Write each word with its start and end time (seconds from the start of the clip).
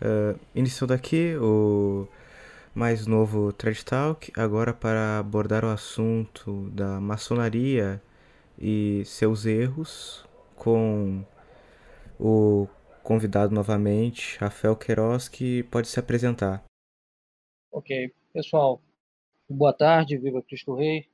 Uh, 0.00 0.38
iniciando 0.54 0.94
aqui 0.94 1.36
o 1.36 2.06
mais 2.72 3.06
novo 3.06 3.52
Thread 3.52 3.84
Talk, 3.84 4.32
agora 4.36 4.72
para 4.72 5.18
abordar 5.18 5.64
o 5.64 5.68
assunto 5.68 6.70
da 6.70 7.00
maçonaria 7.00 8.00
e 8.56 9.02
seus 9.04 9.44
erros, 9.44 10.24
com 10.54 11.24
o 12.20 12.68
convidado 13.02 13.52
novamente, 13.52 14.38
Rafael 14.38 14.76
Queiroz, 14.76 15.28
que 15.28 15.64
pode 15.64 15.88
se 15.88 15.98
apresentar. 15.98 16.62
Ok, 17.72 18.14
pessoal, 18.32 18.80
boa 19.48 19.72
tarde, 19.72 20.16
viva 20.16 20.40
Cristo 20.42 20.74
Rei. 20.74 21.08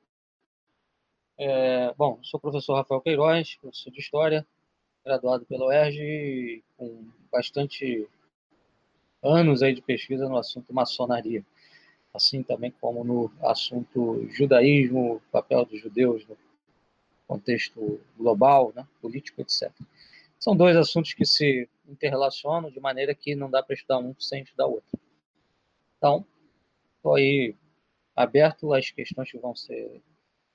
É, 1.39 1.95
bom, 1.95 2.19
sou 2.23 2.39
o 2.39 2.41
professor 2.41 2.75
Rafael 2.75 3.01
Queiroz, 3.01 3.57
professor 3.57 3.91
de 3.91 4.01
História, 4.01 4.47
graduado 5.05 5.47
pela 5.47 5.67
UERJ, 5.67 6.63
com 6.77 7.07
bastante 7.33 8.07
anos 9.25 9.63
aí 9.63 9.75
de 9.75 9.83
pesquisa 9.83 10.29
no 10.29 10.37
assunto 10.37 10.73
maçonaria, 10.73 11.45
assim 12.13 12.43
também 12.43 12.73
como 12.81 13.03
no 13.03 13.33
assunto 13.43 14.27
judaísmo, 14.31 15.21
papel 15.33 15.65
dos 15.65 15.81
judeus 15.81 16.27
no 16.27 16.37
contexto 17.27 18.01
global, 18.17 18.73
né, 18.77 18.87
político, 19.01 19.41
etc. 19.41 19.71
São 20.39 20.55
dois 20.55 20.77
assuntos 20.77 21.15
que 21.15 21.25
se 21.25 21.69
interrelacionam 21.89 22.71
de 22.71 22.79
maneira 22.81 23.15
que 23.15 23.35
não 23.35 23.51
dá 23.51 23.63
para 23.63 23.75
estudar 23.75 23.99
um 23.99 24.15
sem 24.19 24.43
estudar 24.43 24.67
o 24.67 24.75
outro. 24.75 25.01
Então, 25.97 26.25
estou 26.97 27.15
aí 27.15 27.55
aberto 28.15 28.73
às 28.73 28.91
questões 28.91 29.31
que 29.31 29.39
vão 29.39 29.55
ser 29.55 30.03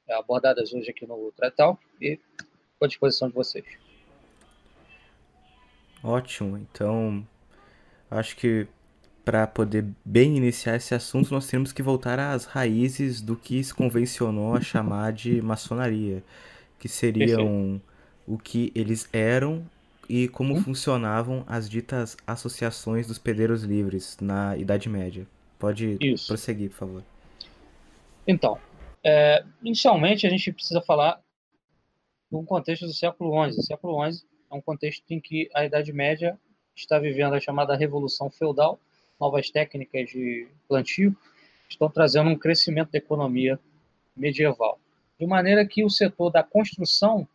abordadas 0.10 0.74
hoje 0.74 0.90
aqui 0.90 1.06
no 1.06 1.32
Tretal 1.32 1.78
e 2.02 2.20
à 2.82 2.88
disposição 2.88 3.28
de 3.28 3.36
vocês. 3.36 3.66
Ótimo, 6.04 6.58
então 6.58 7.28
Acho 8.10 8.36
que 8.36 8.68
para 9.24 9.46
poder 9.46 9.86
bem 10.04 10.38
iniciar 10.38 10.76
esse 10.76 10.96
assunto, 10.96 11.32
nós 11.32 11.46
temos 11.48 11.72
que 11.72 11.84
voltar 11.84 12.20
às 12.20 12.46
raízes 12.46 13.22
do 13.22 13.36
que 13.36 13.64
se 13.64 13.74
convencionou 13.74 14.56
a 14.56 14.62
chamar 14.62 15.14
de 15.14 15.42
maçonaria, 15.42 16.24
que 16.80 16.90
seriam 16.90 17.80
o 18.26 18.38
que 18.38 18.72
eles 18.74 19.08
eram 19.14 19.64
e 20.10 20.28
como 20.28 20.56
hum? 20.56 20.62
funcionavam 20.64 21.44
as 21.48 21.70
ditas 21.70 22.18
associações 22.26 23.06
dos 23.06 23.20
pedreiros 23.20 23.62
livres 23.64 24.18
na 24.20 24.58
Idade 24.58 24.90
Média. 24.90 25.28
Pode 25.60 25.98
Isso. 26.02 26.28
prosseguir, 26.28 26.72
por 26.72 26.78
favor. 26.78 27.04
Então, 28.28 28.58
é, 29.04 29.44
inicialmente 29.62 30.26
a 30.26 30.30
gente 30.30 30.52
precisa 30.52 30.82
falar 30.82 31.22
de 32.32 32.38
um 32.38 32.46
contexto 32.46 32.86
do 32.86 32.94
século 32.94 33.32
XI. 33.52 33.60
O 33.60 33.64
século 33.64 34.12
XI 34.12 34.24
é 34.52 34.56
um 34.56 34.62
contexto 34.62 35.04
em 35.12 35.20
que 35.20 35.50
a 35.54 35.66
Idade 35.66 35.94
Média 35.94 36.40
está 36.80 37.00
vivendo 37.00 37.34
a 37.34 37.40
chamada 37.40 37.76
revolução 37.76 38.30
feudal, 38.30 38.80
novas 39.20 39.50
técnicas 39.50 40.10
de 40.10 40.48
plantio 40.68 41.16
estão 41.70 41.90
trazendo 41.90 42.30
um 42.30 42.38
crescimento 42.38 42.92
da 42.92 42.98
economia 42.98 43.60
medieval. 44.16 44.80
De 45.20 45.26
maneira 45.26 45.66
que 45.66 45.84
o 45.84 45.90
setor 45.90 46.32
da 46.32 46.44
construção 46.44 47.28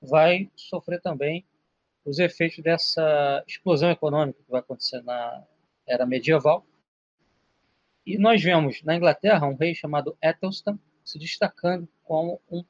vai 0.00 0.50
sofrer 0.56 1.00
também 1.00 1.44
os 2.04 2.18
efeitos 2.18 2.58
dessa 2.62 3.42
explosão 3.46 3.90
econômica 3.90 4.38
que 4.44 4.50
vai 4.50 4.60
acontecer 4.60 5.02
na 5.02 5.44
era 5.86 6.04
medieval. 6.04 6.66
E 8.04 8.18
nós 8.18 8.42
vemos 8.42 8.82
na 8.82 8.96
Inglaterra 8.96 9.46
um 9.46 9.54
rei 9.54 9.74
chamado 9.74 10.16
Ethelstan 10.22 10.78
se 11.04 11.18
destacando 11.18 11.88
como 12.02 12.40
um 12.50 12.64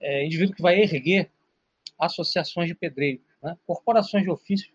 é, 0.00 0.24
indivíduo 0.24 0.54
que 0.54 0.62
vai 0.62 0.80
erguer 0.80 1.30
associações 1.98 2.68
de 2.68 2.74
pedreiros, 2.74 3.24
né? 3.42 3.56
corporações 3.66 4.22
de 4.22 4.30
ofícios 4.30 4.72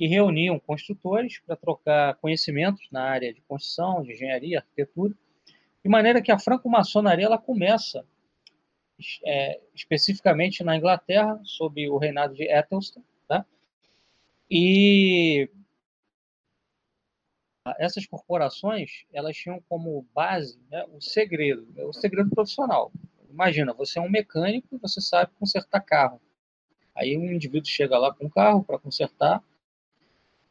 que 0.00 0.06
reuniam 0.06 0.58
construtores 0.58 1.40
para 1.40 1.54
trocar 1.54 2.14
conhecimentos 2.14 2.88
na 2.90 3.02
área 3.02 3.34
de 3.34 3.42
construção, 3.42 4.02
de 4.02 4.14
engenharia, 4.14 4.60
arquitetura, 4.60 5.12
de 5.84 5.90
maneira 5.90 6.22
que 6.22 6.32
a 6.32 6.38
franco-maçonaria 6.38 7.26
ela 7.26 7.36
começa 7.36 8.02
é, 9.26 9.60
especificamente 9.74 10.64
na 10.64 10.74
Inglaterra, 10.74 11.38
sob 11.44 11.86
o 11.90 11.98
reinado 11.98 12.32
de 12.32 12.44
Ethelstan, 12.44 13.02
tá? 13.28 13.44
e 14.50 15.50
essas 17.78 18.06
corporações 18.06 19.04
elas 19.12 19.36
tinham 19.36 19.62
como 19.68 20.06
base 20.14 20.58
né, 20.70 20.82
o 20.94 21.00
segredo, 21.02 21.68
o 21.86 21.92
segredo 21.92 22.30
profissional. 22.30 22.90
Imagina, 23.28 23.74
você 23.74 23.98
é 23.98 24.02
um 24.02 24.08
mecânico 24.08 24.66
e 24.74 24.78
você 24.78 24.98
sabe 24.98 25.30
consertar 25.38 25.82
carro. 25.82 26.18
Aí 26.94 27.18
um 27.18 27.30
indivíduo 27.30 27.68
chega 27.68 27.98
lá 27.98 28.14
com 28.14 28.24
um 28.24 28.30
carro 28.30 28.64
para 28.64 28.78
consertar, 28.78 29.44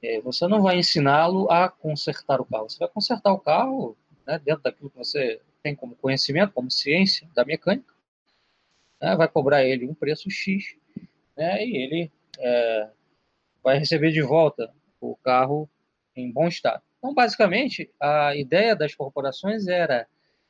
é, 0.02 0.22
você 0.22 0.48
não 0.48 0.62
vai 0.62 0.78
ensiná-lo 0.78 1.50
a 1.52 1.70
consertar 1.70 2.40
o 2.40 2.46
carro. 2.46 2.70
Você 2.70 2.80
vai 2.80 2.88
consertar 2.88 3.34
o 3.34 3.40
carro 3.40 3.98
né, 4.26 4.40
dentro 4.40 4.64
daquilo 4.64 4.90
que 4.90 4.98
você 4.98 5.42
tem 5.62 5.76
como 5.76 5.96
conhecimento, 5.96 6.54
como 6.54 6.72
ciência 6.72 7.28
da 7.36 7.44
mecânica. 7.44 7.94
Né, 9.02 9.16
vai 9.16 9.28
cobrar 9.28 9.64
ele 9.64 9.88
um 9.88 9.94
preço 9.94 10.30
X 10.30 10.76
né, 11.36 11.66
e 11.66 11.78
ele 11.78 12.12
é, 12.38 12.90
vai 13.64 13.78
receber 13.78 14.12
de 14.12 14.22
volta 14.22 14.74
o 15.02 15.16
carro 15.18 15.70
em 16.16 16.32
bom 16.32 16.48
estado. 16.48 16.82
Então, 16.98 17.14
basicamente, 17.14 17.90
a 18.00 18.36
ideia 18.36 18.76
das 18.76 18.94
corporações 18.94 19.68
era 19.68 20.08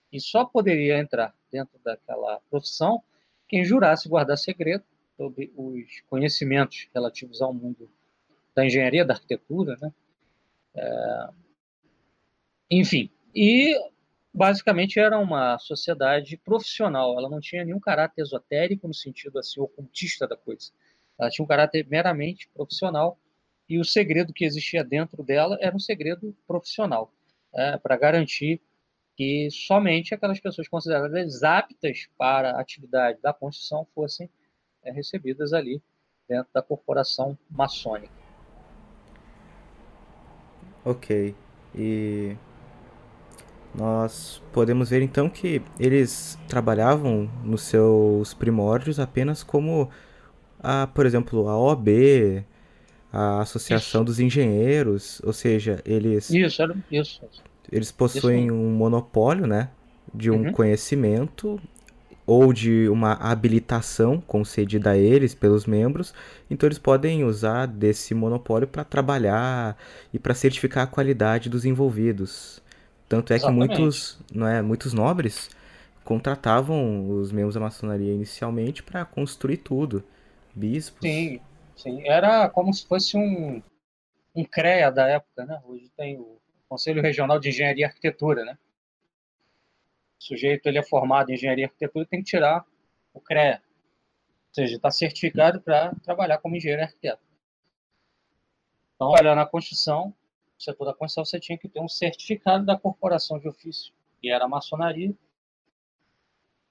que 0.10 0.20
só 0.20 0.46
poderia 0.46 0.98
entrar 0.98 1.34
dentro 1.52 1.80
daquela 1.84 2.40
profissão 2.50 3.04
quem 3.48 3.64
jurasse 3.64 4.10
guardar 4.10 4.38
segredo 4.38 4.84
sobre 5.16 5.52
os 5.56 6.02
conhecimentos 6.08 6.88
relativos 6.94 7.42
ao 7.42 7.54
mundo 7.54 7.90
da 8.56 8.66
engenharia, 8.66 9.06
da 9.06 9.14
arquitetura, 9.14 9.78
né? 9.82 9.94
É, 10.76 11.30
enfim, 12.72 13.10
e 13.34 13.76
basicamente 14.34 15.00
era 15.00 15.18
uma 15.18 15.58
sociedade 15.58 16.38
profissional, 16.38 17.18
ela 17.18 17.30
não 17.30 17.40
tinha 17.40 17.66
nenhum 17.66 17.80
caráter 17.80 18.22
esotérico 18.22 18.88
no 18.88 18.94
sentido 18.94 19.40
assim 19.40 19.60
ocultista 19.60 20.28
da 20.28 20.38
coisa. 20.38 20.72
Ela 21.18 21.30
tinha 21.30 21.44
um 21.44 21.48
caráter 21.48 21.86
meramente 21.88 22.48
profissional 22.50 23.20
e 23.68 23.80
o 23.80 23.86
segredo 23.86 24.34
que 24.34 24.46
existia 24.46 24.84
dentro 24.84 25.24
dela 25.24 25.58
era 25.62 25.76
um 25.76 25.80
segredo 25.80 26.36
profissional, 26.48 27.14
é, 27.54 27.78
para 27.78 27.98
garantir 27.98 28.62
que 29.16 29.50
somente 29.52 30.14
aquelas 30.14 30.40
pessoas 30.40 30.68
consideradas 30.68 31.44
aptas 31.44 32.08
para 32.18 32.52
a 32.52 32.62
atividade 32.62 33.20
da 33.22 33.34
construção 33.34 33.86
fossem 33.94 34.30
é, 34.82 34.92
recebidas 34.92 35.54
ali 35.54 35.82
dentro 36.28 36.50
da 36.54 36.62
corporação 36.62 37.38
maçônica. 37.50 38.19
Ok. 40.84 41.36
E 41.76 42.36
nós 43.76 44.42
podemos 44.52 44.90
ver 44.90 45.02
então 45.02 45.30
que 45.30 45.62
eles 45.80 46.38
trabalhavam 46.48 47.30
nos 47.44 47.62
seus 47.62 48.34
primórdios 48.34 49.00
apenas 49.00 49.44
como 49.44 49.90
a, 50.62 50.88
por 50.88 51.06
exemplo, 51.06 51.48
a 51.48 51.58
OAB, 51.58 52.44
a 53.12 53.42
Associação 53.42 54.02
isso. 54.02 54.06
dos 54.06 54.20
Engenheiros, 54.20 55.22
ou 55.24 55.34
seja, 55.34 55.82
eles 55.86 56.30
Isso, 56.30 56.62
era 56.62 56.76
isso. 56.92 57.22
Eles 57.72 57.92
possuem 57.92 58.46
isso. 58.46 58.54
um 58.54 58.72
monopólio, 58.72 59.46
né, 59.46 59.70
de 60.14 60.32
um 60.32 60.48
uhum. 60.48 60.52
conhecimento 60.52 61.60
ou 62.30 62.54
de 62.54 62.88
uma 62.90 63.14
habilitação 63.14 64.22
concedida 64.22 64.92
a 64.92 64.98
eles 64.98 65.34
pelos 65.34 65.66
membros, 65.66 66.14
então 66.48 66.68
eles 66.68 66.78
podem 66.78 67.24
usar 67.24 67.66
desse 67.66 68.14
monopólio 68.14 68.68
para 68.68 68.84
trabalhar 68.84 69.76
e 70.14 70.20
para 70.20 70.36
certificar 70.36 70.84
a 70.84 70.88
qualidade 70.88 71.50
dos 71.50 71.66
envolvidos. 71.66 72.62
Tanto 73.08 73.34
é 73.34 73.38
Exatamente. 73.38 73.72
que 73.72 73.80
muitos, 73.80 74.20
não 74.32 74.48
é, 74.48 74.62
muitos 74.62 74.94
nobres 74.94 75.50
contratavam 76.04 77.10
os 77.10 77.32
membros 77.32 77.56
da 77.56 77.62
maçonaria 77.62 78.14
inicialmente 78.14 78.84
para 78.84 79.04
construir 79.06 79.58
tudo, 79.58 80.04
bispos. 80.54 81.02
Sim, 81.02 81.40
sim, 81.76 82.08
era 82.08 82.48
como 82.48 82.72
se 82.72 82.86
fosse 82.86 83.18
um 83.18 83.60
um 84.36 84.44
CREA 84.46 84.92
da 84.92 85.08
época, 85.08 85.46
né? 85.46 85.60
Hoje 85.66 85.90
tem 85.98 86.20
o 86.20 86.38
Conselho 86.70 87.02
Regional 87.02 87.40
de 87.40 87.50
Engenharia 87.50 87.86
e 87.86 87.86
Arquitetura, 87.86 88.46
né? 88.46 88.56
O 90.20 90.24
sujeito 90.24 90.68
ele 90.68 90.78
é 90.78 90.84
formado 90.84 91.30
em 91.30 91.34
engenharia 91.34 91.64
e 91.64 91.66
arquitetura 91.66 92.06
tem 92.06 92.20
que 92.20 92.30
tirar 92.30 92.66
o 93.14 93.22
CREA. 93.22 93.62
Ou 94.50 94.54
seja, 94.54 94.76
está 94.76 94.92
certificado 94.92 95.62
para 95.62 95.96
trabalhar 96.04 96.40
como 96.40 96.56
engenheiro 96.56 96.82
e 96.82 96.86
arquiteto. 96.86 97.22
Então, 98.96 99.10
olha, 99.10 99.34
na 99.34 99.46
construção, 99.46 100.08
no 100.08 100.62
setor 100.62 100.86
da 100.86 100.94
construção, 100.94 101.24
você 101.24 101.40
tinha 101.40 101.58
que 101.58 101.70
ter 101.70 101.80
um 101.80 101.88
certificado 101.88 102.66
da 102.66 102.78
corporação 102.78 103.40
de 103.40 103.48
ofício, 103.48 103.94
que 104.20 104.30
era 104.30 104.44
a 104.44 104.48
maçonaria. 104.48 105.16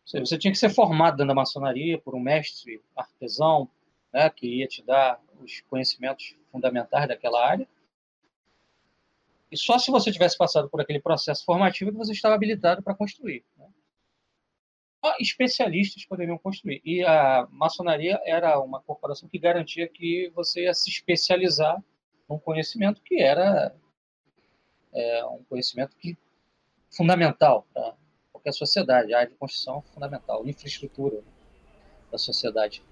Seja, 0.05 0.27
você 0.27 0.39
tinha 0.39 0.53
que 0.53 0.59
ser 0.59 0.69
formado 0.69 1.17
dentro 1.17 1.29
da 1.29 1.35
maçonaria 1.35 1.99
por 1.99 2.15
um 2.15 2.21
mestre 2.21 2.83
artesão, 2.95 3.71
né, 4.13 4.29
que 4.29 4.47
ia 4.47 4.67
te 4.67 4.83
dar 4.83 5.21
os 5.41 5.61
conhecimentos 5.63 6.37
fundamentais 6.53 7.09
daquela 7.09 7.47
área. 7.47 7.67
E 9.51 9.57
só 9.57 9.79
se 9.79 9.91
você 9.91 10.13
tivesse 10.13 10.37
passado 10.37 10.69
por 10.69 10.81
aquele 10.81 11.01
processo 11.01 11.45
formativo 11.45 11.91
que 11.91 11.97
você 11.97 12.13
estava 12.13 12.35
habilitado 12.35 12.83
para 12.83 12.95
construir. 12.95 13.45
Né? 13.57 13.67
Só 15.05 15.15
especialistas 15.21 16.05
poderiam 16.05 16.37
construir. 16.37 16.83
E 16.85 17.03
a 17.03 17.47
maçonaria 17.51 18.21
era 18.25 18.61
uma 18.61 18.81
corporação 18.83 19.29
que 19.29 19.39
garantia 19.39 19.89
que 19.89 20.31
você 20.35 20.65
ia 20.65 20.75
se 20.75 20.91
especializar 20.91 21.83
um 22.29 22.39
conhecimento 22.39 23.01
que 23.03 23.21
era 23.23 23.75
é, 24.93 25.25
um 25.25 25.43
conhecimento 25.45 25.97
que 25.97 26.17
fundamental 26.91 27.67
para 27.73 27.95
qualquer 28.33 28.53
sociedade. 28.53 29.15
A 29.15 29.19
área 29.19 29.31
de 29.31 29.37
construção 29.37 29.79
é 29.79 29.93
fundamental, 29.93 30.47
infraestrutura 30.47 31.23
da 32.11 32.19
sociedade. 32.19 32.83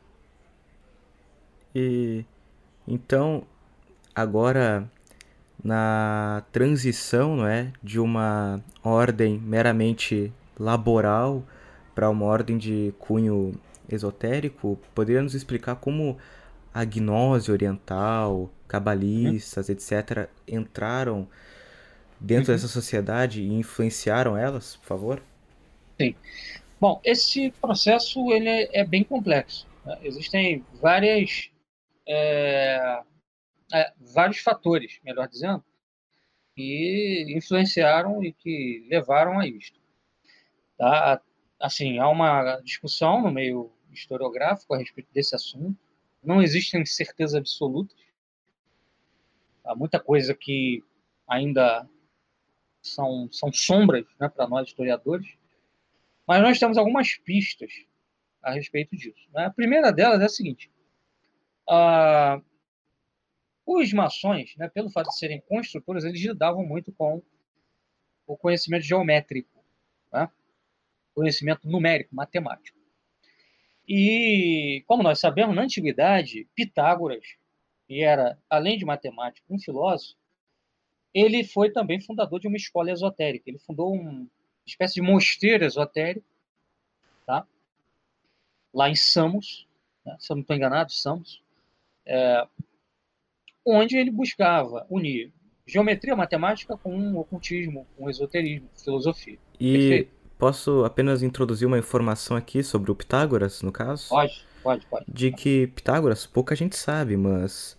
E 1.74 2.24
então 2.88 3.46
agora 4.14 4.90
na 5.62 6.44
transição, 6.52 7.36
não 7.36 7.46
é, 7.46 7.72
de 7.82 7.98
uma 7.98 8.62
ordem 8.82 9.38
meramente 9.38 10.32
laboral 10.58 11.42
para 11.94 12.10
uma 12.10 12.24
ordem 12.24 12.58
de 12.58 12.94
cunho 12.98 13.58
esotérico, 13.88 14.78
poderia 14.94 15.22
nos 15.22 15.34
explicar 15.34 15.76
como 15.76 16.16
a 16.72 16.84
gnose 16.84 17.50
oriental, 17.50 18.50
cabalistas, 18.68 19.68
etc., 19.68 20.28
entraram 20.46 21.26
dentro 22.20 22.52
uhum. 22.52 22.56
dessa 22.56 22.68
sociedade 22.68 23.42
e 23.42 23.52
influenciaram 23.52 24.36
elas, 24.36 24.76
por 24.76 24.86
favor? 24.86 25.22
Sim. 26.00 26.14
Bom, 26.80 27.00
esse 27.04 27.50
processo 27.60 28.30
ele 28.32 28.48
é, 28.48 28.80
é 28.80 28.84
bem 28.84 29.02
complexo. 29.02 29.66
Né? 29.84 29.98
Existem 30.02 30.64
várias, 30.80 31.50
é, 32.06 33.00
é, 33.72 33.92
vários 33.98 34.38
fatores, 34.38 34.98
melhor 35.02 35.28
dizendo, 35.28 35.64
que 36.54 37.26
influenciaram 37.28 38.22
e 38.24 38.32
que 38.32 38.86
levaram 38.88 39.38
a 39.38 39.46
isto. 39.46 39.78
Tá? 40.76 41.20
Assim, 41.60 41.98
há 41.98 42.08
uma 42.08 42.60
discussão 42.60 43.22
no 43.22 43.30
meio 43.30 43.72
historiográfico 43.92 44.74
a 44.74 44.78
respeito 44.78 45.08
desse 45.12 45.34
assunto. 45.34 45.78
Não 46.22 46.42
existem 46.42 46.84
certezas 46.84 47.34
absolutas. 47.34 47.96
Há 49.64 49.74
muita 49.74 49.98
coisa 49.98 50.34
que 50.34 50.82
ainda 51.28 51.88
são, 52.82 53.28
são 53.32 53.52
sombras 53.52 54.06
né, 54.18 54.28
para 54.28 54.46
nós 54.46 54.68
historiadores, 54.68 55.26
mas 56.26 56.40
nós 56.42 56.58
temos 56.58 56.78
algumas 56.78 57.16
pistas 57.16 57.72
a 58.42 58.52
respeito 58.52 58.96
disso. 58.96 59.28
Né? 59.32 59.46
A 59.46 59.50
primeira 59.50 59.92
delas 59.92 60.20
é 60.20 60.24
a 60.24 60.28
seguinte: 60.28 60.70
uh, 61.68 62.42
os 63.66 63.92
maçons, 63.92 64.54
né, 64.56 64.68
pelo 64.68 64.88
fato 64.90 65.08
de 65.08 65.18
serem 65.18 65.40
construtores, 65.40 66.04
eles 66.04 66.22
lidavam 66.22 66.64
muito 66.64 66.92
com 66.92 67.20
o 68.26 68.36
conhecimento 68.36 68.84
geométrico, 68.84 69.62
né? 70.12 70.30
conhecimento 71.14 71.68
numérico, 71.68 72.14
matemático. 72.14 72.76
E, 73.88 74.84
como 74.86 75.02
nós 75.02 75.18
sabemos, 75.18 75.54
na 75.54 75.62
antiguidade, 75.62 76.48
Pitágoras, 76.54 77.24
que 77.86 78.02
era, 78.02 78.38
além 78.50 78.78
de 78.78 78.84
matemático, 78.84 79.46
um 79.52 79.58
filósofo, 79.58 80.16
ele 81.14 81.44
foi 81.44 81.70
também 81.72 82.00
fundador 82.00 82.40
de 82.40 82.48
uma 82.48 82.56
escola 82.56 82.90
esotérica. 82.90 83.48
Ele 83.48 83.58
fundou 83.58 83.92
uma 83.92 84.26
espécie 84.66 84.94
de 84.94 85.02
mosteiro 85.02 85.64
esotérico, 85.64 86.26
tá? 87.24 87.46
lá 88.74 88.90
em 88.90 88.96
Samos, 88.96 89.66
né? 90.04 90.16
se 90.18 90.30
eu 90.30 90.36
não 90.36 90.42
estou 90.42 90.56
enganado, 90.56 90.92
Samos, 90.92 91.42
é, 92.04 92.46
onde 93.66 93.96
ele 93.96 94.10
buscava 94.10 94.86
unir 94.88 95.32
geometria 95.66 96.14
matemática 96.14 96.76
com 96.76 97.16
ocultismo, 97.16 97.86
com 97.96 98.08
esoterismo, 98.08 98.68
filosofia. 98.76 99.38
E 99.58 99.72
Perfeito? 99.72 100.10
posso 100.38 100.84
apenas 100.84 101.22
introduzir 101.22 101.66
uma 101.66 101.78
informação 101.78 102.36
aqui 102.36 102.62
sobre 102.62 102.90
o 102.90 102.94
Pitágoras, 102.94 103.62
no 103.62 103.72
caso? 103.72 104.08
Pode, 104.08 104.44
pode, 104.62 104.86
pode. 104.86 105.04
De 105.08 105.32
que 105.32 105.66
Pitágoras, 105.68 106.24
pouca 106.24 106.54
gente 106.54 106.76
sabe, 106.76 107.16
mas 107.16 107.76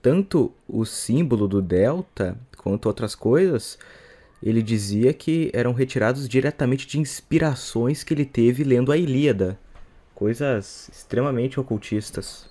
tanto 0.00 0.52
o 0.66 0.84
símbolo 0.84 1.46
do 1.46 1.62
delta 1.62 2.36
quanto 2.58 2.86
outras 2.86 3.14
coisas, 3.14 3.78
ele 4.42 4.62
dizia 4.62 5.12
que 5.12 5.50
eram 5.54 5.72
retirados 5.72 6.28
diretamente 6.28 6.86
de 6.86 6.98
inspirações 6.98 8.02
que 8.02 8.12
ele 8.12 8.24
teve 8.24 8.64
lendo 8.64 8.90
a 8.90 8.96
Ilíada. 8.96 9.58
Coisas 10.14 10.88
extremamente 10.92 11.58
ocultistas. 11.58 12.50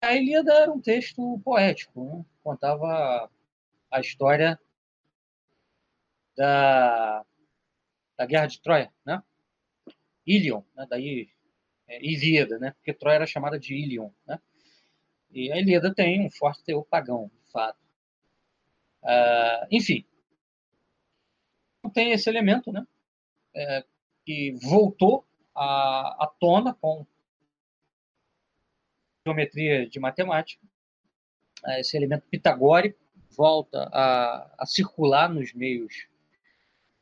A 0.00 0.14
Ilíada 0.14 0.52
era 0.52 0.70
um 0.70 0.80
texto 0.80 1.40
poético, 1.44 2.04
né? 2.04 2.24
contava 2.42 3.28
a 3.90 4.00
história 4.00 4.58
da, 6.36 7.24
da 8.16 8.26
Guerra 8.26 8.46
de 8.46 8.60
Troia, 8.60 8.92
né? 9.04 9.22
Ilion, 10.24 10.62
né? 10.76 10.86
daí 10.88 11.28
é, 11.88 12.04
Ilíada, 12.04 12.58
né? 12.58 12.70
porque 12.72 12.94
Troia 12.94 13.16
era 13.16 13.26
chamada 13.26 13.58
de 13.58 13.74
Ilion. 13.74 14.10
Né? 14.26 14.38
E 15.32 15.50
a 15.52 15.58
Ilíada 15.58 15.92
tem 15.92 16.24
um 16.24 16.30
forte 16.30 16.62
teor 16.62 16.84
pagão, 16.84 17.30
de 17.44 17.50
fato. 17.50 17.78
Uh, 19.02 19.66
enfim, 19.70 20.04
tem 21.92 22.12
esse 22.12 22.28
elemento, 22.28 22.72
né? 22.72 22.86
É, 23.54 23.84
que 24.24 24.52
voltou 24.62 25.26
à, 25.54 26.24
à 26.24 26.26
tona 26.38 26.74
com 26.74 27.06
geometria 29.26 29.88
de 29.88 29.98
matemática. 29.98 30.64
É, 31.66 31.80
esse 31.80 31.96
elemento 31.96 32.26
pitagórico 32.30 32.98
volta 33.30 33.88
a, 33.92 34.54
a 34.58 34.66
circular 34.66 35.28
nos 35.28 35.52
meios 35.52 36.06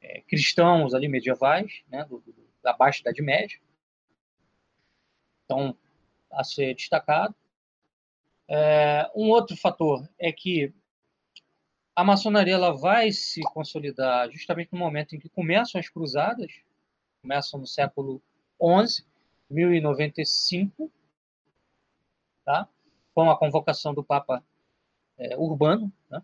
é, 0.01 0.21
cristãos 0.23 0.95
ali 0.95 1.09
medievais, 1.09 1.83
né, 1.89 2.05
do, 2.05 2.21
do, 2.21 2.35
da 2.63 2.73
Baixa 2.73 3.01
Idade 3.01 3.23
Média. 3.23 3.59
Então, 5.45 5.77
a 6.31 6.43
ser 6.45 6.75
destacado. 6.75 7.35
É, 8.49 9.11
um 9.15 9.31
outro 9.31 9.57
fator 9.57 10.09
é 10.19 10.31
que 10.31 10.73
a 11.95 12.05
maçonaria 12.05 12.55
ela 12.55 12.73
vai 12.73 13.11
se 13.11 13.41
consolidar 13.55 14.31
justamente 14.31 14.73
no 14.73 14.79
momento 14.79 15.17
em 15.17 15.19
que 15.19 15.29
começam 15.31 15.81
as 15.81 15.89
cruzadas, 15.89 16.53
começam 17.23 17.59
no 17.59 17.67
século 17.67 18.23
XI, 18.87 19.05
1095, 19.49 20.93
tá? 22.47 22.69
com 23.13 23.31
a 23.31 23.37
convocação 23.37 23.93
do 23.93 24.05
Papa 24.05 24.43
é, 25.19 25.37
Urbano, 25.37 25.93
né? 26.11 26.23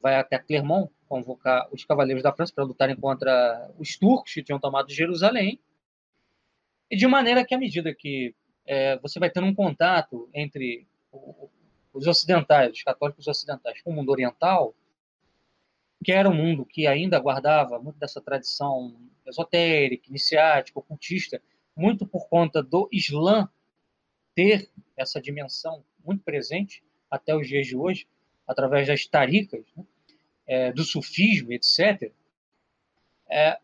vai 0.00 0.14
até 0.16 0.38
Clermont 0.38 0.90
convocar 1.08 1.68
os 1.72 1.84
cavaleiros 1.84 2.22
da 2.22 2.32
França 2.32 2.52
para 2.54 2.64
lutarem 2.64 2.94
contra 2.94 3.70
os 3.78 3.98
turcos 3.98 4.32
que 4.32 4.42
tinham 4.42 4.60
tomado 4.60 4.92
Jerusalém, 4.92 5.60
e 6.90 6.96
de 6.96 7.06
maneira 7.06 7.44
que, 7.44 7.54
à 7.54 7.58
medida 7.58 7.94
que 7.94 8.34
é, 8.66 8.98
você 8.98 9.18
vai 9.18 9.30
tendo 9.30 9.46
um 9.46 9.54
contato 9.54 10.28
entre 10.32 10.86
os 11.92 12.06
ocidentais, 12.06 12.72
os 12.72 12.82
católicos 12.82 13.26
ocidentais, 13.26 13.82
com 13.82 13.90
o 13.90 13.94
mundo 13.94 14.10
oriental, 14.10 14.74
que 16.04 16.12
era 16.12 16.28
um 16.28 16.34
mundo 16.34 16.64
que 16.64 16.86
ainda 16.86 17.18
guardava 17.18 17.78
muito 17.78 17.98
dessa 17.98 18.20
tradição 18.20 18.96
esotérica, 19.26 20.08
iniciática, 20.08 20.78
ocultista, 20.78 21.42
muito 21.76 22.06
por 22.06 22.28
conta 22.28 22.62
do 22.62 22.88
Islã 22.92 23.48
ter 24.34 24.70
essa 25.00 25.20
dimensão 25.20 25.82
muito 26.04 26.22
presente 26.22 26.82
até 27.10 27.34
os 27.34 27.48
dias 27.48 27.66
de 27.66 27.76
hoje, 27.76 28.06
através 28.46 28.86
das 28.86 29.06
taricas, 29.06 29.64
né? 29.76 29.84
é, 30.46 30.72
do 30.72 30.84
sufismo, 30.84 31.52
etc. 31.52 32.12
É, 33.28 33.58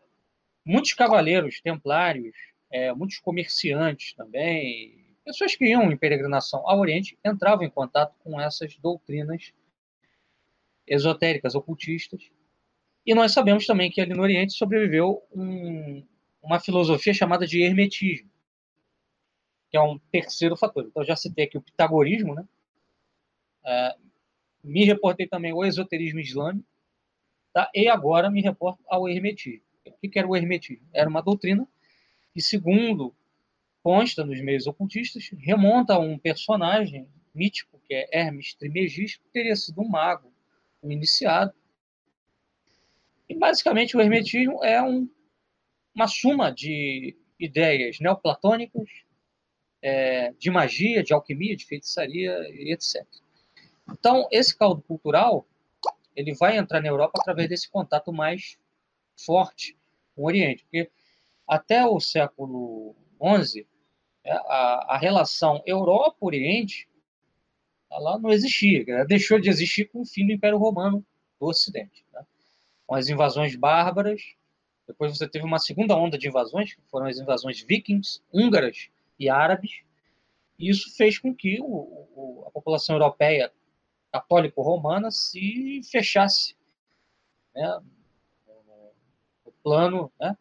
muitos 0.65 0.93
cavaleiros 0.93 1.61
templários, 1.61 2.35
é, 2.71 2.91
muitos 2.93 3.19
comerciantes 3.19 4.13
também, 4.13 5.05
pessoas 5.23 5.55
que 5.55 5.65
iam 5.65 5.91
em 5.91 5.97
peregrinação 5.97 6.67
ao 6.67 6.79
Oriente, 6.79 7.17
entravam 7.23 7.65
em 7.65 7.69
contato 7.69 8.15
com 8.23 8.39
essas 8.39 8.75
doutrinas 8.77 9.53
esotéricas, 10.87 11.53
ocultistas. 11.53 12.31
E 13.05 13.13
nós 13.13 13.31
sabemos 13.31 13.65
também 13.65 13.91
que 13.91 14.01
ali 14.01 14.13
no 14.13 14.23
Oriente 14.23 14.53
sobreviveu 14.53 15.21
um, 15.33 16.05
uma 16.41 16.59
filosofia 16.59 17.13
chamada 17.13 17.45
de 17.45 17.61
hermetismo, 17.61 18.29
que 19.69 19.77
é 19.77 19.81
um 19.81 19.99
terceiro 20.11 20.55
fator. 20.55 20.85
Então, 20.85 21.03
já 21.03 21.15
citei 21.15 21.45
aqui 21.45 21.57
o 21.57 21.61
pitagorismo, 21.61 22.33
né? 22.33 22.45
É, 23.65 23.95
me 24.63 24.85
reportei 24.85 25.27
também 25.27 25.51
ao 25.51 25.65
esoterismo 25.65 26.19
islâmico, 26.19 26.67
tá? 27.53 27.69
e 27.73 27.87
agora 27.87 28.29
me 28.29 28.41
reporto 28.41 28.83
ao 28.87 29.07
hermetismo. 29.07 29.65
O 29.85 30.09
que 30.09 30.19
era 30.19 30.27
o 30.27 30.35
hermetismo? 30.35 30.85
Era 30.93 31.09
uma 31.09 31.21
doutrina 31.21 31.67
que, 32.33 32.41
segundo 32.41 33.15
consta 33.81 34.25
nos 34.25 34.41
meios 34.41 34.67
ocultistas, 34.67 35.29
remonta 35.37 35.93
a 35.93 35.99
um 35.99 36.17
personagem 36.17 37.07
mítico, 37.33 37.79
que 37.87 37.93
é 37.93 38.09
Hermes 38.11 38.53
Trismegisto, 38.53 39.23
que 39.23 39.29
teria 39.31 39.55
sido 39.55 39.81
um 39.81 39.87
mago, 39.87 40.31
um 40.83 40.91
iniciado. 40.91 41.53
E, 43.29 43.35
basicamente, 43.35 43.95
o 43.95 44.01
hermetismo 44.01 44.63
é 44.63 44.81
um, 44.81 45.09
uma 45.95 46.07
suma 46.07 46.51
de 46.51 47.15
ideias 47.39 47.99
neoplatônicas, 47.99 48.89
é, 49.87 50.33
de 50.37 50.51
magia, 50.51 51.01
de 51.01 51.13
alquimia, 51.13 51.55
de 51.55 51.65
feitiçaria, 51.65 52.37
etc. 52.69 53.05
Então, 53.89 54.27
esse 54.31 54.55
caldo 54.55 54.81
cultural 54.81 55.47
ele 56.13 56.33
vai 56.33 56.57
entrar 56.57 56.81
na 56.81 56.89
Europa 56.89 57.19
através 57.21 57.47
desse 57.47 57.69
contato 57.69 58.11
mais 58.11 58.57
forte 59.15 59.77
com 60.13 60.23
o 60.23 60.25
Oriente, 60.25 60.63
porque 60.63 60.89
até 61.47 61.85
o 61.85 61.99
século 62.01 62.95
XI, 63.45 63.65
é, 64.25 64.33
a, 64.33 64.95
a 64.95 64.97
relação 64.97 65.63
Europa-Oriente 65.65 66.89
ela 67.89 68.19
não 68.19 68.31
existia, 68.31 68.83
ela 68.89 69.05
deixou 69.05 69.39
de 69.39 69.49
existir 69.49 69.85
com 69.85 70.01
o 70.01 70.05
fim 70.05 70.27
do 70.27 70.33
Império 70.33 70.57
Romano 70.57 71.05
do 71.39 71.47
Ocidente. 71.47 72.03
Né? 72.11 72.25
Com 72.85 72.95
as 72.95 73.07
invasões 73.07 73.55
bárbaras, 73.55 74.21
depois 74.85 75.17
você 75.17 75.29
teve 75.29 75.45
uma 75.45 75.59
segunda 75.59 75.95
onda 75.95 76.17
de 76.17 76.27
invasões, 76.27 76.73
que 76.73 76.81
foram 76.89 77.05
as 77.05 77.17
invasões 77.17 77.61
vikings, 77.61 78.21
húngaras 78.33 78.89
e 79.19 79.29
árabes, 79.29 79.81
isso 80.57 80.95
fez 80.95 81.19
com 81.19 81.33
que 81.33 81.59
o, 81.61 81.65
o, 81.65 82.43
a 82.47 82.51
população 82.51 82.95
europeia 82.95 83.51
católico-romana 84.11 85.11
se 85.11 85.81
fechasse 85.91 86.55
né, 87.55 87.79
no 89.45 89.51
plano 89.63 90.11
né, 90.19 90.35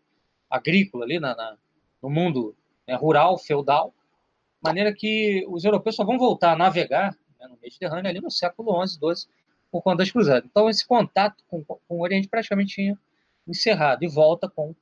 agrícola, 0.49 1.05
ali 1.05 1.19
na, 1.19 1.35
na 1.35 1.59
no 2.03 2.11
mundo 2.11 2.57
né, 2.87 2.95
rural, 2.95 3.37
feudal, 3.37 3.91
de 3.91 4.63
maneira 4.63 4.95
que 4.95 5.45
os 5.49 5.65
europeus 5.65 5.97
só 5.97 6.05
vão 6.05 6.19
voltar 6.19 6.53
a 6.53 6.57
navegar 6.57 7.17
né, 7.39 7.49
no 7.49 7.59
Mediterrâneo 7.61 8.09
ali 8.09 8.21
no 8.21 8.31
século 8.31 8.87
XI, 8.87 8.95
XII, 8.95 9.29
por 9.71 9.83
conta 9.83 9.99
das 9.99 10.11
cruzadas. 10.11 10.49
Então, 10.49 10.71
esse 10.71 10.87
contato 10.87 11.45
com, 11.49 11.65
com 11.65 11.81
o 11.89 12.03
Oriente 12.03 12.29
praticamente 12.29 12.77
tinha 12.77 12.99
encerrado 13.47 14.05
e 14.05 14.09
volta 14.09 14.49
com 14.49 14.75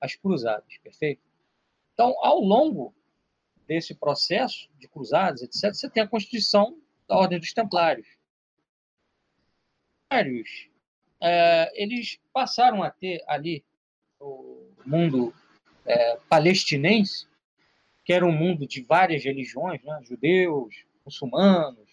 as 0.00 0.14
cruzadas, 0.14 0.78
perfeito? 0.82 1.22
Então, 1.92 2.14
ao 2.24 2.40
longo 2.40 2.94
desse 3.68 3.94
processo 3.94 4.68
de 4.78 4.88
cruzadas, 4.88 5.42
etc., 5.42 5.74
você 5.74 5.90
tem 5.90 6.02
a 6.02 6.08
constituição 6.08 6.80
da 7.06 7.16
Ordem 7.16 7.38
dos 7.38 7.52
Templários. 7.52 8.08
Templários, 10.08 10.70
é, 11.20 11.70
eles 11.80 12.18
passaram 12.32 12.82
a 12.82 12.90
ter 12.90 13.22
ali 13.28 13.62
o 14.18 14.72
mundo 14.86 15.34
é, 15.84 16.16
palestinense, 16.28 17.28
que 18.04 18.12
era 18.12 18.24
um 18.24 18.32
mundo 18.32 18.66
de 18.66 18.80
várias 18.80 19.22
religiões, 19.22 19.82
né? 19.82 20.00
judeus, 20.02 20.74
muçulmanos. 21.04 21.86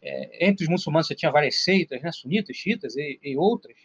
É, 0.00 0.46
entre 0.46 0.64
os 0.64 0.70
muçulmanos 0.70 1.08
você 1.08 1.16
tinha 1.16 1.32
várias 1.32 1.64
seitas, 1.64 2.00
né? 2.00 2.12
sunitas, 2.12 2.56
xiitas 2.56 2.96
e, 2.96 3.18
e 3.22 3.36
outras. 3.36 3.76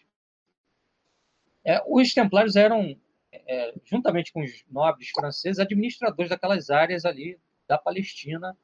É, 1.66 1.84
os 1.88 2.14
templários 2.14 2.56
eram, 2.56 2.96
é, 3.32 3.74
juntamente 3.86 4.32
com 4.32 4.42
os 4.42 4.64
nobres 4.70 5.10
franceses, 5.10 5.60
administradores 5.60 6.30
daquelas 6.30 6.70
áreas 6.70 7.06
ali 7.06 7.40
da 7.68 7.78
Palestina 7.78 8.58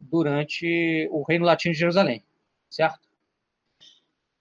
durante 0.00 1.08
o 1.10 1.22
Reino 1.22 1.44
Latino 1.44 1.72
de 1.72 1.80
Jerusalém, 1.80 2.24
certo? 2.68 3.08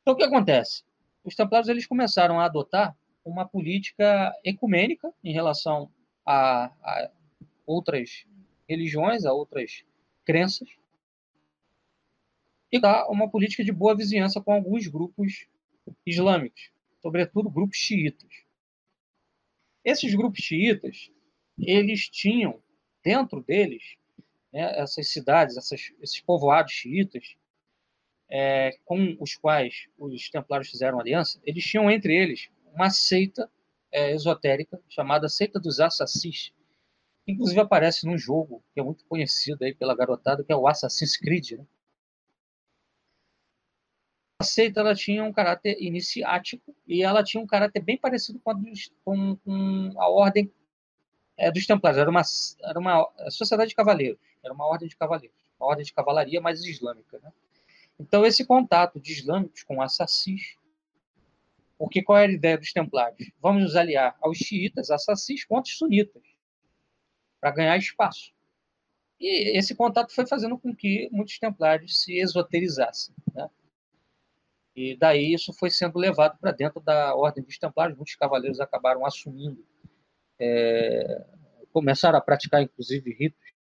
Então, 0.01 0.13
o 0.13 0.17
que 0.17 0.24
acontece? 0.24 0.83
Os 1.24 1.36
templários 1.36 1.69
eles 1.69 1.86
começaram 1.86 2.39
a 2.39 2.45
adotar 2.45 2.95
uma 3.24 3.48
política 3.48 4.33
ecumênica 4.43 5.13
em 5.24 5.31
relação 5.31 5.89
a, 6.25 6.65
a 6.65 7.12
outras 7.65 8.25
religiões, 8.67 9.25
a 9.25 9.31
outras 9.31 9.86
crenças, 10.25 10.67
e 12.72 12.79
dá 12.79 13.07
uma 13.07 13.29
política 13.29 13.63
de 13.63 13.72
boa 13.72 13.95
vizinhança 13.95 14.41
com 14.41 14.51
alguns 14.51 14.88
grupos 14.88 15.48
islâmicos, 16.05 16.72
sobretudo 17.01 17.50
grupos 17.50 17.77
xiitas. 17.77 18.42
Esses 19.84 20.13
grupos 20.16 20.40
xiitas, 20.40 21.12
eles 21.60 22.10
tinham 22.10 22.62
dentro 23.04 23.44
deles 23.44 23.84
né, 24.52 24.80
essas 24.80 25.10
cidades, 25.10 25.58
essas, 25.58 25.92
esses 26.02 26.22
povoados 26.22 26.72
xiitas, 26.72 27.36
é, 28.30 28.78
com 28.86 29.16
os 29.20 29.36
quais 29.36 29.88
os 29.98 30.30
templários 30.30 30.70
fizeram 30.70 31.00
aliança, 31.00 31.40
eles 31.44 31.63
tinham 31.63 31.92
entre 31.92 32.16
eles 32.16 32.50
uma 32.74 32.90
seita 32.90 33.50
é, 33.92 34.12
esotérica 34.12 34.82
chamada 34.90 35.30
Seita 35.30 35.60
dos 35.60 35.80
Assassins. 35.80 36.52
Inclusive 37.28 37.60
aparece 37.60 38.06
num 38.06 38.18
jogo 38.18 38.63
que 38.74 38.80
é 38.80 38.84
muito 38.84 39.06
conhecido 39.06 39.63
aí 39.63 39.74
pela 39.74 39.96
garotada, 39.96 40.44
que 40.44 40.52
é 40.52 40.56
o 40.56 40.68
Assassin's 40.68 41.16
Creed. 41.16 41.52
Né? 41.52 41.66
Seita 44.43 44.79
ela 44.79 44.93
tinha 44.93 45.23
um 45.23 45.33
caráter 45.33 45.77
iniciático 45.79 46.75
e 46.88 47.03
ela 47.03 47.23
tinha 47.23 47.41
um 47.41 47.47
caráter 47.47 47.81
bem 47.81 47.97
parecido 47.97 48.39
com 48.39 48.51
a, 48.51 48.53
dos, 48.53 48.91
com, 49.03 49.35
com 49.38 49.91
a 49.97 50.09
ordem 50.09 50.51
é, 51.38 51.51
dos 51.51 51.65
Templários. 51.65 52.00
Era 52.00 52.09
uma, 52.09 52.21
era 52.63 52.79
uma 52.79 53.09
sociedade 53.29 53.69
de 53.69 53.75
cavaleiros, 53.75 54.19
era 54.43 54.53
uma 54.53 54.65
ordem 54.65 54.88
de 54.88 54.95
cavaleiros, 54.95 55.35
uma 55.59 55.67
ordem 55.67 55.85
de 55.85 55.93
cavalaria 55.93 56.41
mais 56.41 56.63
islâmica. 56.63 57.19
Né? 57.23 57.31
Então, 58.00 58.25
esse 58.25 58.45
contato 58.45 59.00
de 59.00 59.12
islâmicos 59.13 59.63
com 59.63 59.81
assassins 59.81 60.57
porque 61.77 62.01
qual 62.01 62.17
era 62.17 62.31
a 62.31 62.35
ideia 62.35 62.57
dos 62.57 62.71
templários? 62.71 63.29
Vamos 63.41 63.63
nos 63.63 63.75
aliar 63.75 64.15
aos 64.21 64.38
xiitas, 64.38 64.89
assassins, 64.89 65.43
contra 65.43 65.69
os 65.69 65.77
sunitas, 65.77 66.23
para 67.41 67.51
ganhar 67.51 67.77
espaço. 67.77 68.31
E 69.19 69.57
esse 69.57 69.75
contato 69.75 70.13
foi 70.13 70.25
fazendo 70.25 70.57
com 70.57 70.73
que 70.73 71.09
muitos 71.12 71.38
templários 71.39 72.01
se 72.01 72.17
esoterizassem. 72.17 73.13
Né? 73.33 73.50
E 74.75 74.98
daí 74.98 75.34
isso 75.34 75.53
foi 75.53 75.70
sendo 75.70 76.00
levado 76.00 76.38
para 76.39 76.51
dentro 76.51 76.80
da 76.80 77.15
ordem 77.15 77.44
dos 77.44 77.58
templários. 77.58 77.98
Muitos 77.98 78.15
cavaleiros 78.15 78.60
acabaram 78.60 79.06
assumindo, 79.06 79.63
é, 80.39 81.25
começaram 81.72 82.18
a 82.18 82.22
praticar, 82.22 82.62
inclusive, 82.62 83.13
ritos 83.13 83.53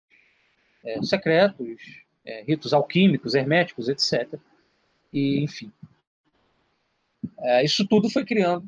é, 0.83 1.01
secretos, 1.03 1.81
é, 2.25 2.43
ritos 2.43 2.73
alquímicos, 2.73 3.35
herméticos, 3.35 3.89
etc. 3.89 4.39
E, 5.11 5.43
enfim, 5.43 5.71
é, 7.39 7.63
isso 7.63 7.87
tudo 7.87 8.09
foi 8.09 8.25
criando 8.25 8.67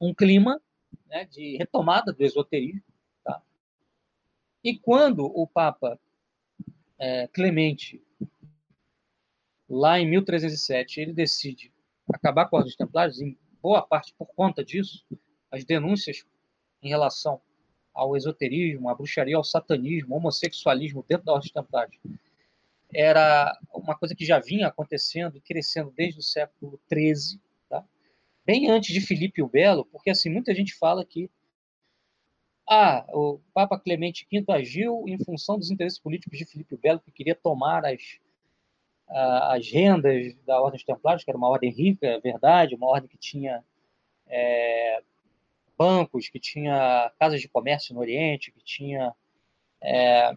um 0.00 0.14
clima 0.14 0.60
né, 1.06 1.26
de 1.26 1.56
retomada 1.56 2.12
do 2.12 2.22
esoterismo. 2.22 2.82
Tá? 3.22 3.42
E 4.64 4.78
quando 4.78 5.24
o 5.24 5.46
Papa 5.46 5.98
é, 6.98 7.28
Clemente, 7.28 8.02
lá 9.70 10.00
em 10.00 10.10
1307, 10.10 11.00
ele 11.00 11.12
decide 11.12 11.72
acabar 12.12 12.46
com 12.46 12.56
a 12.56 12.58
Ordem 12.58 12.70
dos 12.70 12.76
Templários, 12.76 13.20
em 13.20 13.38
boa 13.62 13.80
parte 13.80 14.12
por 14.18 14.26
conta 14.34 14.64
disso, 14.64 15.06
as 15.50 15.64
denúncias 15.64 16.24
em 16.82 16.88
relação 16.88 17.40
ao 17.94 18.16
esoterismo, 18.16 18.88
à 18.88 18.94
bruxaria, 18.94 19.36
ao 19.36 19.44
satanismo, 19.44 20.14
ao 20.14 20.18
homossexualismo 20.18 21.04
dentro 21.08 21.26
da 21.26 21.32
Ordem 21.32 21.52
dos 21.52 21.52
Templários, 21.52 21.98
era 22.92 23.56
uma 23.72 23.96
coisa 23.96 24.14
que 24.14 24.24
já 24.24 24.40
vinha 24.40 24.66
acontecendo 24.66 25.36
e 25.36 25.40
crescendo 25.40 25.92
desde 25.92 26.18
o 26.18 26.22
século 26.22 26.80
XIII, 26.92 27.40
bem 28.44 28.68
antes 28.68 28.92
de 28.92 29.00
Filipe 29.00 29.40
o 29.40 29.48
Belo, 29.48 29.84
porque 29.84 30.10
assim 30.10 30.28
muita 30.28 30.52
gente 30.52 30.74
fala 30.74 31.04
que 31.04 31.30
ah, 32.68 33.06
o 33.12 33.40
Papa 33.54 33.78
Clemente 33.78 34.26
V 34.30 34.44
agiu 34.48 35.04
em 35.06 35.22
função 35.24 35.56
dos 35.56 35.70
interesses 35.70 35.98
políticos 35.98 36.36
de 36.36 36.44
Filipe 36.44 36.74
o 36.74 36.78
Belo, 36.78 37.00
que 37.00 37.12
queria 37.12 37.34
tomar 37.34 37.84
as, 37.84 38.18
as 39.10 39.68
rendas 39.68 40.34
da 40.46 40.60
Ordem 40.60 40.78
dos 40.78 40.84
Templários, 40.84 41.24
que 41.24 41.30
era 41.30 41.38
uma 41.38 41.48
ordem 41.48 41.70
rica, 41.70 42.06
é 42.06 42.20
verdade, 42.20 42.74
uma 42.74 42.86
ordem 42.86 43.08
que 43.08 43.18
tinha 43.18 43.64
é, 44.28 45.02
bancos, 45.76 46.28
que 46.28 46.38
tinha 46.38 47.10
casas 47.18 47.40
de 47.40 47.48
comércio 47.48 47.94
no 47.94 48.00
Oriente, 48.00 48.52
que 48.52 48.62
tinha 48.62 49.12
é, 49.82 50.32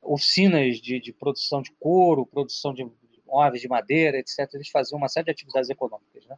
oficinas 0.00 0.80
de, 0.80 0.98
de, 0.98 1.12
produção 1.12 1.60
de 1.60 1.70
couro, 1.72 2.24
produção 2.24 2.72
de 2.72 2.88
móveis 3.26 3.60
de 3.60 3.68
madeira, 3.68 4.18
etc. 4.18 4.48
Eles 4.54 4.70
faziam 4.70 4.96
uma 4.96 5.08
série 5.08 5.26
de 5.26 5.32
atividades 5.32 5.68
econômicas, 5.68 6.24
né? 6.26 6.36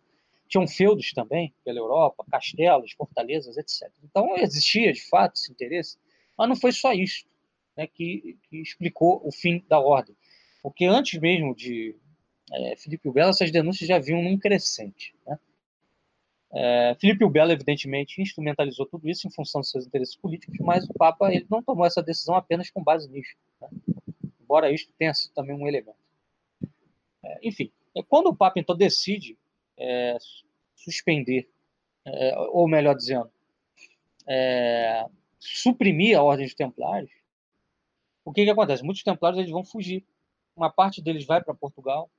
tinham 0.49 0.67
feudos 0.67 1.13
também 1.13 1.55
pela 1.65 1.79
Europa, 1.79 2.25
castelos, 2.29 2.93
fortalezas, 2.93 3.57
etc. 3.57 3.89
Então 4.03 4.37
existia 4.37 4.93
de 4.93 5.01
fato 5.09 5.37
esse 5.37 5.53
interesse, 5.53 5.97
mas 6.37 6.49
não 6.49 6.57
foi 6.57 6.73
só 6.73 6.93
isso 6.93 7.25
né, 7.77 7.87
que, 7.87 8.37
que, 8.49 8.61
explicou 8.61 9.21
o 9.25 9.31
fim 9.31 9.65
da 9.69 9.79
ordem, 9.79 10.17
porque 10.63 10.85
antes 10.85 11.19
mesmo 11.21 11.55
de 11.55 11.97
é, 12.53 12.77
Filipe 12.77 13.09
o 13.09 13.13
Belo 13.13 13.31
essas 13.31 13.51
denúncias 13.51 13.89
já 13.89 13.99
vinham 13.99 14.23
num 14.23 14.39
crescente. 14.39 15.15
Né? 15.27 15.39
É, 16.53 16.97
Filipe 17.01 17.25
o 17.25 17.31
Belo 17.31 17.53
evidentemente 17.53 18.21
instrumentalizou 18.21 18.87
tudo 18.87 19.09
isso 19.09 19.27
em 19.27 19.31
função 19.31 19.61
dos 19.61 19.71
seus 19.71 19.87
interesses 19.87 20.17
políticos, 20.17 20.59
mas 20.61 20.89
o 20.89 20.95
Papa 20.95 21.33
ele 21.33 21.47
não 21.49 21.63
tomou 21.63 21.87
essa 21.87 22.03
decisão 22.03 22.35
apenas 22.35 22.71
com 22.71 22.83
base 22.83 23.09
nisso, 23.09 23.37
né? 23.61 23.69
embora 24.41 24.73
isto 24.73 24.93
tenha 24.99 25.15
sido 25.15 25.33
também 25.33 25.55
um 25.55 25.67
elemento. 25.67 25.99
É, 27.23 27.39
enfim, 27.43 27.71
quando 28.09 28.29
o 28.29 28.37
Papa 28.37 28.59
então 28.59 28.77
decide 28.77 29.39
é, 29.79 30.17
suspender, 30.75 31.49
é, 32.05 32.39
ou 32.51 32.69
melhor 32.69 32.95
dizendo, 32.95 33.31
é, 34.27 35.07
suprimir 35.39 36.19
a 36.19 36.23
ordem 36.23 36.47
dos 36.47 36.55
templários, 36.55 37.11
o 38.25 38.33
que, 38.33 38.45
que 38.45 38.51
acontece? 38.51 38.85
Muitos 38.85 39.03
templários 39.03 39.41
eles 39.41 39.51
vão 39.51 39.65
fugir. 39.65 40.05
Uma 40.57 40.71
parte 40.71 41.03
deles 41.03 41.25
vai 41.25 41.43
para 41.43 41.55
Portugal, 41.55 42.11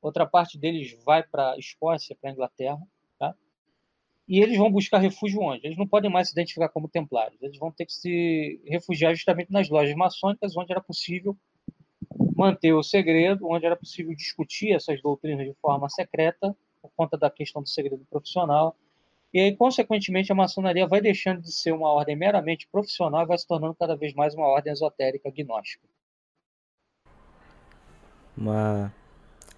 outra 0.00 0.26
parte 0.26 0.58
deles 0.58 0.96
vai 1.04 1.22
para 1.22 1.56
Escócia, 1.58 2.16
para 2.20 2.30
Inglaterra, 2.30 2.80
tá? 3.18 3.34
e 4.28 4.40
eles 4.40 4.58
vão 4.58 4.70
buscar 4.70 4.98
refúgio 4.98 5.40
onde? 5.40 5.66
Eles 5.66 5.78
não 5.78 5.86
podem 5.86 6.10
mais 6.10 6.28
se 6.28 6.34
identificar 6.34 6.68
como 6.68 6.88
templários, 6.88 7.40
eles 7.42 7.58
vão 7.58 7.72
ter 7.72 7.86
que 7.86 7.92
se 7.94 8.60
refugiar 8.66 9.14
justamente 9.14 9.50
nas 9.50 9.68
lojas 9.70 9.94
maçônicas, 9.96 10.56
onde 10.56 10.70
era 10.70 10.82
possível 10.82 11.36
manter 12.36 12.72
o 12.72 12.82
segredo, 12.82 13.48
onde 13.48 13.64
era 13.64 13.74
possível 13.74 14.14
discutir 14.14 14.72
essas 14.72 15.00
doutrinas 15.00 15.46
de 15.46 15.54
forma 15.54 15.88
secreta 15.88 16.54
por 16.80 16.90
conta 16.94 17.16
da 17.16 17.30
questão 17.30 17.62
do 17.62 17.68
segredo 17.68 18.04
profissional. 18.08 18.76
E 19.32 19.40
aí, 19.40 19.56
consequentemente, 19.56 20.30
a 20.30 20.34
maçonaria 20.34 20.86
vai 20.86 21.00
deixando 21.00 21.42
de 21.42 21.52
ser 21.52 21.72
uma 21.72 21.88
ordem 21.88 22.14
meramente 22.14 22.68
profissional 22.68 23.22
e 23.22 23.26
vai 23.26 23.36
se 23.36 23.46
tornando 23.46 23.74
cada 23.74 23.96
vez 23.96 24.14
mais 24.14 24.34
uma 24.34 24.46
ordem 24.46 24.72
esotérica 24.72 25.30
gnóstica. 25.30 25.86
Uma... 28.38 28.92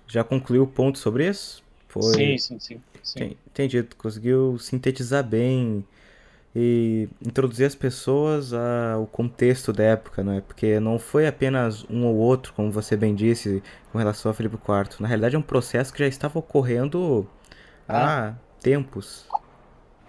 Já 0.07 0.25
concluiu 0.25 0.65
o 0.65 0.67
ponto 0.67 0.99
sobre 0.99 1.29
isso? 1.29 1.63
Foi... 1.89 2.15
Sim, 2.15 2.39
sim, 2.39 2.59
sim. 2.59 2.83
sim. 3.03 3.37
Entendi, 3.47 3.83
conseguiu 3.97 4.59
sintetizar 4.59 5.23
bem 5.25 5.85
e 6.55 7.09
introduzir 7.25 7.67
as 7.67 7.75
pessoas 7.75 8.53
ao 8.53 9.07
contexto 9.07 9.73
da 9.73 9.85
época, 9.85 10.23
não 10.23 10.33
é? 10.33 10.41
Porque 10.41 10.81
não 10.81 10.99
foi 10.99 11.27
apenas 11.27 11.85
um 11.89 12.05
ou 12.07 12.17
outro, 12.17 12.53
como 12.55 12.71
você 12.71 12.97
bem 12.97 13.15
disse, 13.15 13.63
com 13.93 13.99
relação 13.99 14.31
a 14.31 14.35
Felipe 14.35 14.57
IV. 14.57 15.01
Na 15.01 15.07
realidade, 15.07 15.37
é 15.37 15.39
um 15.39 15.43
processo 15.43 15.93
que 15.93 16.01
já 16.01 16.09
estava 16.09 16.39
ocorrendo 16.39 17.29
há 17.87 18.29
ah. 18.29 18.35
tempos. 18.61 19.29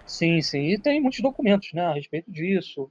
Sim, 0.04 0.42
sim. 0.42 0.72
E 0.72 0.78
tem 0.78 1.00
muitos 1.00 1.20
documentos 1.20 1.72
né, 1.72 1.82
a 1.82 1.94
respeito 1.94 2.30
disso. 2.30 2.90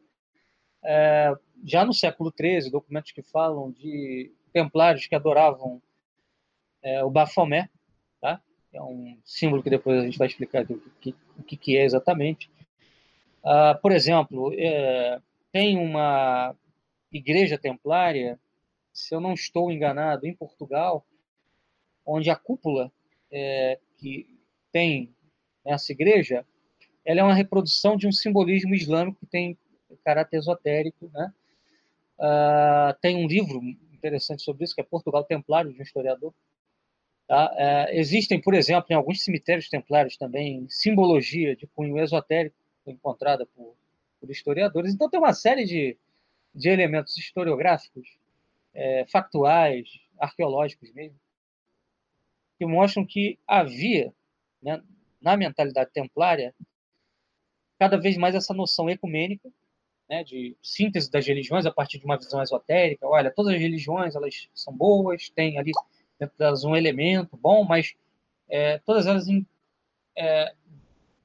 É, 0.84 1.34
já 1.64 1.86
no 1.86 1.94
século 1.94 2.34
XIII, 2.36 2.72
documentos 2.72 3.12
que 3.12 3.22
falam 3.22 3.72
de 3.72 4.32
templários 4.51 5.08
que 5.08 5.15
adoravam 5.15 5.81
é, 6.84 7.03
o 7.03 7.10
Bafomé, 7.10 7.70
tá? 8.20 8.41
é 8.74 8.81
um 8.81 9.17
símbolo 9.24 9.62
que 9.62 9.70
depois 9.70 10.00
a 10.00 10.05
gente 10.05 10.17
vai 10.17 10.27
explicar 10.27 10.63
o 10.63 10.79
que, 11.00 11.15
o 11.38 11.43
que 11.43 11.77
é 11.77 11.84
exatamente. 11.84 12.50
Uh, 13.43 13.79
por 13.81 13.91
exemplo, 13.91 14.53
é, 14.55 15.20
tem 15.51 15.77
uma 15.77 16.55
igreja 17.12 17.58
templária, 17.58 18.39
se 18.93 19.13
eu 19.13 19.20
não 19.20 19.34
estou 19.34 19.72
enganado, 19.72 20.27
em 20.27 20.34
Portugal, 20.34 21.05
onde 22.05 22.29
a 22.29 22.36
cúpula 22.36 22.91
é, 23.31 23.79
que 23.98 24.27
tem 24.72 25.13
nessa 25.65 25.91
igreja, 25.91 26.46
ela 27.03 27.20
é 27.20 27.24
uma 27.24 27.34
reprodução 27.34 27.98
de 27.98 28.08
um 28.08 28.12
simbolismo 28.12 28.74
islâmico 28.74 29.20
que 29.20 29.25
tem 29.25 29.58
caráter 30.03 30.38
esotérico, 30.38 31.10
né? 31.13 31.34
Uh, 32.17 32.93
tem 33.01 33.15
um 33.15 33.27
livro 33.27 33.62
interessante 34.01 34.41
sobre 34.41 34.63
isso, 34.63 34.74
que 34.74 34.81
é 34.81 34.84
Portugal 34.84 35.24
Templário, 35.24 35.72
de 35.72 35.79
um 35.79 35.84
historiador. 35.84 36.34
Tá? 37.27 37.51
Uh, 37.51 37.96
existem, 37.96 38.41
por 38.41 38.53
exemplo, 38.55 38.88
em 38.89 38.96
alguns 38.96 39.24
cemitérios 39.24 39.70
templários 39.70 40.17
também, 40.17 40.67
simbologia 40.67 41.55
de 41.55 41.67
cunho 41.67 42.00
esotérico, 42.00 42.55
encontrada 42.86 43.46
por, 43.46 43.75
por 44.20 44.29
historiadores. 44.31 44.93
Então, 44.93 45.10
tem 45.10 45.20
uma 45.20 45.34
série 45.34 45.63
de, 45.65 45.96
de 46.53 46.70
elementos 46.70 47.15
historiográficos, 47.17 48.17
é, 48.74 49.05
factuais, 49.05 49.88
arqueológicos 50.17 50.91
mesmo, 50.93 51.17
que 52.58 52.65
mostram 52.65 53.05
que 53.05 53.38
havia, 53.48 54.13
né, 54.62 54.81
na 55.22 55.38
mentalidade 55.38 55.91
templária, 55.91 56.53
cada 57.77 57.98
vez 57.98 58.17
mais 58.17 58.36
essa 58.36 58.53
noção 58.53 58.89
ecumênica, 58.89 59.50
né, 60.12 60.25
de 60.25 60.58
síntese 60.62 61.10
das 61.10 61.25
religiões 61.25 61.65
a 61.65 61.72
partir 61.72 61.98
de 61.98 62.03
uma 62.03 62.18
visão 62.18 62.44
esotérica. 62.44 63.08
Olha, 63.08 63.32
todas 63.32 63.53
as 63.53 63.62
religiões 63.62 64.13
elas 64.13 64.50
são 64.53 64.75
boas, 64.75 65.30
tem 65.30 65.58
ali 65.58 65.72
dentro 66.20 66.38
delas 66.38 66.65
um 66.65 66.75
elemento 66.75 67.38
bom, 67.38 67.63
mas 67.63 67.96
é, 68.50 68.77
todas 68.80 69.08
elas 69.08 69.25
é, 70.18 70.53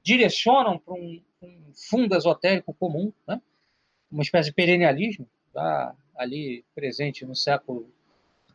direcionam 0.01 0.79
para 0.79 0.93
um, 0.93 1.21
um 1.41 1.73
fundo 1.75 2.15
esotérico 2.15 2.73
comum, 2.73 3.11
né? 3.27 3.41
uma 4.09 4.23
espécie 4.23 4.51
de 4.51 4.55
perennialismo, 4.55 5.27
tá 5.53 5.93
ali 6.15 6.63
presente 6.73 7.25
no 7.25 7.35
século 7.35 7.91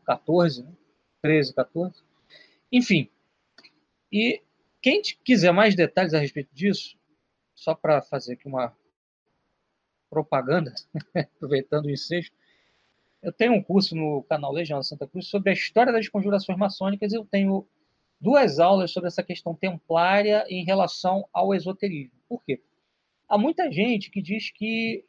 XIV, 0.09 0.65
né? 0.65 0.73
13, 1.21 1.55
14. 1.55 2.03
Enfim, 2.73 3.07
e 4.11 4.41
quem 4.81 5.03
quiser 5.23 5.53
mais 5.53 5.77
detalhes 5.77 6.15
a 6.15 6.19
respeito 6.19 6.49
disso, 6.55 6.97
só 7.55 7.75
para 7.75 8.01
fazer 8.01 8.33
aqui 8.33 8.49
uma 8.49 8.75
propaganda, 10.13 10.75
aproveitando 11.17 11.87
o 11.87 11.91
ensejo, 11.91 12.31
eu 13.23 13.33
tenho 13.33 13.55
um 13.55 13.63
curso 13.63 13.97
no 13.97 14.23
canal 14.25 14.53
Legião 14.53 14.83
Santa 14.83 15.07
Cruz 15.07 15.27
sobre 15.27 15.49
a 15.49 15.53
história 15.55 15.91
das 15.91 16.07
conjurações 16.07 16.59
maçônicas 16.59 17.13
e 17.13 17.17
eu 17.17 17.25
tenho 17.25 17.67
duas 18.21 18.59
aulas 18.59 18.91
sobre 18.91 19.09
essa 19.09 19.23
questão 19.23 19.55
templária 19.55 20.45
em 20.49 20.65
relação 20.65 21.27
ao 21.33 21.55
esoterismo. 21.55 22.13
Por 22.29 22.45
quê? 22.45 22.61
Há 23.27 23.39
muita 23.39 23.73
gente 23.73 24.11
que 24.11 24.21
diz 24.21 24.51
que 24.51 25.03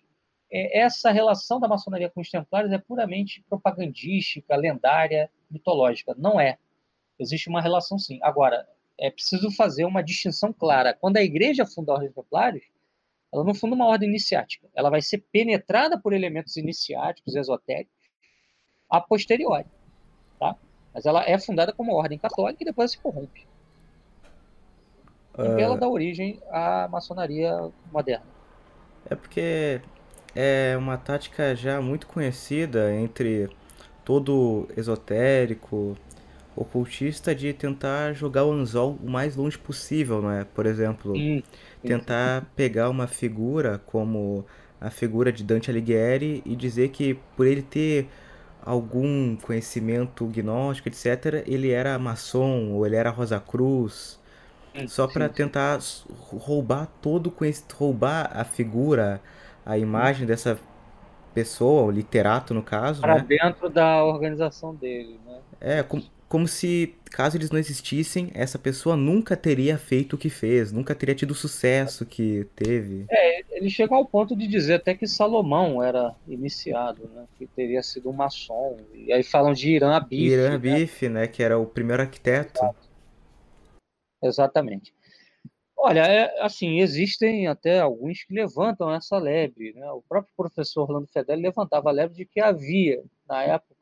é, 0.50 0.80
essa 0.80 1.12
relação 1.12 1.60
da 1.60 1.68
maçonaria 1.68 2.10
com 2.10 2.22
os 2.22 2.30
templários 2.30 2.72
é 2.72 2.78
puramente 2.78 3.44
propagandística, 3.50 4.56
lendária, 4.56 5.30
mitológica. 5.52 6.16
Não 6.18 6.40
é. 6.40 6.58
Existe 7.20 7.50
uma 7.50 7.62
relação 7.62 8.00
sim. 8.00 8.20
Agora, 8.22 8.66
é 8.98 9.12
preciso 9.12 9.52
fazer 9.52 9.84
uma 9.84 10.02
distinção 10.02 10.54
clara. 10.54 10.94
Quando 10.94 11.18
a 11.18 11.24
igreja 11.24 11.64
Ordem 11.64 12.08
dos 12.08 12.16
Templários, 12.16 12.64
ela 13.34 13.44
não 13.44 13.56
funda 13.56 13.76
uma 13.76 13.88
ordem 13.88 14.08
iniciática. 14.08 14.68
Ela 14.76 14.92
vai 14.92 15.02
ser 15.02 15.26
penetrada 15.32 16.00
por 16.00 16.14
elementos 16.14 16.56
iniciáticos, 16.56 17.36
esotéricos, 17.36 17.92
a 18.88 19.02
posteriori. 19.02 19.66
Tá? 20.40 20.56
Mas 20.94 21.08
ela 21.08 21.28
é 21.28 21.40
fundada 21.40 21.74
como 21.74 21.96
ordem 21.96 22.20
católica 22.20 22.62
e 22.62 22.66
depois 22.66 22.92
se 22.92 23.00
corrompe. 23.00 23.48
Uh... 25.36 25.58
ela 25.58 25.76
dá 25.76 25.90
origem 25.90 26.40
à 26.52 26.88
maçonaria 26.88 27.72
moderna. 27.92 28.26
É 29.10 29.16
porque 29.16 29.82
é 30.36 30.76
uma 30.78 30.96
tática 30.96 31.56
já 31.56 31.82
muito 31.82 32.06
conhecida 32.06 32.94
entre 32.94 33.50
todo 34.06 34.68
esotérico, 34.78 35.98
ocultista 36.56 37.34
de 37.34 37.54
tentar 37.54 38.14
jogar 38.14 38.46
o 38.46 38.52
anzol 38.52 38.98
o 39.04 39.10
mais 39.10 39.36
longe 39.36 39.58
possível, 39.58 40.22
não 40.22 40.32
é? 40.32 40.44
Por 40.44 40.66
exemplo, 40.66 41.14
tentar 41.82 42.46
pegar 42.56 42.90
uma 42.90 43.08
figura 43.08 43.82
como 43.86 44.46
a 44.80 44.90
figura 44.90 45.32
de 45.32 45.44
Dante 45.44 45.72
Alighieri 45.72 46.42
e 46.46 46.56
dizer 46.56 46.90
que 46.90 47.16
por 47.36 47.48
ele 47.48 47.62
ter 47.62 48.08
algum 48.62 49.36
conhecimento 49.36 50.26
gnóstico, 50.28 50.90
etc., 50.90 51.44
ele 51.48 51.72
era 51.72 51.98
maçom 51.98 52.72
ou 52.72 52.86
ele 52.86 52.96
era 52.96 53.10
Rosa 53.10 53.40
Cruz 53.40 54.22
só 54.88 55.08
para 55.08 55.30
tentar 55.30 55.80
roubar 56.32 56.88
todo 57.02 57.28
o 57.28 57.76
roubar 57.76 58.32
a 58.34 58.44
figura, 58.44 59.22
a 59.66 59.78
imagem 59.78 60.26
dessa 60.26 60.60
pessoa, 61.34 61.84
o 61.84 61.92
literato 61.92 62.54
no 62.54 62.64
caso, 62.64 63.02
para 63.02 63.16
né? 63.16 63.26
dentro 63.28 63.70
da 63.70 64.04
organização 64.04 64.74
dele, 64.74 65.20
né? 65.26 65.38
É, 65.60 65.84
como, 65.84 66.04
como 66.34 66.48
se 66.48 66.96
caso 67.12 67.38
eles 67.38 67.52
não 67.52 67.60
existissem, 67.60 68.32
essa 68.34 68.58
pessoa 68.58 68.98
nunca 68.98 69.38
teria 69.38 69.78
feito 69.78 70.14
o 70.14 70.18
que 70.18 70.32
fez, 70.32 70.72
nunca 70.72 70.96
teria 70.96 71.14
tido 71.14 71.30
o 71.30 71.36
sucesso 71.36 72.08
que 72.08 72.48
teve. 72.56 73.06
É, 73.08 73.44
ele 73.52 73.70
chegou 73.70 74.00
ao 74.00 74.06
ponto 74.08 74.36
de 74.36 74.48
dizer 74.48 74.74
até 74.74 74.96
que 74.96 75.06
Salomão 75.06 75.84
era 75.84 76.16
iniciado, 76.28 77.08
né? 77.14 77.28
Que 77.38 77.46
teria 77.46 77.84
sido 77.84 78.10
um 78.10 78.14
maçom. 78.14 78.78
E 78.96 79.14
aí 79.14 79.22
falam 79.22 79.54
de 79.54 79.76
Irã 79.76 79.96
Abif. 79.96 80.24
Irã 80.24 80.56
Abif, 80.56 81.08
né? 81.08 81.22
né? 81.22 81.28
Que 81.28 81.44
era 81.44 81.56
o 81.60 81.68
primeiro 81.68 82.02
arquiteto. 82.02 82.60
Exato. 82.60 82.90
Exatamente. 84.24 84.92
Olha, 85.78 86.08
é, 86.08 86.42
assim, 86.42 86.80
existem 86.80 87.46
até 87.46 87.80
alguns 87.80 88.24
que 88.24 88.34
levantam 88.34 88.92
essa 88.92 89.20
lebre. 89.20 89.72
Né? 89.74 89.88
O 89.92 90.02
próprio 90.02 90.34
professor 90.36 90.90
Orlando 90.90 91.08
Fedeli 91.14 91.44
levantava 91.44 91.90
a 91.90 91.92
lebre 91.92 92.18
de 92.18 92.26
que 92.26 92.40
havia, 92.40 93.04
na 93.30 93.44
época, 93.44 93.73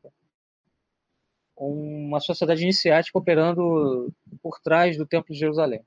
uma 1.56 2.20
sociedade 2.20 2.64
iniciática 2.64 3.18
operando 3.18 4.14
por 4.42 4.60
trás 4.60 4.98
do 4.98 5.06
Templo 5.06 5.34
de 5.34 5.40
Jerusalém. 5.40 5.84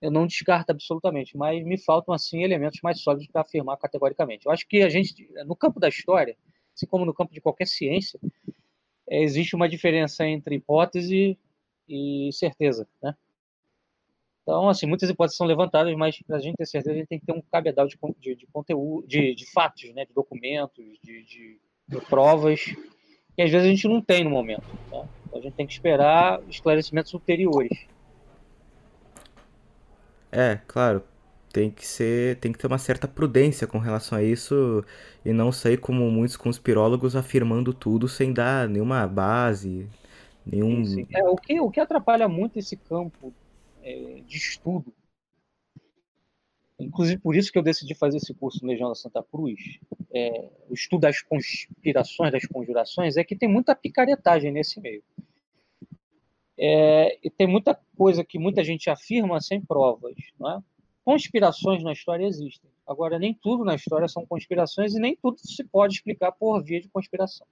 Eu 0.00 0.10
não 0.10 0.26
descarto 0.26 0.70
absolutamente, 0.70 1.36
mas 1.36 1.64
me 1.64 1.76
faltam, 1.76 2.14
assim, 2.14 2.44
elementos 2.44 2.78
mais 2.82 3.00
sólidos 3.00 3.26
para 3.26 3.40
afirmar 3.40 3.76
categoricamente. 3.78 4.46
Eu 4.46 4.52
acho 4.52 4.66
que 4.68 4.82
a 4.82 4.88
gente, 4.88 5.28
no 5.44 5.56
campo 5.56 5.80
da 5.80 5.88
história, 5.88 6.36
assim 6.74 6.86
como 6.86 7.04
no 7.04 7.12
campo 7.12 7.34
de 7.34 7.40
qualquer 7.40 7.66
ciência, 7.66 8.20
existe 9.08 9.56
uma 9.56 9.68
diferença 9.68 10.24
entre 10.24 10.54
hipótese 10.54 11.36
e 11.88 12.30
certeza, 12.32 12.86
né? 13.02 13.16
Então, 14.48 14.66
assim, 14.66 14.86
muitas 14.86 15.10
hipóteses 15.10 15.36
são 15.36 15.46
levantadas, 15.46 15.94
mas 15.94 16.22
para 16.22 16.36
a 16.36 16.40
gente 16.40 16.56
ter 16.56 16.64
certeza, 16.64 16.94
a 16.94 16.96
gente 16.96 17.08
tem 17.08 17.20
que 17.20 17.26
ter 17.26 17.32
um 17.32 17.42
cabedal 17.52 17.86
de, 17.86 17.98
de, 18.18 18.34
de 18.34 18.46
conteúdo, 18.46 19.06
de, 19.06 19.34
de, 19.34 19.44
fatos, 19.52 19.92
né? 19.92 20.06
de 20.06 20.14
documentos, 20.14 20.82
de, 21.02 21.60
provas, 22.08 22.74
que 23.38 23.42
às 23.42 23.52
vezes 23.52 23.68
a 23.68 23.70
gente 23.70 23.86
não 23.86 24.00
tem 24.00 24.24
no 24.24 24.30
momento. 24.30 24.64
Tá? 24.90 25.04
Então, 25.28 25.38
a 25.38 25.40
gente 25.40 25.54
tem 25.54 25.64
que 25.64 25.72
esperar 25.72 26.40
esclarecimentos 26.50 27.14
ulteriores. 27.14 27.86
É, 30.32 30.58
claro. 30.66 31.04
Tem 31.52 31.70
que 31.70 31.86
ser, 31.86 32.36
tem 32.38 32.50
que 32.50 32.58
ter 32.58 32.66
uma 32.66 32.78
certa 32.78 33.06
prudência 33.06 33.64
com 33.64 33.78
relação 33.78 34.18
a 34.18 34.24
isso 34.24 34.84
e 35.24 35.32
não 35.32 35.52
sair 35.52 35.76
como 35.78 36.10
muitos 36.10 36.36
conspirólogos 36.36 37.14
afirmando 37.14 37.72
tudo 37.72 38.08
sem 38.08 38.32
dar 38.32 38.68
nenhuma 38.68 39.06
base, 39.06 39.88
Nenhum... 40.44 40.82
É, 41.14 41.22
o, 41.22 41.36
que, 41.36 41.60
o 41.60 41.70
que 41.70 41.78
atrapalha 41.78 42.26
muito 42.26 42.58
esse 42.58 42.74
campo 42.74 43.32
é, 43.82 44.20
de 44.26 44.36
estudo, 44.36 44.92
inclusive 46.78 47.20
por 47.20 47.34
isso 47.34 47.50
que 47.50 47.58
eu 47.58 47.62
decidi 47.62 47.94
fazer 47.94 48.18
esse 48.18 48.32
curso 48.34 48.62
no 48.62 48.68
Legião 48.70 48.88
da 48.88 48.94
Santa 48.94 49.22
Cruz, 49.22 49.78
é, 50.12 50.48
o 50.68 50.74
estudo 50.74 51.00
das 51.02 51.20
conspirações, 51.22 52.32
das 52.32 52.46
conjurações, 52.46 53.16
é 53.16 53.24
que 53.24 53.36
tem 53.36 53.48
muita 53.48 53.74
picaretagem 53.74 54.52
nesse 54.52 54.80
meio. 54.80 55.02
É, 56.58 57.18
e 57.22 57.30
tem 57.30 57.46
muita 57.46 57.78
coisa 57.96 58.24
que 58.24 58.38
muita 58.38 58.64
gente 58.64 58.90
afirma 58.90 59.40
sem 59.40 59.60
provas. 59.60 60.16
Não 60.38 60.50
é? 60.50 60.62
Conspirações 61.04 61.82
na 61.82 61.92
história 61.92 62.26
existem. 62.26 62.70
Agora, 62.86 63.18
nem 63.18 63.32
tudo 63.32 63.64
na 63.64 63.74
história 63.74 64.08
são 64.08 64.26
conspirações 64.26 64.94
e 64.94 65.00
nem 65.00 65.16
tudo 65.16 65.38
se 65.38 65.62
pode 65.64 65.94
explicar 65.94 66.32
por 66.32 66.62
via 66.62 66.80
de 66.80 66.88
conspiração. 66.88 67.46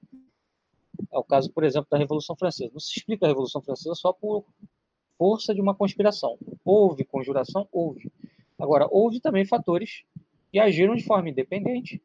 É 1.12 1.18
o 1.18 1.24
caso, 1.24 1.50
por 1.52 1.64
exemplo, 1.64 1.88
da 1.90 1.98
Revolução 1.98 2.36
Francesa. 2.36 2.70
Não 2.72 2.80
se 2.80 2.98
explica 2.98 3.26
a 3.26 3.28
Revolução 3.28 3.62
Francesa 3.62 3.94
só 3.94 4.12
por 4.12 4.44
força 5.16 5.54
de 5.54 5.60
uma 5.60 5.74
conspiração. 5.74 6.38
Houve 6.64 7.04
conjuração? 7.04 7.68
Houve. 7.70 8.10
Agora, 8.58 8.88
houve 8.90 9.20
também 9.20 9.44
fatores 9.44 10.04
que 10.50 10.58
agiram 10.58 10.94
de 10.94 11.04
forma 11.04 11.28
independente 11.28 12.02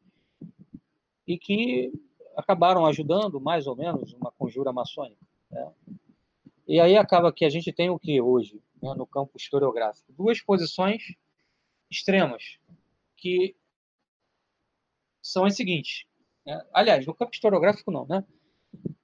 e 1.26 1.38
que 1.38 1.92
acabaram 2.36 2.86
ajudando, 2.86 3.40
mais 3.40 3.66
ou 3.66 3.76
menos, 3.76 4.12
uma 4.14 4.30
conjura 4.32 4.72
maçônica. 4.72 5.24
Né? 5.50 5.72
E 6.66 6.80
aí 6.80 6.96
acaba 6.96 7.32
que 7.32 7.44
a 7.44 7.50
gente 7.50 7.72
tem 7.72 7.90
o 7.90 7.98
que 7.98 8.20
hoje, 8.20 8.62
né, 8.82 8.94
no 8.94 9.06
campo 9.06 9.36
historiográfico? 9.36 10.12
Duas 10.12 10.40
posições 10.40 11.14
extremas, 11.90 12.58
que 13.16 13.54
são 15.22 15.44
as 15.44 15.54
seguintes. 15.54 16.04
Né? 16.44 16.60
Aliás, 16.72 17.06
no 17.06 17.14
campo 17.14 17.32
historiográfico 17.34 17.90
não, 17.90 18.06
né? 18.06 18.24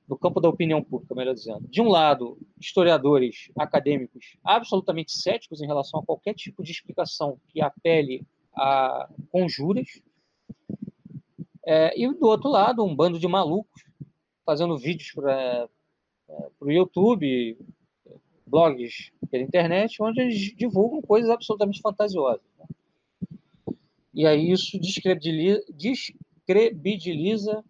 No 0.08 0.16
campo 0.16 0.40
da 0.40 0.48
opinião 0.48 0.82
pública, 0.82 1.14
melhor 1.14 1.34
dizendo. 1.34 1.68
De 1.68 1.82
um 1.82 1.88
lado, 1.88 2.38
historiadores 2.58 3.50
acadêmicos 3.56 4.38
absolutamente 4.42 5.12
céticos 5.12 5.60
em 5.60 5.66
relação 5.66 6.00
a 6.00 6.04
qualquer 6.04 6.32
tipo 6.34 6.62
de 6.62 6.72
explicação 6.72 7.38
que 7.48 7.60
apele 7.60 8.26
a 8.54 9.06
conjuras, 9.30 10.00
é, 11.66 12.00
e 12.00 12.10
do 12.14 12.26
outro 12.26 12.48
lado, 12.48 12.82
um 12.82 12.96
bando 12.96 13.18
de 13.18 13.28
malucos 13.28 13.84
fazendo 14.46 14.78
vídeos 14.78 15.12
para 15.12 15.68
é, 16.28 16.48
o 16.58 16.70
YouTube, 16.70 17.58
blogs 18.46 19.12
pela 19.30 19.44
internet, 19.44 20.02
onde 20.02 20.22
eles 20.22 20.56
divulgam 20.56 21.02
coisas 21.02 21.28
absolutamente 21.28 21.82
fantasiosas. 21.82 22.40
Né? 22.58 22.64
E 24.14 24.26
aí 24.26 24.50
isso 24.50 24.80
descredibiliza, 24.80 27.62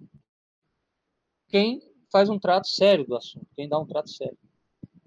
quem 1.49 1.83
faz 2.11 2.29
um 2.29 2.39
trato 2.39 2.69
sério 2.69 3.07
do 3.07 3.17
assunto, 3.17 3.47
quem 3.57 3.69
dá 3.69 3.79
um 3.79 3.87
trato 3.87 4.11
sério. 4.11 4.37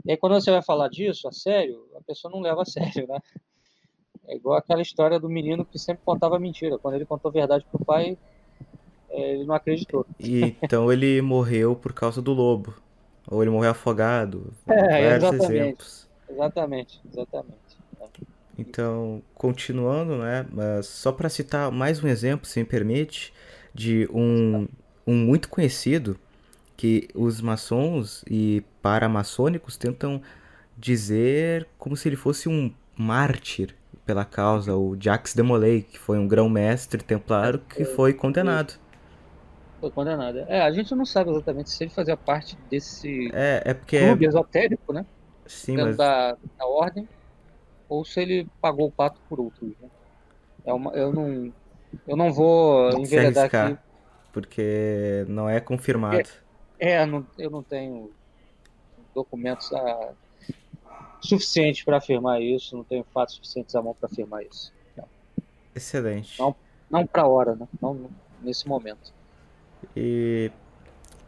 E 0.05 0.11
aí, 0.11 0.17
quando 0.17 0.33
você 0.33 0.51
vai 0.51 0.61
falar 0.61 0.87
disso 0.89 1.27
a 1.27 1.31
sério, 1.31 1.85
a 1.95 2.01
pessoa 2.01 2.31
não 2.31 2.41
leva 2.41 2.61
a 2.61 2.65
sério, 2.65 3.07
né? 3.07 3.19
É 4.27 4.35
igual 4.35 4.57
aquela 4.57 4.81
história 4.81 5.19
do 5.19 5.29
menino 5.29 5.65
que 5.65 5.77
sempre 5.77 6.03
contava 6.05 6.39
mentira. 6.39 6.77
Quando 6.77 6.95
ele 6.95 7.05
contou 7.05 7.29
a 7.29 7.33
verdade 7.33 7.65
pro 7.69 7.83
pai, 7.83 8.17
é, 9.09 9.33
ele 9.33 9.45
não 9.45 9.55
acreditou. 9.55 10.05
E, 10.19 10.55
então 10.61 10.91
ele 10.91 11.21
morreu 11.21 11.75
por 11.75 11.93
causa 11.93 12.21
do 12.21 12.31
lobo. 12.31 12.73
Ou 13.29 13.41
ele 13.41 13.51
morreu 13.51 13.71
afogado. 13.71 14.53
É, 14.67 15.15
exatamente. 15.15 15.51
Exemplos. 15.51 16.09
Exatamente, 16.29 17.01
exatamente. 17.11 17.59
Então, 18.57 19.21
continuando, 19.33 20.17
né? 20.17 20.45
Mas 20.51 20.85
só 20.85 21.11
para 21.11 21.29
citar 21.29 21.71
mais 21.71 22.03
um 22.03 22.07
exemplo, 22.07 22.45
se 22.45 22.59
me 22.59 22.65
permite, 22.65 23.33
de 23.73 24.07
um, 24.13 24.67
um 25.05 25.15
muito 25.15 25.49
conhecido 25.49 26.17
que 26.82 27.08
os 27.13 27.41
maçons 27.41 28.26
e 28.28 28.63
paramaçônicos 28.82 29.78
tentam 29.78 30.20
dizer 30.76 31.67
como 31.78 31.96
se 31.96 32.10
ele 32.10 32.15
fosse 32.15 32.50
um 32.50 32.74
mártir 32.98 33.76
pela 34.04 34.26
causa, 34.26 34.76
o 34.76 34.98
Jacques 35.00 35.36
de 35.36 35.44
Molay, 35.44 35.84
que 35.84 36.00
foi 36.00 36.17
um 36.17 36.28
grão-mestre 36.28 37.04
templário 37.04 37.60
que 37.70 37.86
foi 37.86 38.15
condenado. 38.15 38.80
Foi 39.80 39.91
condenado. 39.91 40.39
É, 40.48 40.63
a 40.63 40.72
gente 40.72 40.96
não 40.96 41.06
sabe 41.06 41.30
exatamente 41.30 41.70
se 41.70 41.84
ele 41.84 41.91
fazia 41.91 42.17
parte 42.17 42.58
desse 42.67 43.30
é, 43.32 43.62
é 43.63 43.74
porque 43.76 44.00
clube 44.00 44.26
esotérico, 44.26 44.91
né? 44.91 45.06
Sim, 45.46 45.78
mas... 45.78 45.96
da, 45.96 46.32
da 46.58 46.65
ordem, 46.65 47.08
ou 47.88 48.04
se 48.04 48.20
ele 48.22 48.48
pagou 48.60 48.88
o 48.88 48.91
pato 48.91 49.22
por 49.30 49.39
outros, 49.39 49.70
né? 49.80 49.88
É 50.65 50.74
uma, 50.74 50.91
eu 50.94 51.13
não 51.13 51.54
eu 52.08 52.17
não 52.17 52.34
vou 52.34 52.89
enveredar 53.00 53.46
aqui. 53.54 53.78
Porque 54.34 55.26
não 55.28 55.48
é 55.48 55.60
confirmado. 55.60 56.17
É, 56.17 56.40
é, 56.82 57.06
não, 57.06 57.24
eu 57.38 57.52
não 57.52 57.62
tenho 57.62 58.12
documentos 59.13 59.72
ah, 59.72 60.13
suficientes 61.22 61.84
para 61.84 61.98
afirmar 61.98 62.41
isso, 62.41 62.76
não 62.76 62.84
tenho 62.84 63.06
fatos 63.13 63.36
suficientes 63.36 63.76
à 63.76 63.82
mão 63.84 63.94
para 63.94 64.10
afirmar 64.12 64.44
isso. 64.44 64.74
Não. 64.98 65.06
Excelente. 65.76 66.39
Não, 66.39 66.56
não 66.89 67.06
para 67.06 67.22
a 67.22 67.28
hora, 67.28 67.56
né? 67.56 67.67
não 67.80 68.10
nesse 68.41 68.67
momento. 68.67 69.13
E 69.96 70.50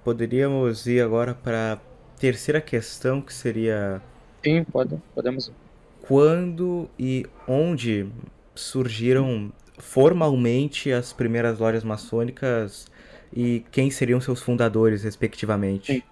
poderíamos 0.03 0.87
ir 0.87 1.03
agora 1.03 1.35
para 1.35 1.73
a 1.73 1.79
terceira 2.19 2.59
questão, 2.59 3.21
que 3.21 3.31
seria. 3.31 4.01
Sim, 4.43 4.63
pode, 4.63 4.99
podemos 5.13 5.49
ir. 5.49 5.53
Quando 6.01 6.89
e 6.97 7.27
onde 7.47 8.11
surgiram 8.55 9.53
formalmente 9.77 10.91
as 10.91 11.13
primeiras 11.13 11.59
lojas 11.59 11.83
maçônicas 11.83 12.87
e 13.35 13.65
quem 13.71 13.89
seriam 13.89 14.21
seus 14.21 14.41
fundadores, 14.41 15.03
respectivamente? 15.03 15.93
Sim. 15.93 16.03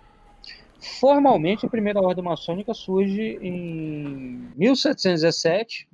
Formalmente, 1.00 1.66
a 1.66 1.70
primeira 1.70 2.02
ordem 2.02 2.24
maçônica 2.24 2.74
surge 2.74 3.38
em 3.40 4.52
1717 4.56 5.88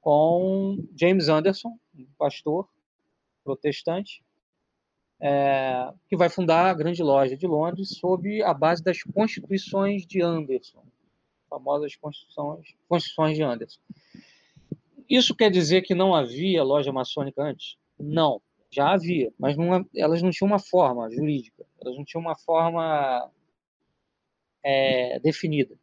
com 0.00 0.84
James 0.94 1.28
Anderson, 1.28 1.78
um 1.98 2.06
pastor 2.18 2.68
protestante, 3.42 4.22
é, 5.18 5.90
que 6.08 6.16
vai 6.16 6.28
fundar 6.28 6.66
a 6.66 6.74
Grande 6.74 7.02
Loja 7.02 7.36
de 7.36 7.46
Londres 7.46 7.96
sob 7.98 8.42
a 8.42 8.52
base 8.52 8.84
das 8.84 9.02
Constituições 9.02 10.06
de 10.06 10.20
Anderson, 10.20 10.84
famosas 11.48 11.96
Constituições, 11.96 12.74
Constituições 12.86 13.36
de 13.36 13.42
Anderson. 13.42 13.80
Isso 15.08 15.34
quer 15.34 15.50
dizer 15.50 15.82
que 15.82 15.94
não 15.94 16.14
havia 16.14 16.62
loja 16.62 16.92
maçônica 16.92 17.42
antes? 17.42 17.78
Não 17.98 18.42
já 18.70 18.92
havia, 18.92 19.32
mas 19.38 19.56
não, 19.56 19.86
elas 19.94 20.22
não 20.22 20.30
tinham 20.30 20.48
uma 20.48 20.58
forma 20.58 21.10
jurídica, 21.10 21.64
elas 21.80 21.96
não 21.96 22.04
tinham 22.04 22.22
uma 22.22 22.36
forma 22.36 23.30
é, 24.62 25.18
definida. 25.20 25.74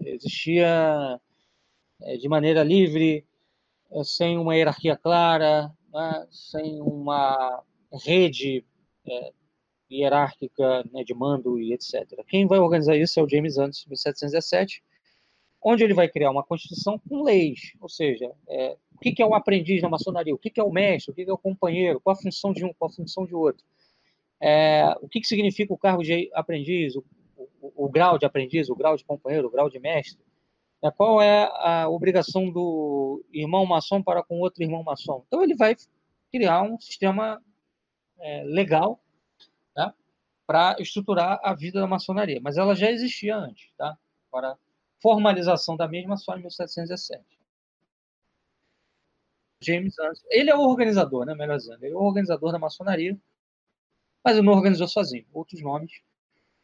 Existia 0.00 1.20
é, 2.02 2.16
de 2.16 2.28
maneira 2.28 2.62
livre, 2.62 3.24
é, 3.90 4.04
sem 4.04 4.38
uma 4.38 4.56
hierarquia 4.56 4.96
clara, 4.96 5.72
né, 5.92 6.26
sem 6.30 6.80
uma 6.80 7.62
rede 7.92 8.64
é, 9.06 9.32
hierárquica 9.90 10.84
né, 10.92 11.04
de 11.04 11.14
mando 11.14 11.60
e 11.60 11.72
etc. 11.72 12.24
Quem 12.26 12.46
vai 12.46 12.58
organizar 12.58 12.96
isso 12.96 13.20
é 13.20 13.22
o 13.22 13.28
James 13.28 13.56
Anderson, 13.56 13.88
1717, 13.88 14.82
onde 15.62 15.84
ele 15.84 15.94
vai 15.94 16.08
criar 16.08 16.30
uma 16.30 16.44
constituição 16.44 16.98
com 16.98 17.22
leis, 17.22 17.72
ou 17.80 17.88
seja, 17.88 18.30
é, 18.48 18.76
o 19.10 19.14
que 19.14 19.22
é 19.22 19.26
o 19.26 19.34
aprendiz 19.34 19.82
na 19.82 19.88
maçonaria, 19.88 20.34
o 20.34 20.38
que 20.38 20.58
é 20.58 20.62
o 20.62 20.70
mestre, 20.70 21.12
o 21.12 21.14
que 21.14 21.22
é 21.22 21.32
o 21.32 21.38
companheiro, 21.38 22.00
qual 22.00 22.14
a 22.14 22.18
função 22.18 22.52
de 22.52 22.64
um, 22.64 22.72
qual 22.72 22.90
a 22.90 22.94
função 22.94 23.26
de 23.26 23.34
outro, 23.34 23.64
é, 24.40 24.94
o 25.00 25.08
que 25.08 25.24
significa 25.24 25.72
o 25.72 25.78
cargo 25.78 26.02
de 26.02 26.30
aprendiz, 26.34 26.96
o, 26.96 27.04
o, 27.36 27.86
o, 27.86 27.88
grau 27.88 28.18
de 28.18 28.26
aprendiz, 28.26 28.68
o 28.68 28.74
grau 28.74 28.96
de 28.96 29.04
companheiro, 29.04 29.48
o 29.48 29.50
grau 29.50 29.70
de 29.70 29.78
mestre, 29.78 30.22
é, 30.82 30.90
qual 30.90 31.20
é 31.20 31.50
a 31.54 31.88
obrigação 31.88 32.50
do 32.50 33.24
irmão 33.32 33.64
maçom 33.64 34.02
para 34.02 34.22
com 34.22 34.40
outro 34.40 34.62
irmão 34.62 34.82
maçom. 34.82 35.24
Então 35.26 35.42
ele 35.42 35.54
vai 35.54 35.76
criar 36.30 36.62
um 36.62 36.78
sistema 36.78 37.40
é, 38.18 38.42
legal 38.44 39.00
tá? 39.74 39.94
para 40.46 40.76
estruturar 40.78 41.40
a 41.42 41.54
vida 41.54 41.80
da 41.80 41.86
maçonaria, 41.86 42.40
mas 42.42 42.58
ela 42.58 42.74
já 42.74 42.90
existia 42.90 43.36
antes, 43.36 43.72
tá? 43.76 43.96
Para 44.30 44.56
formalização 45.00 45.76
da 45.76 45.86
mesma 45.86 46.16
só 46.16 46.36
em 46.36 46.40
1717. 46.40 47.24
James 49.60 49.98
Anderson. 49.98 50.26
Ele 50.30 50.50
é 50.50 50.56
o 50.56 50.60
organizador, 50.60 51.24
né, 51.24 51.34
melhor 51.34 51.56
dizendo. 51.56 51.82
Ele 51.84 51.94
é 51.94 51.96
o 51.96 52.02
organizador 52.02 52.52
da 52.52 52.58
maçonaria, 52.58 53.18
mas 54.24 54.36
ele 54.36 54.46
não 54.46 54.52
organizou 54.52 54.88
sozinho. 54.88 55.26
Outros 55.32 55.60
nomes 55.62 55.92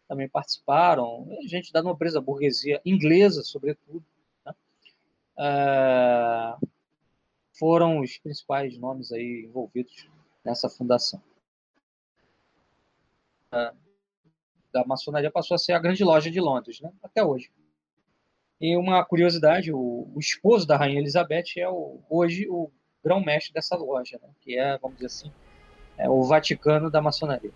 também 0.08 0.28
participaram, 0.28 1.26
gente 1.46 1.72
da 1.72 1.82
nobreza 1.82 2.20
burguesia 2.20 2.80
inglesa, 2.84 3.42
sobretudo, 3.42 4.04
né? 4.44 4.52
uh, 5.38 6.68
foram 7.58 8.00
os 8.00 8.18
principais 8.18 8.76
nomes 8.76 9.12
aí 9.12 9.44
envolvidos 9.46 10.08
nessa 10.44 10.68
fundação. 10.68 11.22
Uh, 13.52 13.76
da 14.72 14.84
maçonaria 14.84 15.30
passou 15.30 15.54
a 15.54 15.58
ser 15.58 15.72
a 15.72 15.78
grande 15.78 16.02
loja 16.02 16.30
de 16.30 16.40
Londres, 16.40 16.80
né? 16.80 16.92
até 17.02 17.24
hoje. 17.24 17.50
E 18.60 18.76
uma 18.76 19.04
curiosidade, 19.04 19.72
o, 19.72 20.10
o 20.14 20.18
esposo 20.18 20.66
da 20.66 20.76
Rainha 20.76 21.00
Elizabeth 21.00 21.56
é 21.56 21.68
o, 21.68 22.00
hoje 22.10 22.48
o 22.48 22.70
grão-mestre 23.04 23.52
dessa 23.52 23.76
loja, 23.76 24.18
né? 24.22 24.28
que 24.40 24.58
é, 24.58 24.78
vamos 24.78 24.96
dizer 24.96 25.06
assim, 25.06 25.32
é 25.96 26.08
o 26.08 26.22
Vaticano 26.24 26.90
da 26.90 27.00
maçonaria. 27.00 27.52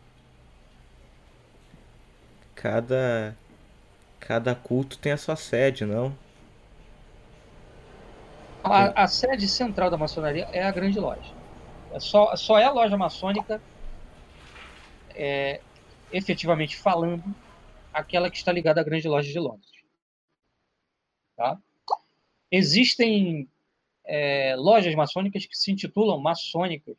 Cada, 2.54 3.36
cada 4.20 4.54
culto 4.54 4.98
tem 4.98 5.12
a 5.12 5.16
sua 5.16 5.36
sede, 5.36 5.84
não? 5.84 6.16
A, 8.62 9.04
a 9.04 9.06
sede 9.06 9.46
central 9.46 9.90
da 9.90 9.98
maçonaria 9.98 10.48
é 10.52 10.62
a 10.62 10.72
grande 10.72 10.98
loja. 10.98 11.34
É 11.92 12.00
só, 12.00 12.34
só 12.34 12.58
é 12.58 12.64
a 12.64 12.72
loja 12.72 12.96
maçônica, 12.96 13.60
é, 15.14 15.60
efetivamente 16.10 16.76
falando, 16.76 17.22
aquela 17.92 18.30
que 18.30 18.36
está 18.36 18.50
ligada 18.50 18.80
à 18.80 18.84
grande 18.84 19.06
loja 19.06 19.30
de 19.30 19.38
Londres. 19.38 19.70
Tá? 21.36 21.58
Existem 22.50 23.48
é, 24.04 24.54
lojas 24.56 24.94
maçônicas 24.94 25.46
que 25.46 25.56
se 25.56 25.72
intitulam 25.72 26.20
maçônicas, 26.20 26.96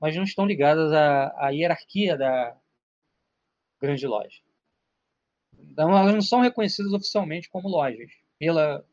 mas 0.00 0.14
não 0.14 0.22
estão 0.22 0.46
ligadas 0.46 0.92
à, 0.92 1.46
à 1.46 1.50
hierarquia 1.50 2.16
da 2.16 2.56
grande 3.80 4.06
loja. 4.06 4.40
Então, 5.58 5.96
elas 5.96 6.14
não 6.14 6.22
são 6.22 6.40
reconhecidas 6.40 6.92
oficialmente 6.92 7.48
como 7.48 7.68
lojas 7.68 8.10
pela, 8.38 8.84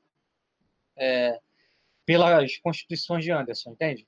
é, 0.95 1.39
pelas 2.05 2.57
constituições 2.57 3.23
de 3.23 3.31
Anderson, 3.31 3.71
entende? 3.71 4.07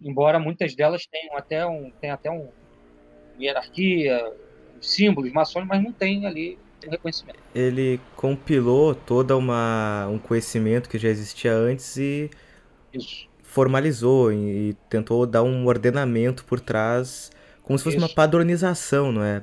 Embora 0.00 0.38
muitas 0.38 0.74
delas 0.74 1.06
tenham 1.06 1.36
até 1.36 1.66
um, 1.66 1.90
tenham 1.92 2.14
até 2.14 2.30
um 2.30 2.50
hierarquia, 3.38 4.36
símbolos 4.80 5.32
maçônicos, 5.32 5.76
mas 5.76 5.84
não 5.84 5.92
tem 5.92 6.26
ali 6.26 6.58
reconhecimento. 6.86 7.38
Ele 7.54 8.00
compilou 8.14 8.94
toda 8.94 9.36
uma 9.36 10.06
um 10.08 10.18
conhecimento 10.18 10.88
que 10.88 10.98
já 10.98 11.08
existia 11.08 11.52
antes 11.52 11.96
e 11.96 12.30
Isso. 12.92 13.28
formalizou 13.42 14.32
e, 14.32 14.74
tentou 14.88 15.26
dar 15.26 15.42
um 15.42 15.66
ordenamento 15.66 16.44
por 16.44 16.60
trás, 16.60 17.30
como 17.62 17.78
se 17.78 17.84
fosse 17.84 17.96
Isso. 17.96 18.06
uma 18.06 18.14
padronização, 18.14 19.10
não 19.10 19.22
é? 19.22 19.42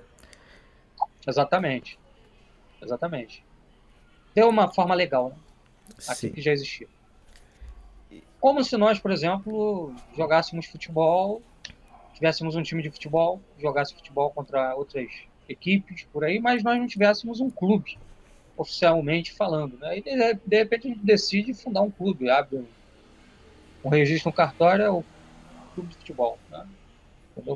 Exatamente. 1.27 1.99
Exatamente. 2.81 3.43
Deu 4.33 4.47
uma 4.49 4.71
forma 4.71 4.93
legal, 4.93 5.29
né? 5.29 5.35
Aqui 6.07 6.29
que 6.29 6.41
já 6.41 6.51
existia. 6.51 6.87
Como 8.39 8.63
se 8.63 8.77
nós, 8.77 8.99
por 8.99 9.11
exemplo, 9.11 9.93
jogássemos 10.15 10.67
futebol, 10.67 11.41
tivéssemos 12.13 12.55
um 12.55 12.61
time 12.61 12.83
de 12.83 12.91
futebol, 12.91 13.41
jogasse 13.59 13.93
futebol 13.95 14.29
contra 14.31 14.75
outras 14.75 15.09
equipes 15.47 16.07
por 16.11 16.23
aí, 16.23 16.39
mas 16.39 16.63
nós 16.63 16.79
não 16.79 16.87
tivéssemos 16.87 17.39
um 17.39 17.49
clube, 17.49 17.97
oficialmente 18.57 19.33
falando. 19.33 19.77
Né? 19.77 19.99
E 19.99 20.01
de, 20.01 20.39
de 20.45 20.57
repente 20.57 20.87
a 20.87 20.91
gente 20.91 21.05
decide 21.05 21.53
fundar 21.53 21.81
um 21.81 21.91
clube, 21.91 22.29
abre 22.29 22.57
um, 22.57 22.65
um 23.83 23.89
registro 23.89 24.29
no 24.29 24.35
cartório, 24.35 24.83
é 24.83 24.89
o 24.89 25.03
clube 25.73 25.89
de 25.89 25.97
futebol. 25.97 26.39
Né? 26.49 26.65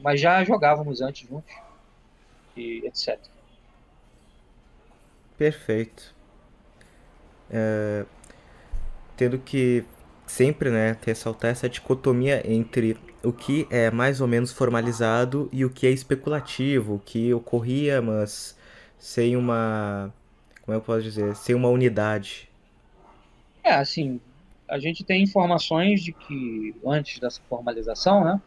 Mas 0.03 0.19
já 0.19 0.43
jogávamos 0.43 1.01
antes 1.01 1.27
juntos, 1.27 1.53
e 2.55 2.85
etc. 2.85 3.17
Perfeito. 5.37 6.13
É, 7.49 8.05
tendo 9.15 9.39
que 9.39 9.83
sempre, 10.27 10.69
né, 10.69 10.97
ressaltar 11.03 11.51
essa 11.51 11.67
dicotomia 11.67 12.43
entre 12.45 12.97
o 13.23 13.33
que 13.33 13.67
é 13.69 13.91
mais 13.91 14.21
ou 14.21 14.27
menos 14.27 14.51
formalizado 14.51 15.49
e 15.51 15.65
o 15.65 15.69
que 15.69 15.87
é 15.87 15.91
especulativo, 15.91 16.95
o 16.95 16.99
que 16.99 17.33
ocorria, 17.33 18.01
mas 18.01 18.57
sem 18.97 19.35
uma, 19.35 20.13
como 20.61 20.77
eu 20.77 20.81
posso 20.81 21.03
dizer, 21.03 21.35
sem 21.35 21.55
uma 21.55 21.69
unidade. 21.69 22.49
É, 23.63 23.73
assim, 23.73 24.19
a 24.67 24.79
gente 24.79 25.03
tem 25.03 25.23
informações 25.23 26.01
de 26.01 26.13
que 26.13 26.75
antes 26.85 27.19
dessa 27.19 27.41
formalização, 27.49 28.23
né, 28.23 28.41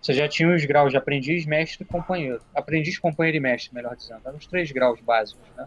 você 0.00 0.14
já 0.14 0.28
tinha 0.28 0.54
os 0.54 0.64
graus 0.64 0.90
de 0.90 0.96
aprendiz, 0.96 1.44
mestre 1.44 1.84
e 1.84 1.86
companheiro. 1.86 2.40
Aprendiz, 2.54 2.98
companheiro 2.98 3.36
e 3.36 3.40
mestre, 3.40 3.74
melhor 3.74 3.96
dizendo. 3.96 4.20
Eram 4.24 4.38
os 4.38 4.46
três 4.46 4.70
graus 4.70 5.00
básicos, 5.00 5.44
né? 5.56 5.66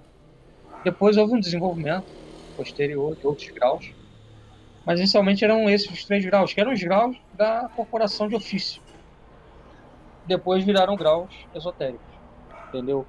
Depois 0.83 1.17
houve 1.17 1.33
um 1.33 1.39
desenvolvimento 1.39 2.07
posterior 2.55 3.15
de 3.15 3.27
outros 3.27 3.49
graus, 3.49 3.93
mas 4.85 4.99
inicialmente 4.99 5.43
eram 5.43 5.69
esses 5.69 5.89
os 5.89 6.05
três 6.05 6.25
graus, 6.25 6.53
que 6.53 6.61
eram 6.61 6.73
os 6.73 6.81
graus 6.81 7.15
da 7.33 7.69
corporação 7.75 8.27
de 8.27 8.35
ofício. 8.35 8.81
Depois 10.25 10.63
viraram 10.63 10.95
graus 10.95 11.33
esotéricos, 11.53 12.05
entendeu? 12.69 13.05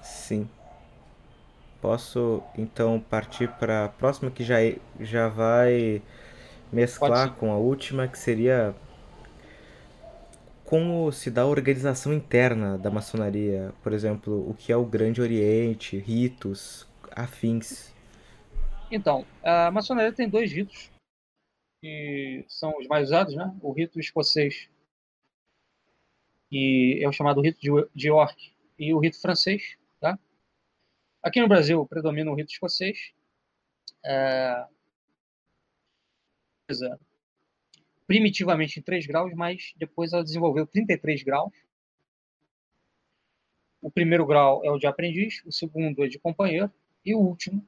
Sim. 0.00 0.48
Posso 1.80 2.42
então 2.56 3.02
partir 3.10 3.48
para 3.48 3.86
a 3.86 3.88
próxima 3.88 4.30
que 4.30 4.44
já, 4.44 4.56
já 5.00 5.28
vai 5.28 6.00
mesclar 6.72 7.32
com 7.34 7.52
a 7.52 7.56
última, 7.56 8.06
que 8.06 8.18
seria 8.18 8.74
como 10.64 11.12
se 11.12 11.30
dá 11.30 11.42
a 11.42 11.46
organização 11.46 12.14
interna 12.14 12.78
da 12.78 12.90
maçonaria? 12.90 13.74
Por 13.82 13.92
exemplo, 13.92 14.48
o 14.48 14.54
que 14.54 14.72
é 14.72 14.76
o 14.76 14.86
Grande 14.86 15.20
Oriente, 15.20 15.98
ritos, 15.98 16.86
afins? 17.14 17.91
Então, 18.94 19.26
a 19.42 19.70
maçonaria 19.70 20.12
tem 20.12 20.28
dois 20.28 20.52
ritos, 20.52 20.92
que 21.80 22.44
são 22.46 22.76
os 22.76 22.86
mais 22.86 23.08
usados, 23.08 23.34
né? 23.34 23.50
O 23.62 23.72
rito 23.72 23.98
escocês, 23.98 24.68
que 26.50 27.00
é 27.02 27.08
o 27.08 27.12
chamado 27.12 27.40
rito 27.40 27.58
de 27.94 28.08
York, 28.08 28.54
e 28.78 28.92
o 28.92 28.98
rito 28.98 29.18
francês, 29.18 29.78
tá? 29.98 30.18
Aqui 31.22 31.40
no 31.40 31.48
Brasil 31.48 31.86
predomina 31.86 32.30
o 32.30 32.34
rito 32.34 32.52
escocês. 32.52 33.14
É... 34.04 34.66
Primitivamente 38.06 38.78
em 38.78 38.82
3 38.82 39.06
graus, 39.06 39.32
mas 39.32 39.72
depois 39.78 40.12
ela 40.12 40.22
desenvolveu 40.22 40.66
33 40.66 41.22
graus. 41.22 41.54
O 43.80 43.90
primeiro 43.90 44.26
grau 44.26 44.62
é 44.62 44.70
o 44.70 44.78
de 44.78 44.86
aprendiz, 44.86 45.42
o 45.46 45.50
segundo 45.50 46.04
é 46.04 46.08
de 46.08 46.18
companheiro, 46.18 46.70
e 47.02 47.14
o 47.14 47.18
último 47.18 47.66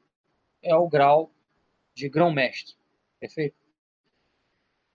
é 0.65 0.75
o 0.75 0.89
grau 0.89 1.31
de 1.95 2.09
grão-mestre. 2.09 2.75
Perfeito? 3.21 3.57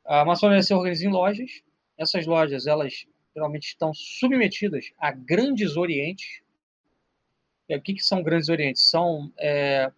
A 0.05 0.25
maçonaria 0.25 0.63
se 0.63 0.73
organiza 0.73 1.05
em 1.05 1.11
lojas. 1.11 1.61
Essas 1.97 2.25
lojas, 2.25 2.67
elas 2.67 3.05
geralmente 3.33 3.67
estão 3.67 3.93
submetidas 3.93 4.91
a 4.97 5.11
grandes 5.11 5.77
orientes. 5.77 6.41
E 7.67 7.75
o 7.75 7.81
que, 7.81 7.93
que 7.93 8.03
são 8.03 8.23
grandes 8.23 8.49
orientes? 8.49 8.89
São 8.89 9.31
é, 9.37 9.91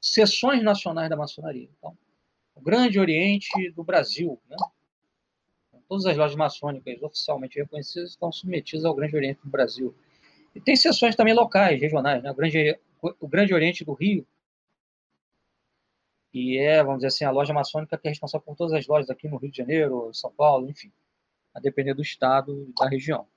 seções 0.00 0.62
nacionais 0.62 1.08
da 1.08 1.16
maçonaria. 1.16 1.68
Então, 1.78 1.96
o 2.54 2.60
Grande 2.60 3.00
Oriente 3.00 3.70
do 3.70 3.82
Brasil, 3.82 4.38
né? 4.48 4.56
Todas 5.88 6.06
as 6.06 6.16
lojas 6.16 6.36
maçônicas 6.36 7.02
oficialmente 7.02 7.58
reconhecidas 7.58 8.10
estão 8.10 8.30
submetidas 8.30 8.84
ao 8.84 8.94
Grande 8.94 9.16
Oriente 9.16 9.40
do 9.42 9.50
Brasil. 9.50 9.94
E 10.54 10.60
tem 10.60 10.76
seções 10.76 11.16
também 11.16 11.34
locais, 11.34 11.80
regionais, 11.80 12.22
né? 12.22 12.30
O 12.30 12.34
Grande, 12.34 12.78
o 13.20 13.28
Grande 13.28 13.54
Oriente 13.54 13.84
do 13.84 13.92
Rio, 13.92 14.26
e 16.34 16.58
é, 16.58 16.82
vamos 16.82 16.98
dizer 16.98 17.06
assim, 17.06 17.24
a 17.24 17.30
loja 17.30 17.54
maçônica 17.54 17.96
que 17.96 18.08
é 18.08 18.10
responsável 18.10 18.44
por 18.44 18.56
todas 18.56 18.72
as 18.72 18.88
lojas 18.88 19.08
aqui 19.08 19.28
no 19.28 19.36
Rio 19.36 19.52
de 19.52 19.56
Janeiro, 19.56 20.12
São 20.12 20.32
Paulo, 20.32 20.68
enfim, 20.68 20.92
a 21.54 21.60
depender 21.60 21.94
do 21.94 22.02
estado 22.02 22.66
e 22.68 22.74
da 22.74 22.88
região. 22.88 23.28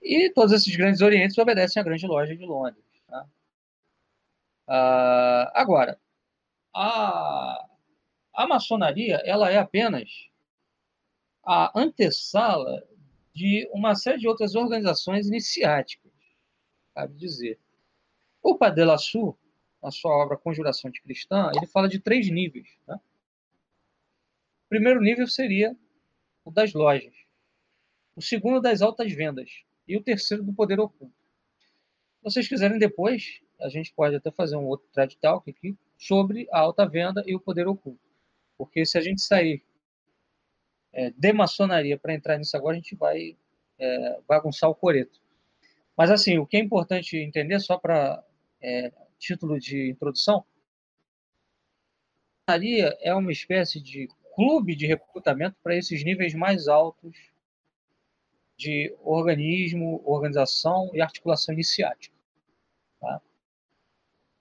E 0.00 0.30
todos 0.30 0.50
esses 0.52 0.74
grandes 0.74 1.02
orientes 1.02 1.36
obedecem 1.36 1.78
à 1.78 1.84
grande 1.84 2.06
loja 2.06 2.34
de 2.34 2.46
Londres. 2.46 2.82
Tá? 3.06 3.26
Ah, 4.66 5.52
agora, 5.54 6.00
a, 6.74 7.68
a 8.32 8.46
maçonaria 8.46 9.16
ela 9.26 9.50
é 9.50 9.58
apenas 9.58 10.08
a 11.44 11.78
antessala 11.78 12.82
de 13.34 13.68
uma 13.74 13.94
série 13.94 14.18
de 14.18 14.26
outras 14.28 14.54
organizações 14.54 15.28
iniciáticas, 15.28 16.12
cabe 16.94 17.14
dizer. 17.14 17.60
O 18.42 18.56
Padre 18.56 18.84
Lassu, 18.84 19.36
na 19.82 19.90
sua 19.90 20.12
obra 20.12 20.36
Conjuração 20.36 20.88
Anticristã, 20.88 21.50
ele 21.54 21.66
fala 21.66 21.88
de 21.88 21.98
três 21.98 22.30
níveis. 22.30 22.68
Né? 22.86 22.94
O 22.94 24.68
primeiro 24.68 25.00
nível 25.00 25.26
seria 25.26 25.76
o 26.44 26.50
das 26.50 26.72
lojas, 26.72 27.14
o 28.14 28.22
segundo 28.22 28.60
das 28.60 28.80
altas 28.80 29.12
vendas 29.12 29.64
e 29.86 29.96
o 29.96 30.02
terceiro 30.02 30.42
do 30.42 30.52
poder 30.52 30.78
oculto. 30.78 31.14
Se 32.18 32.22
vocês 32.22 32.48
quiserem 32.48 32.78
depois, 32.78 33.40
a 33.60 33.68
gente 33.68 33.92
pode 33.92 34.14
até 34.14 34.30
fazer 34.30 34.56
um 34.56 34.66
outro 34.66 34.86
thread 34.92 35.16
talk 35.18 35.50
aqui 35.50 35.76
sobre 35.98 36.48
a 36.52 36.60
alta 36.60 36.86
venda 36.86 37.22
e 37.26 37.34
o 37.34 37.40
poder 37.40 37.66
oculto. 37.66 38.00
Porque 38.56 38.84
se 38.84 38.96
a 38.96 39.00
gente 39.00 39.20
sair 39.20 39.62
é, 40.92 41.10
de 41.10 41.32
maçonaria 41.32 41.98
para 41.98 42.14
entrar 42.14 42.38
nisso 42.38 42.56
agora, 42.56 42.76
a 42.76 42.80
gente 42.80 42.94
vai 42.94 43.36
é, 43.78 44.20
bagunçar 44.26 44.70
o 44.70 44.74
coreto. 44.74 45.20
Mas, 45.96 46.10
assim, 46.10 46.38
o 46.38 46.46
que 46.46 46.56
é 46.56 46.60
importante 46.60 47.16
entender, 47.16 47.60
só 47.60 47.76
para 47.76 48.24
é, 48.60 48.92
título 49.22 49.58
de 49.58 49.90
introdução, 49.90 50.44
a 52.48 52.56
é 53.00 53.14
uma 53.14 53.30
espécie 53.30 53.80
de 53.80 54.08
clube 54.34 54.74
de 54.74 54.84
recrutamento 54.86 55.56
para 55.62 55.76
esses 55.76 56.04
níveis 56.04 56.34
mais 56.34 56.66
altos 56.66 57.16
de 58.56 58.94
organismo, 59.00 60.02
organização 60.04 60.90
e 60.92 61.00
articulação 61.00 61.54
iniciática. 61.54 62.14
Tá? 63.00 63.22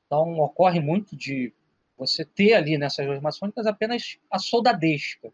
Então, 0.06 0.40
ocorre 0.40 0.80
muito 0.80 1.16
de 1.16 1.54
você 1.96 2.26
ter 2.26 2.56
ali 2.56 2.78
nessas 2.78 3.06
lojas 3.06 3.22
maçônicas 3.22 3.68
apenas 3.68 4.20
a 4.32 4.40
soldadesca. 4.40 5.32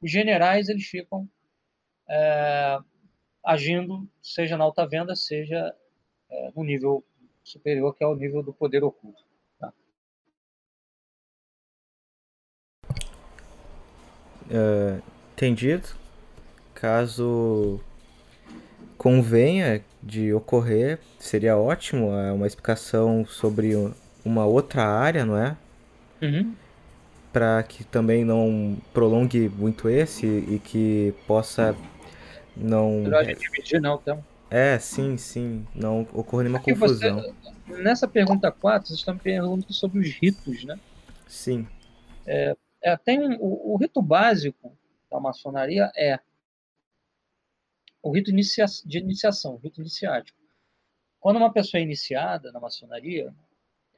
Os 0.00 0.10
generais, 0.10 0.68
eles 0.68 0.86
ficam 0.86 1.28
é, 2.08 2.78
agindo, 3.42 4.08
seja 4.22 4.56
na 4.56 4.64
alta 4.64 4.86
venda, 4.86 5.16
seja 5.16 5.74
é, 6.30 6.52
no 6.54 6.62
nível 6.62 7.04
superior, 7.44 7.94
que 7.94 8.02
é 8.02 8.06
o 8.06 8.14
nível 8.14 8.42
do 8.42 8.52
poder 8.52 8.82
oculto. 8.82 9.22
Tá? 9.58 9.72
Uh, 14.50 15.02
entendido. 15.32 15.88
Caso 16.74 17.80
convenha 18.98 19.84
de 20.02 20.32
ocorrer, 20.32 20.98
seria 21.18 21.56
ótimo 21.56 22.12
é 22.12 22.32
uma 22.32 22.46
explicação 22.46 23.24
sobre 23.26 23.74
uma 24.24 24.44
outra 24.44 24.84
área, 24.84 25.24
não 25.24 25.36
é? 25.36 25.56
Uhum. 26.22 26.54
Para 27.32 27.62
que 27.62 27.84
também 27.84 28.24
não 28.24 28.76
prolongue 28.92 29.48
muito 29.48 29.88
esse 29.88 30.26
e 30.26 30.58
que 30.58 31.14
possa 31.26 31.76
não. 32.56 33.00
Melhor 33.02 33.20
a 33.20 33.24
gente 33.24 33.40
dividir, 33.40 33.80
não, 33.80 33.96
então. 33.96 34.24
É, 34.54 34.78
sim, 34.78 35.16
sim. 35.16 35.66
Não 35.74 36.02
ocorre 36.12 36.44
nenhuma 36.44 36.62
confusão. 36.62 37.20
Você, 37.66 37.82
nessa 37.82 38.06
pergunta 38.06 38.52
4, 38.52 38.86
vocês 38.86 39.00
estão 39.00 39.14
me 39.14 39.20
perguntando 39.20 39.72
sobre 39.72 39.98
os 39.98 40.08
ritos, 40.10 40.62
né? 40.62 40.78
Sim. 41.26 41.66
É, 42.24 42.56
é, 42.80 42.96
tem 42.96 43.20
um, 43.20 43.34
o, 43.40 43.72
o, 43.72 43.76
rito 43.76 44.00
básico 44.00 44.78
da 45.10 45.18
maçonaria 45.18 45.90
é 45.96 46.20
o 48.00 48.12
rito 48.12 48.30
inicia, 48.30 48.66
de 48.86 48.98
iniciação, 48.98 49.54
o 49.54 49.56
rito 49.56 49.80
iniciático. 49.80 50.38
Quando 51.18 51.38
uma 51.38 51.52
pessoa 51.52 51.80
é 51.80 51.82
iniciada 51.82 52.52
na 52.52 52.60
maçonaria, 52.60 53.34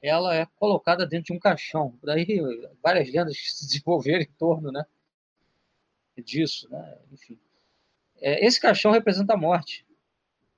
ela 0.01 0.35
é 0.35 0.47
colocada 0.57 1.05
dentro 1.07 1.27
de 1.27 1.33
um 1.35 1.39
caixão. 1.39 1.99
Daí 2.03 2.41
várias 2.83 3.13
lendas 3.13 3.37
se 3.53 3.67
desenvolveram 3.67 4.23
em 4.23 4.33
torno 4.39 4.73
né, 4.73 4.87
disso. 6.25 6.67
Né? 6.71 6.99
Enfim. 7.13 7.39
É, 8.23 8.47
esse 8.47 8.59
caixão 8.59 8.91
representa 8.91 9.35
a 9.35 9.37
morte 9.37 9.86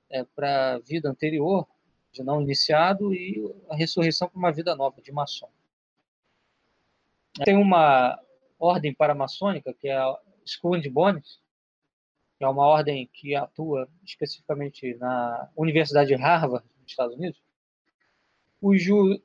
é, 0.09 0.23
para 0.23 0.75
a 0.75 0.79
vida 0.79 1.09
anterior, 1.09 1.67
de 2.11 2.23
não 2.23 2.41
iniciado, 2.41 3.13
e 3.13 3.53
a 3.69 3.75
ressurreição 3.75 4.27
para 4.27 4.37
uma 4.37 4.51
vida 4.51 4.75
nova, 4.75 5.01
de 5.01 5.11
maçom. 5.11 5.49
Tem 7.45 7.55
uma 7.55 8.19
ordem 8.59 8.93
paramaçônica, 8.93 9.73
que 9.73 9.87
é 9.87 9.95
a 9.95 10.19
School 10.45 10.75
and 10.75 10.91
Bones, 10.91 11.39
que 12.37 12.43
é 12.43 12.47
uma 12.47 12.65
ordem 12.65 13.07
que 13.13 13.35
atua 13.35 13.87
especificamente 14.03 14.95
na 14.95 15.49
Universidade 15.55 16.09
de 16.09 16.15
Harvard, 16.15 16.65
nos 16.79 16.91
Estados 16.91 17.15
Unidos, 17.15 17.41
cujo 18.59 19.21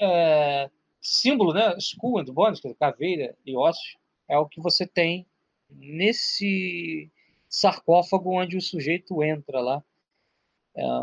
é, 0.00 0.70
símbolo, 1.00 1.52
né, 1.52 1.78
School 1.80 2.18
and 2.18 2.24
Bones, 2.26 2.60
que 2.60 2.68
é 2.68 2.74
caveira 2.74 3.36
e 3.46 3.56
ossos, 3.56 3.96
é 4.28 4.38
o 4.38 4.46
que 4.46 4.60
você 4.60 4.86
tem 4.86 5.26
nesse 5.70 7.10
sarcófago 7.48 8.30
onde 8.30 8.56
o 8.56 8.62
sujeito 8.62 9.22
entra 9.22 9.60
lá, 9.60 9.84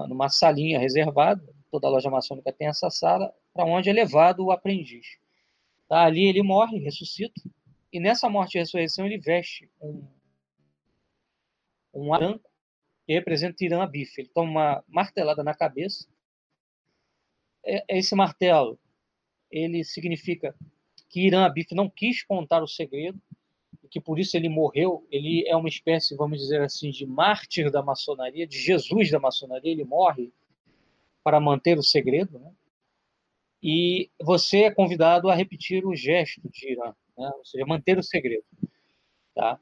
numa 0.08 0.29
salinha 0.29 0.79
reservada, 0.79 1.43
toda 1.71 1.89
loja 1.89 2.10
maçônica 2.10 2.51
tem 2.51 2.67
essa 2.67 2.89
sala, 2.89 3.34
para 3.53 3.65
onde 3.65 3.89
é 3.89 3.93
levado 3.93 4.45
o 4.45 4.51
aprendiz. 4.51 5.05
Tá, 5.88 6.03
ali 6.03 6.27
ele 6.27 6.43
morre, 6.43 6.79
ressuscita, 6.79 7.41
e 7.91 7.99
nessa 7.99 8.29
morte 8.29 8.55
e 8.55 8.60
ressurreição 8.60 9.05
ele 9.05 9.17
veste 9.17 9.69
um 9.82 10.08
um 11.93 12.10
branco 12.10 12.49
que 13.05 13.13
representa 13.13 13.63
Irã 13.63 13.84
Abif. 13.84 14.19
Ele 14.19 14.29
toma 14.29 14.49
uma 14.49 14.84
martelada 14.88 15.43
na 15.43 15.53
cabeça. 15.53 16.08
É, 17.65 17.97
esse 17.97 18.15
martelo 18.15 18.79
ele 19.51 19.84
significa 19.84 20.55
que 21.10 21.25
Irã 21.25 21.45
Abif 21.45 21.73
não 21.73 21.89
quis 21.89 22.23
contar 22.23 22.62
o 22.62 22.67
segredo 22.67 23.19
que 23.89 23.99
por 23.99 24.19
isso 24.19 24.38
ele 24.38 24.49
morreu. 24.49 25.06
Ele 25.12 25.47
é 25.47 25.56
uma 25.56 25.69
espécie, 25.69 26.15
vamos 26.15 26.39
dizer 26.39 26.62
assim, 26.62 26.91
de 26.91 27.06
mártir 27.06 27.71
da 27.71 27.82
maçonaria, 27.82 28.47
de 28.47 28.58
Jesus 28.58 29.10
da 29.12 29.19
maçonaria. 29.19 29.71
Ele 29.71 29.84
morre 29.84 30.32
para 31.23 31.39
manter 31.39 31.78
o 31.78 31.84
segredo, 31.84 32.39
né? 32.39 32.52
E 33.62 34.10
você 34.21 34.63
é 34.63 34.71
convidado 34.71 35.30
a 35.30 35.36
repetir 35.36 35.86
o 35.86 35.93
gesto 35.93 36.41
de 36.49 36.71
Irã, 36.71 36.93
né? 37.17 37.30
ou 37.38 37.43
seja, 37.43 37.65
manter 37.65 37.97
o 37.97 38.04
segredo, 38.04 38.45
tá? 39.36 39.60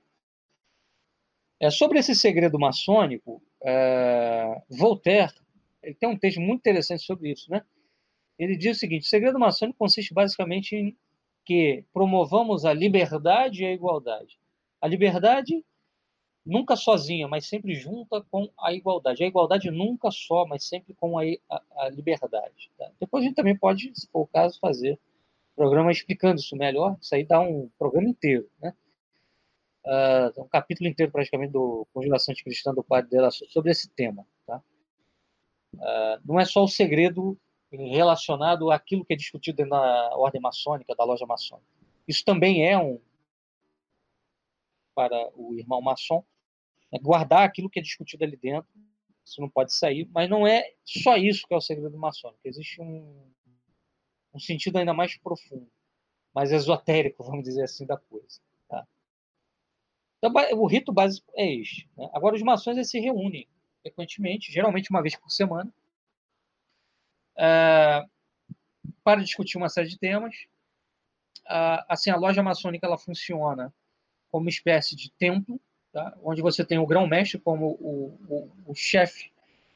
É, 1.59 1.71
sobre 1.71 1.97
esse 1.97 2.13
segredo 2.13 2.59
maçônico, 2.59 3.41
é, 3.63 4.61
Voltaire 4.69 5.33
ele 5.87 5.95
tem 5.95 6.09
um 6.09 6.17
texto 6.17 6.41
muito 6.41 6.59
interessante 6.59 7.03
sobre 7.03 7.31
isso. 7.31 7.49
Né? 7.49 7.63
Ele 8.37 8.57
diz 8.57 8.77
o 8.77 8.79
seguinte: 8.79 9.03
o 9.03 9.09
segredo 9.09 9.39
maçônico 9.39 9.79
consiste 9.79 10.13
basicamente 10.13 10.75
em 10.75 10.97
que 11.47 11.85
promovamos 11.93 12.65
a 12.65 12.73
liberdade 12.73 13.63
e 13.63 13.65
a 13.65 13.71
igualdade. 13.71 14.37
A 14.81 14.87
liberdade 14.87 15.63
nunca 16.45 16.75
sozinha, 16.75 17.27
mas 17.27 17.47
sempre 17.47 17.73
junta 17.73 18.21
com 18.29 18.49
a 18.59 18.73
igualdade. 18.73 19.23
A 19.23 19.27
igualdade 19.27 19.71
nunca 19.71 20.11
só, 20.11 20.45
mas 20.45 20.67
sempre 20.67 20.93
com 20.93 21.17
a, 21.17 21.23
a, 21.49 21.61
a 21.77 21.89
liberdade. 21.89 22.69
Tá? 22.77 22.91
Depois 22.99 23.23
a 23.23 23.27
gente 23.27 23.35
também 23.35 23.57
pode, 23.57 23.91
se 23.95 24.07
for 24.11 24.21
o 24.21 24.27
caso, 24.27 24.59
fazer 24.59 24.99
programa 25.55 25.91
explicando 25.91 26.39
isso 26.39 26.55
melhor. 26.55 26.97
Isso 27.01 27.15
aí 27.15 27.23
dá 27.23 27.39
um 27.39 27.69
programa 27.77 28.09
inteiro. 28.09 28.49
Né? 28.61 28.73
uh, 29.87 30.41
um 30.41 30.47
capítulo 30.47 30.89
inteiro 30.89 31.11
praticamente 31.11 31.53
do 31.53 31.87
Congelação 31.93 32.33
Anticristã 32.33 32.73
do 32.73 32.83
Padre 32.83 33.09
dela 33.09 33.29
sobre 33.31 33.71
esse 33.71 33.89
tema. 33.89 34.25
Tá? 34.45 34.61
Uh, 35.73 36.21
não 36.25 36.39
é 36.39 36.45
só 36.45 36.63
o 36.63 36.67
segredo 36.67 37.37
relacionado 37.71 38.71
àquilo 38.71 39.03
que 39.03 39.13
é 39.13 39.17
discutido 39.17 39.65
na 39.65 40.15
ordem 40.15 40.41
maçônica, 40.41 40.95
da 40.95 41.03
loja 41.03 41.25
maçônica. 41.25 41.67
Isso 42.07 42.23
também 42.23 42.65
é 42.65 42.77
um, 42.77 42.99
para 44.95 45.29
o 45.35 45.53
irmão 45.55 45.81
maçom, 45.81 46.23
é 46.91 46.97
guardar 46.97 47.43
aquilo 47.43 47.69
que 47.69 47.79
é 47.79 47.81
discutido 47.81 48.23
ali 48.23 48.37
dentro, 48.37 48.69
isso 49.25 49.41
não 49.41 49.49
pode 49.49 49.73
sair, 49.73 50.07
mas 50.11 50.29
não 50.29 50.47
é 50.47 50.73
só 50.85 51.17
isso 51.17 51.45
que 51.45 51.53
é 51.53 51.57
o 51.57 51.61
segredo 51.61 51.97
maçônico, 51.97 52.39
existe 52.45 52.81
um, 52.81 53.29
um 54.33 54.39
sentido 54.39 54.77
ainda 54.77 54.93
mais 54.93 55.17
profundo, 55.17 55.69
mais 56.33 56.51
esotérico, 56.51 57.23
vamos 57.25 57.43
dizer 57.43 57.63
assim, 57.63 57.85
da 57.85 57.97
coisa. 57.97 58.39
Então, 60.17 60.33
o 60.55 60.65
rito 60.65 60.91
básico 60.91 61.31
é 61.35 61.53
este. 61.53 61.87
Né? 61.95 62.09
Agora, 62.11 62.35
os 62.35 62.41
maçons 62.41 62.89
se 62.89 62.99
reúnem 62.99 63.47
frequentemente, 63.81 64.51
geralmente 64.51 64.89
uma 64.89 65.01
vez 65.01 65.15
por 65.15 65.29
semana, 65.29 65.71
é, 67.37 68.03
para 69.03 69.21
discutir 69.21 69.57
uma 69.57 69.69
série 69.69 69.87
de 69.87 69.97
temas. 69.97 70.35
assim, 71.87 72.09
a 72.09 72.17
loja 72.17 72.41
maçônica 72.43 72.85
ela 72.85 72.97
funciona 72.97 73.73
como 74.29 74.45
uma 74.45 74.49
espécie 74.49 74.95
de 74.95 75.11
templo, 75.11 75.59
tá? 75.91 76.17
onde 76.21 76.41
você 76.41 76.65
tem 76.65 76.77
o 76.77 76.85
grão-mestre 76.85 77.39
como 77.39 77.77
o, 77.79 78.19
o, 78.27 78.51
o 78.71 78.75
chefe, 78.75 79.31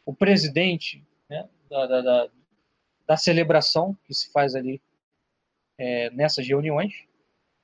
o 0.05 0.13
presidente 0.13 1.05
né? 1.29 1.47
da, 1.69 1.87
da, 1.87 2.01
da, 2.01 2.29
da, 3.07 3.17
celebração 3.17 3.97
que 4.03 4.13
se 4.13 4.31
faz 4.31 4.55
ali 4.55 4.81
é, 5.77 6.09
nessas 6.09 6.47
reuniões. 6.47 6.93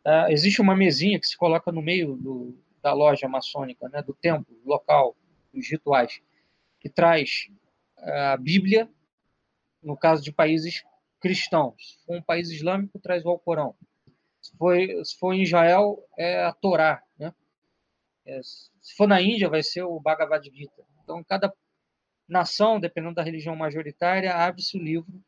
Uh, 0.06 0.32
existe 0.32 0.62
uma 0.62 0.74
mesinha 0.74 1.20
que 1.20 1.28
se 1.28 1.36
coloca 1.36 1.70
no 1.70 1.82
meio 1.82 2.16
do, 2.16 2.58
da 2.82 2.94
loja 2.94 3.28
maçônica, 3.28 3.90
né, 3.90 4.02
do 4.02 4.14
templo 4.14 4.58
local, 4.66 5.18
dos 5.54 5.70
rituais, 5.70 6.22
que 6.80 6.88
traz 6.88 7.50
a 7.98 8.38
Bíblia, 8.38 8.90
no 9.88 9.96
caso 9.96 10.22
de 10.22 10.34
países 10.34 10.84
cristãos. 11.20 11.76
Se 11.78 12.06
for 12.06 12.18
um 12.18 12.22
país 12.22 12.52
islâmico, 12.52 13.00
traz 13.00 13.26
o 13.26 13.30
Alcorão. 13.30 13.74
Se 14.42 14.56
for, 14.58 14.76
se 15.04 15.18
for 15.18 15.34
em 15.34 15.42
Israel, 15.42 15.98
é 16.18 16.44
a 16.44 16.52
Torá. 16.52 17.02
Né? 17.18 17.34
É, 18.26 18.42
se 18.44 18.96
for 18.96 19.08
na 19.08 19.22
Índia, 19.22 19.50
vai 19.50 19.64
ser 19.64 19.84
o 19.84 20.00
Bhagavad 20.00 20.46
Gita. 20.54 20.84
Então, 21.04 21.24
cada 21.24 21.54
nação, 22.28 22.80
dependendo 22.80 23.16
da 23.16 23.24
religião 23.24 23.56
majoritária, 23.56 24.36
abre-se 24.36 24.78
o 24.78 24.84
livro 24.84 25.24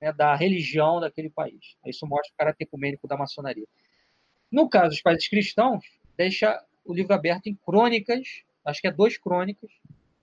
né, 0.00 0.12
da 0.12 0.34
religião 0.36 1.00
daquele 1.00 1.30
país. 1.30 1.76
Isso 1.86 2.06
mostra 2.06 2.32
o 2.34 2.36
caráter 2.36 2.64
ecumênico 2.64 3.08
da 3.08 3.16
maçonaria. 3.16 3.66
No 4.52 4.68
caso 4.68 4.90
dos 4.90 5.00
países 5.00 5.28
cristãos, 5.28 5.82
deixa 6.14 6.62
o 6.84 6.92
livro 6.92 7.14
aberto 7.14 7.46
em 7.46 7.54
crônicas, 7.54 8.44
acho 8.64 8.82
que 8.82 8.88
é 8.88 8.92
dois 8.92 9.16
crônicas, 9.16 9.70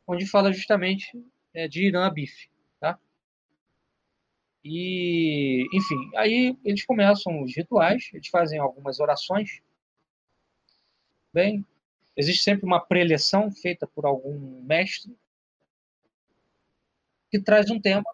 onde 0.08 0.28
fala 0.28 0.54
justamente 0.54 1.12
é, 1.54 1.68
de 1.68 1.88
Irã 1.88 2.06
Abif, 2.06 2.48
tá? 2.48 2.53
E, 4.64 5.68
enfim, 5.74 6.10
aí 6.16 6.58
eles 6.64 6.86
começam 6.86 7.42
os 7.44 7.56
rituais, 7.56 8.10
eles 8.14 8.28
fazem 8.28 8.60
algumas 8.60 9.00
orações. 9.00 9.62
Bem, 11.34 11.66
existe 12.16 12.44
sempre 12.44 12.66
uma 12.66 12.80
preleção 12.80 13.52
feita 13.52 13.86
por 13.86 14.06
algum 14.06 14.62
mestre 14.62 15.16
que 17.30 17.40
traz 17.40 17.70
um 17.70 17.82
tema 17.82 18.06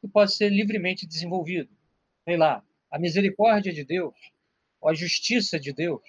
que 0.00 0.08
pode 0.08 0.34
ser 0.34 0.50
livremente 0.50 1.06
desenvolvido. 1.06 1.70
Sei 2.24 2.36
lá, 2.36 2.62
a 2.90 2.98
misericórdia 2.98 3.72
de 3.72 3.84
Deus, 3.84 4.14
ou 4.80 4.90
a 4.90 4.94
justiça 4.94 5.58
de 5.58 5.72
Deus, 5.72 6.02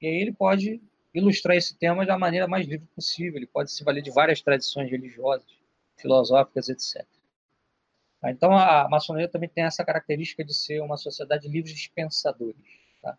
e 0.00 0.06
aí 0.06 0.20
ele 0.20 0.32
pode 0.32 0.80
ilustrar 1.14 1.56
esse 1.56 1.74
tema 1.74 2.04
da 2.04 2.18
maneira 2.18 2.46
mais 2.46 2.66
livre 2.66 2.86
possível. 2.94 3.38
Ele 3.38 3.46
pode 3.46 3.72
se 3.72 3.82
valer 3.82 4.02
de 4.02 4.10
várias 4.10 4.42
tradições 4.42 4.90
religiosas, 4.90 5.50
filosóficas, 5.96 6.68
etc. 6.68 7.06
Tá? 8.20 8.30
Então, 8.30 8.56
a 8.56 8.88
maçonaria 8.88 9.28
também 9.28 9.48
tem 9.48 9.64
essa 9.64 9.84
característica 9.84 10.44
de 10.44 10.54
ser 10.54 10.80
uma 10.80 10.96
sociedade 10.96 11.48
livre 11.48 11.72
de 11.72 11.90
pensadores. 11.94 12.60
Tá? 13.02 13.16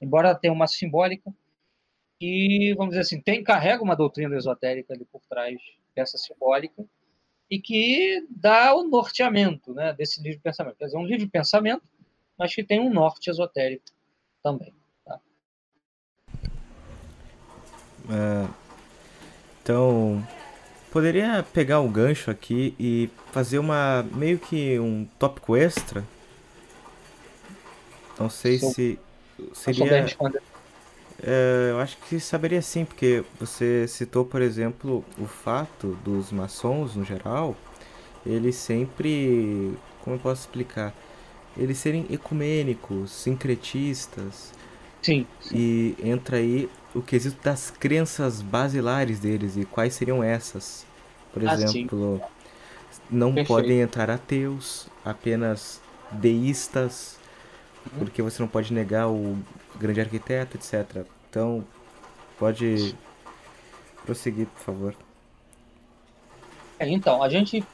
Embora 0.00 0.34
tenha 0.34 0.52
uma 0.52 0.66
simbólica 0.66 1.32
e, 2.20 2.74
vamos 2.76 2.90
dizer 2.90 3.02
assim, 3.02 3.20
tem, 3.20 3.42
carrega 3.42 3.82
uma 3.82 3.96
doutrina 3.96 4.36
esotérica 4.36 4.94
ali 4.94 5.04
por 5.04 5.22
trás 5.28 5.60
dessa 5.94 6.18
simbólica 6.18 6.84
e 7.50 7.60
que 7.60 8.26
dá 8.28 8.74
o 8.74 8.84
norteamento 8.84 9.72
né, 9.72 9.92
desse 9.94 10.22
livre 10.22 10.40
pensamento. 10.40 10.76
Quer 10.76 10.86
dizer, 10.86 10.98
um 10.98 11.06
livre 11.06 11.26
pensamento, 11.26 11.82
mas 12.36 12.54
que 12.54 12.64
tem 12.64 12.80
um 12.80 12.90
norte 12.90 13.30
esotérico 13.30 13.84
também. 14.42 14.74
É, 18.10 18.48
então, 19.60 20.26
poderia 20.90 21.44
pegar 21.52 21.80
o 21.80 21.88
gancho 21.88 22.30
aqui 22.30 22.74
e 22.78 23.10
fazer 23.32 23.58
uma 23.58 24.06
meio 24.14 24.38
que 24.38 24.78
um 24.78 25.06
tópico 25.18 25.56
extra? 25.56 26.04
Não 28.18 28.28
sei 28.28 28.58
Sou. 28.58 28.72
se 28.72 28.98
seria 29.52 30.06
É, 31.22 31.68
eu 31.70 31.80
acho 31.80 31.96
que 31.98 32.18
saberia 32.20 32.62
sim, 32.62 32.84
porque 32.84 33.24
você 33.38 33.86
citou, 33.88 34.24
por 34.24 34.42
exemplo, 34.42 35.04
o 35.18 35.26
fato 35.26 35.98
dos 36.04 36.30
maçons, 36.32 36.94
no 36.96 37.04
geral, 37.04 37.56
eles 38.26 38.56
sempre. 38.56 39.74
Como 40.02 40.16
eu 40.16 40.20
posso 40.20 40.42
explicar? 40.42 40.94
Eles 41.56 41.78
serem 41.78 42.06
ecumênicos, 42.10 43.10
sincretistas. 43.10 44.52
Sim. 45.02 45.26
sim. 45.40 45.56
E 45.56 45.96
entra 46.02 46.36
aí 46.38 46.68
o 46.98 47.02
quesito 47.02 47.42
das 47.42 47.70
crenças 47.70 48.42
basilares 48.42 49.20
deles 49.20 49.56
e 49.56 49.64
quais 49.64 49.94
seriam 49.94 50.22
essas. 50.22 50.86
Por 51.32 51.46
ah, 51.46 51.54
exemplo, 51.54 52.20
não 53.10 53.34
Perfeito. 53.34 53.48
podem 53.48 53.80
entrar 53.80 54.10
ateus, 54.10 54.88
apenas 55.04 55.80
deístas, 56.10 57.18
uhum. 57.92 57.98
porque 58.00 58.20
você 58.20 58.42
não 58.42 58.48
pode 58.48 58.72
negar 58.72 59.08
o 59.08 59.38
grande 59.78 60.00
arquiteto, 60.00 60.56
etc. 60.56 61.06
Então, 61.30 61.64
pode 62.38 62.94
prosseguir, 64.04 64.46
por 64.46 64.60
favor. 64.60 64.96
É, 66.78 66.88
então, 66.88 67.22
a 67.22 67.28
gente, 67.28 67.64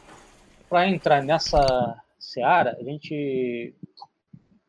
para 0.68 0.88
entrar 0.88 1.22
nessa 1.22 1.96
seara, 2.18 2.76
a 2.78 2.82
gente 2.82 3.74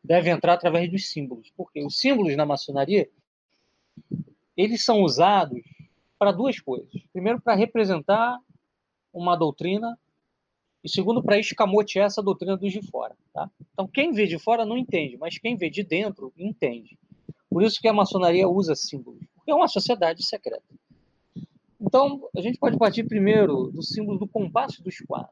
deve 0.02 0.30
entrar 0.30 0.54
através 0.54 0.90
dos 0.90 1.10
símbolos, 1.10 1.52
porque 1.56 1.84
os 1.84 1.98
símbolos 1.98 2.36
na 2.36 2.46
maçonaria 2.46 3.08
eles 4.56 4.84
são 4.84 5.02
usados 5.02 5.62
para 6.18 6.32
duas 6.32 6.58
coisas. 6.60 6.90
Primeiro, 7.12 7.40
para 7.40 7.54
representar 7.54 8.38
uma 9.12 9.36
doutrina 9.36 9.98
e 10.82 10.88
segundo, 10.88 11.22
para 11.22 11.38
escamotear 11.38 12.06
essa 12.06 12.22
doutrina 12.22 12.56
dos 12.56 12.72
de 12.72 12.80
fora. 12.80 13.16
Tá? 13.34 13.50
Então, 13.72 13.88
quem 13.88 14.12
vê 14.12 14.26
de 14.26 14.38
fora 14.38 14.64
não 14.64 14.78
entende, 14.78 15.16
mas 15.16 15.36
quem 15.36 15.56
vê 15.56 15.68
de 15.68 15.82
dentro 15.82 16.32
entende. 16.38 16.96
Por 17.50 17.62
isso 17.64 17.80
que 17.80 17.88
a 17.88 17.92
maçonaria 17.92 18.48
usa 18.48 18.74
símbolos, 18.76 19.26
porque 19.34 19.50
é 19.50 19.54
uma 19.54 19.66
sociedade 19.66 20.24
secreta. 20.24 20.62
Então, 21.80 22.28
a 22.36 22.40
gente 22.40 22.58
pode 22.58 22.78
partir 22.78 23.04
primeiro 23.04 23.70
do 23.70 23.82
símbolo 23.82 24.18
do 24.18 24.28
compasso 24.28 24.82
do 24.82 24.88
esquadro. 24.88 25.30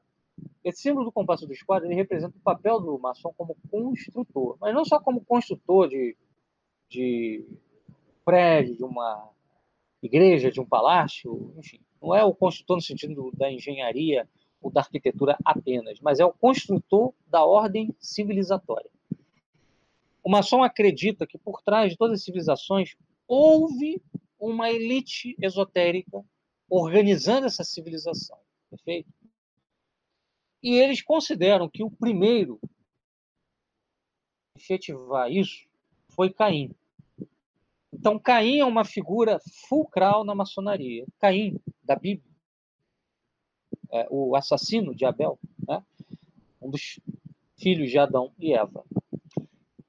Esse 0.64 0.82
símbolo 0.82 1.04
do 1.04 1.12
compasso 1.12 1.46
do 1.46 1.52
esquadro 1.52 1.86
ele 1.86 1.94
representa 1.94 2.36
o 2.36 2.40
papel 2.40 2.80
do 2.80 2.98
maçom 2.98 3.32
como 3.36 3.56
construtor, 3.70 4.56
mas 4.60 4.74
não 4.74 4.84
só 4.84 4.98
como 4.98 5.24
construtor 5.24 5.88
de, 5.88 6.16
de 6.88 7.46
prédio, 8.24 8.76
de 8.76 8.84
uma 8.84 9.30
igreja, 10.02 10.50
de 10.50 10.60
um 10.60 10.66
palácio, 10.66 11.54
enfim. 11.58 11.80
Não 12.00 12.14
é 12.14 12.22
o 12.22 12.34
construtor 12.34 12.76
no 12.76 12.82
sentido 12.82 13.30
da 13.32 13.50
engenharia 13.50 14.28
ou 14.60 14.70
da 14.70 14.80
arquitetura 14.80 15.36
apenas, 15.44 16.00
mas 16.00 16.20
é 16.20 16.24
o 16.24 16.32
construtor 16.32 17.12
da 17.26 17.44
ordem 17.44 17.94
civilizatória. 17.98 18.90
O 20.22 20.30
maçom 20.30 20.62
acredita 20.62 21.26
que 21.26 21.36
por 21.36 21.62
trás 21.62 21.92
de 21.92 21.98
todas 21.98 22.18
as 22.18 22.24
civilizações 22.24 22.96
houve 23.28 24.00
uma 24.38 24.70
elite 24.70 25.36
esotérica 25.40 26.24
organizando 26.68 27.46
essa 27.46 27.62
civilização, 27.62 28.38
perfeito? 28.70 29.12
E 30.62 30.76
eles 30.76 31.02
consideram 31.02 31.68
que 31.68 31.82
o 31.82 31.90
primeiro 31.90 32.58
a 34.54 34.58
efetivar 34.58 35.30
isso 35.30 35.66
foi 36.08 36.32
Caim. 36.32 36.74
Então, 38.04 38.18
Caim 38.18 38.58
é 38.58 38.64
uma 38.66 38.84
figura 38.84 39.40
fulcral 39.66 40.24
na 40.24 40.34
maçonaria. 40.34 41.06
Caim, 41.18 41.58
da 41.82 41.96
Bíblia, 41.96 42.30
é, 43.90 44.06
o 44.10 44.36
assassino 44.36 44.94
de 44.94 45.06
Abel, 45.06 45.38
né? 45.66 45.82
um 46.60 46.68
dos 46.68 47.00
filhos 47.58 47.90
de 47.90 47.98
Adão 47.98 48.30
e 48.38 48.52
Eva. 48.52 48.84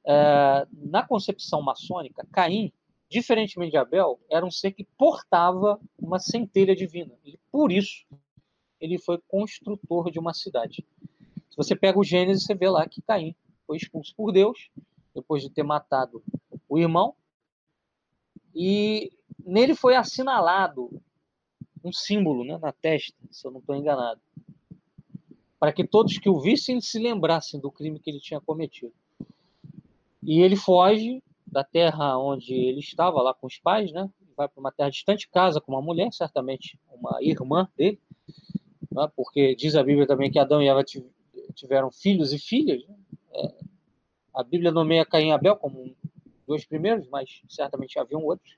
É, 0.07 0.65
na 0.71 1.05
concepção 1.05 1.61
maçônica, 1.61 2.25
Caim, 2.31 2.71
diferentemente 3.09 3.71
de 3.71 3.77
Abel, 3.77 4.17
era 4.31 4.45
um 4.45 4.51
ser 4.51 4.71
que 4.71 4.85
portava 4.97 5.77
uma 5.99 6.17
centelha 6.17 6.73
divina. 6.73 7.11
E 7.25 7.37
por 7.51 7.69
isso, 7.69 8.05
ele 8.79 8.97
foi 8.97 9.19
construtor 9.27 10.09
de 10.09 10.19
uma 10.19 10.33
cidade. 10.33 10.87
Se 11.49 11.57
você 11.57 11.75
pega 11.75 11.99
o 11.99 12.03
Gênesis, 12.05 12.45
você 12.45 12.55
vê 12.55 12.69
lá 12.69 12.87
que 12.87 13.01
Caim 13.01 13.35
foi 13.67 13.75
expulso 13.75 14.15
por 14.15 14.31
Deus, 14.31 14.69
depois 15.13 15.43
de 15.43 15.49
ter 15.49 15.63
matado 15.63 16.23
o 16.69 16.79
irmão, 16.79 17.13
e 18.55 19.11
nele 19.45 19.75
foi 19.75 19.95
assinalado 19.95 21.01
um 21.83 21.91
símbolo 21.91 22.43
né, 22.43 22.57
na 22.57 22.71
testa, 22.71 23.15
se 23.29 23.45
eu 23.45 23.51
não 23.51 23.59
estou 23.59 23.75
enganado, 23.75 24.21
para 25.59 25.73
que 25.73 25.85
todos 25.85 26.17
que 26.17 26.29
o 26.29 26.39
vissem 26.39 26.79
se 26.79 26.97
lembrassem 26.97 27.59
do 27.59 27.71
crime 27.71 27.99
que 27.99 28.09
ele 28.09 28.19
tinha 28.19 28.41
cometido. 28.41 28.93
E 30.23 30.41
ele 30.41 30.55
foge 30.55 31.21
da 31.45 31.63
terra 31.63 32.17
onde 32.17 32.53
ele 32.53 32.79
estava, 32.79 33.21
lá 33.21 33.33
com 33.33 33.45
os 33.45 33.57
pais, 33.59 33.91
né? 33.91 34.09
vai 34.35 34.47
para 34.47 34.59
uma 34.59 34.71
terra 34.71 34.89
distante, 34.89 35.29
casa 35.29 35.61
com 35.61 35.71
uma 35.71 35.81
mulher, 35.81 36.11
certamente 36.11 36.77
uma 36.91 37.19
irmã 37.21 37.69
dele, 37.77 37.99
né? 38.91 39.09
porque 39.15 39.55
diz 39.55 39.75
a 39.75 39.83
Bíblia 39.83 40.07
também 40.07 40.31
que 40.31 40.39
Adão 40.39 40.61
e 40.61 40.67
Eva 40.67 40.83
tiveram 41.53 41.91
filhos 41.91 42.33
e 42.33 42.39
filhas. 42.39 42.85
Né? 42.87 42.95
É, 43.33 43.53
a 44.33 44.43
Bíblia 44.43 44.71
nomeia 44.71 45.05
Caim 45.05 45.27
e 45.27 45.31
Abel 45.31 45.55
como 45.55 45.95
dois 46.45 46.65
primeiros, 46.65 47.07
mas 47.09 47.41
certamente 47.49 47.99
haviam 47.99 48.23
outros. 48.23 48.57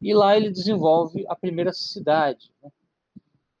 E 0.00 0.14
lá 0.14 0.36
ele 0.36 0.50
desenvolve 0.50 1.26
a 1.28 1.36
primeira 1.36 1.72
cidade. 1.72 2.50
Né? 2.62 2.70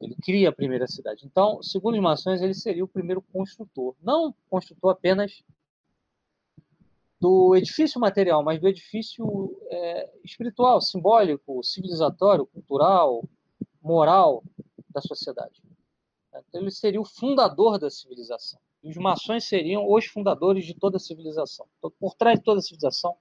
Ele 0.00 0.16
cria 0.22 0.48
a 0.48 0.52
primeira 0.52 0.86
cidade. 0.86 1.26
Então, 1.26 1.62
segundo 1.62 1.96
as 1.96 2.02
mações, 2.02 2.40
ele 2.40 2.54
seria 2.54 2.84
o 2.84 2.88
primeiro 2.88 3.20
construtor. 3.20 3.94
Não 4.02 4.34
construtor 4.48 4.92
apenas 4.92 5.42
do 7.20 7.54
edifício 7.54 8.00
material, 8.00 8.42
mas 8.42 8.58
do 8.58 8.66
edifício 8.66 9.54
é, 9.68 10.10
espiritual, 10.24 10.80
simbólico, 10.80 11.62
civilizatório, 11.62 12.46
cultural, 12.46 13.22
moral 13.82 14.42
da 14.88 15.02
sociedade. 15.02 15.62
Então, 16.48 16.62
ele 16.62 16.70
seria 16.70 17.00
o 17.00 17.04
fundador 17.04 17.78
da 17.78 17.90
civilização. 17.90 18.58
E 18.82 18.90
os 18.90 18.96
maçons 18.96 19.44
seriam 19.44 19.90
os 19.90 20.06
fundadores 20.06 20.64
de 20.64 20.74
toda 20.74 20.96
a 20.96 21.00
civilização. 21.00 21.66
Então, 21.78 21.92
por 21.98 22.14
trás 22.14 22.38
de 22.38 22.44
toda 22.44 22.60
a 22.60 22.62
civilização, 22.62 23.14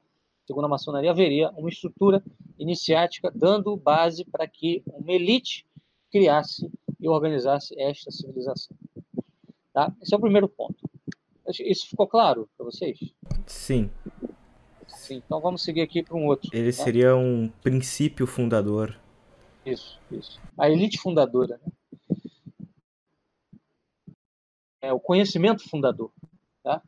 segundo 0.45 0.65
a 0.65 0.69
maçonaria, 0.69 1.11
haveria 1.11 1.49
uma 1.51 1.69
estrutura 1.69 2.23
iniciática 2.57 3.31
dando 3.33 3.75
base 3.75 4.23
para 4.25 4.47
que 4.47 4.81
uma 4.87 5.11
elite 5.11 5.65
criasse 6.11 6.71
e 6.99 7.07
organizasse 7.07 7.79
esta 7.79 8.11
civilização. 8.11 8.75
Tá? 9.73 9.93
Esse 10.01 10.13
é 10.13 10.17
o 10.17 10.21
primeiro 10.21 10.47
ponto. 10.47 10.89
Isso 11.59 11.87
ficou 11.87 12.07
claro 12.07 12.49
para 12.55 12.65
vocês? 12.65 12.99
Sim. 13.45 13.89
Sim. 14.87 15.21
Então 15.25 15.39
vamos 15.39 15.63
seguir 15.63 15.81
aqui 15.81 16.03
para 16.03 16.15
um 16.15 16.27
outro. 16.27 16.49
Ele 16.53 16.71
tá? 16.71 16.83
seria 16.83 17.15
um 17.15 17.49
princípio 17.61 18.27
fundador. 18.27 18.99
Isso, 19.65 19.99
isso. 20.11 20.39
A 20.57 20.69
elite 20.69 20.97
fundadora. 20.99 21.59
Né? 21.65 21.71
É 24.81 24.93
o 24.93 24.99
conhecimento 24.99 25.67
fundador. 25.69 26.11
Tá? 26.63 26.81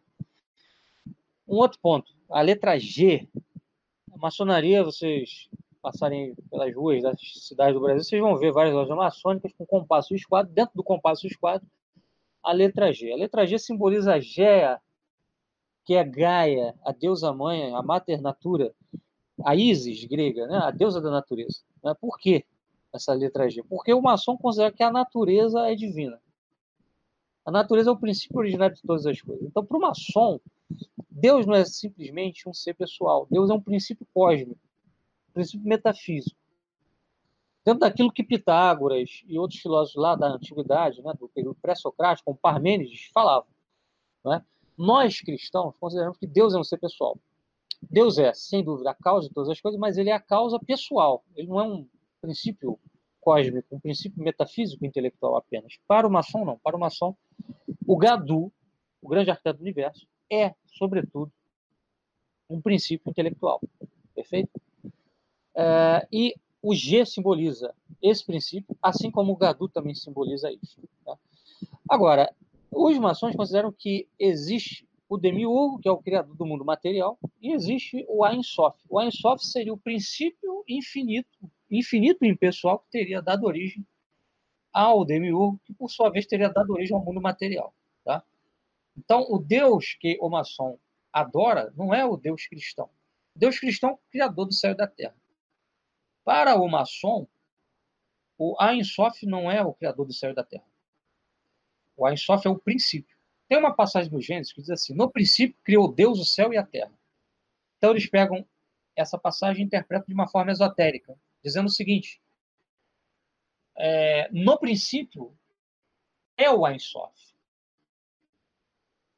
Um 1.48 1.56
outro 1.58 1.80
ponto, 1.82 2.12
a 2.30 2.42
letra 2.42 2.80
G. 2.80 3.28
A 4.14 4.18
maçonaria, 4.18 4.84
vocês 4.84 5.50
passarem 5.82 6.36
pelas 6.50 6.74
ruas 6.76 7.02
das 7.02 7.18
cidades 7.48 7.74
do 7.74 7.82
Brasil, 7.82 8.04
vocês 8.04 8.22
vão 8.22 8.38
ver 8.38 8.52
várias 8.52 8.74
lojas 8.74 8.96
maçônicas 8.96 9.52
com 9.58 9.66
compasso 9.66 10.14
esquadro. 10.14 10.54
Dentro 10.54 10.76
do 10.76 10.84
compasso 10.84 11.26
esquadro, 11.26 11.68
a 12.44 12.52
letra 12.52 12.94
G. 12.94 13.12
A 13.12 13.16
letra 13.16 13.46
G 13.46 13.58
simboliza 13.58 14.14
a 14.14 14.20
Gea, 14.20 14.80
que 15.84 15.96
é 15.96 16.04
Gaia, 16.04 16.76
a 16.84 16.92
deusa 16.92 17.34
mãe, 17.34 17.74
a 17.74 17.82
mater 17.82 18.22
natura, 18.22 18.74
a 19.44 19.56
Isis 19.56 20.06
grega, 20.06 20.48
né? 20.48 20.58
a 20.58 20.72
deusa 20.72 21.02
da 21.02 21.10
natureza. 21.10 21.62
Né? 21.84 21.94
Por 22.00 22.18
que 22.18 22.46
essa 22.94 23.14
letra 23.14 23.50
G? 23.50 23.64
Porque 23.64 23.94
o 23.94 24.02
maçom 24.02 24.38
considera 24.38 24.72
que 24.72 24.84
a 24.84 24.92
natureza 24.92 25.68
é 25.70 25.76
divina. 25.76 26.20
A 27.46 27.52
natureza 27.52 27.90
é 27.90 27.94
o 27.94 27.98
princípio 27.98 28.38
originário 28.38 28.76
de 28.76 28.82
todas 28.82 29.06
as 29.06 29.20
coisas. 29.22 29.44
Então, 29.44 29.66
para 29.66 29.78
o 29.78 29.82
maçom, 29.82 30.40
Deus 31.10 31.46
não 31.46 31.56
é 31.56 31.66
simplesmente 31.66 32.48
um 32.48 32.54
ser 32.54 32.74
pessoal. 32.76 33.28
Deus 33.30 33.50
é 33.50 33.54
um 33.54 33.62
princípio 33.62 34.08
cósmico, 34.14 34.60
um 35.30 35.34
princípio 35.34 35.68
metafísico. 35.68 36.38
Dentro 37.64 37.82
daquilo 37.82 38.12
que 38.12 38.24
Pitágoras 38.24 39.24
e 39.28 39.38
outros 39.38 39.60
filósofos 39.60 40.02
lá 40.02 40.16
da 40.16 40.28
antiguidade, 40.28 41.02
né, 41.02 41.14
do 41.20 41.30
período 41.30 41.58
pré-socrático, 41.62 42.26
como 42.26 42.38
Parmênides, 42.38 43.10
falavam. 43.14 43.50
Né? 44.26 44.44
Nós, 44.78 45.20
cristãos, 45.22 45.76
consideramos 45.80 46.18
que 46.18 46.26
Deus 46.26 46.56
é 46.56 46.58
um 46.58 46.64
ser 46.64 46.78
pessoal. 46.78 47.18
Deus 47.82 48.18
é, 48.18 48.34
sem 48.34 48.64
dúvida, 48.64 48.92
a 48.92 48.96
causa 48.96 49.28
de 49.28 49.34
todas 49.34 49.50
as 49.50 49.60
coisas, 49.60 49.80
mas 49.80 49.98
ele 49.98 50.10
é 50.10 50.14
a 50.14 50.20
causa 50.20 50.60
pessoal. 50.60 51.24
Ele 51.36 51.48
não 51.48 51.60
é 51.60 51.64
um 51.64 51.88
princípio 52.20 52.80
cósmico, 53.22 53.76
um 53.76 53.80
princípio 53.80 54.22
metafísico 54.22 54.86
intelectual 54.86 55.38
apenas. 55.38 55.78
Para 55.88 56.08
o 56.08 56.12
maçom, 56.12 56.44
não. 56.44 56.58
Para 56.60 56.76
o 56.76 56.80
maçom, 56.80 57.16
o 57.88 57.96
Gadu, 57.96 58.52
o 59.02 59.08
grande 59.08 59.30
arquiteto 59.30 59.60
do 59.60 59.62
universo, 59.62 60.08
é, 60.30 60.54
sobretudo, 60.66 61.32
um 62.50 62.60
princípio 62.60 63.10
intelectual. 63.10 63.62
Perfeito? 64.14 64.52
É, 65.56 66.08
e 66.12 66.36
o 66.62 66.76
G 66.76 67.06
simboliza 67.06 67.74
esse 68.02 68.26
princípio, 68.26 68.76
assim 68.82 69.10
como 69.10 69.32
o 69.32 69.38
Gadu 69.38 69.70
também 69.70 69.96
simboliza 69.96 70.52
isso. 70.52 70.82
Tá? 71.06 71.18
Agora, 71.90 72.34
os 72.72 72.98
maçons 72.98 73.36
consideram 73.36 73.72
que 73.72 74.08
existe 74.20 74.88
o 75.10 75.18
Demiurgo, 75.18 75.80
que 75.80 75.90
é 75.90 75.92
o 75.92 75.98
criador 75.98 76.36
do 76.36 76.46
mundo 76.46 76.64
material, 76.64 77.20
e 77.42 77.52
existe 77.52 78.06
o 78.08 78.26
Ein 78.26 78.42
Sof. 78.42 78.80
O 78.90 79.00
Ein 79.00 79.12
Sof 79.12 79.46
seria 79.46 79.74
o 79.74 79.78
princípio 79.78 80.64
infinito, 80.68 81.38
infinito 81.72 82.26
e 82.26 82.30
impessoal 82.30 82.80
que 82.80 82.90
teria 82.92 83.22
dado 83.22 83.46
origem 83.46 83.86
ao 84.74 85.06
Demiurgo, 85.06 85.60
que 85.64 85.74
por 85.74 85.90
sua 85.90 86.10
vez 86.10 86.26
teria 86.26 86.50
dado 86.50 86.72
origem 86.74 86.96
ao 86.96 87.04
mundo 87.04 87.22
material. 87.22 87.74
Tá? 88.04 88.24
Então, 88.98 89.26
o 89.30 89.38
Deus 89.38 89.96
que 90.00 90.18
o 90.22 90.30
maçom 90.30 90.78
adora 91.12 91.74
não 91.76 91.94
é 91.94 92.06
o 92.06 92.18
Deus 92.18 92.48
cristão. 92.48 92.90
Deus 93.36 93.60
cristão 93.60 93.92
é 93.92 93.94
o 93.94 94.00
criador 94.10 94.46
do 94.46 94.54
céu 94.54 94.72
e 94.72 94.76
da 94.76 94.88
terra. 94.88 95.16
Para 96.24 96.56
o 96.56 96.68
maçom, 96.68 97.28
o 98.38 98.56
Ein 98.62 98.84
Sof 98.84 99.26
não 99.26 99.50
é 99.50 99.62
o 99.62 99.74
criador 99.74 100.06
do 100.06 100.14
céu 100.14 100.32
e 100.32 100.36
da 100.36 100.44
terra. 100.44 100.66
O 101.96 102.08
Ein 102.08 102.18
Sof 102.18 102.46
é 102.46 102.50
o 102.50 102.58
princípio. 102.58 103.16
Tem 103.48 103.58
uma 103.58 103.74
passagem 103.74 104.10
do 104.10 104.22
Gênesis 104.22 104.54
que 104.54 104.62
diz 104.62 104.70
assim: 104.70 104.94
No 104.94 105.12
princípio 105.12 105.58
criou 105.64 105.92
Deus 105.92 106.20
o 106.20 106.26
céu 106.26 106.54
e 106.54 106.58
a 106.58 106.66
terra. 106.66 106.94
Então 107.78 107.92
eles 107.92 108.08
pegam 108.08 108.46
essa 108.96 109.18
passagem 109.18 109.64
e 109.64 109.66
interpretam 109.66 110.08
de 110.08 110.14
uma 110.14 110.28
forma 110.28 110.52
esotérica, 110.52 111.18
dizendo 111.44 111.68
o 111.68 111.72
seguinte: 111.72 112.22
é, 113.78 114.30
no 114.32 114.58
princípio 114.60 115.38
é 116.38 116.50
o 116.50 116.68
Ein 116.68 116.80
Sof. 116.80 117.16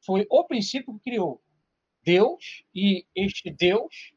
Foi 0.05 0.25
o 0.29 0.43
princípio 0.45 0.93
que 0.95 1.11
criou 1.11 1.41
Deus 2.03 2.65
e 2.75 3.05
este 3.15 3.49
Deus, 3.49 4.13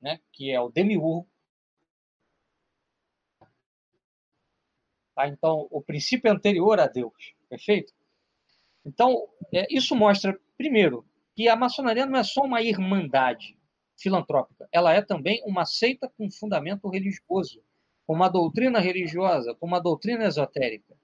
né, 0.00 0.20
que 0.32 0.50
é 0.50 0.60
o 0.60 0.70
demiurgo. 0.70 1.28
Tá? 5.14 5.28
Então, 5.28 5.66
o 5.70 5.82
princípio 5.82 6.30
anterior 6.30 6.78
a 6.78 6.86
Deus, 6.86 7.34
perfeito? 7.48 7.94
Então, 8.84 9.28
é, 9.52 9.66
isso 9.70 9.94
mostra, 9.94 10.38
primeiro, 10.56 11.06
que 11.34 11.48
a 11.48 11.56
maçonaria 11.56 12.04
não 12.04 12.18
é 12.18 12.24
só 12.24 12.42
uma 12.42 12.60
irmandade 12.60 13.58
filantrópica, 14.02 14.68
ela 14.72 14.92
é 14.92 15.00
também 15.00 15.42
uma 15.46 15.64
seita 15.64 16.08
com 16.16 16.30
fundamento 16.30 16.88
religioso, 16.88 17.62
com 18.06 18.14
uma 18.14 18.28
doutrina 18.28 18.80
religiosa, 18.80 19.54
com 19.54 19.66
uma 19.66 19.80
doutrina 19.80 20.24
esotérica. 20.24 20.96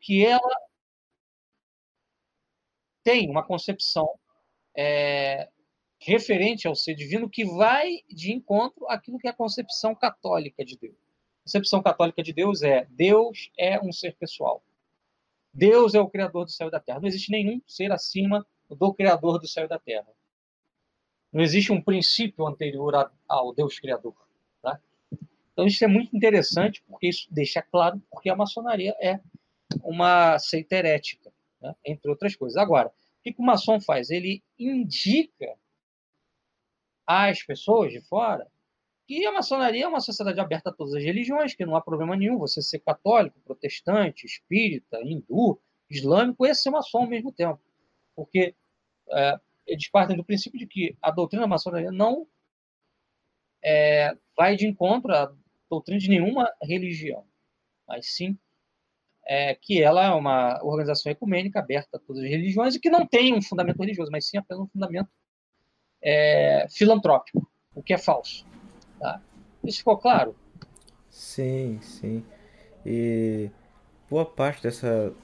Que 0.00 0.24
ela 0.24 0.68
tem 3.04 3.30
uma 3.30 3.44
concepção 3.44 4.18
é, 4.76 5.48
referente 6.00 6.66
ao 6.66 6.74
ser 6.74 6.94
divino 6.94 7.28
que 7.28 7.44
vai 7.44 8.02
de 8.08 8.32
encontro 8.32 8.88
àquilo 8.88 9.18
que 9.18 9.26
é 9.26 9.30
a 9.30 9.34
concepção 9.34 9.94
católica 9.94 10.64
de 10.64 10.76
Deus. 10.76 10.96
A 11.40 11.42
concepção 11.44 11.82
católica 11.82 12.22
de 12.22 12.32
Deus 12.32 12.62
é 12.62 12.86
Deus 12.90 13.50
é 13.58 13.80
um 13.80 13.92
ser 13.92 14.16
pessoal. 14.16 14.62
Deus 15.52 15.94
é 15.94 16.00
o 16.00 16.08
criador 16.08 16.44
do 16.44 16.50
céu 16.50 16.68
e 16.68 16.70
da 16.70 16.80
terra. 16.80 17.00
Não 17.00 17.08
existe 17.08 17.30
nenhum 17.30 17.60
ser 17.66 17.90
acima 17.92 18.46
do 18.70 18.92
criador 18.92 19.38
do 19.38 19.48
céu 19.48 19.64
e 19.64 19.68
da 19.68 19.78
terra. 19.78 20.06
Não 21.32 21.42
existe 21.42 21.72
um 21.72 21.80
princípio 21.80 22.46
anterior 22.46 23.10
ao 23.28 23.54
Deus 23.54 23.78
criador. 23.78 24.14
Tá? 24.62 24.80
Então 25.52 25.66
isso 25.66 25.84
é 25.84 25.88
muito 25.88 26.16
interessante 26.16 26.82
porque 26.86 27.08
isso 27.08 27.28
deixa 27.30 27.62
claro 27.62 28.00
porque 28.10 28.30
a 28.30 28.36
maçonaria 28.36 28.94
é 29.00 29.20
uma 29.82 30.38
seita 30.38 30.76
herética, 30.76 31.30
né? 31.60 31.74
entre 31.84 32.10
outras 32.10 32.34
coisas. 32.34 32.56
Agora, 32.56 32.88
o 32.88 33.22
que 33.22 33.34
o 33.38 33.42
maçom 33.42 33.80
faz? 33.80 34.10
Ele 34.10 34.42
indica 34.58 35.54
às 37.06 37.42
pessoas 37.42 37.92
de 37.92 38.00
fora 38.00 38.46
que 39.06 39.24
a 39.24 39.32
maçonaria 39.32 39.84
é 39.84 39.88
uma 39.88 40.00
sociedade 40.00 40.38
aberta 40.38 40.68
a 40.68 40.72
todas 40.72 40.94
as 40.94 41.02
religiões, 41.02 41.54
que 41.54 41.64
não 41.64 41.74
há 41.74 41.80
problema 41.80 42.14
nenhum 42.14 42.36
você 42.36 42.60
ser 42.60 42.80
católico, 42.80 43.40
protestante, 43.40 44.26
espírita, 44.26 45.00
hindu, 45.02 45.58
islâmico 45.88 46.44
e 46.44 46.54
ser 46.54 46.68
maçom 46.68 46.98
ao 46.98 47.06
mesmo 47.06 47.32
tempo. 47.32 47.58
Porque 48.14 48.54
é, 49.10 49.40
eles 49.68 49.88
partem 49.90 50.16
do 50.16 50.24
princípio 50.24 50.58
de 50.58 50.66
que 50.66 50.96
a 51.00 51.10
doutrina 51.10 51.46
maçonaria 51.46 51.92
não 51.92 52.26
é, 53.62 54.16
vai 54.36 54.56
de 54.56 54.66
encontro 54.66 55.14
à 55.14 55.32
doutrina 55.70 56.00
de 56.00 56.08
nenhuma 56.08 56.50
religião, 56.62 57.24
mas 57.86 58.14
sim 58.14 58.38
é, 59.26 59.54
que 59.54 59.82
ela 59.82 60.06
é 60.06 60.10
uma 60.10 60.58
organização 60.64 61.12
ecumênica 61.12 61.58
aberta 61.58 61.98
a 61.98 62.00
todas 62.00 62.24
as 62.24 62.30
religiões 62.30 62.74
e 62.74 62.80
que 62.80 62.88
não 62.88 63.06
tem 63.06 63.34
um 63.34 63.42
fundamento 63.42 63.78
religioso, 63.78 64.10
mas 64.10 64.26
sim 64.26 64.38
apenas 64.38 64.64
um 64.64 64.68
fundamento 64.68 65.10
é, 66.02 66.66
filantrópico, 66.70 67.46
o 67.74 67.82
que 67.82 67.92
é 67.92 67.98
falso. 67.98 68.46
Tá? 68.98 69.20
Isso 69.62 69.78
ficou 69.78 69.98
claro? 69.98 70.34
Sim, 71.10 71.78
sim. 71.82 72.24
E 72.86 73.50
boa 74.08 74.24
parte 74.24 74.62
dessa 74.62 75.14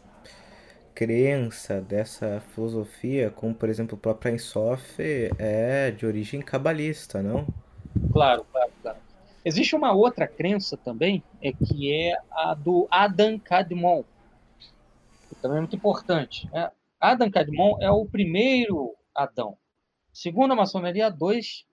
crença, 0.95 1.81
dessa 1.81 2.41
filosofia, 2.55 3.31
como 3.31 3.55
por 3.55 3.69
exemplo 3.69 3.97
o 3.97 4.01
próprio 4.01 4.35
Ensof, 4.35 5.01
é 5.39 5.91
de 5.91 6.07
origem 6.07 6.41
cabalista, 6.41 7.23
não? 7.23 7.47
Claro, 8.13 8.47
claro, 8.51 8.73
claro. 8.81 8.99
Existe 9.45 9.75
uma 9.75 9.93
outra 9.93 10.27
crença 10.27 10.77
também, 10.77 11.23
é 11.43 11.53
que 11.53 11.93
é 11.93 12.17
a 12.31 12.55
do 12.55 12.87
Adam 12.91 13.39
Kadmon, 13.39 14.05
que 15.29 15.35
também 15.35 15.59
é 15.59 15.61
muito 15.61 15.77
importante. 15.77 16.49
Né? 16.51 16.71
Adam 17.01 17.31
Kadmon 17.31 17.77
é 17.81 17.91
o 17.91 18.07
primeiro 18.07 18.95
Adão. 19.15 19.59
Segundo 20.13 20.53
a 20.53 20.57
maçonaria, 20.57 21.11
dois 21.11 21.67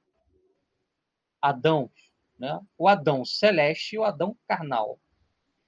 Adão, 1.41 1.89
né? 2.37 2.59
o 2.77 2.87
Adão 2.87 3.23
celeste 3.23 3.95
e 3.95 3.99
o 3.99 4.03
Adão 4.03 4.35
carnal. 4.47 4.99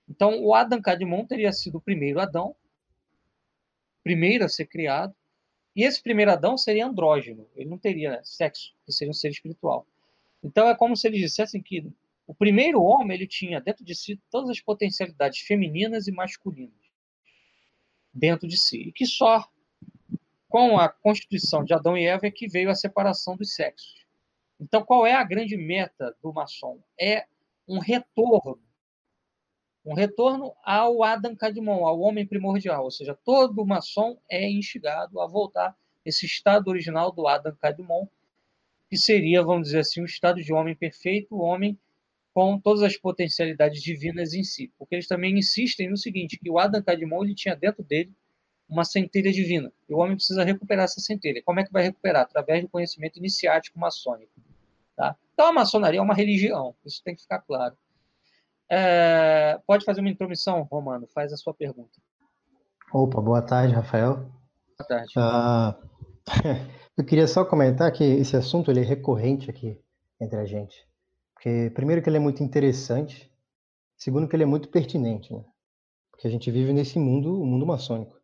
Então, 0.10 0.43
o 0.43 0.54
Adam 0.54 0.82
Cadmon 0.82 1.26
teria 1.26 1.54
sido 1.54 1.78
o 1.78 1.82
primeiro 1.82 2.20
Adão, 2.20 2.56
primeiro 4.04 4.45
a 4.45 4.49
ser 4.49 4.66
criado, 4.66 5.16
e 5.76 5.84
esse 5.84 6.01
primeiro 6.01 6.32
Adão 6.32 6.58
seria 6.58 6.86
andrógeno, 6.86 7.47
ele 7.56 7.70
não 7.70 7.78
teria 7.78 8.22
sexo, 8.24 8.74
ele 8.86 8.95
seria 8.95 9.12
um 9.12 9.14
ser 9.14 9.30
espiritual. 9.30 9.88
Então, 10.43 10.68
é 10.68 10.76
como 10.76 10.95
se 10.95 11.08
eles 11.08 11.20
dissessem 11.20 11.62
que 11.62 11.89
o 12.28 12.34
primeiro 12.34 12.82
homem 12.82 13.16
ele 13.16 13.28
tinha 13.28 13.60
dentro 13.60 13.84
de 13.84 13.95
si 13.95 14.20
todas 14.30 14.49
as 14.49 14.60
potencialidades 14.60 15.39
femininas 15.39 16.08
e 16.08 16.12
masculinas 16.12 16.84
dentro 18.14 18.47
de 18.47 18.58
si, 18.58 18.89
e 18.89 18.91
que 18.91 19.06
só 19.06 19.49
com 20.47 20.78
a 20.78 20.88
constituição 20.88 21.64
de 21.64 21.74
Adão 21.74 21.97
e 21.97 22.06
Eva 22.06 22.28
é 22.28 22.32
que 22.32 22.47
veio 22.47 22.70
a 22.70 22.76
separação 22.76 23.36
dos 23.36 23.56
sexos. 23.56 24.06
Então, 24.60 24.84
qual 24.84 25.06
é 25.06 25.14
a 25.14 25.24
grande 25.24 25.58
meta 25.58 26.16
do 26.22 26.32
maçom? 26.32 26.80
É 26.99 27.26
um 27.68 27.80
retorno. 27.80 28.62
Um 29.86 29.94
retorno 29.94 30.54
ao 30.64 31.04
Adam 31.04 31.36
Kadmon, 31.36 31.86
ao 31.86 32.00
homem 32.00 32.26
primordial. 32.26 32.86
Ou 32.86 32.92
seja, 32.92 33.18
todo 33.26 33.66
maçom 33.66 34.18
é 34.30 34.50
instigado 34.50 35.20
a 35.20 35.28
voltar 35.28 35.76
esse 36.06 36.26
estado 36.26 36.70
original 36.70 37.12
do 37.12 37.28
Adam 37.28 37.56
Kadmon, 37.56 38.08
que 38.90 38.98
seria, 38.98 39.44
vamos 39.44 39.68
dizer 39.68 39.80
assim, 39.80 40.02
um 40.02 40.06
estado 40.06 40.42
de 40.42 40.54
homem 40.54 40.76
perfeito, 40.76 41.36
o 41.36 41.42
homem 41.42 41.78
com 42.34 42.60
todas 42.60 42.82
as 42.82 42.98
potencialidades 42.98 43.82
divinas 43.82 44.34
em 44.34 44.44
si. 44.44 44.72
Porque 44.78 44.96
eles 44.96 45.08
também 45.08 45.38
insistem 45.38 45.90
no 45.90 45.98
seguinte, 45.98 46.38
que 46.38 46.50
o 46.50 46.58
Adam 46.58 46.82
Kadmon 46.82 47.24
ele 47.24 47.36
tinha 47.36 47.56
dentro 47.56 47.84
dele 47.84 48.12
uma 48.68 48.84
centelha 48.84 49.32
divina. 49.32 49.72
E 49.88 49.94
o 49.94 49.98
homem 49.98 50.16
precisa 50.16 50.44
recuperar 50.44 50.86
essa 50.86 51.00
centelha. 51.00 51.44
Como 51.44 51.60
é 51.60 51.64
que 51.64 51.72
vai 51.72 51.84
recuperar? 51.84 52.24
Através 52.24 52.62
do 52.64 52.70
conhecimento 52.70 53.18
iniciático 53.18 53.80
maçônico. 53.80 54.32
Tá? 54.96 55.16
Então, 55.34 55.48
a 55.48 55.52
maçonaria 55.52 56.00
é 56.00 56.04
uma 56.04 56.14
religião, 56.14 56.76
isso 56.86 57.02
tem 57.04 57.16
que 57.16 57.22
ficar 57.22 57.40
claro. 57.40 57.76
É, 58.70 59.59
pode 59.68 59.86
fazer 59.86 60.01
uma 60.01 60.09
intromissão, 60.09 60.68
Romano? 60.72 61.07
Faz 61.14 61.32
a 61.32 61.38
sua 61.38 61.53
pergunta. 61.53 61.91
Opa, 62.91 63.22
boa 63.22 63.41
tarde, 63.41 63.74
Rafael. 63.74 64.30
Boa 64.78 64.88
tarde. 64.88 65.14
Uh, 65.18 65.89
eu 66.97 67.05
queria 67.05 67.28
só 67.28 67.43
comentar 67.43 67.91
que 67.91 68.03
esse 68.03 68.36
assunto 68.36 68.72
ele 68.72 68.82
é 68.82 68.84
recorrente 68.84 69.49
aqui 69.49 69.80
entre 70.20 70.39
a 70.39 70.45
gente. 70.45 70.88
Porque, 71.34 71.72
primeiro, 71.74 72.01
que 72.01 72.09
ele 72.09 72.18
é 72.18 72.22
muito 72.22 72.43
interessante, 72.43 73.32
segundo, 73.97 74.28
que 74.28 74.36
ele 74.36 74.43
é 74.43 74.47
muito 74.47 74.70
pertinente, 74.70 75.34
né? 75.34 75.43
Porque 76.11 76.28
a 76.28 76.32
gente 76.32 76.49
vive 76.49 76.72
nesse 76.72 76.99
mundo, 76.99 77.41
o 77.41 77.45
mundo 77.45 77.66
maçônico. 77.66 78.18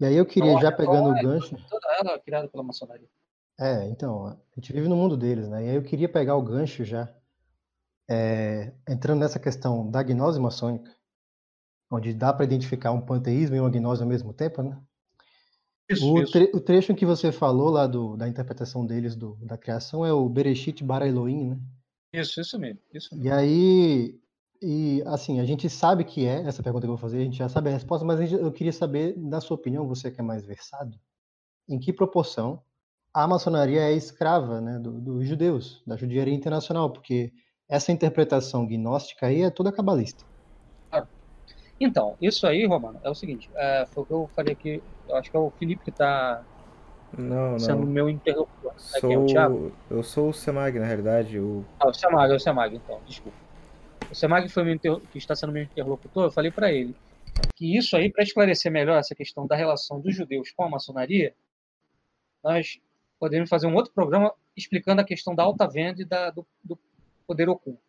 E 0.00 0.06
aí 0.06 0.16
eu 0.16 0.24
queria, 0.24 0.58
já 0.58 0.72
pegando 0.72 1.10
o 1.10 1.22
gancho. 1.22 1.56
Toda 1.68 1.86
ela 2.00 2.14
é 2.14 2.18
criada 2.18 2.48
pela 2.48 2.62
maçonaria. 2.62 3.08
É, 3.60 3.86
então, 3.88 4.26
a 4.28 4.36
gente 4.56 4.72
vive 4.72 4.88
no 4.88 4.96
mundo 4.96 5.16
deles, 5.16 5.46
né? 5.46 5.66
E 5.66 5.68
aí 5.68 5.76
eu 5.76 5.82
queria 5.82 6.08
pegar 6.08 6.36
o 6.36 6.42
gancho 6.42 6.82
já, 6.82 7.12
é, 8.10 8.72
entrando 8.88 9.20
nessa 9.20 9.38
questão 9.38 9.88
da 9.88 10.02
gnose 10.02 10.40
maçônica, 10.40 10.90
onde 11.88 12.12
dá 12.12 12.32
para 12.32 12.44
identificar 12.44 12.90
um 12.90 13.00
panteísmo 13.00 13.54
e 13.54 13.60
uma 13.60 13.70
gnose 13.70 14.02
ao 14.02 14.08
mesmo 14.08 14.32
tempo, 14.32 14.62
né? 14.62 14.80
Isso, 15.88 16.12
o, 16.12 16.24
tre 16.24 16.44
isso. 16.44 16.56
o 16.56 16.60
trecho 16.60 16.94
que 16.94 17.06
você 17.06 17.30
falou 17.30 17.70
lá 17.70 17.86
do, 17.86 18.16
da 18.16 18.28
interpretação 18.28 18.84
deles 18.84 19.14
do, 19.14 19.36
da 19.42 19.56
criação 19.56 20.04
é 20.04 20.12
o 20.12 20.28
Bereshit 20.28 20.82
bara 20.82 21.06
Elohim, 21.06 21.50
né? 21.50 21.60
Isso, 22.12 22.40
isso 22.40 22.58
mesmo, 22.58 22.80
isso 22.92 23.14
mesmo. 23.14 23.28
E 23.28 23.32
aí, 23.32 24.20
e 24.60 25.02
assim, 25.06 25.38
a 25.38 25.44
gente 25.44 25.70
sabe 25.70 26.04
que 26.04 26.26
é 26.26 26.42
essa 26.42 26.62
pergunta 26.62 26.86
que 26.86 26.90
eu 26.90 26.96
vou 26.96 27.00
fazer, 27.00 27.18
a 27.18 27.24
gente 27.24 27.38
já 27.38 27.48
sabe 27.48 27.70
a 27.70 27.72
resposta, 27.72 28.04
mas 28.04 28.32
eu 28.32 28.50
queria 28.50 28.72
saber, 28.72 29.16
na 29.16 29.40
sua 29.40 29.54
opinião, 29.56 29.86
você 29.86 30.10
que 30.10 30.20
é 30.20 30.24
mais 30.24 30.44
versado, 30.44 30.98
em 31.68 31.78
que 31.78 31.92
proporção 31.92 32.60
a 33.12 33.26
maçonaria 33.26 33.82
é 33.82 33.92
escrava 33.92 34.60
né, 34.60 34.78
dos 34.78 35.00
do 35.00 35.24
judeus, 35.24 35.82
da 35.86 35.96
judiaria 35.96 36.34
internacional, 36.34 36.92
porque 36.92 37.32
essa 37.70 37.92
interpretação 37.92 38.66
gnóstica 38.66 39.26
aí 39.26 39.42
é 39.42 39.50
toda 39.50 39.72
cabalista. 39.72 40.24
Então, 41.80 42.14
isso 42.20 42.46
aí, 42.46 42.66
Romano, 42.66 43.00
é 43.02 43.08
o 43.08 43.14
seguinte, 43.14 43.48
é, 43.54 43.86
foi 43.86 44.02
o 44.02 44.06
que 44.06 44.12
eu 44.12 44.30
falei 44.36 44.52
aqui 44.52 44.82
Eu 45.08 45.16
acho 45.16 45.30
que 45.30 45.36
é 45.36 45.40
o 45.40 45.50
Felipe 45.52 45.82
que 45.82 45.88
está 45.88 46.44
não, 47.16 47.58
sendo 47.58 47.80
não. 47.80 47.86
meu 47.86 48.10
interlocutor. 48.10 48.74
Sou... 48.76 48.98
Aqui 48.98 49.14
é 49.14 49.18
o 49.18 49.24
Thiago? 49.24 49.72
Eu 49.88 50.02
sou 50.02 50.28
o 50.28 50.32
Semag, 50.34 50.78
na 50.78 50.84
realidade. 50.84 51.38
O... 51.38 51.64
Ah, 51.78 51.88
o 51.88 51.94
Semag, 51.94 52.30
é 52.30 52.36
o 52.36 52.38
Semag, 52.38 52.76
então, 52.76 53.00
desculpa. 53.06 53.38
O 54.10 54.14
Semag 54.14 54.46
foi 54.50 54.62
meu 54.62 54.74
inter... 54.74 55.00
que 55.10 55.16
está 55.16 55.34
sendo 55.34 55.54
meu 55.54 55.62
interlocutor, 55.62 56.24
eu 56.24 56.30
falei 56.30 56.50
para 56.50 56.70
ele 56.70 56.94
que 57.56 57.76
isso 57.76 57.96
aí, 57.96 58.10
para 58.10 58.24
esclarecer 58.24 58.70
melhor 58.70 58.98
essa 58.98 59.14
questão 59.14 59.46
da 59.46 59.56
relação 59.56 60.00
dos 60.00 60.14
judeus 60.14 60.50
com 60.50 60.64
a 60.64 60.68
maçonaria, 60.68 61.34
nós 62.44 62.78
podemos 63.18 63.48
fazer 63.48 63.66
um 63.66 63.74
outro 63.74 63.92
programa 63.92 64.34
explicando 64.54 65.00
a 65.00 65.04
questão 65.04 65.34
da 65.34 65.42
alta 65.42 65.66
venda 65.66 66.02
e 66.02 66.04
da, 66.04 66.30
do, 66.30 66.46
do 66.62 66.78
poder 67.30 67.48
oculto. 67.48 67.80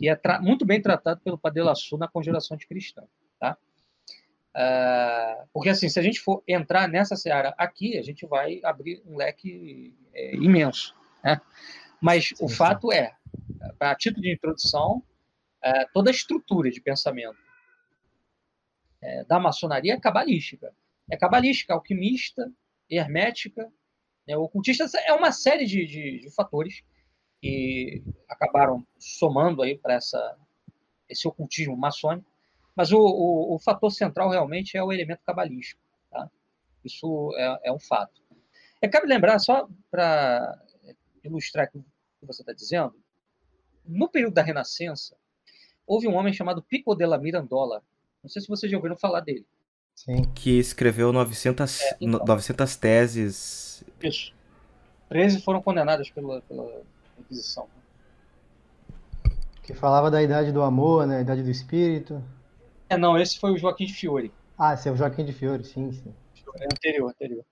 E 0.00 0.08
é 0.08 0.18
muito 0.40 0.64
bem 0.64 0.80
tratado 0.80 1.20
pelo 1.20 1.36
Padre 1.36 1.62
Laçu 1.62 1.98
na 1.98 2.08
Conjuração 2.08 2.56
de 2.56 2.66
Cristã. 2.66 3.02
Tá? 3.38 3.58
Uh, 4.56 5.46
porque, 5.52 5.68
assim, 5.68 5.90
se 5.90 6.00
a 6.00 6.02
gente 6.02 6.18
for 6.20 6.42
entrar 6.48 6.88
nessa 6.88 7.14
seara 7.14 7.54
aqui, 7.58 7.98
a 7.98 8.02
gente 8.02 8.24
vai 8.26 8.60
abrir 8.64 9.02
um 9.04 9.18
leque 9.18 9.94
é, 10.14 10.36
imenso. 10.36 10.96
Né? 11.22 11.38
Mas 12.00 12.28
sim, 12.28 12.34
o 12.40 12.48
sim. 12.48 12.54
fato 12.54 12.90
é, 12.90 13.14
a 13.78 13.94
título 13.94 14.22
de 14.22 14.32
introdução, 14.32 15.02
é, 15.62 15.84
toda 15.92 16.08
a 16.08 16.14
estrutura 16.14 16.70
de 16.70 16.80
pensamento 16.80 17.38
é, 19.02 19.22
da 19.24 19.38
maçonaria 19.38 19.92
é 19.92 20.00
cabalística. 20.00 20.74
É 21.10 21.16
cabalística, 21.18 21.74
alquimista, 21.74 22.50
hermética, 22.88 23.70
né, 24.26 24.34
ocultista. 24.34 24.86
É 25.06 25.12
uma 25.12 25.30
série 25.30 25.66
de, 25.66 25.84
de, 25.84 26.20
de 26.20 26.30
fatores 26.34 26.82
que 27.42 28.04
acabaram 28.28 28.86
somando 28.96 29.62
aí 29.62 29.76
para 29.76 29.98
esse 31.08 31.26
ocultismo 31.26 31.76
maçônico. 31.76 32.30
Mas 32.74 32.92
o, 32.92 32.98
o, 32.98 33.56
o, 33.56 33.58
fator 33.58 33.90
central 33.90 34.30
realmente 34.30 34.76
é 34.76 34.82
o 34.82 34.92
elemento 34.92 35.20
cabalístico. 35.26 35.80
Tá? 36.08 36.30
Isso 36.84 37.34
é, 37.36 37.60
é 37.64 37.72
um 37.72 37.80
fato. 37.80 38.22
É 38.80 38.88
cabe 38.88 39.06
lembrar, 39.08 39.40
só 39.40 39.68
para 39.90 40.56
ilustrar 41.22 41.68
o 41.74 41.80
que 42.20 42.26
você 42.26 42.42
está 42.42 42.52
dizendo, 42.52 42.94
no 43.84 44.08
período 44.08 44.34
da 44.34 44.42
Renascença, 44.42 45.16
houve 45.84 46.06
um 46.06 46.14
homem 46.14 46.32
chamado 46.32 46.62
Pico 46.62 46.94
della 46.94 47.18
Mirandola. 47.18 47.82
Não 48.22 48.30
sei 48.30 48.40
se 48.40 48.48
vocês 48.48 48.70
já 48.70 48.78
ouviram 48.78 48.96
falar 48.96 49.20
dele. 49.20 49.46
Sim. 49.94 50.22
Que 50.32 50.58
escreveu 50.58 51.12
900, 51.12 51.80
é, 51.80 51.96
então, 52.00 52.24
900 52.24 52.76
teses. 52.76 53.84
Isso. 54.00 54.32
13 55.08 55.42
foram 55.42 55.60
condenadas 55.60 56.08
pela, 56.08 56.40
pela 56.42 56.82
Inquisição. 57.22 57.68
Que 59.62 59.74
falava 59.74 60.10
da 60.10 60.22
idade 60.22 60.52
do 60.52 60.62
amor, 60.62 61.06
né? 61.06 61.20
idade 61.20 61.42
do 61.42 61.50
espírito. 61.50 62.22
É, 62.88 62.96
não, 62.96 63.16
esse 63.16 63.38
foi 63.38 63.52
o 63.52 63.56
Joaquim 63.56 63.86
de 63.86 63.94
Fiore. 63.94 64.32
Ah, 64.58 64.74
esse 64.74 64.88
é 64.88 64.92
o 64.92 64.96
Joaquim 64.96 65.24
de 65.24 65.32
Fiore, 65.32 65.64
sim, 65.64 65.92
sim. 65.92 66.14
É 66.58 66.64
anterior, 66.66 67.10
anterior. 67.10 67.44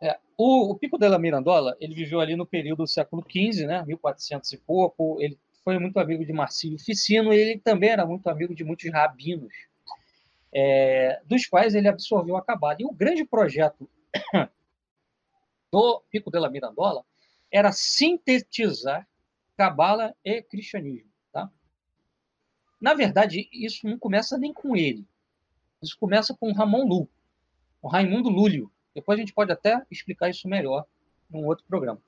É, 0.00 0.18
o, 0.36 0.70
o, 0.70 0.78
Pico 0.78 0.96
della 0.96 1.18
Mirandola, 1.18 1.76
ele 1.80 1.94
viveu 1.94 2.20
ali 2.20 2.36
no 2.36 2.46
período 2.46 2.84
do 2.84 2.86
século 2.86 3.24
XV, 3.28 3.66
né, 3.66 3.84
1400 3.84 4.52
e 4.52 4.56
pouco. 4.56 5.20
Ele 5.20 5.38
foi 5.64 5.78
muito 5.78 5.98
amigo 5.98 6.24
de 6.24 6.32
Marcílio 6.32 6.78
Ficino 6.78 7.32
e 7.32 7.38
ele 7.38 7.60
também 7.60 7.90
era 7.90 8.06
muito 8.06 8.28
amigo 8.28 8.54
de 8.54 8.64
muitos 8.64 8.90
rabinos, 8.90 9.52
é, 10.52 11.20
dos 11.26 11.46
quais 11.46 11.74
ele 11.74 11.88
absorveu 11.88 12.36
a 12.36 12.42
cabala. 12.42 12.76
E 12.78 12.84
o 12.84 12.92
grande 12.92 13.24
projeto 13.24 13.88
do 15.70 16.02
Pico 16.10 16.30
della 16.30 16.50
Mirandola 16.50 17.04
era 17.50 17.72
sintetizar 17.72 19.06
cabala 19.56 20.14
e 20.24 20.42
cristianismo. 20.42 21.10
Tá? 21.32 21.50
Na 22.80 22.94
verdade, 22.94 23.48
isso 23.52 23.86
não 23.86 23.98
começa 23.98 24.38
nem 24.38 24.52
com 24.52 24.76
ele. 24.76 25.06
Isso 25.82 25.98
começa 25.98 26.34
com 26.34 26.52
Ramon 26.52 26.86
Lu, 26.86 27.08
o 27.82 27.88
Raimundo 27.88 28.28
Lúlio. 28.28 28.70
Depois 28.94 29.18
a 29.18 29.20
gente 29.20 29.32
pode 29.32 29.52
até 29.52 29.84
explicar 29.90 30.28
isso 30.28 30.48
melhor 30.48 30.86
num 31.28 31.46
outro 31.46 31.64
programa. 31.66 32.00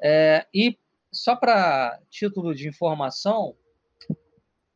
É, 0.00 0.46
e 0.52 0.78
só 1.12 1.36
para 1.36 2.00
título 2.10 2.54
de 2.54 2.68
informação, 2.68 3.56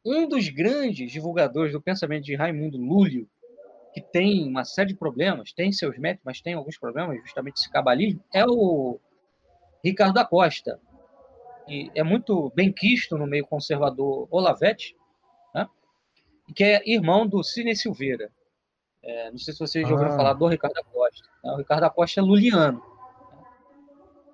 um 0.04 0.28
dos 0.28 0.48
grandes 0.48 1.10
divulgadores 1.10 1.72
do 1.72 1.80
pensamento 1.80 2.24
de 2.24 2.34
Raimundo 2.34 2.78
Lúlio, 2.78 3.28
que 3.92 4.00
tem 4.00 4.46
uma 4.48 4.64
série 4.64 4.90
de 4.90 4.94
problemas, 4.94 5.52
tem 5.52 5.72
seus 5.72 5.98
méritos, 5.98 6.24
mas 6.24 6.40
tem 6.40 6.54
alguns 6.54 6.78
problemas, 6.78 7.20
justamente 7.20 7.58
esse 7.58 7.70
cabalismo, 7.70 8.22
é 8.32 8.44
o 8.46 9.00
Ricardo 9.84 10.14
da 10.14 10.24
Costa. 10.24 10.80
E 11.68 11.90
é 11.94 12.02
muito 12.02 12.50
bem 12.54 12.72
quisto 12.72 13.16
no 13.16 13.26
meio 13.26 13.46
conservador 13.46 14.26
Olavete, 14.30 14.96
né? 15.54 15.68
que 16.54 16.64
é 16.64 16.82
irmão 16.84 17.26
do 17.26 17.42
Cine 17.42 17.76
Silveira. 17.76 18.30
É, 19.02 19.30
não 19.30 19.38
sei 19.38 19.54
se 19.54 19.60
vocês 19.60 19.86
já 19.86 19.92
ouviram 19.92 20.12
ah. 20.12 20.16
falar 20.16 20.32
do 20.34 20.46
Ricardo 20.46 20.74
da 20.74 20.84
Costa. 20.84 21.28
Né? 21.44 21.52
O 21.52 21.56
Ricardo 21.56 21.82
da 21.82 21.90
Costa 21.90 22.20
é 22.20 22.22
luliano. 22.22 22.78
Né? 22.78 22.90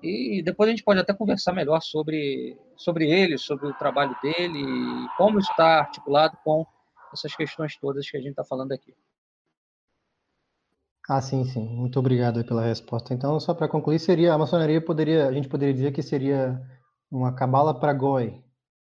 E 0.02 0.42
depois 0.42 0.68
a 0.68 0.70
gente 0.70 0.84
pode 0.84 1.00
até 1.00 1.12
conversar 1.12 1.52
melhor 1.52 1.80
sobre, 1.80 2.58
sobre 2.76 3.10
ele, 3.10 3.38
sobre 3.38 3.66
o 3.66 3.74
trabalho 3.74 4.16
dele, 4.22 4.58
e 4.58 5.08
como 5.16 5.38
está 5.38 5.80
articulado 5.80 6.36
com 6.44 6.66
essas 7.12 7.34
questões 7.34 7.76
todas 7.76 8.08
que 8.08 8.16
a 8.16 8.20
gente 8.20 8.30
está 8.30 8.44
falando 8.44 8.72
aqui. 8.72 8.94
Ah, 11.08 11.20
sim, 11.20 11.44
sim. 11.44 11.68
Muito 11.68 11.98
obrigado 11.98 12.44
pela 12.44 12.64
resposta. 12.64 13.14
Então, 13.14 13.38
só 13.38 13.54
para 13.54 13.68
concluir, 13.68 13.98
seria 14.00 14.34
a 14.34 14.38
maçonaria 14.38 14.80
poderia, 14.80 15.28
a 15.28 15.32
gente 15.32 15.48
poderia 15.48 15.72
dizer 15.72 15.92
que 15.92 16.02
seria 16.02 16.60
uma 17.10 17.32
cabala 17.32 17.78
para 17.78 17.92
goi. 17.92 18.42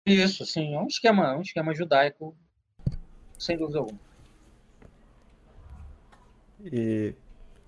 Isso, 0.06 0.44
sim, 0.44 0.74
é 0.74 0.80
um 0.80 0.86
esquema, 0.86 1.36
um 1.36 1.40
esquema 1.40 1.74
judaico, 1.74 2.36
sem 3.38 3.56
dúvida 3.56 3.78
alguma. 3.78 3.98
E 6.64 7.14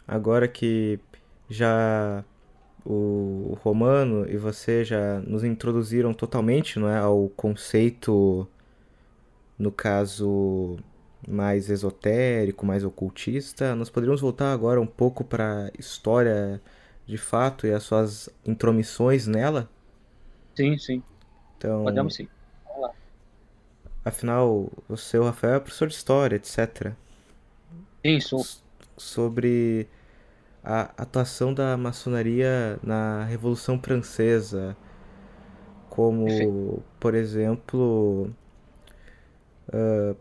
agora 0.07 0.47
que 0.47 1.01
já 1.49 2.23
o 2.85 3.57
Romano 3.63 4.29
e 4.29 4.37
você 4.37 4.85
já 4.85 5.21
nos 5.21 5.45
introduziram 5.45 6.13
totalmente, 6.13 6.79
não 6.79 6.89
é, 6.89 6.99
ao 6.99 7.29
conceito 7.31 8.47
no 9.59 9.71
caso 9.71 10.79
mais 11.27 11.71
esotérico, 11.71 12.67
mais 12.67 12.85
ocultista, 12.85 13.75
nós 13.75 13.89
poderíamos 13.89 14.21
voltar 14.21 14.53
agora 14.53 14.81
um 14.81 14.87
pouco 14.87 15.25
para 15.25 15.67
a 15.67 15.71
história 15.79 16.61
de 17.07 17.17
fato 17.17 17.67
e 17.67 17.73
as 17.73 17.83
suas 17.83 18.29
intromissões 18.45 19.27
nela? 19.27 19.69
Sim, 20.55 20.77
sim. 20.79 21.03
Então, 21.57 21.85
Podemos 21.85 22.15
sim. 22.15 22.29
Vamos 22.67 22.83
lá. 22.83 22.91
Afinal, 24.05 24.71
o 24.89 24.97
seu 24.97 25.25
Rafael 25.25 25.55
é 25.55 25.61
professor 25.61 25.89
de 25.89 25.95
história, 25.95 26.37
etc. 26.37 26.93
Sim, 28.05 28.21
sou. 28.21 28.45
Sobre 28.97 29.89
a 30.63 30.93
atuação 30.97 31.53
da 31.53 31.77
maçonaria 31.77 32.79
na 32.83 33.25
Revolução 33.25 33.81
Francesa, 33.81 34.77
como, 35.89 36.27
Perfeito. 36.27 36.83
por 37.01 37.15
exemplo, 37.15 38.31
uh, 39.69 40.17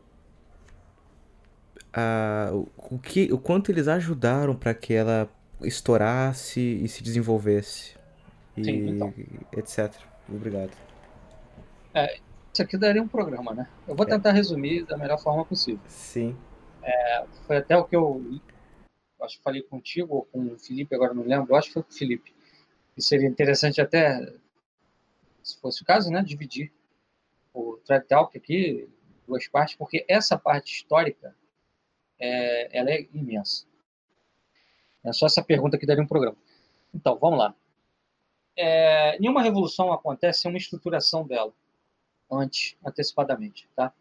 a, 1.94 2.50
o, 2.54 2.98
que, 3.00 3.32
o 3.32 3.38
quanto 3.38 3.72
eles 3.72 3.88
ajudaram 3.88 4.56
para 4.56 4.74
que 4.74 4.94
ela 4.94 5.30
estourasse 5.62 6.60
e 6.60 6.88
se 6.88 7.04
desenvolvesse. 7.04 7.96
E 8.56 8.64
Sim, 8.64 8.90
então. 8.90 9.14
etc. 9.54 9.94
Obrigado. 10.28 10.72
É, 11.94 12.20
isso 12.52 12.62
aqui 12.62 12.78
daria 12.78 13.02
um 13.02 13.08
programa, 13.08 13.54
né? 13.54 13.68
Eu 13.88 13.96
vou 13.96 14.06
é. 14.06 14.10
tentar 14.10 14.30
é. 14.30 14.34
resumir 14.34 14.86
da 14.86 14.98
melhor 14.98 15.22
forma 15.22 15.46
possível. 15.46 15.82
Sim. 15.88 16.36
É, 16.84 17.26
foi 17.46 17.58
até 17.58 17.78
o 17.78 17.84
que 17.84 17.96
eu 17.96 18.22
acho 19.22 19.38
que 19.38 19.44
falei 19.44 19.62
contigo 19.62 20.16
ou 20.16 20.26
com 20.26 20.48
o 20.48 20.58
Felipe, 20.58 20.96
agora 20.96 21.14
não 21.14 21.24
lembro, 21.24 21.56
acho 21.56 21.68
que 21.68 21.74
foi 21.74 21.84
com 21.84 21.92
o 21.92 21.98
Felipe. 21.98 22.34
E 22.98 23.02
seria 23.02 23.28
interessante 23.28 23.80
até, 23.80 24.20
se 25.44 25.60
fosse 25.60 25.84
o 25.84 25.86
caso, 25.86 26.10
né, 26.10 26.24
dividir 26.24 26.72
o 27.54 27.78
Thread 27.86 28.08
Talk 28.08 28.36
aqui, 28.38 28.90
duas 29.28 29.48
partes, 29.48 29.76
porque 29.76 30.06
essa 30.08 30.38
parte 30.38 30.74
histórica 30.74 31.36
é, 32.22 32.78
ela 32.78 32.92
é 32.92 33.08
imensa. 33.12 33.66
É 35.04 35.12
só 35.12 35.26
essa 35.26 35.44
pergunta 35.44 35.78
que 35.78 35.86
daria 35.88 36.04
um 36.04 36.08
programa. 36.08 36.38
Então, 36.94 37.18
vamos 37.18 37.40
lá. 37.40 37.56
É, 38.56 39.18
nenhuma 39.20 39.42
revolução 39.42 39.92
acontece 39.92 40.42
sem 40.42 40.52
uma 40.52 40.58
estruturação 40.58 41.26
dela, 41.26 41.52
antes, 42.30 42.78
antecipadamente. 42.86 43.68
Tá? 43.76 43.92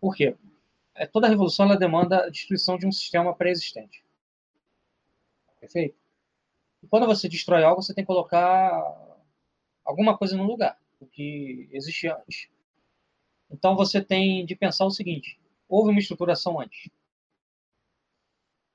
Por 0.00 0.16
quê? 0.16 0.34
É, 0.94 1.06
toda 1.06 1.28
revolução 1.28 1.66
ela 1.66 1.76
demanda 1.76 2.24
a 2.24 2.30
destruição 2.30 2.78
de 2.78 2.86
um 2.86 2.92
sistema 2.92 3.34
pré-existente. 3.34 4.02
Perfeito? 5.60 5.94
E 6.82 6.86
quando 6.86 7.06
você 7.06 7.28
destrói 7.28 7.62
algo, 7.62 7.82
você 7.82 7.92
tem 7.92 8.02
que 8.02 8.08
colocar 8.08 8.82
alguma 9.84 10.16
coisa 10.16 10.34
no 10.34 10.44
lugar, 10.44 10.80
o 10.98 11.06
que 11.06 11.68
existia 11.72 12.16
antes. 12.16 12.48
Então 13.50 13.76
você 13.76 14.00
tem 14.00 14.46
de 14.46 14.56
pensar 14.56 14.86
o 14.86 14.90
seguinte: 14.90 15.38
houve 15.68 15.90
uma 15.90 15.98
estruturação 15.98 16.58
antes 16.58 16.88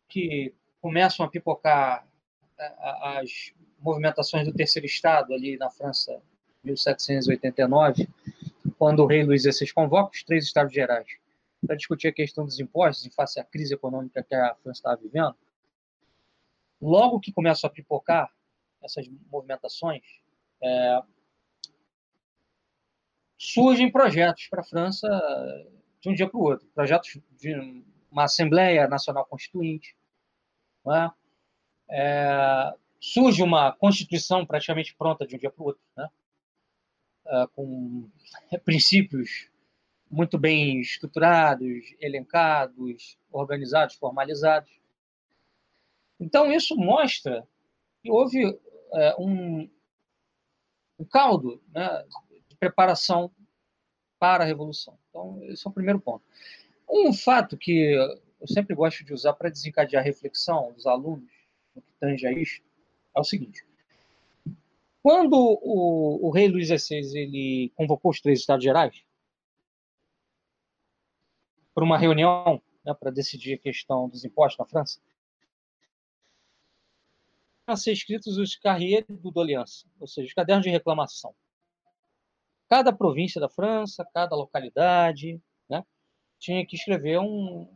que 0.08 0.54
começam 0.82 1.26
a 1.26 1.30
pipocar 1.30 2.08
as 2.58 3.54
movimentações 3.80 4.46
do 4.46 4.54
terceiro 4.54 4.86
estado 4.86 5.34
ali 5.34 5.58
na 5.58 5.70
França, 5.70 6.22
1789, 6.64 8.08
quando 8.78 9.04
o 9.04 9.06
rei 9.06 9.24
Luís 9.24 9.44
XVI 9.44 9.72
convoca 9.74 10.12
os 10.12 10.24
três 10.24 10.46
estados 10.46 10.74
gerais 10.74 11.08
para 11.66 11.76
discutir 11.76 12.08
a 12.08 12.14
questão 12.14 12.46
dos 12.46 12.60
impostos 12.60 13.06
em 13.06 13.10
face 13.10 13.40
à 13.40 13.44
crise 13.44 13.74
econômica 13.74 14.24
que 14.24 14.36
a 14.36 14.56
França 14.56 14.80
estava 14.80 15.02
vivendo. 15.02 15.36
logo 16.82 17.20
que 17.20 17.32
começam 17.32 17.68
a 17.68 17.74
pipocar 17.74 18.32
essas 18.84 19.08
movimentações, 19.32 20.04
é, 20.62 21.02
surgem 23.38 23.92
projetos 23.92 24.48
para 24.48 24.62
a 24.62 24.64
França 24.64 25.08
de 26.00 26.10
um 26.10 26.14
dia 26.14 26.30
para 26.30 26.38
o 26.38 26.44
outro, 26.44 26.68
projetos 26.68 27.18
de 27.32 27.84
uma 28.16 28.24
Assembleia 28.24 28.88
Nacional 28.88 29.26
Constituinte, 29.26 29.94
é? 30.88 31.12
É, 31.90 32.74
surge 32.98 33.44
uma 33.44 33.74
Constituição 33.74 34.46
praticamente 34.46 34.96
pronta 34.96 35.28
de 35.28 35.36
um 35.36 35.40
dia 35.40 35.52
para 35.52 35.62
o 35.62 35.66
outro, 35.66 35.82
né? 35.98 36.10
É, 37.28 37.48
com 37.54 38.10
princípios 38.64 39.50
muito 40.10 40.38
bem 40.38 40.80
estruturados, 40.80 41.94
elencados, 42.00 43.18
organizados, 43.30 43.96
formalizados. 43.96 44.72
Então, 46.18 46.50
isso 46.50 46.78
mostra 46.78 47.46
que 48.02 48.10
houve 48.10 48.58
é, 48.94 49.16
um, 49.20 49.70
um 50.98 51.04
caldo 51.04 51.62
né, 51.74 52.06
de 52.48 52.56
preparação 52.56 53.30
para 54.18 54.44
a 54.44 54.48
Revolução. 54.48 54.98
Então, 55.10 55.44
esse 55.44 55.68
é 55.68 55.70
o 55.70 55.74
primeiro 55.74 56.00
ponto. 56.00 56.24
Um 56.90 57.14
fato 57.14 57.58
que 57.58 57.94
eu 58.40 58.48
sempre 58.48 58.76
gosto 58.76 59.04
de 59.04 59.14
usar 59.14 59.34
para 59.34 59.50
desencadear 59.50 60.02
a 60.02 60.06
reflexão 60.06 60.72
dos 60.74 60.86
alunos 60.86 61.32
no 61.76 61.82
que 61.82 61.92
tange 62.00 62.26
a 62.28 62.32
isto 62.32 62.64
é 63.16 63.20
o 63.20 63.24
seguinte. 63.24 63.66
Quando 65.02 65.36
o, 65.36 66.28
o 66.28 66.32
rei 66.32 66.48
Luís 66.48 66.68
XVI 66.68 67.18
ele 67.18 67.72
convocou 67.76 68.12
os 68.12 68.22
três 68.22 68.40
Estados 68.40 68.64
Gerais 68.64 69.04
para 71.74 71.84
uma 71.84 71.98
reunião 71.98 72.62
né, 72.84 72.94
para 72.94 73.12
decidir 73.12 73.54
a 73.54 73.58
questão 73.58 74.08
dos 74.08 74.24
impostos 74.24 74.58
na 74.60 74.66
França, 74.66 75.00
a 77.68 77.76
ser 77.76 77.92
escritos 77.94 78.38
os 78.38 78.56
carriers 78.56 79.06
do 79.10 79.32
doléance, 79.32 79.88
ou 80.00 80.08
seja, 80.08 80.28
os 80.28 80.34
cadernos 80.34 80.64
de 80.64 80.70
reclamação. 80.70 81.36
Cada 82.70 82.94
província 82.94 83.42
da 83.42 83.50
França, 83.50 84.08
cada 84.14 84.36
localidade, 84.36 85.42
tinha 86.40 86.66
que 86.66 86.76
escrever 86.76 87.20
um, 87.20 87.68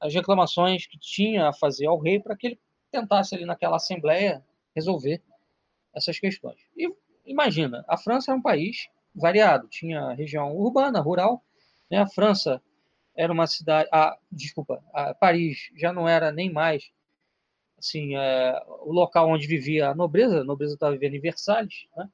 as 0.00 0.12
reclamações 0.14 0.86
que 0.86 0.98
tinha 0.98 1.48
a 1.48 1.52
fazer 1.52 1.86
ao 1.86 1.98
rei 1.98 2.20
para 2.20 2.36
que 2.36 2.48
ele 2.48 2.60
tentasse 2.90 3.34
ali 3.34 3.44
naquela 3.44 3.76
assembleia 3.76 4.44
resolver 4.74 5.22
essas 5.94 6.18
questões. 6.18 6.60
E 6.76 6.92
imagina, 7.24 7.84
a 7.88 7.96
França 7.96 8.32
é 8.32 8.34
um 8.34 8.42
país 8.42 8.88
variado, 9.14 9.68
tinha 9.68 10.12
região 10.12 10.54
urbana, 10.56 11.00
rural, 11.00 11.42
né? 11.90 11.98
A 11.98 12.06
França 12.06 12.60
era 13.16 13.32
uma 13.32 13.46
cidade, 13.46 13.88
ah, 13.92 14.18
desculpa, 14.30 14.82
Paris 15.20 15.70
já 15.76 15.92
não 15.92 16.08
era 16.08 16.32
nem 16.32 16.52
mais 16.52 16.90
assim, 17.78 18.16
é, 18.16 18.62
o 18.80 18.92
local 18.92 19.28
onde 19.28 19.46
vivia 19.46 19.90
a 19.90 19.94
nobreza, 19.94 20.40
a 20.40 20.44
nobreza 20.44 20.74
estava 20.74 20.92
vivendo 20.92 21.14
em 21.14 21.20
Versalhes, 21.20 21.86
né? 21.96 22.08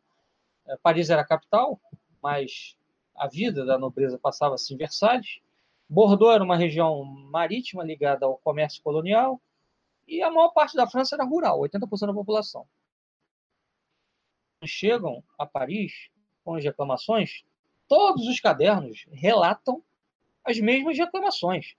É, 0.66 0.76
Paris 0.76 1.10
era 1.10 1.22
a 1.22 1.26
capital, 1.26 1.80
mas 2.22 2.76
a 3.20 3.28
vida 3.28 3.66
da 3.66 3.76
nobreza 3.76 4.18
passava-se 4.18 4.72
em 4.72 4.78
Versalhes. 4.78 5.40
Bordeaux 5.86 6.34
era 6.34 6.42
uma 6.42 6.56
região 6.56 7.04
marítima 7.04 7.84
ligada 7.84 8.24
ao 8.24 8.38
comércio 8.38 8.82
colonial 8.82 9.38
e 10.08 10.22
a 10.22 10.30
maior 10.30 10.48
parte 10.48 10.74
da 10.74 10.88
França 10.88 11.16
era 11.16 11.24
rural, 11.24 11.60
80% 11.60 12.06
da 12.06 12.14
população. 12.14 12.66
Chegam 14.64 15.22
a 15.38 15.44
Paris 15.44 16.08
com 16.42 16.54
as 16.54 16.64
reclamações, 16.64 17.44
todos 17.86 18.26
os 18.26 18.40
cadernos 18.40 19.04
relatam 19.12 19.84
as 20.42 20.58
mesmas 20.58 20.96
reclamações. 20.96 21.76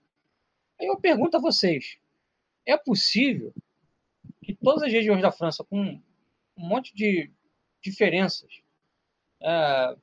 Aí 0.78 0.86
eu 0.86 0.96
pergunto 0.96 1.36
a 1.36 1.40
vocês: 1.40 1.98
é 2.64 2.76
possível 2.76 3.52
que 4.40 4.54
todas 4.54 4.84
as 4.84 4.92
regiões 4.92 5.20
da 5.20 5.32
França, 5.32 5.64
com 5.64 5.80
um 6.56 6.68
monte 6.68 6.94
de 6.94 7.32
diferenças, 7.80 8.62
é, 9.40 9.96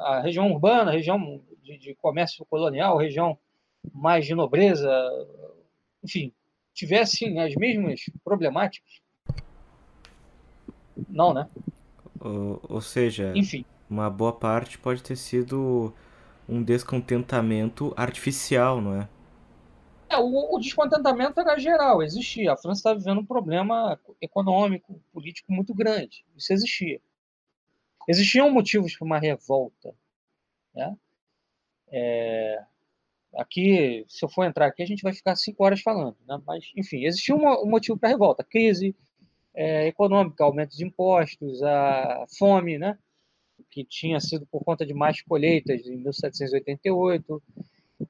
a 0.00 0.20
região 0.20 0.50
urbana, 0.52 0.90
a 0.90 0.94
região 0.94 1.40
de, 1.62 1.78
de, 1.78 1.94
comércio 1.94 2.44
colonial, 2.46 2.96
região 2.96 3.38
mais 3.92 4.26
de 4.26 4.34
nobreza, 4.34 4.90
enfim, 6.02 6.32
tivessem 6.74 7.38
as 7.40 7.54
mesmas 7.54 8.00
problemáticas? 8.24 9.00
Não, 11.08 11.32
né? 11.32 11.48
Ou, 12.20 12.60
ou 12.68 12.80
seja, 12.80 13.32
enfim. 13.34 13.64
uma 13.88 14.10
boa 14.10 14.32
parte 14.32 14.78
pode 14.78 15.02
ter 15.02 15.16
sido 15.16 15.94
um 16.48 16.62
descontentamento 16.62 17.94
artificial, 17.96 18.80
não 18.80 19.00
é? 19.00 19.08
É, 20.10 20.18
o, 20.18 20.56
o, 20.56 20.58
descontentamento 20.58 21.38
era 21.38 21.56
geral, 21.56 22.02
existia. 22.02 22.52
A 22.52 22.56
França 22.56 22.80
estava 22.80 22.98
vivendo 22.98 23.20
um 23.20 23.24
problema 23.24 23.98
econômico, 24.20 25.00
político 25.12 25.52
muito 25.52 25.72
grande. 25.72 26.24
Isso 26.36 26.52
existia. 26.52 27.00
Existiam 28.08 28.50
motivos 28.50 28.96
para 28.96 29.04
uma 29.04 29.18
revolta. 29.18 29.94
Né? 30.74 30.96
É, 31.92 32.62
aqui, 33.34 34.04
se 34.08 34.24
eu 34.24 34.28
for 34.28 34.44
entrar 34.44 34.66
aqui, 34.66 34.82
a 34.82 34.86
gente 34.86 35.02
vai 35.02 35.12
ficar 35.12 35.36
cinco 35.36 35.64
horas 35.64 35.80
falando. 35.80 36.16
Né? 36.26 36.40
Mas, 36.46 36.70
enfim, 36.76 37.04
existia 37.04 37.34
um, 37.34 37.66
motivo 37.66 37.98
para 37.98 38.08
a 38.08 38.12
revolta. 38.12 38.44
Crise 38.44 38.94
é, 39.54 39.86
econômica, 39.86 40.44
aumento 40.44 40.76
de 40.76 40.84
impostos, 40.84 41.62
a 41.62 42.26
fome, 42.38 42.78
né? 42.78 42.98
que 43.70 43.84
tinha 43.84 44.18
sido 44.20 44.46
por 44.46 44.64
conta 44.64 44.84
de 44.84 44.94
mais 44.94 45.22
colheitas 45.22 45.86
em 45.86 45.96
1788. 45.96 47.42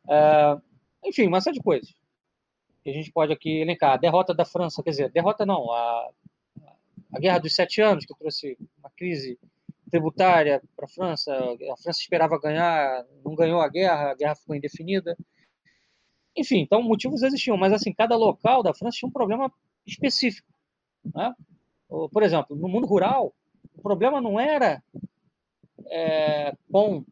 É, 0.08 0.58
enfim, 1.04 1.26
uma 1.26 1.40
série 1.40 1.56
de 1.56 1.62
coisas 1.62 1.94
que 2.82 2.90
a 2.90 2.92
gente 2.92 3.12
pode 3.12 3.32
aqui 3.32 3.60
elencar. 3.60 3.92
A 3.92 3.96
derrota 3.96 4.34
da 4.34 4.44
França, 4.44 4.82
quer 4.82 4.90
dizer, 4.90 5.10
derrota 5.10 5.44
não, 5.44 5.70
a, 5.70 6.10
a 7.12 7.18
Guerra 7.18 7.38
dos 7.38 7.54
Sete 7.54 7.80
Anos, 7.80 8.06
que 8.06 8.14
trouxe 8.14 8.56
uma 8.78 8.90
crise 8.90 9.38
tributária 9.90 10.62
para 10.76 10.86
a 10.86 10.88
França. 10.88 11.34
A 11.34 11.76
França 11.82 12.00
esperava 12.00 12.40
ganhar, 12.40 13.04
não 13.24 13.34
ganhou 13.34 13.60
a 13.60 13.68
guerra, 13.68 14.12
a 14.12 14.14
guerra 14.14 14.34
ficou 14.34 14.56
indefinida. 14.56 15.16
Enfim, 16.36 16.60
então 16.60 16.82
motivos 16.82 17.22
existiam, 17.22 17.56
mas 17.56 17.72
assim, 17.72 17.92
cada 17.92 18.16
local 18.16 18.62
da 18.62 18.72
França 18.72 18.98
tinha 18.98 19.08
um 19.08 19.12
problema 19.12 19.52
específico. 19.86 20.48
Né? 21.14 21.34
Por 21.88 22.22
exemplo, 22.22 22.56
no 22.56 22.68
mundo 22.68 22.86
rural, 22.86 23.34
o 23.76 23.82
problema 23.82 24.20
não 24.20 24.38
era 24.38 24.82
é, 25.86 26.54
com 26.70 27.04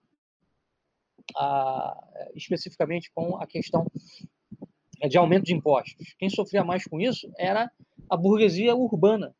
a, 1.37 2.31
especificamente 2.35 3.11
com 3.13 3.37
a 3.37 3.47
questão 3.47 3.87
de 5.09 5.19
aumento 5.19 5.45
de 5.45 5.55
impostos. 5.55 6.15
Quem 6.19 6.29
sofria 6.29 6.65
mais 6.65 6.85
com 6.85 7.01
isso 7.01 7.31
era 7.39 7.71
a 8.09 8.17
burguesia 8.17 8.75
urbana. 8.75 9.35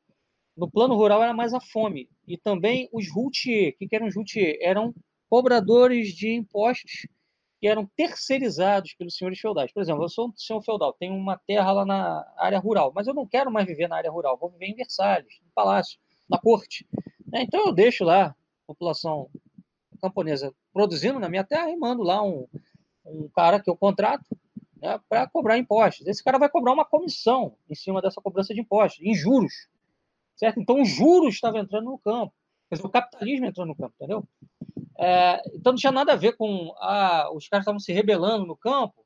No 0.57 0.71
plano 0.71 0.95
rural 0.95 1.23
era 1.23 1.33
mais 1.33 1.55
a 1.55 1.61
fome. 1.61 2.09
E 2.29 2.37
também 2.37 2.89
os 2.93 3.11
routiers. 3.11 3.75
O 3.75 3.79
que 3.79 3.97
eram 3.97 4.07
os 4.07 4.15
routiers? 4.15 4.57
Eram 4.61 4.95
cobradores 5.29 6.15
de 6.15 6.31
impostos 6.31 7.07
que 7.61 7.67
eram 7.67 7.87
terceirizados 7.97 8.95
pelos 8.95 9.17
senhores 9.17 9.41
feudais. 9.41 9.73
Por 9.73 9.83
exemplo, 9.83 10.05
eu 10.05 10.09
sou 10.09 10.29
um 10.29 10.37
senhor 10.37 10.63
feudal, 10.63 10.93
tenho 10.93 11.15
uma 11.15 11.37
terra 11.37 11.73
lá 11.73 11.85
na 11.85 12.25
área 12.37 12.59
rural, 12.59 12.93
mas 12.95 13.07
eu 13.09 13.15
não 13.15 13.27
quero 13.27 13.51
mais 13.51 13.67
viver 13.67 13.89
na 13.89 13.97
área 13.97 14.11
rural, 14.11 14.39
vou 14.39 14.51
viver 14.51 14.67
em 14.67 14.75
Versalhes, 14.75 15.41
no 15.45 15.51
palácio, 15.53 15.99
na 16.29 16.39
corte. 16.39 16.87
Então 17.35 17.67
eu 17.67 17.73
deixo 17.73 18.05
lá 18.05 18.27
a 18.27 18.35
população 18.67 19.29
camponesa 20.01 20.55
produzindo 20.73 21.19
na 21.19 21.29
minha 21.29 21.43
terra 21.43 21.71
e 21.71 21.77
mando 21.77 22.03
lá 22.03 22.23
um, 22.23 22.47
um 23.05 23.29
cara 23.29 23.61
que 23.61 23.69
eu 23.69 23.77
contrato 23.77 24.25
né, 24.81 25.01
para 25.09 25.27
cobrar 25.29 25.59
impostos. 25.59 26.07
Esse 26.07 26.23
cara 26.23 26.39
vai 26.39 26.49
cobrar 26.49 26.73
uma 26.73 26.85
comissão 26.85 27.57
em 27.69 27.75
cima 27.75 28.01
dessa 28.01 28.21
cobrança 28.21 28.55
de 28.55 28.61
impostos, 28.61 29.05
em 29.05 29.15
juros. 29.15 29.53
Certo? 30.39 30.61
Então, 30.61 30.81
os 30.81 30.89
juros 30.89 31.35
estavam 31.35 31.61
entrando 31.61 31.87
no 31.87 31.99
campo. 31.99 32.33
Quer 32.69 32.77
dizer, 32.77 32.87
o 32.87 32.91
capitalismo 32.91 33.47
entrou 33.47 33.67
no 33.67 33.75
campo, 33.75 33.95
entendeu? 33.97 34.27
É, 34.99 35.43
então, 35.55 35.73
não 35.73 35.79
tinha 35.79 35.93
nada 35.93 36.13
a 36.13 36.17
ver 36.17 36.37
com 36.37 36.73
ah, 36.79 37.29
os 37.33 37.49
caras 37.49 37.63
estavam 37.63 37.81
se 37.81 37.93
rebelando 37.93 38.47
no 38.47 38.57
campo 38.57 39.05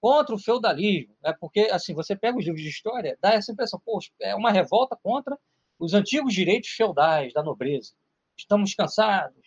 contra 0.00 0.34
o 0.34 0.38
feudalismo. 0.38 1.14
Né? 1.22 1.34
Porque, 1.40 1.60
assim, 1.72 1.94
você 1.94 2.14
pega 2.14 2.36
os 2.36 2.44
livros 2.44 2.62
de 2.62 2.68
história, 2.68 3.16
dá 3.20 3.32
essa 3.32 3.50
impressão, 3.50 3.80
pô, 3.84 3.98
é 4.20 4.34
uma 4.34 4.50
revolta 4.50 4.96
contra 5.02 5.38
os 5.78 5.94
antigos 5.94 6.34
direitos 6.34 6.70
feudais 6.70 7.32
da 7.32 7.42
nobreza. 7.42 7.92
Estamos 8.36 8.74
cansados, 8.74 9.42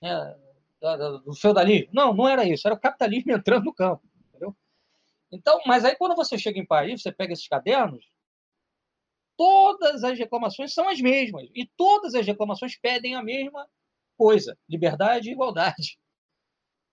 né, 0.00 0.36
do 1.24 1.34
feudalismo. 1.34 1.88
Não, 1.92 2.12
não 2.12 2.28
era 2.28 2.44
isso, 2.44 2.66
era 2.68 2.74
o 2.74 2.80
capitalismo 2.80 3.32
entrando 3.32 3.64
no 3.64 3.74
campo. 3.74 4.02
Entendeu? 4.28 4.54
Então, 5.32 5.60
mas 5.66 5.84
aí 5.84 5.96
quando 5.96 6.14
você 6.14 6.38
chega 6.38 6.58
em 6.58 6.66
Paris, 6.66 7.02
você 7.02 7.12
pega 7.12 7.32
esses 7.32 7.48
cadernos, 7.48 8.04
todas 9.36 10.04
as 10.04 10.18
reclamações 10.18 10.72
são 10.72 10.88
as 10.88 11.00
mesmas. 11.00 11.48
E 11.54 11.66
todas 11.76 12.14
as 12.14 12.26
reclamações 12.26 12.78
pedem 12.78 13.14
a 13.14 13.22
mesma 13.22 13.66
coisa: 14.16 14.56
liberdade 14.68 15.28
e 15.28 15.32
igualdade. 15.32 15.98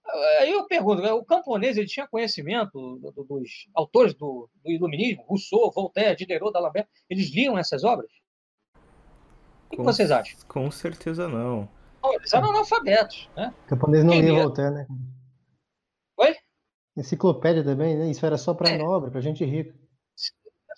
Aí 0.40 0.52
eu 0.52 0.68
pergunto, 0.68 1.02
o 1.02 1.26
camponês 1.26 1.78
ele 1.78 1.88
tinha 1.88 2.08
conhecimento 2.08 3.00
dos 3.00 3.68
autores 3.74 4.14
do, 4.14 4.50
do 4.64 4.72
Iluminismo, 4.72 5.24
Rousseau, 5.24 5.72
Voltaire, 5.72 6.16
Diderot, 6.16 6.52
D'Alembert, 6.52 6.88
eles 7.10 7.34
liam 7.34 7.58
essas 7.58 7.84
obras? 7.84 8.12
O 8.76 9.70
que, 9.70 9.78
que 9.78 9.84
vocês 9.84 10.12
acham? 10.12 10.38
Com 10.48 10.70
certeza 10.70 11.28
não 11.28 11.70
eles 12.12 12.34
eram 12.34 12.50
analfabetos, 12.50 13.30
né? 13.36 13.54
O 13.66 13.68
camponês 13.68 14.04
não 14.04 14.14
lia 14.14 14.44
Voltaire, 14.44 14.74
né? 14.74 14.88
Oi? 16.18 16.36
Enciclopédia 16.98 17.64
também, 17.64 17.96
né? 17.96 18.10
Isso 18.10 18.26
era 18.26 18.38
só 18.38 18.54
para 18.54 18.70
é. 18.70 18.78
nobre, 18.78 19.10
para 19.10 19.22
gente 19.22 19.46
rica. 19.46 19.74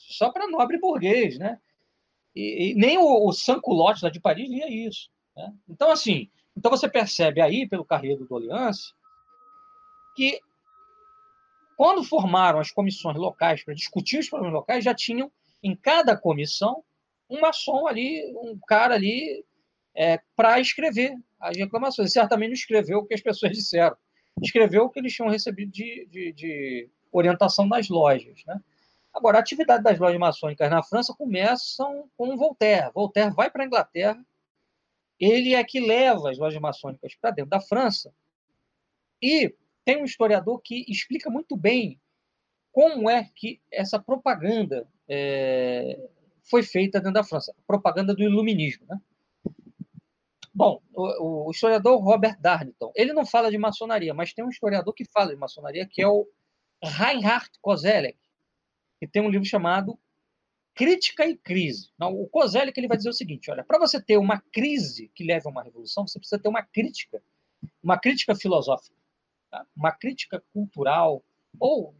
Só 0.08 0.30
para 0.32 0.48
nobre 0.48 0.78
burguês, 0.78 1.38
né? 1.38 1.60
E, 2.36 2.72
e 2.72 2.76
nem 2.76 2.98
o, 2.98 3.28
o 3.28 3.32
Sanculotte 3.34 4.04
lá 4.04 4.10
de 4.10 4.20
Paris 4.20 4.50
lia 4.50 4.70
isso. 4.70 5.10
Né? 5.36 5.54
Então, 5.70 5.90
assim, 5.90 6.30
então 6.56 6.70
você 6.70 6.90
percebe 6.90 7.42
aí, 7.42 7.68
pelo 7.68 7.86
carreiro 7.86 8.26
do 8.26 8.36
Alliance, 8.36 8.94
que 10.16 10.40
quando 11.78 12.04
formaram 12.04 12.60
as 12.60 12.72
comissões 12.72 13.18
locais 13.18 13.64
para 13.64 13.74
discutir 13.74 14.20
os 14.20 14.30
problemas 14.30 14.54
locais, 14.54 14.84
já 14.84 14.94
tinham 14.94 15.32
em 15.62 15.76
cada 15.76 16.16
comissão 16.16 16.84
um 17.30 17.42
maçom 17.42 17.88
ali, 17.88 18.24
um 18.38 18.58
cara 18.68 18.96
ali 18.96 19.44
é, 19.94 20.20
para 20.36 20.60
escrever 20.60 21.16
as 21.40 21.58
reclamações. 21.58 22.12
certamente 22.12 22.50
não 22.50 22.54
escreveu 22.54 23.00
o 23.00 23.06
que 23.06 23.14
as 23.14 23.22
pessoas 23.22 23.52
disseram, 23.52 23.96
escreveu 24.42 24.86
o 24.86 24.90
que 24.90 25.00
eles 25.00 25.14
tinham 25.14 25.30
recebido 25.30 25.72
de, 25.72 26.08
de, 26.10 26.34
de 26.34 26.90
orientação 27.12 27.68
das 27.68 27.90
lojas. 27.90 28.44
Né? 28.46 28.60
Agora, 29.16 29.38
a 29.38 29.40
atividade 29.40 29.82
das 29.82 29.98
lojas 29.98 30.20
maçônicas 30.20 30.70
na 30.70 30.84
França 30.84 31.14
começam 31.14 32.10
com 32.18 32.36
Voltaire. 32.36 32.92
Voltaire 32.94 33.34
vai 33.34 33.50
para 33.50 33.64
a 33.64 33.66
Inglaterra, 33.66 34.22
ele 35.18 35.56
é 35.56 35.64
que 35.64 35.80
leva 35.80 36.30
as 36.30 36.38
lojas 36.38 36.60
maçônicas 36.60 37.16
para 37.16 37.32
dentro 37.32 37.50
da 37.50 37.62
França 37.62 38.14
e 39.22 39.56
tem 39.86 40.02
um 40.02 40.04
historiador 40.04 40.60
que 40.62 40.84
explica 40.90 41.30
muito 41.30 41.56
bem 41.56 41.98
como 42.74 43.10
é 43.10 43.30
que 43.34 43.62
essa 43.72 43.98
propaganda 43.98 44.86
é, 45.08 45.98
foi 46.44 46.62
feita 46.62 47.00
dentro 47.00 47.14
da 47.14 47.24
França, 47.24 47.56
propaganda 47.66 48.14
do 48.14 48.22
iluminismo. 48.22 48.86
Né? 48.90 49.00
Bom, 50.54 50.82
o, 50.94 51.48
o, 51.48 51.52
historiador 51.52 52.04
Robert 52.04 52.38
Darnton, 52.42 52.92
ele 52.96 53.14
não 53.14 53.26
fala 53.26 53.50
de 53.50 53.58
maçonaria, 53.58 54.14
mas 54.14 54.34
tem 54.34 54.44
um 54.44 54.50
historiador 54.50 54.94
que 54.94 55.06
fala 55.06 55.30
de 55.30 55.38
maçonaria, 55.38 55.88
que 55.88 56.02
é 56.02 56.08
o 56.08 56.28
Reinhard 56.84 57.50
Kozelek, 57.62 58.18
que 59.06 59.12
tem 59.12 59.22
um 59.22 59.30
livro 59.30 59.46
chamado 59.46 59.98
Crítica 60.74 61.26
e 61.26 61.38
Crise. 61.38 61.92
Não, 61.98 62.14
o 62.14 62.28
Kozelek 62.28 62.78
ele 62.78 62.88
vai 62.88 62.98
dizer 62.98 63.10
o 63.10 63.14
seguinte, 63.14 63.50
olha, 63.50 63.64
para 63.64 63.80
você 63.80 64.02
ter 64.02 64.18
uma 64.18 64.42
crise 64.52 65.10
que 65.14 65.24
leve 65.24 65.48
a 65.48 65.52
uma 65.52 65.64
revolução, 65.64 66.08
você 66.08 66.20
precisa 66.20 66.42
ter 66.42 66.50
uma 66.50 66.64
crítica, 66.64 67.22
uma 67.82 67.98
crítica 67.98 68.36
filosófica, 68.36 68.96
tá? 69.50 69.66
uma 69.76 69.92
crítica 69.92 70.44
cultural, 70.52 71.24
ou, 71.60 71.96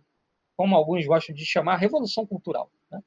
como 0.58 0.76
alguns 0.76 1.06
gostam 1.06 1.34
de 1.34 1.46
chamar, 1.46 1.78
revolução 1.78 2.26
cultural. 2.26 2.70
Né? 2.92 3.02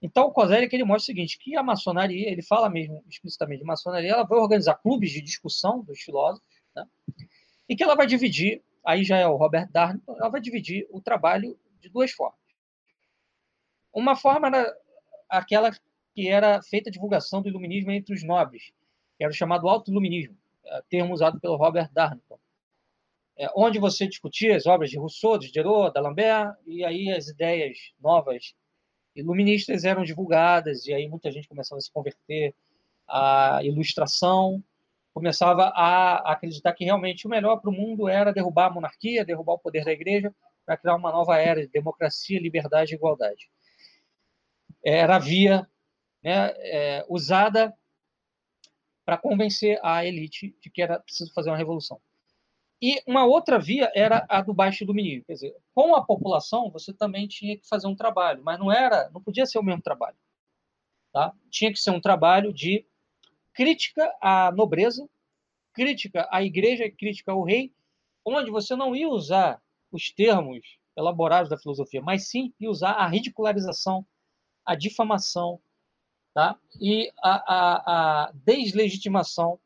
Então, 0.00 0.26
o 0.26 0.32
Kozelek 0.32 0.72
ele 0.74 0.84
mostra 0.84 1.02
o 1.02 1.06
seguinte, 1.06 1.38
que 1.38 1.56
a 1.56 1.62
maçonaria, 1.62 2.30
ele 2.30 2.42
fala 2.42 2.68
mesmo 2.68 3.02
explicitamente 3.08 3.60
de 3.60 3.66
maçonaria, 3.66 4.12
ela 4.12 4.24
vai 4.24 4.38
organizar 4.38 4.74
clubes 4.76 5.10
de 5.10 5.20
discussão 5.20 5.82
dos 5.82 6.00
filósofos, 6.00 6.62
né? 6.76 6.86
e 7.68 7.74
que 7.74 7.82
ela 7.82 7.96
vai 7.96 8.06
dividir, 8.06 8.62
aí 8.84 9.02
já 9.02 9.16
é 9.16 9.26
o 9.26 9.36
Robert 9.36 9.68
Darnton, 9.72 10.14
ela 10.16 10.28
vai 10.28 10.40
dividir 10.40 10.86
o 10.90 11.00
trabalho 11.00 11.58
de 11.80 11.88
duas 11.88 12.12
formas. 12.12 12.39
Uma 13.92 14.16
forma 14.16 14.48
era 14.48 14.76
aquela 15.28 15.70
que 16.14 16.28
era 16.28 16.62
feita 16.62 16.90
a 16.90 16.92
divulgação 16.92 17.40
do 17.42 17.48
iluminismo 17.48 17.90
entre 17.90 18.14
os 18.14 18.22
nobres, 18.22 18.72
que 19.16 19.24
era 19.24 19.30
o 19.30 19.34
chamado 19.34 19.68
auto-iluminismo, 19.68 20.36
é, 20.64 20.82
termo 20.88 21.14
usado 21.14 21.40
pelo 21.40 21.56
Robert 21.56 21.90
Darnton, 21.92 22.38
é, 23.36 23.48
onde 23.56 23.78
você 23.78 24.06
discutia 24.06 24.56
as 24.56 24.66
obras 24.66 24.90
de 24.90 24.98
Rousseau, 24.98 25.38
de 25.38 25.46
Diderot, 25.46 25.92
d'Alembert, 25.92 26.56
e 26.66 26.84
aí 26.84 27.10
as 27.10 27.28
ideias 27.28 27.92
novas 28.00 28.54
iluministas 29.14 29.84
eram 29.84 30.04
divulgadas, 30.04 30.86
e 30.86 30.92
aí 30.92 31.08
muita 31.08 31.30
gente 31.30 31.48
começava 31.48 31.78
a 31.78 31.82
se 31.82 31.92
converter 31.92 32.54
à 33.08 33.60
ilustração, 33.62 34.62
começava 35.12 35.72
a 35.74 36.32
acreditar 36.32 36.72
que 36.72 36.84
realmente 36.84 37.26
o 37.26 37.30
melhor 37.30 37.56
para 37.56 37.70
o 37.70 37.72
mundo 37.72 38.08
era 38.08 38.32
derrubar 38.32 38.66
a 38.66 38.70
monarquia, 38.70 39.24
derrubar 39.24 39.54
o 39.54 39.58
poder 39.58 39.84
da 39.84 39.92
igreja, 39.92 40.34
para 40.64 40.76
criar 40.76 40.94
uma 40.94 41.10
nova 41.10 41.36
era 41.36 41.60
de 41.60 41.68
democracia, 41.68 42.40
liberdade 42.40 42.92
e 42.92 42.96
igualdade. 42.96 43.50
Era 44.84 45.16
a 45.16 45.18
via 45.18 45.68
né, 46.22 46.52
é, 46.56 47.06
usada 47.08 47.76
para 49.04 49.18
convencer 49.18 49.78
a 49.82 50.04
elite 50.04 50.56
de 50.60 50.70
que 50.70 50.82
era 50.82 51.00
preciso 51.00 51.32
fazer 51.32 51.50
uma 51.50 51.56
revolução. 51.56 52.00
E 52.82 53.02
uma 53.06 53.26
outra 53.26 53.58
via 53.58 53.92
era 53.94 54.24
a 54.28 54.40
do 54.40 54.54
baixo 54.54 54.86
domínio, 54.86 55.22
quer 55.24 55.34
dizer, 55.34 55.56
com 55.74 55.94
a 55.94 56.02
população 56.02 56.70
você 56.70 56.94
também 56.94 57.28
tinha 57.28 57.58
que 57.58 57.68
fazer 57.68 57.86
um 57.86 57.94
trabalho, 57.94 58.42
mas 58.42 58.58
não 58.58 58.72
era, 58.72 59.10
não 59.10 59.22
podia 59.22 59.44
ser 59.44 59.58
o 59.58 59.62
mesmo 59.62 59.82
trabalho, 59.82 60.16
tá? 61.12 61.34
Tinha 61.50 61.70
que 61.70 61.78
ser 61.78 61.90
um 61.90 62.00
trabalho 62.00 62.54
de 62.54 62.86
crítica 63.52 64.10
à 64.20 64.50
nobreza, 64.50 65.06
crítica 65.74 66.26
à 66.30 66.42
igreja, 66.42 66.90
crítica 66.90 67.32
ao 67.32 67.42
rei, 67.42 67.70
onde 68.24 68.50
você 68.50 68.74
não 68.74 68.96
ia 68.96 69.08
usar 69.08 69.60
os 69.92 70.10
termos 70.10 70.78
elaborados 70.96 71.50
da 71.50 71.58
filosofia, 71.58 72.00
mas 72.00 72.28
sim 72.28 72.54
ia 72.58 72.70
usar 72.70 72.92
a 72.92 73.06
ridicularização, 73.06 74.06
a 74.70 74.76
difamação, 74.76 75.60
tá? 76.32 76.56
E 76.80 77.10
a, 77.20 77.54
a, 77.54 78.26
a 78.26 78.32
deslegitimação 78.32 79.58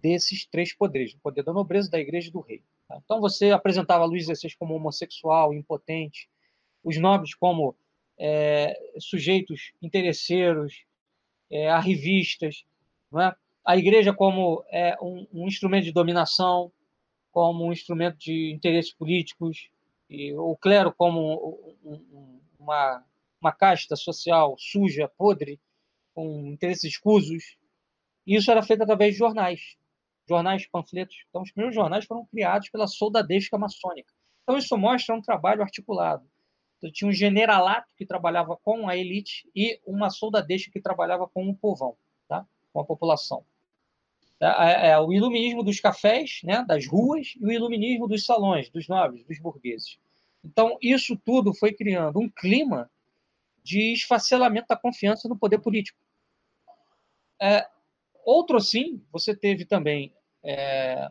desses 0.00 0.46
três 0.46 0.72
poderes, 0.72 1.12
o 1.12 1.18
poder 1.18 1.42
da 1.42 1.52
nobreza, 1.52 1.90
da 1.90 2.00
igreja 2.00 2.28
e 2.28 2.32
do 2.32 2.40
rei. 2.40 2.62
Tá? 2.88 2.98
Então 3.04 3.20
você 3.20 3.50
apresentava 3.50 4.06
Luís 4.06 4.24
XVI 4.24 4.56
como 4.58 4.74
homossexual, 4.74 5.52
impotente, 5.52 6.26
os 6.82 6.96
nobres 6.96 7.34
como 7.34 7.76
é, 8.18 8.74
sujeitos 8.98 9.74
interesseiros, 9.82 10.86
é, 11.50 11.68
arrivistas, 11.68 12.64
é? 13.14 13.34
a 13.62 13.76
igreja 13.76 14.14
como 14.14 14.64
é, 14.70 14.96
um, 15.02 15.26
um, 15.34 15.46
instrumento 15.46 15.84
de 15.84 15.92
dominação, 15.92 16.72
como 17.30 17.66
um 17.66 17.72
instrumento 17.74 18.16
de 18.16 18.52
interesses 18.52 18.94
políticos, 18.94 19.68
e 20.08 20.32
o 20.32 20.56
clero 20.56 20.94
como 20.94 21.68
um, 21.84 21.92
um, 21.92 22.40
uma, 22.58 23.04
uma 23.40 23.52
casta 23.52 23.96
social 23.96 24.56
suja, 24.58 25.10
podre, 25.16 25.60
com 26.14 26.46
interesses 26.46 26.84
escusos. 26.84 27.56
Isso 28.26 28.50
era 28.50 28.62
feito 28.62 28.82
através 28.82 29.12
de 29.12 29.18
jornais 29.18 29.78
jornais, 30.30 30.66
panfletos. 30.66 31.16
Então, 31.28 31.42
os 31.42 31.50
primeiros 31.50 31.74
jornais 31.74 32.04
foram 32.04 32.24
criados 32.26 32.70
pela 32.70 32.86
soldadesca 32.86 33.58
maçônica. 33.58 34.12
Então, 34.44 34.56
isso 34.56 34.76
mostra 34.78 35.14
um 35.14 35.20
trabalho 35.20 35.62
articulado. 35.62 36.24
Então, 36.78 36.90
tinha 36.92 37.08
um 37.08 37.12
generalato 37.12 37.92
que 37.96 38.06
trabalhava 38.06 38.56
com 38.56 38.88
a 38.88 38.96
elite 38.96 39.50
e 39.54 39.80
uma 39.84 40.08
soldadesca 40.08 40.70
que 40.70 40.80
trabalhava 40.80 41.28
com 41.28 41.48
o 41.48 41.54
povão, 41.54 41.96
tá? 42.28 42.46
com 42.72 42.80
a 42.80 42.84
população. 42.84 43.44
É, 44.40 44.46
é, 44.46 44.90
é, 44.90 44.98
o 44.98 45.12
iluminismo 45.12 45.62
dos 45.62 45.80
cafés, 45.80 46.40
né, 46.44 46.64
das 46.66 46.86
ruas, 46.86 47.34
e 47.38 47.44
o 47.44 47.52
iluminismo 47.52 48.08
dos 48.08 48.24
salões, 48.24 48.70
dos 48.70 48.88
nobres, 48.88 49.24
dos 49.24 49.38
burgueses. 49.38 49.98
Então, 50.42 50.78
isso 50.80 51.14
tudo 51.16 51.52
foi 51.52 51.74
criando 51.74 52.18
um 52.18 52.30
clima 52.30 52.90
de 53.70 53.92
esfacelamento 53.92 54.66
da 54.68 54.76
confiança 54.76 55.28
no 55.28 55.38
poder 55.38 55.60
político. 55.60 55.96
É, 57.40 57.64
outro, 58.24 58.58
sim, 58.60 59.00
você 59.12 59.34
teve 59.34 59.64
também 59.64 60.12
é, 60.42 61.08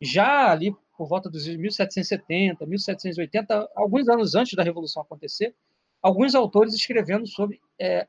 já 0.00 0.52
ali 0.52 0.72
por 0.96 1.08
volta 1.08 1.28
dos 1.28 1.48
1770, 1.48 2.64
1780, 2.64 3.70
alguns 3.74 4.08
anos 4.08 4.36
antes 4.36 4.54
da 4.54 4.62
Revolução 4.62 5.02
acontecer, 5.02 5.52
alguns 6.00 6.36
autores 6.36 6.74
escrevendo 6.74 7.26
sobre 7.26 7.60
é, 7.76 8.06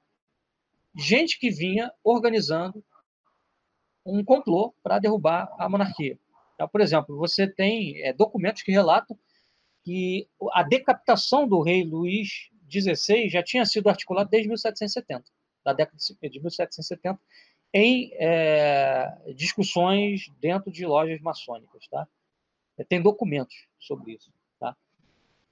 gente 0.95 1.39
que 1.39 1.49
vinha 1.49 1.91
organizando 2.03 2.85
um 4.05 4.23
complô 4.23 4.75
para 4.83 4.99
derrubar 4.99 5.51
a 5.57 5.67
monarquia. 5.67 6.19
Então, 6.53 6.67
por 6.67 6.81
exemplo, 6.81 7.17
você 7.17 7.47
tem 7.47 7.99
é, 8.03 8.13
documentos 8.13 8.61
que 8.61 8.71
relatam 8.71 9.17
que 9.83 10.27
a 10.51 10.61
decapitação 10.61 11.47
do 11.47 11.61
rei 11.61 11.83
Luís 11.83 12.52
XVI 12.81 13.29
já 13.29 13.43
tinha 13.43 13.65
sido 13.65 13.89
articulada 13.89 14.29
desde 14.29 14.47
1770, 14.47 15.23
da 15.63 15.73
década 15.73 15.97
de 15.97 16.39
1770, 16.39 17.19
em 17.73 18.11
é, 18.13 19.33
discussões 19.35 20.31
dentro 20.39 20.71
de 20.71 20.85
lojas 20.85 21.19
maçônicas, 21.21 21.87
tá? 21.87 22.07
Tem 22.87 23.01
documentos 23.01 23.67
sobre 23.79 24.13
isso, 24.13 24.31
tá? 24.59 24.75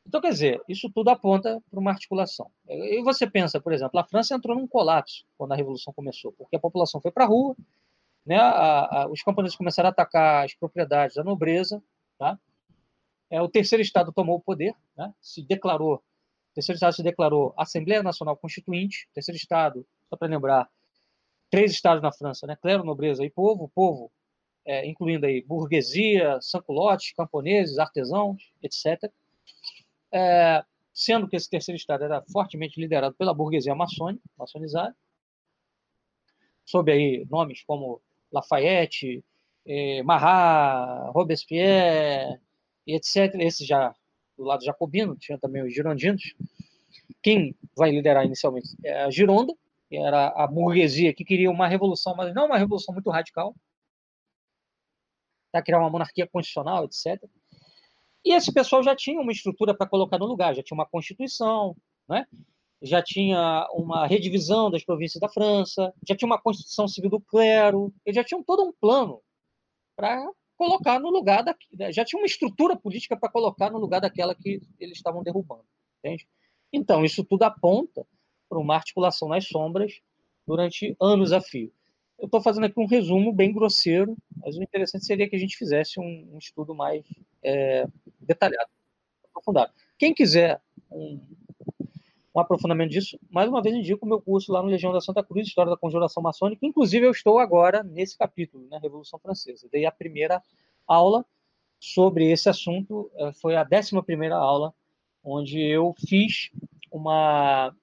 Então, 0.05 0.22
quer 0.22 0.30
dizer, 0.30 0.61
isso 0.67 0.89
tudo 0.89 1.09
aponta 1.09 1.61
para 1.69 1.80
uma 1.80 1.91
articulação. 1.91 2.49
E 2.67 3.01
você 3.03 3.30
pensa, 3.30 3.59
por 3.59 3.74
exemplo, 3.74 3.99
a 3.99 4.03
França 4.03 4.36
entrou 4.36 4.55
num 4.55 4.67
colapso 4.67 5.26
quando 5.38 5.51
a 5.53 5.55
Revolução 5.55 5.93
começou, 5.93 6.32
porque 6.34 6.55
a 6.55 6.59
população 6.59 7.01
foi 7.01 7.11
para 7.11 7.26
a 7.26 7.28
rua, 7.28 7.55
né? 8.26 8.38
A, 8.38 9.03
a, 9.03 9.07
os 9.07 9.24
camponeses 9.24 9.57
começaram 9.57 9.88
a 9.89 9.91
atacar 9.91 10.45
as 10.45 10.53
propriedades 10.53 11.15
da 11.15 11.24
nobreza, 11.24 11.82
tá? 12.17 12.38
É, 13.32 13.41
o 13.41 13.47
terceiro 13.47 13.82
Estado 13.82 14.11
tomou 14.11 14.36
o 14.36 14.41
poder, 14.41 14.76
né? 14.95 15.13
se 15.22 15.41
declarou, 15.41 16.03
o 16.52 16.54
terceiro 16.54 16.76
Estado 16.76 16.95
se 16.95 17.04
declarou 17.04 17.54
Assembleia 17.58 18.04
Nacional 18.04 18.36
Constituinte, 18.36 19.08
o 19.10 19.14
terceiro 19.14 19.38
Estado, 19.38 19.86
só 20.10 20.18
para 20.18 20.28
lembrar, 20.28 20.70
três 21.49 21.72
estados 21.72 22.02
na 22.04 22.12
França, 22.12 22.45
né? 22.45 22.58
Clero, 22.62 22.84
nobreza 22.84 23.24
e 23.24 23.30
povo, 23.30 23.70
povo, 23.74 24.12
é, 24.66 24.86
incluindo 24.88 25.26
aí 25.26 25.41
burguesia, 25.41 26.39
sanculotes, 26.41 27.14
camponeses, 27.14 27.78
artesãos, 27.80 28.52
etc. 28.62 29.12
É, 30.12 30.64
sendo 30.93 31.28
que 31.28 31.36
esse 31.36 31.49
terceiro 31.49 31.78
estado 31.78 32.04
era 32.04 32.22
fortemente 32.32 32.80
liderado 32.80 33.16
pela 33.16 33.34
burguesia 33.34 33.74
maçônica, 33.74 34.24
maçonizada, 34.38 34.95
sob 36.66 36.91
aí 36.91 37.26
nomes 37.30 37.64
como 37.64 38.02
Lafayette, 38.32 39.24
eh, 39.66 40.04
Marat, 40.04 41.12
Robespierre, 41.14 42.39
etc. 42.86 43.36
Esse 43.39 43.66
já 43.66 43.95
do 44.41 44.47
lado 44.47 44.65
jacobino, 44.65 45.15
tinha 45.15 45.37
também 45.37 45.63
os 45.63 45.73
girondinos. 45.73 46.33
Quem 47.21 47.55
vai 47.77 47.91
liderar 47.91 48.25
inicialmente 48.25 48.75
é 48.83 49.03
a 49.03 49.11
Gironda, 49.11 49.53
que 49.87 49.95
era 49.95 50.29
a 50.29 50.47
burguesia 50.47 51.13
que 51.13 51.23
queria 51.23 51.51
uma 51.51 51.67
revolução, 51.67 52.15
mas 52.15 52.33
não 52.33 52.47
uma 52.47 52.57
revolução 52.57 52.93
muito 52.93 53.09
radical, 53.09 53.55
para 55.51 55.61
criar 55.61 55.79
uma 55.79 55.89
monarquia 55.89 56.27
constitucional, 56.27 56.85
etc. 56.85 57.23
E 58.25 58.33
esse 58.33 58.51
pessoal 58.51 58.81
já 58.81 58.95
tinha 58.95 59.19
uma 59.19 59.31
estrutura 59.31 59.75
para 59.75 59.87
colocar 59.87 60.17
no 60.17 60.25
lugar, 60.25 60.55
já 60.55 60.63
tinha 60.63 60.75
uma 60.75 60.85
constituição, 60.85 61.75
né? 62.07 62.25
já 62.81 63.01
tinha 63.01 63.67
uma 63.73 64.07
redivisão 64.07 64.71
das 64.71 64.83
províncias 64.83 65.21
da 65.21 65.29
França, 65.29 65.93
já 66.07 66.15
tinha 66.15 66.25
uma 66.25 66.41
constituição 66.41 66.87
civil 66.87 67.11
do 67.11 67.19
clero, 67.21 67.93
eles 68.03 68.15
já 68.15 68.23
tinham 68.23 68.43
todo 68.43 68.63
um 68.63 68.73
plano 68.73 69.21
para 69.95 70.27
colocar 70.62 70.99
no 70.99 71.09
lugar 71.09 71.43
da, 71.43 71.55
já 71.91 72.05
tinha 72.05 72.22
uma 72.22 72.28
estrutura 72.28 72.76
política 72.76 73.18
para 73.18 73.32
colocar 73.32 73.72
no 73.72 73.80
lugar 73.80 73.99
daquela 73.99 74.36
que 74.36 74.62
eles 74.80 74.95
estavam 74.95 75.24
derrubando, 75.24 75.66
entende? 75.97 76.28
Então 76.72 77.03
isso 77.03 77.24
tudo 77.24 77.41
aponta 77.41 78.05
para 78.47 78.59
uma 78.59 78.76
articulação 78.76 79.28
nas 79.28 79.47
sombras 79.47 79.99
durante 80.45 80.95
anos 81.01 81.32
a 81.32 81.41
fio. 81.41 81.74
Eu 82.20 82.28
estou 82.28 82.39
fazendo 82.43 82.66
aqui 82.66 82.80
um 82.80 82.86
resumo 82.86 83.34
bem 83.34 83.51
grosseiro, 83.51 84.16
mas 84.38 84.55
o 84.55 84.62
interessante 84.62 85.03
seria 85.03 85.28
que 85.28 85.36
a 85.36 85.39
gente 85.39 85.57
fizesse 85.57 85.99
um, 85.99 86.30
um 86.32 86.38
estudo 86.38 86.76
mais 86.76 87.03
é, 87.43 87.88
detalhado, 88.20 88.70
aprofundado. 89.32 89.74
Quem 89.97 90.14
quiser 90.14 90.62
um, 90.91 91.20
um 92.34 92.39
aprofundamento 92.39 92.91
disso, 92.91 93.19
mais 93.29 93.49
uma 93.49 93.61
vez 93.61 93.75
indico 93.75 94.05
o 94.05 94.09
meu 94.09 94.21
curso 94.21 94.51
lá 94.53 94.61
no 94.61 94.69
Legião 94.69 94.93
da 94.93 95.01
Santa 95.01 95.23
Cruz, 95.23 95.47
História 95.47 95.69
da 95.69 95.77
Conjuração 95.77 96.23
Maçônica. 96.23 96.65
Inclusive, 96.65 97.05
eu 97.05 97.11
estou 97.11 97.39
agora 97.39 97.84
nesse 97.84 98.17
capítulo, 98.17 98.63
na 98.69 98.77
né, 98.77 98.82
Revolução 98.82 99.19
Francesa. 99.19 99.67
Dei 99.69 99.86
a 99.86 99.91
primeira 99.91 100.41
aula 100.88 101.25
sobre 101.79 102.32
esse 102.32 102.47
assunto, 102.47 103.11
eh, 103.15 103.32
foi 103.34 103.55
a 103.55 103.63
décima 103.63 104.03
primeira 104.03 104.38
aula, 104.38 104.73
onde 105.23 105.59
eu 105.59 105.93
fiz 106.07 106.51
uma 106.91 107.75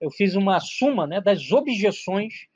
eu 0.00 0.10
fiz 0.10 0.34
uma 0.36 0.60
suma 0.60 1.06
né, 1.06 1.20
das 1.20 1.50
objeções 1.52 2.46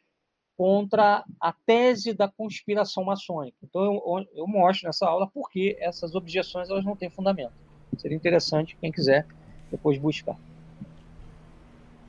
contra 0.57 1.25
a 1.41 1.53
tese 1.53 2.13
da 2.13 2.29
conspiração 2.29 3.03
maçônica. 3.03 3.57
Então, 3.63 3.83
eu, 3.83 4.27
eu 4.35 4.47
mostro 4.47 4.87
nessa 4.87 5.09
aula 5.09 5.27
por 5.27 5.51
que 5.51 5.75
essas 5.81 6.15
objeções 6.15 6.69
elas 6.69 6.85
não 6.85 6.95
têm 6.95 7.09
fundamento. 7.09 7.55
Seria 7.97 8.17
interessante, 8.17 8.77
quem 8.79 8.93
quiser, 8.93 9.27
depois 9.71 9.99
buscar. 9.99 10.37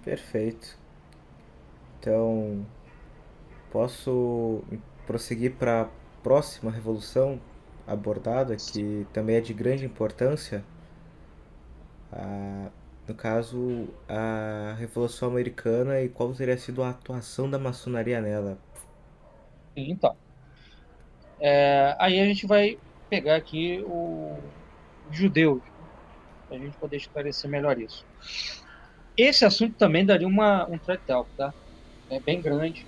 Perfeito. 0.04 0.78
Então, 1.99 2.66
posso 3.72 4.64
prosseguir 5.06 5.56
para 5.56 5.82
a 5.84 5.89
próxima 6.24 6.72
revolução 6.72 7.39
abordada, 7.86 8.56
que 8.56 9.06
também 9.14 9.36
é 9.38 9.41
de 9.41 9.54
grande 9.54 9.86
importância. 9.86 10.64
no 13.08 13.16
caso, 13.16 13.88
a 14.08 14.76
Revolução 14.80 15.30
Americana 15.30 16.02
e 16.02 16.10
qual 16.10 16.34
teria 16.34 16.58
sido 16.58 16.84
a 16.84 16.89
atuação 16.89 17.49
da 17.49 17.60
maçonaria 17.60 18.22
nela. 18.22 18.58
Então, 19.76 20.16
é, 21.39 21.95
aí 21.99 22.20
a 22.20 22.26
gente 22.26 22.45
vai 22.45 22.78
pegar 23.10 23.36
aqui 23.36 23.84
o, 23.86 24.38
os 25.10 25.18
judeus, 25.18 25.62
para 26.47 26.58
a 26.58 26.60
gente 26.60 26.78
poder 26.78 26.97
esclarecer 26.97 27.49
melhor 27.49 27.80
isso. 27.80 28.06
Esse 29.18 29.43
assunto 29.45 29.76
também 29.76 30.05
daria 30.05 30.28
uma, 30.28 30.68
um 30.70 30.78
thread 30.78 31.01
talk, 31.05 31.30
tá? 31.36 31.53
É 32.09 32.20
bem 32.20 32.41
grande. 32.41 32.86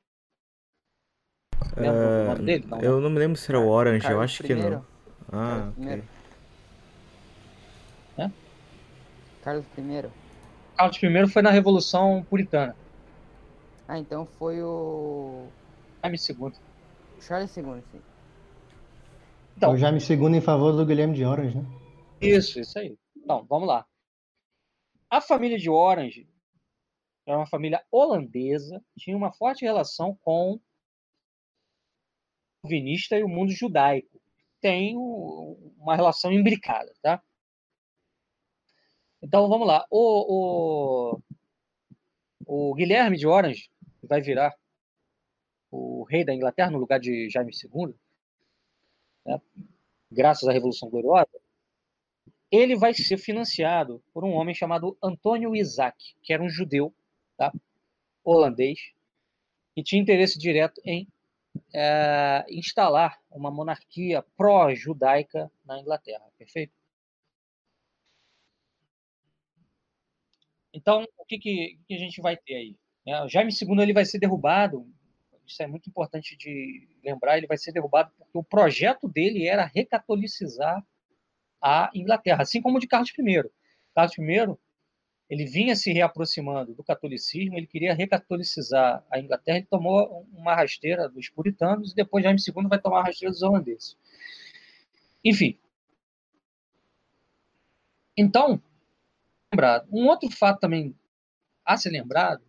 Uh, 1.77 2.41
dele? 2.41 2.65
Não, 2.67 2.81
eu 2.81 3.01
não 3.01 3.09
me 3.09 3.19
lembro 3.19 3.37
se 3.37 3.51
era 3.51 3.59
o 3.59 3.67
Orange, 3.67 4.01
Carlos 4.01 4.17
eu 4.17 4.23
acho 4.23 4.43
que 4.43 4.55
não. 4.55 4.85
Ah, 5.31 5.71
ok. 5.77 6.03
É? 8.17 8.31
Carlos 9.43 9.65
I. 9.77 10.09
Carlos 10.75 11.03
I 11.03 11.31
foi 11.31 11.41
na 11.41 11.51
Revolução 11.51 12.25
Puritana. 12.29 12.75
Ah, 13.87 13.97
então 13.97 14.25
foi 14.25 14.61
o. 14.61 15.47
Jaime 16.03 16.17
II. 16.17 16.53
Charles 17.19 17.57
II, 17.57 17.63
sim. 17.91 18.01
Então, 19.57 19.73
o 19.73 19.77
Jaime 19.77 19.99
II 19.99 20.37
em 20.37 20.41
favor 20.41 20.71
do 20.71 20.85
Guilherme 20.85 21.15
de 21.15 21.25
Orange, 21.25 21.57
né? 21.57 21.65
Isso, 22.21 22.59
isso 22.59 22.79
aí. 22.79 22.97
Então, 23.15 23.45
vamos 23.49 23.67
lá. 23.67 23.85
A 25.09 25.19
família 25.19 25.57
de 25.57 25.69
Orange 25.69 26.29
era 27.25 27.37
uma 27.37 27.47
família 27.47 27.83
holandesa, 27.91 28.81
tinha 28.97 29.17
uma 29.17 29.33
forte 29.33 29.65
relação 29.65 30.17
com 30.21 30.59
calvinista 32.61 33.17
e 33.17 33.23
o 33.23 33.29
mundo 33.29 33.51
judaico 33.51 34.19
tem 34.61 34.95
uma 34.97 35.95
relação 35.95 36.31
imbricada, 36.31 36.93
tá? 37.01 37.21
Então 39.21 39.47
vamos 39.47 39.67
lá. 39.67 39.85
O, 39.89 41.15
o, 41.15 42.69
o 42.69 42.73
Guilherme 42.75 43.17
de 43.17 43.27
Orange 43.27 43.69
vai 44.03 44.21
virar 44.21 44.53
o 45.71 46.03
rei 46.03 46.25
da 46.25 46.33
Inglaterra 46.33 46.71
no 46.71 46.79
lugar 46.79 46.99
de 46.99 47.29
Jaime 47.29 47.51
II, 47.51 47.93
né? 49.25 49.41
graças 50.11 50.47
à 50.47 50.51
Revolução 50.51 50.89
Gloriosa. 50.89 51.29
Ele 52.51 52.75
vai 52.75 52.93
ser 52.93 53.17
financiado 53.17 54.03
por 54.11 54.23
um 54.23 54.31
homem 54.31 54.55
chamado 54.55 54.97
Antônio 55.03 55.55
Isaac, 55.55 56.15
que 56.23 56.33
era 56.33 56.41
um 56.41 56.49
judeu, 56.49 56.93
tá? 57.37 57.53
holandês, 58.23 58.79
que 59.75 59.83
tinha 59.83 60.01
interesse 60.01 60.39
direto 60.39 60.81
em 60.83 61.07
é, 61.73 62.45
instalar 62.49 63.19
uma 63.29 63.51
monarquia 63.51 64.23
pró-judaica 64.35 65.51
na 65.65 65.79
Inglaterra, 65.79 66.25
perfeito? 66.37 66.73
Então, 70.73 71.05
o 71.17 71.25
que, 71.25 71.39
que, 71.39 71.79
que, 71.87 71.93
a 71.95 71.97
gente 71.97 72.21
vai 72.21 72.37
ter 72.37 72.55
aí? 72.55 72.75
É, 73.07 73.27
Jaime 73.27 73.51
II 73.51 73.81
ele 73.81 73.93
vai 73.93 74.05
ser 74.05 74.19
derrubado, 74.19 74.87
isso 75.45 75.61
é 75.63 75.67
muito 75.67 75.89
importante 75.89 76.37
de 76.37 76.87
lembrar, 77.03 77.37
ele 77.37 77.47
vai 77.47 77.57
ser 77.57 77.71
derrubado 77.71 78.11
porque 78.17 78.37
o 78.37 78.43
projeto 78.43 79.07
dele 79.07 79.47
era 79.47 79.65
recatolicizar 79.65 80.85
a 81.61 81.89
Inglaterra, 81.93 82.43
assim 82.43 82.61
como 82.61 82.77
o 82.77 82.79
de 82.79 82.87
Carlos 82.87 83.09
I. 83.09 83.49
Carlos 83.95 84.17
I 84.17 84.57
ele 85.29 85.45
vinha 85.45 85.75
se 85.75 85.91
reaproximando 85.93 86.73
do 86.73 86.83
catolicismo, 86.83 87.55
ele 87.55 87.67
queria 87.67 87.93
recatolicizar 87.93 89.05
a 89.11 89.19
Inglaterra, 89.19 89.57
ele 89.57 89.67
tomou 89.67 90.27
uma 90.33 90.55
rasteira 90.55 91.07
dos 91.07 91.29
puritanos 91.29 91.91
e 91.91 91.95
depois 91.95 92.23
Jaime 92.23 92.39
II 92.39 92.67
vai 92.67 92.79
tomar 92.81 93.01
a 93.01 93.03
rasteira 93.03 93.31
dos 93.31 93.43
holandeses. 93.43 93.95
Enfim. 95.23 95.57
Então, 98.17 98.61
lembrado. 99.53 99.87
Um 99.91 100.07
outro 100.07 100.29
fato 100.31 100.59
também 100.59 100.95
a 101.63 101.77
ser 101.77 101.91
lembrado 101.91 102.43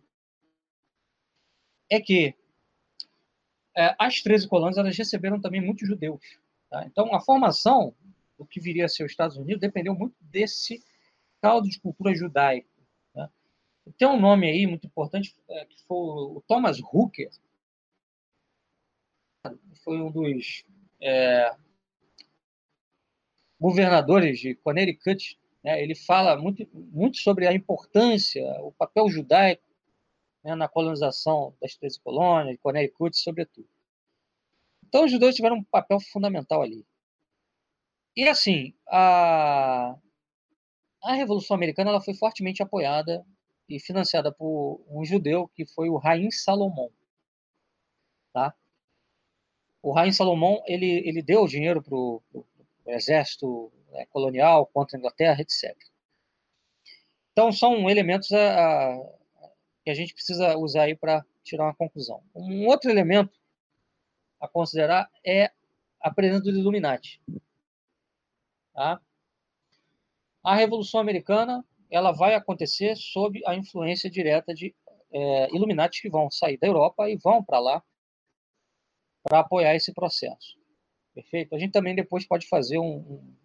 é 1.87 1.99
que 1.99 2.33
é, 3.77 3.95
as 3.99 4.21
13 4.21 4.47
colônias 4.47 4.77
elas 4.77 4.97
receberam 4.97 5.39
também 5.39 5.61
muitos 5.61 5.87
judeus. 5.87 6.39
Tá? 6.69 6.83
Então, 6.85 7.13
a 7.13 7.21
formação 7.21 7.93
do 8.39 8.45
que 8.45 8.59
viria 8.59 8.85
a 8.85 8.89
ser 8.89 9.03
os 9.03 9.11
Estados 9.11 9.37
Unidos 9.37 9.61
dependeu 9.61 9.93
muito 9.93 10.15
desse 10.19 10.83
caldo 11.41 11.69
de 11.69 11.79
cultura 11.79 12.15
judaica. 12.15 12.70
Tem 13.97 14.07
um 14.07 14.19
nome 14.19 14.49
aí 14.49 14.67
muito 14.67 14.85
importante, 14.85 15.35
é, 15.49 15.65
que 15.65 15.81
foi 15.83 15.97
o 15.97 16.43
Thomas 16.47 16.79
Hooker. 16.79 17.29
Foi 19.83 19.99
um 19.99 20.11
dos 20.11 20.63
é, 21.01 21.55
governadores 23.59 24.39
de 24.39 24.55
Connecticut. 24.55 25.39
Né? 25.63 25.81
Ele 25.81 25.95
fala 25.95 26.37
muito, 26.37 26.67
muito 26.73 27.17
sobre 27.17 27.47
a 27.47 27.53
importância, 27.53 28.43
o 28.61 28.71
papel 28.71 29.09
judaico 29.09 29.63
né, 30.43 30.55
na 30.55 30.67
colonização 30.67 31.55
das 31.61 31.75
três 31.75 31.97
colônias, 31.97 32.55
de 32.55 32.61
Connecticut, 32.61 33.17
sobretudo. 33.17 33.67
Então, 34.87 35.05
os 35.05 35.11
judeus 35.11 35.35
tiveram 35.35 35.57
um 35.57 35.63
papel 35.63 35.99
fundamental 35.99 36.61
ali. 36.61 36.85
E, 38.15 38.27
assim, 38.27 38.73
a, 38.87 39.95
a 41.03 41.13
Revolução 41.13 41.55
Americana 41.55 41.91
ela 41.91 42.01
foi 42.01 42.13
fortemente 42.13 42.61
apoiada 42.61 43.25
e 43.75 43.79
financiada 43.79 44.31
por 44.31 44.83
um 44.89 45.05
judeu 45.05 45.47
que 45.47 45.65
foi 45.65 45.89
o 45.89 45.97
Raim 45.97 46.29
Salomão. 46.29 46.91
Tá? 48.33 48.53
O 49.81 49.93
Raim 49.93 50.11
Salomão 50.11 50.61
ele, 50.65 51.07
ele 51.07 51.21
deu 51.21 51.47
dinheiro 51.47 51.81
para 51.81 51.95
o 51.95 52.21
exército 52.85 53.71
né, 53.91 54.05
colonial 54.07 54.65
contra 54.67 54.97
a 54.97 54.99
Inglaterra, 54.99 55.41
etc. 55.41 55.75
Então 57.31 57.51
são 57.51 57.89
elementos 57.89 58.31
a, 58.33 58.91
a, 58.91 58.97
que 58.97 59.83
que 59.85 59.89
a 59.89 59.93
gente 59.93 60.13
precisa 60.13 60.57
usar 60.57 60.83
aí 60.83 60.95
para 60.95 61.25
tirar 61.43 61.63
uma 61.63 61.75
conclusão. 61.75 62.21
Um 62.35 62.67
outro 62.67 62.89
elemento 62.91 63.39
a 64.39 64.47
considerar 64.47 65.09
é 65.25 65.51
a 65.99 66.11
presença 66.11 66.43
dos 66.43 66.55
Illuminati. 66.55 67.21
Tá? 68.73 68.99
A 70.43 70.55
Revolução 70.55 70.99
Americana 70.99 71.63
ela 71.91 72.11
vai 72.11 72.33
acontecer 72.33 72.95
sob 72.95 73.41
a 73.45 73.53
influência 73.53 74.09
direta 74.09 74.53
de 74.53 74.73
é, 75.13 75.47
que 76.01 76.09
vão 76.09 76.31
sair 76.31 76.57
da 76.57 76.67
Europa 76.67 77.09
e 77.09 77.17
vão 77.17 77.43
para 77.43 77.59
lá 77.59 77.83
para 79.21 79.39
apoiar 79.39 79.75
esse 79.75 79.93
processo. 79.93 80.57
Perfeito? 81.13 81.53
A 81.53 81.59
gente 81.59 81.73
também 81.73 81.93
depois 81.93 82.25
pode 82.25 82.47
fazer 82.47 82.79
um, 82.79 82.95
um 82.95 83.35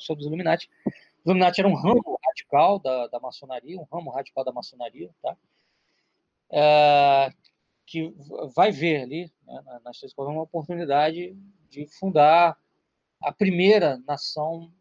sobre 0.00 0.22
os 0.22 0.26
Illuminati. 0.26 0.68
Os 0.84 1.24
Illuminati 1.24 1.60
era 1.60 1.68
um 1.68 1.74
ramo 1.74 2.18
radical 2.26 2.78
da, 2.80 3.06
da 3.06 3.20
maçonaria, 3.20 3.78
um 3.78 3.86
ramo 3.90 4.10
radical 4.10 4.44
da 4.44 4.52
maçonaria, 4.52 5.10
tá? 5.22 5.36
É, 6.50 7.32
que 7.86 8.12
vai 8.54 8.70
ver 8.72 9.02
ali, 9.02 9.32
né, 9.44 9.80
nas 9.84 9.98
três 9.98 10.12
uma 10.16 10.42
oportunidade 10.42 11.36
de 11.70 11.86
fundar 11.86 12.58
a 13.22 13.32
primeira 13.32 13.98
nação 14.06 14.72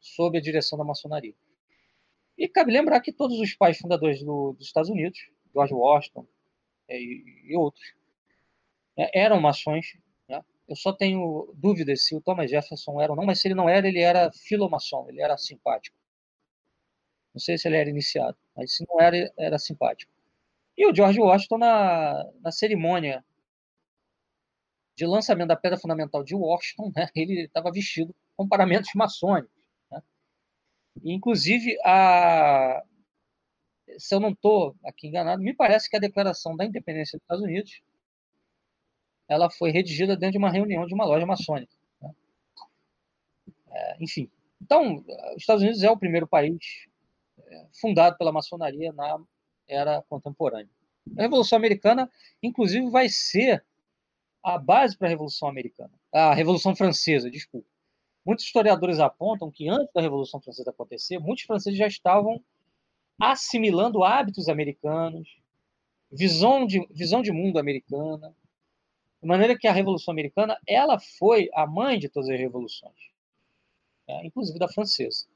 sob 0.00 0.36
a 0.36 0.40
direção 0.40 0.78
da 0.78 0.84
maçonaria. 0.84 1.34
E 2.36 2.48
cabe 2.48 2.72
lembrar 2.72 3.00
que 3.00 3.12
todos 3.12 3.38
os 3.38 3.54
pais 3.54 3.78
fundadores 3.78 4.22
do, 4.22 4.52
dos 4.54 4.66
Estados 4.66 4.90
Unidos, 4.90 5.18
George 5.52 5.74
Washington 5.74 6.26
é, 6.88 6.98
e, 7.00 7.44
e 7.48 7.56
outros, 7.56 7.94
né, 8.96 9.08
eram 9.14 9.40
maçons. 9.40 9.96
Né? 10.28 10.42
Eu 10.68 10.76
só 10.76 10.92
tenho 10.92 11.52
dúvidas 11.56 12.04
se 12.04 12.14
o 12.14 12.20
Thomas 12.20 12.50
Jefferson 12.50 13.00
era 13.00 13.12
ou 13.12 13.16
não, 13.16 13.24
mas 13.24 13.40
se 13.40 13.48
ele 13.48 13.54
não 13.54 13.68
era, 13.68 13.86
ele 13.86 14.00
era 14.00 14.30
filomaçom, 14.32 15.06
ele 15.08 15.22
era 15.22 15.36
simpático. 15.38 15.96
Não 17.32 17.40
sei 17.40 17.58
se 17.58 17.66
ele 17.68 17.76
era 17.76 17.90
iniciado, 17.90 18.36
mas 18.56 18.74
se 18.76 18.86
não 18.88 19.00
era, 19.00 19.32
era 19.36 19.58
simpático. 19.58 20.12
E 20.76 20.86
o 20.86 20.94
George 20.94 21.20
Washington, 21.20 21.58
na, 21.58 22.24
na 22.40 22.52
cerimônia 22.52 23.24
de 24.96 25.06
lançamento 25.06 25.48
da 25.48 25.56
Pedra 25.56 25.78
Fundamental 25.78 26.22
de 26.22 26.34
Washington, 26.34 26.92
né, 26.94 27.08
ele 27.14 27.42
estava 27.42 27.70
vestido 27.70 28.14
com 28.36 28.48
paramentos 28.48 28.90
maçônicos. 28.94 29.53
Inclusive, 31.02 31.76
a, 31.84 32.82
se 33.98 34.14
eu 34.14 34.20
não 34.20 34.30
estou 34.30 34.74
aqui 34.84 35.08
enganado, 35.08 35.42
me 35.42 35.54
parece 35.54 35.88
que 35.88 35.96
a 35.96 36.00
Declaração 36.00 36.56
da 36.56 36.64
Independência 36.64 37.18
dos 37.18 37.24
Estados 37.24 37.44
Unidos 37.44 37.82
ela 39.28 39.50
foi 39.50 39.70
redigida 39.70 40.16
dentro 40.16 40.32
de 40.32 40.38
uma 40.38 40.50
reunião 40.50 40.86
de 40.86 40.94
uma 40.94 41.04
loja 41.04 41.26
maçônica. 41.26 41.72
Né? 42.00 42.10
É, 43.70 43.96
enfim, 44.00 44.30
então, 44.60 45.04
os 45.34 45.36
Estados 45.38 45.62
Unidos 45.62 45.82
é 45.82 45.90
o 45.90 45.96
primeiro 45.96 46.26
país 46.26 46.86
é, 47.38 47.66
fundado 47.80 48.16
pela 48.16 48.32
maçonaria 48.32 48.92
na 48.92 49.18
era 49.66 50.02
contemporânea. 50.08 50.70
A 51.18 51.22
Revolução 51.22 51.56
Americana, 51.56 52.10
inclusive, 52.42 52.88
vai 52.90 53.08
ser 53.08 53.64
a 54.42 54.58
base 54.58 54.96
para 54.96 55.06
a 55.06 55.10
Revolução 55.10 55.48
Americana, 55.48 55.92
a 56.12 56.34
Revolução 56.34 56.76
Francesa, 56.76 57.30
desculpa. 57.30 57.68
Muitos 58.24 58.44
historiadores 58.46 58.98
apontam 59.00 59.50
que 59.50 59.68
antes 59.68 59.92
da 59.92 60.00
Revolução 60.00 60.40
Francesa 60.40 60.70
acontecer, 60.70 61.18
muitos 61.18 61.44
franceses 61.44 61.78
já 61.78 61.86
estavam 61.86 62.42
assimilando 63.20 64.02
hábitos 64.02 64.48
americanos, 64.48 65.36
visão 66.10 66.66
de, 66.66 66.86
visão 66.90 67.20
de 67.20 67.30
mundo 67.30 67.58
americana, 67.58 68.34
de 69.20 69.28
maneira 69.28 69.56
que 69.56 69.66
a 69.66 69.72
Revolução 69.72 70.12
Americana 70.12 70.58
ela 70.66 70.98
foi 70.98 71.50
a 71.54 71.66
mãe 71.66 71.98
de 71.98 72.08
todas 72.08 72.30
as 72.30 72.38
revoluções, 72.38 72.94
né? 74.08 74.24
inclusive 74.24 74.58
da 74.58 74.68
francesa. 74.68 75.26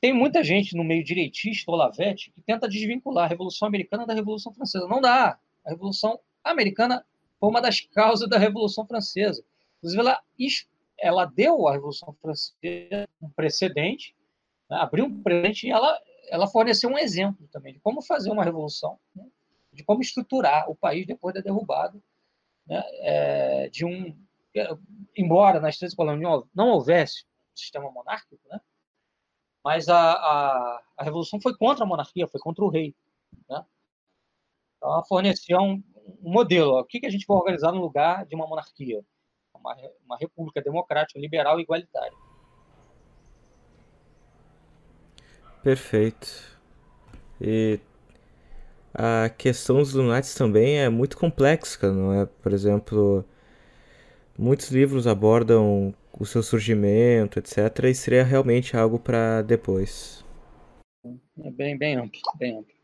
Tem 0.00 0.12
muita 0.12 0.44
gente 0.44 0.76
no 0.76 0.84
meio 0.84 1.02
direitista, 1.02 1.70
Olavete, 1.70 2.30
que 2.30 2.40
tenta 2.42 2.68
desvincular 2.68 3.24
a 3.24 3.28
Revolução 3.28 3.66
Americana 3.66 4.06
da 4.06 4.14
Revolução 4.14 4.52
Francesa. 4.52 4.86
Não 4.86 5.00
dá. 5.00 5.38
A 5.64 5.70
Revolução 5.70 6.20
Americana 6.44 7.04
foi 7.40 7.48
uma 7.48 7.60
das 7.60 7.80
causas 7.80 8.28
da 8.28 8.38
Revolução 8.38 8.86
Francesa. 8.86 9.42
Inclusive, 9.78 10.00
ela, 10.00 10.22
ela 10.98 11.24
deu 11.24 11.68
à 11.68 11.72
Revolução 11.72 12.14
Francesa 12.20 13.08
um 13.20 13.30
precedente, 13.30 14.16
né? 14.68 14.78
abriu 14.78 15.04
um 15.06 15.22
precedente 15.22 15.66
e 15.66 15.70
ela, 15.70 16.00
ela 16.28 16.46
forneceu 16.46 16.90
um 16.90 16.98
exemplo 16.98 17.46
também 17.48 17.74
de 17.74 17.80
como 17.80 18.02
fazer 18.02 18.30
uma 18.30 18.44
revolução, 18.44 18.98
né? 19.14 19.24
de 19.72 19.84
como 19.84 20.00
estruturar 20.00 20.70
o 20.70 20.74
país 20.74 21.06
depois 21.06 21.34
da 21.34 21.40
derrubada 21.40 22.00
né? 22.66 22.82
é, 23.00 23.68
de 23.68 23.84
um. 23.84 24.16
Embora 25.14 25.60
nas 25.60 25.76
três 25.76 25.94
colônias 25.94 26.44
não 26.54 26.68
houvesse 26.68 27.26
sistema 27.54 27.90
monárquico, 27.90 28.40
né? 28.48 28.58
mas 29.62 29.88
a, 29.88 30.12
a, 30.12 30.82
a, 30.96 31.04
revolução 31.04 31.40
foi 31.40 31.54
contra 31.56 31.84
a 31.84 31.86
monarquia, 31.86 32.26
foi 32.28 32.40
contra 32.40 32.64
o 32.64 32.68
rei. 32.68 32.94
Né? 33.48 33.64
Então, 34.76 34.92
ela 34.92 35.04
fornecia 35.04 35.58
um, 35.58 35.82
um 36.22 36.32
modelo. 36.32 36.74
Ó, 36.74 36.80
o 36.80 36.84
que, 36.84 37.00
que 37.00 37.06
a 37.06 37.10
gente 37.10 37.26
vai 37.26 37.36
organizar 37.36 37.72
no 37.72 37.80
lugar 37.80 38.24
de 38.24 38.34
uma 38.34 38.46
monarquia? 38.46 39.04
Uma, 39.66 39.76
uma 40.04 40.16
república 40.16 40.62
democrática, 40.62 41.18
liberal 41.18 41.58
e 41.58 41.62
igualitária. 41.62 42.16
Perfeito. 45.60 46.56
E 47.40 47.80
a 48.94 49.28
questão 49.28 49.78
dos 49.78 49.92
lunares 49.92 50.32
também 50.34 50.78
é 50.78 50.88
muito 50.88 51.18
complexa, 51.18 51.92
não 51.92 52.12
é? 52.12 52.26
Por 52.26 52.52
exemplo, 52.52 53.24
muitos 54.38 54.70
livros 54.70 55.08
abordam 55.08 55.92
o 56.18 56.24
seu 56.24 56.42
surgimento, 56.42 57.40
etc. 57.40 57.84
E 57.90 57.94
seria 57.94 58.22
realmente 58.22 58.76
algo 58.76 59.00
para 59.00 59.42
depois. 59.42 60.24
É 61.04 61.50
bem, 61.50 61.76
bem 61.76 61.96
amplo, 61.96 62.20
bem 62.36 62.58
amplo. 62.58 62.74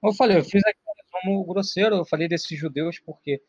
Como 0.00 0.12
eu 0.12 0.16
falei, 0.16 0.38
eu 0.38 0.44
fiz 0.44 0.62
aqui 0.66 0.78
um 0.84 1.30
resumo 1.30 1.44
grosseiro, 1.44 1.94
eu 1.94 2.04
falei 2.04 2.26
desses 2.26 2.58
judeus 2.58 2.98
porque 2.98 3.40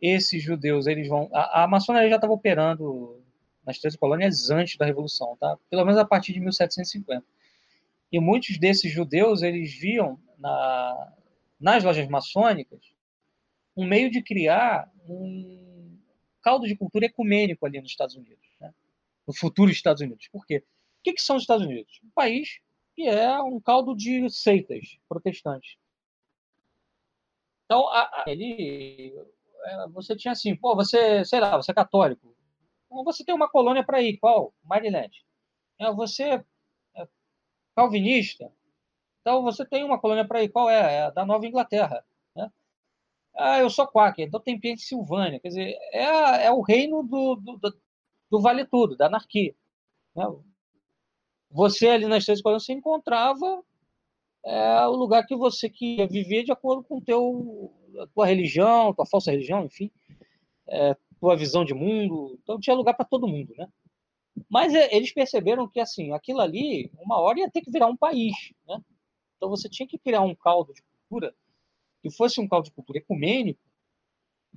esses 0.00 0.42
judeus, 0.42 0.86
eles 0.86 1.08
vão... 1.08 1.28
A, 1.32 1.64
a 1.64 1.68
maçonaria 1.68 2.08
já 2.08 2.16
estava 2.16 2.32
operando 2.32 3.22
nas 3.64 3.78
três 3.78 3.96
colônias 3.96 4.50
antes 4.50 4.76
da 4.76 4.86
Revolução, 4.86 5.36
tá? 5.36 5.58
Pelo 5.68 5.84
menos 5.84 6.00
a 6.00 6.04
partir 6.04 6.32
de 6.32 6.40
1750. 6.40 7.24
E 8.10 8.18
muitos 8.18 8.58
desses 8.58 8.90
judeus, 8.90 9.42
eles 9.42 9.74
viam 9.74 10.18
na, 10.38 11.12
nas 11.60 11.84
lojas 11.84 12.08
maçônicas 12.08 12.80
um 13.76 13.86
meio 13.86 14.10
de 14.10 14.22
criar 14.22 14.90
um 15.08 15.98
caldo 16.42 16.66
de 16.66 16.74
cultura 16.74 17.06
ecumênico 17.06 17.66
ali 17.66 17.80
nos 17.80 17.90
Estados 17.90 18.16
Unidos, 18.16 18.48
né? 18.60 18.72
no 19.26 19.34
futuro 19.34 19.70
Estados 19.70 20.00
Unidos. 20.00 20.28
Por 20.28 20.46
quê? 20.46 20.64
O 21.00 21.02
que, 21.02 21.12
que 21.12 21.22
são 21.22 21.36
os 21.36 21.42
Estados 21.42 21.66
Unidos? 21.66 22.00
Um 22.02 22.10
país 22.10 22.60
que 22.94 23.06
é 23.06 23.40
um 23.40 23.60
caldo 23.60 23.94
de 23.94 24.28
seitas 24.30 24.98
protestantes. 25.08 25.76
Então, 27.66 27.86
a, 27.88 28.02
a, 28.02 28.24
ele, 28.26 29.14
você 29.92 30.16
tinha 30.16 30.32
assim, 30.32 30.56
pô, 30.56 30.74
você, 30.74 31.24
sei 31.24 31.40
lá, 31.40 31.56
você 31.56 31.70
é 31.70 31.74
católico. 31.74 32.34
Você 33.04 33.24
tem 33.24 33.34
uma 33.34 33.50
colônia 33.50 33.84
para 33.84 34.00
ir, 34.00 34.18
qual? 34.18 34.54
Maryland. 34.64 35.10
É, 35.78 35.92
você 35.92 36.42
é 36.96 37.08
calvinista. 37.76 38.50
Então, 39.20 39.42
você 39.42 39.64
tem 39.64 39.84
uma 39.84 40.00
colônia 40.00 40.26
para 40.26 40.42
ir, 40.42 40.48
qual 40.48 40.70
é? 40.70 41.06
É 41.06 41.10
da 41.10 41.24
Nova 41.24 41.46
Inglaterra. 41.46 42.04
Ah, 43.38 43.60
eu 43.60 43.70
sou 43.70 43.86
Quaker, 43.86 44.26
então 44.26 44.40
tem 44.40 44.58
Pensilvânia. 44.58 45.38
Quer 45.38 45.48
dizer, 45.48 45.78
é, 45.92 46.46
é 46.46 46.50
o 46.50 46.60
reino 46.60 47.04
do, 47.04 47.36
do, 47.36 47.56
do, 48.28 48.40
vale 48.40 48.64
tudo, 48.66 48.96
da 48.96 49.06
anarquia. 49.06 49.54
Né? 50.14 50.24
Você 51.52 51.88
ali 51.88 52.06
nas 52.06 52.24
três 52.24 52.42
colônias 52.42 52.64
se 52.64 52.72
encontrava 52.72 53.62
é, 54.44 54.86
o 54.88 54.96
lugar 54.96 55.24
que 55.24 55.36
você 55.36 55.70
queria 55.70 56.08
viver 56.08 56.42
de 56.42 56.50
acordo 56.50 56.82
com 56.82 57.00
teu, 57.00 57.72
a 58.00 58.06
tua 58.08 58.26
religião, 58.26 58.94
tua 58.94 59.06
falsa 59.06 59.30
religião, 59.30 59.64
enfim, 59.64 59.90
é, 60.68 60.96
tua 61.20 61.36
visão 61.36 61.64
de 61.64 61.74
mundo. 61.74 62.38
Então 62.42 62.58
tinha 62.60 62.76
lugar 62.76 62.94
para 62.94 63.04
todo 63.04 63.28
mundo, 63.28 63.54
né? 63.56 63.68
Mas 64.48 64.74
é, 64.74 64.94
eles 64.94 65.12
perceberam 65.12 65.68
que 65.68 65.80
assim, 65.80 66.12
aquilo 66.12 66.40
ali, 66.40 66.90
uma 66.98 67.18
hora 67.18 67.40
ia 67.40 67.50
ter 67.50 67.60
que 67.60 67.70
virar 67.70 67.86
um 67.86 67.96
país, 67.96 68.34
né? 68.66 68.80
Então 69.36 69.48
você 69.48 69.68
tinha 69.68 69.86
que 69.86 69.98
criar 69.98 70.22
um 70.22 70.34
caldo 70.34 70.72
de 70.72 70.82
cultura 70.82 71.34
que 72.02 72.10
fosse 72.10 72.40
um 72.40 72.48
caldo 72.48 72.66
de 72.66 72.72
cultura 72.72 72.98
ecumênico, 72.98 73.60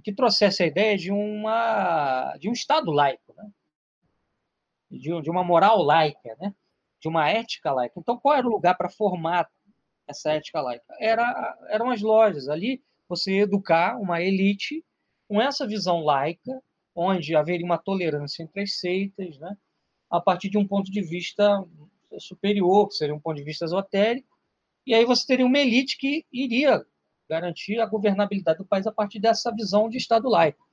que 0.03 0.13
trouxesse 0.13 0.63
a 0.63 0.67
ideia 0.67 0.97
de, 0.97 1.11
uma, 1.11 2.35
de 2.37 2.49
um 2.49 2.53
Estado 2.53 2.91
laico, 2.91 3.33
né? 3.35 3.51
de, 4.89 5.21
de 5.21 5.29
uma 5.29 5.43
moral 5.43 5.81
laica, 5.81 6.35
né? 6.39 6.53
de 6.99 7.07
uma 7.07 7.29
ética 7.29 7.71
laica. 7.71 7.99
Então, 7.99 8.17
qual 8.17 8.35
era 8.35 8.47
o 8.47 8.51
lugar 8.51 8.75
para 8.75 8.89
formar 8.89 9.49
essa 10.07 10.31
ética 10.33 10.61
laica? 10.61 10.85
Era, 10.99 11.57
eram 11.69 11.89
as 11.89 12.01
lojas. 12.01 12.47
Ali 12.47 12.83
você 13.11 13.39
educar 13.39 13.99
uma 13.99 14.21
elite 14.21 14.85
com 15.27 15.41
essa 15.41 15.67
visão 15.67 15.99
laica, 15.99 16.61
onde 16.95 17.35
haveria 17.35 17.65
uma 17.65 17.77
tolerância 17.77 18.41
entre 18.41 18.61
as 18.61 18.79
seitas, 18.79 19.37
né? 19.37 19.57
a 20.09 20.21
partir 20.21 20.49
de 20.49 20.57
um 20.57 20.65
ponto 20.65 20.89
de 20.89 21.01
vista 21.01 21.61
superior, 22.19 22.87
que 22.87 22.95
seria 22.95 23.13
um 23.13 23.19
ponto 23.19 23.35
de 23.35 23.43
vista 23.43 23.65
esotérico, 23.65 24.29
e 24.85 24.93
aí 24.93 25.03
você 25.03 25.27
teria 25.27 25.45
uma 25.45 25.59
elite 25.59 25.97
que 25.97 26.25
iria 26.31 26.85
garantir 27.29 27.79
a 27.79 27.85
governabilidade 27.85 28.59
do 28.59 28.65
país 28.65 28.87
a 28.87 28.91
partir 28.91 29.19
dessa 29.19 29.53
visão 29.53 29.89
de 29.89 29.97
Estado 29.97 30.29
laico. 30.29 30.65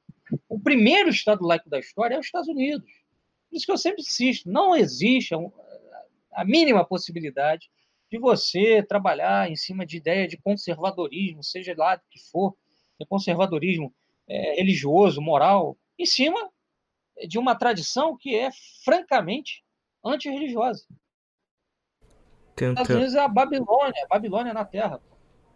O 0.49 0.61
primeiro 0.61 1.09
Estado 1.09 1.45
laico 1.45 1.69
da 1.69 1.79
história 1.81 2.15
é 2.15 2.19
os 2.19 2.27
Estados 2.27 2.49
Unidos. 2.49 2.89
Por 3.51 3.57
isso 3.57 3.67
que 3.67 3.73
eu 3.73 3.79
sempre 3.79 4.03
insisto, 4.03 4.49
não 4.49 4.77
existe 4.77 5.35
a 6.33 6.45
mínima 6.45 6.85
possibilidade 6.85 7.69
de 8.11 8.19
você 8.19 8.83
trabalhar 8.83 9.51
em 9.51 9.57
cima 9.57 9.85
de 9.85 9.97
ideia 9.97 10.27
de 10.27 10.39
conservadorismo, 10.39 11.43
seja 11.43 11.75
lá 11.77 11.97
do 11.97 12.03
que 12.11 12.19
for, 12.31 12.57
conservadorismo 13.09 13.93
é, 14.29 14.55
religioso, 14.57 15.21
moral, 15.21 15.77
em 15.99 16.07
cima 16.07 16.51
de 17.27 17.39
uma 17.39 17.55
tradição 17.55 18.17
que 18.17 18.35
é 18.35 18.51
francamente 18.85 19.63
antirreligiosa. 20.05 20.85
Tenta... 22.55 22.83
Às 22.83 22.89
vezes 22.89 23.15
é 23.15 23.21
a 23.21 23.29
Babilônia, 23.29 24.05
a 24.05 24.09
Babilônia 24.09 24.53
na 24.53 24.65
Terra. 24.65 25.01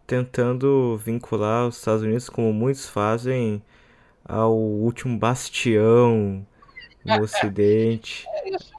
Tentando 0.06 0.96
vincular 0.98 1.66
os 1.66 1.78
Estados 1.78 2.02
Unidos, 2.02 2.28
como 2.28 2.52
muitos 2.52 2.88
fazem, 2.88 3.62
ao 4.24 4.56
último 4.56 5.18
bastião 5.18 6.46
no 7.04 7.12
é, 7.12 7.20
Ocidente. 7.20 8.24
É, 8.28 8.50
isso, 8.50 8.72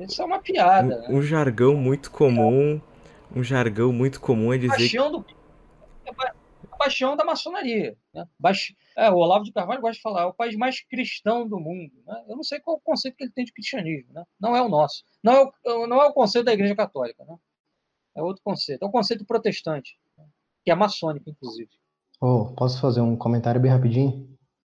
isso, 0.00 0.22
é 0.22 0.24
uma 0.24 0.40
piada. 0.40 0.86
Um, 0.86 1.00
né? 1.00 1.06
um, 1.10 1.22
jargão 1.22 1.74
muito 1.74 2.10
comum. 2.10 2.80
Um 3.34 3.42
jargão 3.42 3.92
muito 3.92 4.20
comum 4.20 4.52
é 4.52 4.58
dizer. 4.58 4.76
Bastião 4.76 5.10
do... 5.10 5.26
A 6.70 6.76
paixão 6.76 7.16
da 7.16 7.24
maçonaria. 7.24 7.96
Né? 8.12 8.26
Baix... 8.38 8.74
É, 8.96 9.10
o 9.10 9.16
Olavo 9.16 9.44
de 9.44 9.52
Carvalho 9.52 9.80
gosta 9.80 9.96
de 9.96 10.02
falar, 10.02 10.22
é 10.22 10.26
o 10.26 10.34
país 10.34 10.56
mais 10.56 10.80
cristão 10.82 11.48
do 11.48 11.58
mundo. 11.58 11.92
Né? 12.06 12.24
Eu 12.28 12.36
não 12.36 12.42
sei 12.42 12.60
qual 12.60 12.76
é 12.76 12.78
o 12.78 12.82
conceito 12.82 13.16
que 13.16 13.24
ele 13.24 13.32
tem 13.32 13.44
de 13.44 13.52
cristianismo. 13.52 14.12
Né? 14.12 14.24
Não 14.38 14.54
é 14.54 14.62
o 14.62 14.68
nosso. 14.68 15.04
Não 15.22 15.32
é 15.32 15.52
o, 15.70 15.86
não 15.86 16.02
é 16.02 16.06
o 16.06 16.12
conceito 16.12 16.44
da 16.44 16.52
Igreja 16.52 16.74
Católica. 16.74 17.24
Né? 17.24 17.36
É 18.16 18.22
outro 18.22 18.42
conceito. 18.42 18.82
É 18.84 18.86
o 18.86 18.90
conceito 18.90 19.24
protestante, 19.24 19.98
né? 20.18 20.24
que 20.64 20.70
é 20.70 20.74
maçônico, 20.74 21.30
inclusive. 21.30 21.70
Oh, 22.20 22.52
posso 22.54 22.80
fazer 22.80 23.00
um 23.00 23.16
comentário 23.16 23.60
bem 23.60 23.70
rapidinho? 23.70 24.28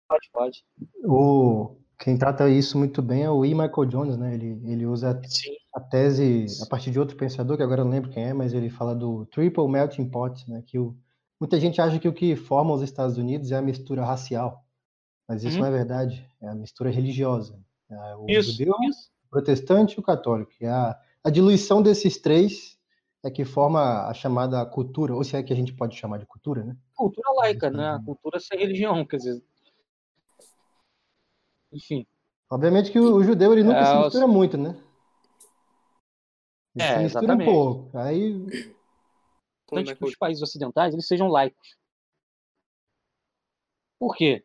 Pode, 0.08 0.30
pode. 0.32 0.64
O, 1.04 1.76
quem 2.02 2.18
trata 2.18 2.50
isso 2.50 2.76
muito 2.76 3.00
bem 3.00 3.22
é 3.22 3.30
o 3.30 3.44
E. 3.44 3.54
Michael 3.54 3.86
Jones, 3.86 4.16
né? 4.16 4.34
Ele, 4.34 4.60
ele 4.64 4.84
usa 4.84 5.10
a, 5.12 5.78
a 5.78 5.80
tese 5.80 6.46
a 6.60 6.66
partir 6.66 6.90
de 6.90 6.98
outro 6.98 7.16
pensador, 7.16 7.56
que 7.56 7.62
agora 7.62 7.82
eu 7.82 7.84
não 7.84 7.92
lembro 7.92 8.10
quem 8.10 8.24
é, 8.24 8.34
mas 8.34 8.52
ele 8.52 8.68
fala 8.68 8.92
do 8.92 9.24
triple 9.26 9.68
melting 9.68 10.08
pot, 10.10 10.50
né? 10.50 10.64
Que 10.66 10.80
o, 10.80 10.96
muita 11.38 11.60
gente 11.60 11.80
acha 11.80 12.00
que 12.00 12.08
o 12.08 12.12
que 12.12 12.34
forma 12.34 12.74
os 12.74 12.82
Estados 12.82 13.18
Unidos 13.18 13.52
é 13.52 13.56
a 13.56 13.62
mistura 13.62 14.04
racial, 14.04 14.64
mas 15.28 15.44
isso 15.44 15.54
uhum. 15.54 15.62
não 15.62 15.68
é 15.68 15.70
verdade. 15.70 16.28
É 16.40 16.48
a 16.48 16.56
mistura 16.56 16.90
religiosa. 16.90 17.56
É 17.88 18.16
o 18.16 18.26
isso, 18.28 18.50
judeu, 18.50 18.74
isso. 18.88 19.08
o 19.26 19.30
protestante 19.30 19.94
e 19.94 20.00
o 20.00 20.02
católico. 20.02 20.50
E 20.60 20.66
a, 20.66 20.98
a 21.22 21.30
diluição 21.30 21.80
desses 21.80 22.18
três 22.18 22.76
é 23.24 23.30
que 23.30 23.44
forma 23.44 24.08
a 24.08 24.12
chamada 24.12 24.66
cultura, 24.66 25.14
ou 25.14 25.22
se 25.22 25.36
é 25.36 25.42
que 25.44 25.52
a 25.52 25.56
gente 25.56 25.72
pode 25.72 25.96
chamar 25.96 26.18
de 26.18 26.26
cultura, 26.26 26.64
né? 26.64 26.76
Cultura 26.96 27.30
laica, 27.36 27.70
né? 27.70 27.90
A 27.90 28.00
cultura 28.00 28.40
sem 28.40 28.58
religião, 28.58 29.06
quer 29.06 29.18
dizer, 29.18 29.40
enfim. 31.72 32.06
Obviamente 32.50 32.92
que 32.92 32.98
o, 32.98 33.16
o 33.16 33.24
judeu 33.24 33.52
ele 33.52 33.64
nunca 33.64 33.78
é, 33.78 33.84
se 33.86 33.98
mistura 33.98 34.26
os... 34.26 34.32
muito, 34.32 34.58
né? 34.58 34.70
Ele 36.74 36.84
é, 36.84 36.96
se 36.96 37.02
mistura 37.02 37.24
exatamente. 37.24 37.48
um 37.48 37.52
pouco. 37.52 37.98
Aí. 37.98 38.74
Antes 39.72 39.94
que 39.94 40.04
os 40.04 40.16
países 40.16 40.42
ocidentais 40.42 40.92
eles 40.92 41.06
sejam 41.06 41.28
laicos. 41.28 41.76
Por 43.98 44.14
quê? 44.14 44.44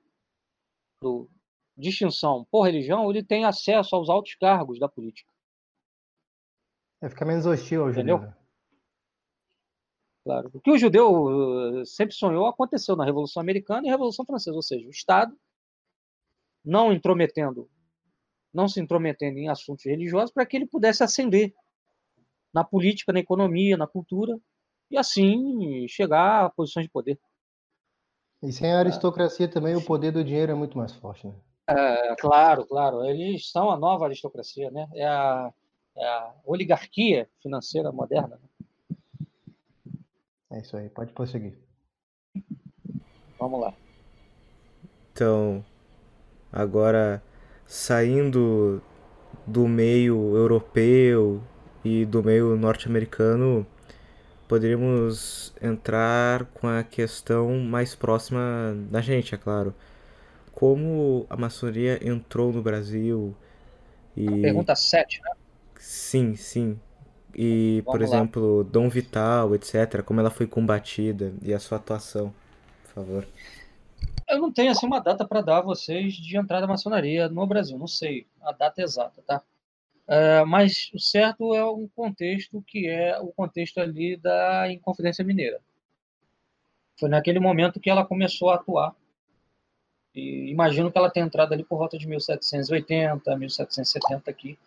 Do, 1.01 1.29
distinção 1.77 2.45
por 2.49 2.63
religião, 2.63 3.09
ele 3.09 3.23
tem 3.23 3.45
acesso 3.45 3.95
aos 3.95 4.09
altos 4.09 4.35
cargos 4.35 4.79
da 4.79 4.89
política. 4.89 5.31
É, 7.01 7.09
fica 7.09 7.25
menos 7.25 7.45
hostil 7.45 7.83
ao 7.83 7.89
Entendeu? 7.91 8.17
judeu. 8.17 8.33
Claro. 10.23 10.49
O 10.53 10.59
que 10.59 10.71
o 10.71 10.77
judeu 10.77 11.81
eh, 11.81 11.85
sempre 11.85 12.13
sonhou 12.13 12.47
aconteceu 12.47 12.97
na 12.97 13.05
Revolução 13.05 13.41
Americana 13.41 13.87
e 13.87 13.89
Revolução 13.89 14.25
Francesa, 14.25 14.55
ou 14.55 14.61
seja, 14.61 14.85
o 14.85 14.91
Estado 14.91 15.37
não 16.67 16.91
intrometendo, 16.91 17.69
não 18.53 18.67
se 18.67 18.81
intrometendo 18.81 19.39
em 19.39 19.47
assuntos 19.47 19.85
religiosos 19.85 20.31
para 20.31 20.45
que 20.45 20.57
ele 20.57 20.67
pudesse 20.67 21.01
ascender 21.01 21.53
na 22.53 22.63
política, 22.63 23.13
na 23.13 23.19
economia, 23.19 23.77
na 23.77 23.87
cultura 23.87 24.37
e 24.91 24.97
assim 24.97 25.87
chegar 25.87 26.45
a 26.45 26.49
posições 26.49 26.85
de 26.85 26.91
poder. 26.91 27.17
E 28.43 28.51
sem 28.51 28.71
a 28.71 28.79
aristocracia 28.79 29.47
também 29.47 29.75
o 29.75 29.83
poder 29.83 30.11
do 30.11 30.23
dinheiro 30.23 30.51
é 30.51 30.55
muito 30.55 30.77
mais 30.77 30.93
forte, 30.93 31.27
né? 31.27 31.33
É, 31.69 32.15
claro, 32.17 32.65
claro. 32.65 33.03
Eles 33.05 33.49
são 33.49 33.71
a 33.71 33.77
nova 33.77 34.05
aristocracia, 34.05 34.69
né? 34.69 34.87
É 34.93 35.05
a, 35.05 35.53
é 35.95 36.05
a 36.05 36.33
oligarquia 36.45 37.29
financeira 37.41 37.91
moderna. 37.91 38.39
Né? 38.39 38.67
É 40.51 40.59
isso 40.59 40.77
aí, 40.77 40.89
pode 40.89 41.11
prosseguir. 41.13 41.57
Vamos 43.39 43.59
lá. 43.59 43.73
Então, 45.11 45.65
Agora, 46.51 47.21
saindo 47.65 48.81
do 49.45 49.67
meio 49.67 50.35
europeu 50.35 51.41
e 51.83 52.05
do 52.05 52.23
meio 52.23 52.55
norte-americano, 52.57 53.65
poderíamos 54.47 55.53
entrar 55.61 56.45
com 56.45 56.67
a 56.67 56.83
questão 56.83 57.59
mais 57.59 57.95
próxima 57.95 58.75
da 58.89 59.01
gente, 59.01 59.35
é 59.35 59.37
claro. 59.37 59.73
Como 60.53 61.25
a 61.29 61.37
maçonaria 61.37 61.99
entrou 62.07 62.51
no 62.53 62.61
Brasil 62.61 63.35
e... 64.15 64.27
A 64.27 64.41
pergunta 64.41 64.75
7, 64.75 65.21
né? 65.23 65.31
Sim, 65.77 66.35
sim. 66.35 66.79
E, 67.35 67.83
Vamos 67.85 67.91
por 67.91 68.01
exemplo, 68.01 68.57
lá. 68.59 68.63
Dom 68.63 68.89
Vital, 68.89 69.53
etc., 69.55 70.01
como 70.03 70.19
ela 70.19 70.31
foi 70.31 70.47
combatida 70.47 71.33
e 71.41 71.53
a 71.53 71.59
sua 71.59 71.77
atuação, 71.77 72.33
por 72.83 72.93
favor. 72.93 73.27
Eu 74.27 74.39
não 74.39 74.51
tenho 74.51 74.71
assim 74.71 74.85
uma 74.85 74.99
data 74.99 75.25
para 75.25 75.41
dar 75.41 75.59
a 75.59 75.61
vocês 75.61 76.13
de 76.13 76.37
entrada 76.37 76.61
da 76.61 76.67
maçonaria 76.67 77.29
no 77.29 77.47
Brasil, 77.47 77.77
não 77.77 77.87
sei 77.87 78.27
a 78.41 78.51
data 78.51 78.81
exata, 78.81 79.21
tá? 79.21 79.41
É, 80.07 80.43
mas 80.45 80.89
o 80.93 80.99
certo 80.99 81.53
é 81.53 81.65
um 81.69 81.87
contexto 81.87 82.61
que 82.61 82.87
é 82.87 83.19
o 83.19 83.27
contexto 83.27 83.79
ali 83.79 84.15
da 84.17 84.71
Inconfidência 84.71 85.23
Mineira. 85.23 85.61
Foi 86.99 87.09
naquele 87.09 87.39
momento 87.39 87.79
que 87.79 87.89
ela 87.89 88.05
começou 88.05 88.49
a 88.49 88.55
atuar. 88.55 88.95
E 90.15 90.49
imagino 90.49 90.91
que 90.91 90.97
ela 90.97 91.11
tenha 91.11 91.25
entrado 91.25 91.53
ali 91.53 91.63
por 91.63 91.77
volta 91.77 91.97
de 91.97 92.07
1780, 92.07 93.37
1770 93.37 94.31
aqui, 94.31 94.57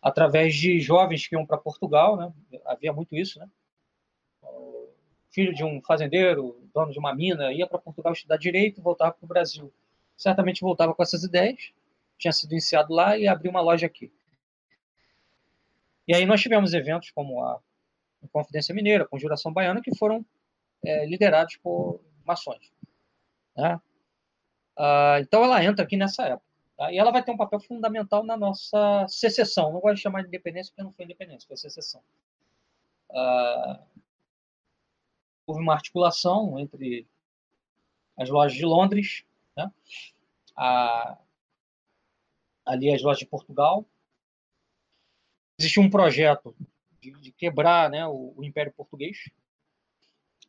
através 0.00 0.54
de 0.54 0.80
jovens 0.80 1.26
que 1.26 1.36
iam 1.36 1.46
para 1.46 1.58
Portugal, 1.58 2.16
né? 2.16 2.32
Havia 2.66 2.92
muito 2.92 3.14
isso, 3.14 3.38
né? 3.38 3.48
Filho 5.32 5.54
de 5.54 5.64
um 5.64 5.80
fazendeiro, 5.82 6.60
dono 6.74 6.92
de 6.92 6.98
uma 6.98 7.14
mina, 7.14 7.52
ia 7.52 7.66
para 7.66 7.78
Portugal 7.78 8.12
estudar 8.12 8.36
direito 8.36 8.82
voltava 8.82 9.12
para 9.12 9.24
o 9.24 9.28
Brasil. 9.28 9.72
Certamente 10.16 10.60
voltava 10.60 10.94
com 10.94 11.02
essas 11.02 11.24
ideias, 11.24 11.72
tinha 12.18 12.32
sido 12.32 12.52
iniciado 12.52 12.92
lá 12.92 13.16
e 13.16 13.26
abriu 13.26 13.50
uma 13.50 13.60
loja 13.60 13.86
aqui. 13.86 14.12
E 16.06 16.14
aí 16.14 16.26
nós 16.26 16.40
tivemos 16.40 16.74
eventos 16.74 17.10
como 17.10 17.42
a 17.42 17.60
Confidência 18.30 18.74
Mineira, 18.74 19.04
a 19.04 19.08
Conjuração 19.08 19.52
Baiana, 19.52 19.80
que 19.80 19.96
foram 19.96 20.24
é, 20.84 21.06
liderados 21.06 21.56
por 21.56 22.00
maçons. 22.24 22.70
Né? 23.56 23.80
Ah, 24.76 25.18
então 25.20 25.44
ela 25.44 25.62
entra 25.64 25.84
aqui 25.84 25.96
nessa 25.96 26.24
época. 26.24 26.46
Tá? 26.76 26.92
E 26.92 26.98
ela 26.98 27.10
vai 27.10 27.22
ter 27.22 27.30
um 27.30 27.36
papel 27.36 27.60
fundamental 27.60 28.24
na 28.24 28.36
nossa 28.36 29.06
secessão. 29.08 29.72
Não 29.72 29.80
gosto 29.80 29.96
de 29.96 30.02
chamar 30.02 30.22
de 30.22 30.28
independência 30.28 30.72
porque 30.72 30.82
não 30.82 30.92
foi 30.92 31.04
independência, 31.04 31.46
foi 31.46 31.56
secessão. 31.56 32.02
Ah, 33.10 33.80
houve 35.46 35.60
uma 35.60 35.74
articulação 35.74 36.58
entre 36.58 37.06
as 38.16 38.28
lojas 38.28 38.56
de 38.56 38.64
Londres, 38.64 39.24
né? 39.56 39.70
a, 40.56 41.18
ali 42.64 42.92
as 42.92 43.02
lojas 43.02 43.18
de 43.18 43.26
Portugal. 43.26 43.86
Existia 45.58 45.82
um 45.82 45.90
projeto 45.90 46.54
de, 47.00 47.12
de 47.12 47.32
quebrar 47.32 47.90
né, 47.90 48.06
o, 48.06 48.32
o, 48.36 48.44
Império 48.44 48.72
Português. 48.72 49.28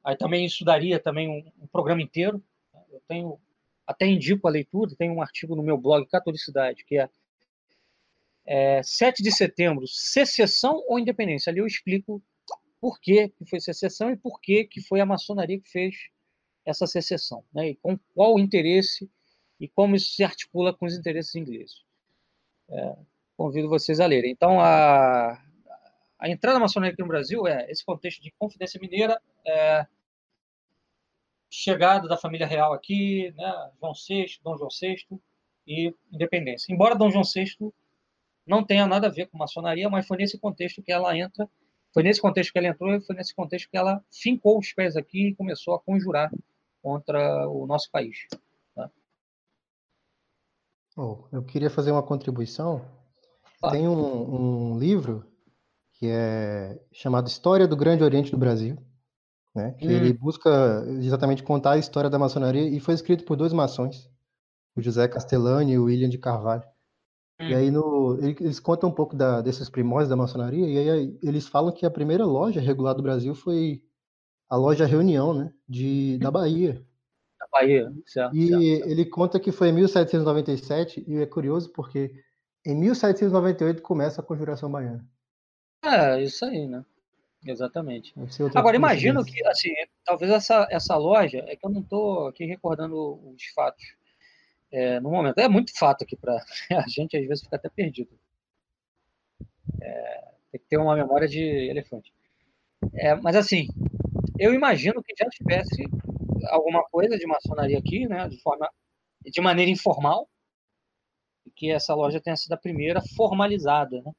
Aí 0.03 0.15
também 0.15 0.45
isso 0.45 0.63
daria 0.63 0.99
também 0.99 1.29
um, 1.29 1.63
um, 1.63 1.67
programa 1.67 2.01
inteiro. 2.01 2.43
Eu 2.91 3.01
tenho 3.07 3.39
até 3.85 4.05
indico 4.05 4.47
a 4.47 4.51
leitura, 4.51 4.95
tem 4.95 5.09
um 5.09 5.21
artigo 5.21 5.55
no 5.55 5.63
meu 5.63 5.77
blog 5.77 6.05
Catolicidade, 6.07 6.85
que 6.85 6.97
é, 6.97 7.09
é 8.45 8.83
7 8.83 9.21
de 9.21 9.31
setembro, 9.31 9.87
secessão 9.87 10.83
ou 10.87 10.99
independência. 10.99 11.49
Ali 11.49 11.59
eu 11.59 11.67
explico 11.67 12.21
por 12.83 12.99
que, 12.99 13.29
que 13.29 13.45
foi 13.45 13.61
secessão 13.61 14.11
e 14.11 14.17
por 14.17 14.41
que, 14.41 14.65
que 14.65 14.81
foi 14.81 14.99
a 14.99 15.05
maçonaria 15.05 15.57
que 15.57 15.69
fez 15.69 15.95
essa 16.65 16.85
secessão, 16.85 17.41
né? 17.53 17.69
e 17.69 17.75
com 17.75 17.97
qual 18.13 18.37
interesse 18.37 19.09
e 19.57 19.69
como 19.69 19.95
isso 19.95 20.11
se 20.11 20.21
articula 20.21 20.73
com 20.73 20.85
os 20.85 20.93
interesses 20.93 21.33
ingleses. 21.33 21.85
É, 22.69 22.97
convido 23.37 23.69
vocês 23.69 24.01
a 24.01 24.05
lerem. 24.05 24.31
Então, 24.31 24.59
a, 24.59 25.41
a 26.19 26.29
entrada 26.29 26.55
da 26.55 26.59
maçonaria 26.59 26.91
aqui 26.91 27.01
no 27.01 27.07
Brasil 27.07 27.47
é 27.47 27.71
esse 27.71 27.85
contexto 27.85 28.21
de 28.21 28.33
confidência 28.37 28.77
mineira, 28.81 29.17
é, 29.47 29.87
chegada 31.49 32.05
da 32.05 32.17
família 32.17 32.45
real 32.45 32.73
aqui, 32.73 33.31
né, 33.37 33.71
João 33.79 33.93
VI, 33.93 34.39
Dom 34.43 34.57
João 34.57 34.69
VI 34.69 35.05
e 35.65 35.95
independência. 36.11 36.73
Embora 36.73 36.95
Dom 36.95 37.09
João 37.09 37.23
VI 37.23 37.71
não 38.45 38.61
tenha 38.61 38.85
nada 38.85 39.07
a 39.07 39.09
ver 39.09 39.27
com 39.27 39.37
maçonaria, 39.37 39.89
mas 39.89 40.05
foi 40.05 40.17
nesse 40.17 40.37
contexto 40.37 40.83
que 40.83 40.91
ela 40.91 41.17
entra 41.17 41.49
foi 41.93 42.03
nesse 42.03 42.19
contexto 42.19 42.51
que 42.51 42.57
ela 42.57 42.67
entrou 42.67 42.93
e 42.93 43.01
foi 43.01 43.15
nesse 43.15 43.35
contexto 43.35 43.69
que 43.69 43.77
ela 43.77 44.03
fincou 44.11 44.57
os 44.57 44.73
pés 44.73 44.95
aqui 44.95 45.29
e 45.29 45.35
começou 45.35 45.75
a 45.75 45.79
conjurar 45.79 46.31
contra 46.81 47.47
o 47.47 47.67
nosso 47.67 47.89
país. 47.91 48.17
Tá? 48.75 48.89
Oh, 50.97 51.25
eu 51.31 51.43
queria 51.43 51.69
fazer 51.69 51.91
uma 51.91 52.03
contribuição. 52.03 52.83
Ah. 53.61 53.69
Tem 53.71 53.87
um, 53.87 54.73
um, 54.73 54.79
livro 54.79 55.25
que 55.93 56.07
é 56.09 56.81
chamado 56.91 57.27
História 57.27 57.67
do 57.67 57.77
Grande 57.77 58.03
Oriente 58.03 58.31
do 58.31 58.37
Brasil, 58.37 58.75
né? 59.55 59.73
Que 59.73 59.85
ele 59.85 60.13
Hum. 60.13 60.17
busca 60.19 60.83
exatamente 60.99 61.43
contar 61.43 61.73
a 61.73 61.77
história 61.77 62.09
da 62.09 62.19
maçonaria 62.19 62.67
e 62.67 62.79
foi 62.79 62.95
escrito 62.95 63.23
por 63.23 63.37
dois 63.37 63.53
maçons, 63.53 64.09
o 64.75 64.81
José 64.81 65.07
Castellani 65.07 65.73
e 65.73 65.79
o 65.79 65.85
William 65.85 66.09
de 66.09 66.17
Carvalho. 66.17 66.63
E 67.49 67.53
Hum. 67.53 67.57
aí 67.57 67.71
no, 67.71 68.17
ele- 68.19 68.37
eles 68.39 68.59
contam 68.59 68.89
um 68.89 68.93
pouco 68.93 69.15
da- 69.15 69.41
desses 69.41 69.69
primórdios 69.69 70.09
da 70.09 70.15
maçonaria 70.15 70.67
e 70.67 70.89
aí 70.89 71.19
eles 71.21 71.47
falam 71.47 71.71
que 71.73 71.85
a 71.85 71.91
primeira 71.91 72.25
loja 72.25 72.61
regular 72.61 72.93
do 72.95 73.03
Brasil 73.03 73.35
foi 73.35 73.83
a 74.49 74.55
loja 74.55 74.85
Reunião, 74.85 75.33
né? 75.33 75.53
De, 75.67 76.17
da 76.19 76.29
Bahia. 76.31 76.85
Da 77.39 77.47
Bahia, 77.51 77.91
certo, 78.05 78.35
E 78.35 78.47
certo, 78.77 78.89
ele 78.89 79.05
conta 79.05 79.39
que 79.39 79.51
foi 79.51 79.69
em 79.69 79.73
1797 79.73 81.03
e 81.07 81.17
é 81.17 81.25
curioso 81.25 81.71
porque 81.71 82.13
em 82.65 82.75
1798 82.75 83.81
começa 83.81 84.21
a 84.21 84.23
Conjuração 84.23 84.71
Baiana. 84.71 85.05
É, 85.83 86.21
isso 86.21 86.45
aí, 86.45 86.65
né? 86.67 86.85
Exatamente. 87.45 88.13
Agora, 88.55 88.77
imagino 88.77 89.25
que, 89.25 89.45
assim, 89.45 89.73
talvez 90.05 90.31
essa, 90.31 90.65
essa 90.71 90.95
loja, 90.95 91.43
é 91.47 91.57
que 91.57 91.65
eu 91.65 91.69
não 91.69 91.81
estou 91.81 92.27
aqui 92.27 92.45
recordando 92.45 92.95
os 93.29 93.43
fatos 93.53 93.83
é, 94.73 94.99
no 94.99 95.11
momento. 95.11 95.37
É 95.37 95.47
muito 95.47 95.71
fato 95.77 96.03
aqui 96.03 96.17
para 96.17 96.35
a 96.83 96.87
gente, 96.87 97.15
às 97.15 97.25
vezes, 97.27 97.43
fica 97.43 97.55
até 97.55 97.69
perdido. 97.69 98.09
É, 99.79 100.31
tem 100.51 100.59
que 100.59 100.67
ter 100.67 100.77
uma 100.77 100.95
memória 100.95 101.27
de 101.27 101.39
elefante. 101.39 102.11
É, 102.95 103.15
mas, 103.15 103.35
assim, 103.35 103.67
eu 104.37 104.53
imagino 104.53 105.01
que 105.03 105.13
já 105.17 105.29
tivesse 105.29 105.83
alguma 106.49 106.83
coisa 106.85 107.17
de 107.17 107.25
maçonaria 107.27 107.77
aqui, 107.77 108.07
né, 108.07 108.27
de, 108.27 108.41
forma, 108.41 108.67
de 109.23 109.41
maneira 109.41 109.71
informal, 109.71 110.27
e 111.45 111.51
que 111.51 111.71
essa 111.71 111.93
loja 111.93 112.19
tenha 112.19 112.35
sido 112.35 112.53
a 112.53 112.57
primeira 112.57 113.01
formalizada, 113.15 114.01
né? 114.01 114.11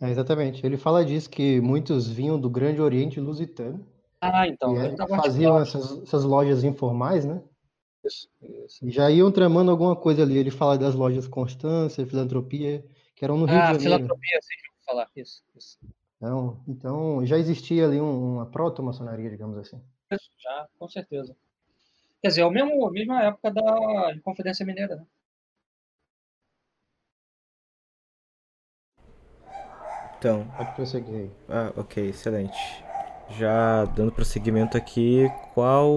É, 0.00 0.10
exatamente. 0.10 0.64
Ele 0.66 0.76
fala 0.76 1.04
disso 1.04 1.30
que 1.30 1.60
muitos 1.60 2.08
vinham 2.08 2.40
do 2.40 2.50
Grande 2.50 2.80
Oriente 2.80 3.20
Lusitano 3.20 3.86
Ah, 4.20 4.48
então, 4.48 4.74
faziam 5.08 5.60
essas, 5.60 6.02
essas 6.02 6.24
lojas 6.24 6.64
informais, 6.64 7.24
né? 7.24 7.40
Isso, 8.04 8.28
isso. 8.64 8.86
E 8.86 8.90
já 8.90 9.10
iam 9.10 9.30
tramando 9.30 9.70
alguma 9.70 9.94
coisa 9.94 10.22
ali. 10.22 10.36
Ele 10.38 10.50
fala 10.50 10.78
das 10.78 10.94
lojas 10.94 11.26
Constância, 11.28 12.06
Filantropia, 12.06 12.84
que 13.14 13.24
eram 13.24 13.36
no 13.36 13.44
Rio 13.46 13.58
Ah, 13.58 13.62
de 13.62 13.68
Janeiro. 13.68 13.82
filantropia, 13.94 14.38
vocês 14.40 14.60
vão 14.66 14.74
falar 14.86 15.10
isso, 15.16 15.42
isso. 15.56 15.78
Então, 16.16 16.62
então 16.68 17.26
já 17.26 17.38
existia 17.38 17.84
ali 17.86 18.00
um- 18.00 18.34
uma 18.36 18.46
proto-maçonaria, 18.46 19.30
digamos 19.30 19.56
assim. 19.58 19.80
Isso, 20.10 20.30
já, 20.38 20.66
com 20.78 20.88
certeza. 20.88 21.36
Quer 22.22 22.28
dizer, 22.28 22.40
é 22.42 22.44
o 22.44 22.50
mesmo, 22.50 22.86
a 22.86 22.90
mesma 22.90 23.22
época 23.22 23.50
da 23.50 24.12
Inconfidência 24.14 24.64
Mineira, 24.66 24.96
né? 24.96 25.06
Então, 30.18 30.46
Pode 30.56 30.72
prosseguir 30.74 31.14
aí. 31.14 31.30
ah, 31.48 31.72
ok, 31.76 32.08
excelente. 32.10 32.58
Já 33.30 33.84
dando 33.86 34.12
prosseguimento 34.12 34.76
aqui, 34.76 35.24
qual 35.54 35.90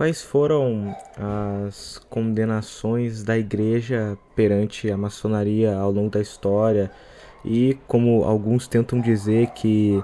quais 0.00 0.22
foram 0.22 0.96
as 1.62 1.98
condenações 2.08 3.22
da 3.22 3.36
igreja 3.36 4.16
perante 4.34 4.90
a 4.90 4.96
maçonaria 4.96 5.76
ao 5.76 5.92
longo 5.92 6.08
da 6.08 6.22
história 6.22 6.90
e 7.44 7.74
como 7.86 8.24
alguns 8.24 8.66
tentam 8.66 8.98
dizer 8.98 9.50
que 9.50 10.02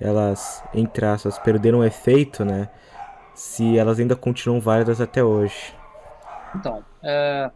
elas, 0.00 0.64
entre 0.72 1.04
aspas, 1.04 1.38
perderam 1.38 1.84
efeito, 1.84 2.46
né? 2.46 2.70
Se 3.34 3.76
elas 3.76 4.00
ainda 4.00 4.16
continuam 4.16 4.58
válidas 4.58 5.02
até 5.02 5.22
hoje. 5.22 5.76
Então, 6.54 6.82
é, 7.04 7.50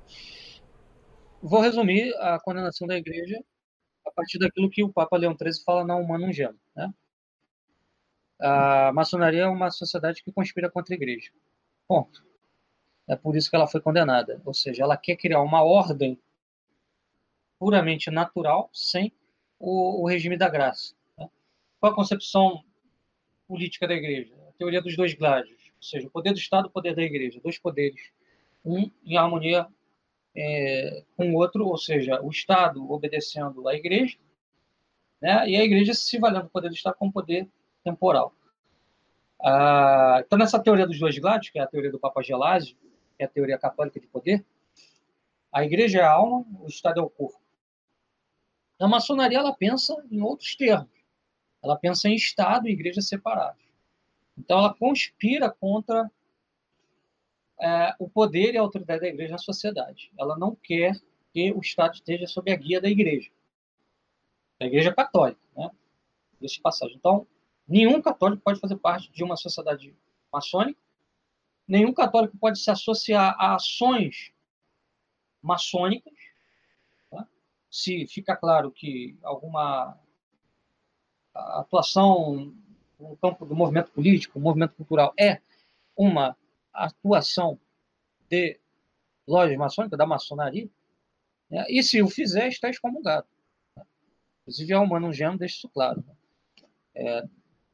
vou 1.43 1.63
resumir 1.63 2.15
a 2.19 2.39
condenação 2.41 2.87
da 2.87 2.99
igreja 2.99 3.43
a 4.07 4.11
partir 4.11 4.39
daquilo 4.39 4.69
que 4.69 4.85
o 4.85 4.93
Papa 4.93 5.17
Leão 5.17 5.35
XIII 5.35 5.65
fala 5.65 5.83
na 5.83 5.97
Humanum 5.97 6.31
Gem. 6.31 6.53
Né? 6.77 6.93
A 8.39 8.93
maçonaria 8.93 9.45
é 9.45 9.49
uma 9.49 9.71
sociedade 9.71 10.23
que 10.23 10.31
conspira 10.31 10.71
contra 10.71 10.95
a 10.95 10.99
igreja. 10.99 11.31
Ponto. 11.91 12.25
É 13.09 13.17
por 13.17 13.35
isso 13.35 13.51
que 13.51 13.57
ela 13.57 13.67
foi 13.67 13.81
condenada. 13.81 14.41
Ou 14.45 14.55
seja, 14.55 14.85
ela 14.85 14.97
quer 14.97 15.17
criar 15.17 15.43
uma 15.43 15.65
ordem 15.65 16.17
puramente 17.59 18.13
natural, 18.13 18.71
sem 18.73 19.13
o, 19.59 20.01
o 20.01 20.07
regime 20.07 20.37
da 20.37 20.49
graça. 20.49 20.95
né? 21.19 21.29
Qual 21.81 21.91
a 21.91 21.97
concepção 21.97 22.63
política 23.49 23.89
da 23.89 23.95
igreja? 23.95 24.33
A 24.49 24.53
teoria 24.53 24.81
dos 24.81 24.97
dois 24.97 25.15
gládios, 25.15 25.61
ou 25.79 25.83
seja, 25.83 26.07
o 26.07 26.11
poder 26.13 26.31
do 26.33 26.39
Estado 26.39 26.67
e 26.67 26.69
o 26.69 26.73
poder 26.73 26.95
da 26.95 27.03
igreja, 27.03 27.41
dois 27.43 27.59
poderes, 27.59 28.13
um 28.65 28.89
em 29.05 29.17
harmonia 29.17 29.67
é, 30.37 31.03
com 31.17 31.33
o 31.33 31.39
outro, 31.39 31.67
ou 31.67 31.77
seja, 31.77 32.23
o 32.23 32.31
Estado 32.31 32.89
obedecendo 32.89 33.67
à 33.67 33.75
igreja, 33.75 34.17
né, 35.21 35.51
e 35.51 35.57
a 35.57 35.65
igreja 35.65 35.93
se 35.93 36.21
valendo 36.21 36.45
do 36.45 36.51
poder 36.51 36.69
do 36.69 36.75
Estado 36.77 36.95
como 36.95 37.13
poder 37.13 37.49
temporal. 37.83 38.33
Ah, 39.43 40.23
então, 40.25 40.39
nessa 40.39 40.63
teoria 40.63 40.87
dos 40.87 40.99
dois 40.99 41.19
gládios, 41.19 41.51
que 41.51 41.59
é 41.59 41.63
a 41.63 41.67
teoria 41.67 41.91
do 41.91 41.99
Papa 41.99 42.23
Gelásio, 42.23 42.77
que 43.17 43.23
é 43.23 43.25
a 43.25 43.29
teoria 43.29 43.59
católica 43.59 43.99
de 43.99 44.07
poder, 44.07 44.45
a 45.53 45.65
igreja 45.65 46.01
é 46.01 46.03
a 46.03 46.13
alma, 46.13 46.47
o 46.61 46.67
Estado 46.67 47.01
é 47.01 47.03
o 47.03 47.11
corpo. 47.11 47.41
A 48.79 48.89
maçonaria 48.89 49.39
ela 49.39 49.55
pensa 49.55 49.95
em 50.11 50.21
outros 50.21 50.55
termos. 50.57 50.89
Ela 51.63 51.77
pensa 51.77 52.09
em 52.09 52.15
Estado 52.15 52.69
e 52.69 52.73
igreja 52.73 53.01
separados. 53.01 53.63
Então, 54.39 54.59
ela 54.59 54.73
conspira 54.73 55.51
contra 55.51 56.11
é, 57.61 57.95
o 57.99 58.09
poder 58.09 58.55
e 58.55 58.59
a 58.59 58.63
autoridade 58.63 59.01
da 59.01 59.09
igreja 59.09 59.33
na 59.33 59.39
sociedade. 59.39 60.11
Ela 60.19 60.39
não 60.39 60.55
quer 60.55 60.99
que 61.33 61.53
o 61.53 61.61
Estado 61.61 61.95
esteja 61.95 62.27
sob 62.27 62.51
a 62.51 62.57
guia 62.57 62.81
da 62.81 62.89
igreja. 62.89 63.31
Da 64.59 64.67
igreja 64.67 64.95
católica, 64.95 65.41
né? 65.57 65.71
Desse 66.41 66.61
passagem. 66.61 66.97
Então, 66.97 67.27
nenhum 67.71 68.03
católico 68.03 68.43
pode 68.43 68.59
fazer 68.59 68.77
parte 68.77 69.13
de 69.13 69.23
uma 69.23 69.37
sociedade 69.37 69.95
maçônica, 70.33 70.79
nenhum 71.67 71.95
católico 71.95 72.37
pode 72.37 72.59
se 72.59 72.69
associar 72.69 73.37
a 73.39 73.55
ações 73.55 74.33
maçônicas, 75.41 76.13
tá? 77.09 77.27
se 77.71 78.09
fica 78.09 78.37
claro 78.37 78.73
que 78.73 79.17
alguma 79.23 79.97
atuação 81.33 82.53
no 82.99 83.17
campo 83.17 83.47
do 83.47 83.55
movimento 83.55 83.93
político, 83.93 84.41
movimento 84.41 84.75
cultural, 84.75 85.15
é 85.19 85.41
uma 85.97 86.37
atuação 86.73 87.59
de 88.29 88.59
loja 89.27 89.57
maçônica, 89.57 89.97
da 89.97 90.07
maçonaria, 90.07 90.69
né? 91.49 91.65
e 91.69 91.83
se 91.85 92.03
o 92.03 92.09
fizer, 92.09 92.49
está 92.49 92.69
excomungado. 92.69 93.29
Tá? 93.77 93.87
Inclusive, 94.43 94.73
a 94.73 94.81
Humano 94.81 95.13
Gem 95.13 95.37
deixa 95.37 95.57
isso 95.57 95.69
claro. 95.69 96.05
Né? 96.07 96.15
É, 96.97 97.29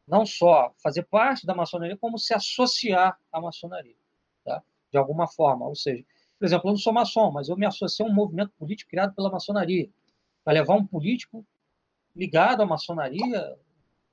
não 0.07 0.25
só 0.25 0.73
fazer 0.83 1.03
parte 1.05 1.47
da 1.47 1.55
maçonaria, 1.55 1.97
como 1.97 2.19
se 2.19 2.33
associar 2.33 3.19
à 3.33 3.41
maçonaria, 3.41 3.97
tá? 4.45 4.63
de 4.91 4.99
alguma 4.99 5.27
forma. 5.27 5.67
Ou 5.67 5.75
seja, 5.75 6.05
por 6.39 6.45
exemplo, 6.45 6.69
eu 6.69 6.73
não 6.73 6.79
sou 6.79 6.93
maçom, 6.93 7.31
mas 7.31 7.49
eu 7.49 7.57
me 7.57 7.67
associo 7.67 8.07
a 8.07 8.09
um 8.09 8.15
movimento 8.15 8.53
político 8.59 8.91
criado 8.91 9.15
pela 9.15 9.31
maçonaria. 9.31 9.91
Para 10.45 10.55
levar 10.55 10.75
um 10.75 10.87
político 10.87 11.45
ligado 12.15 12.63
à 12.63 12.67
maçonaria, 12.67 13.59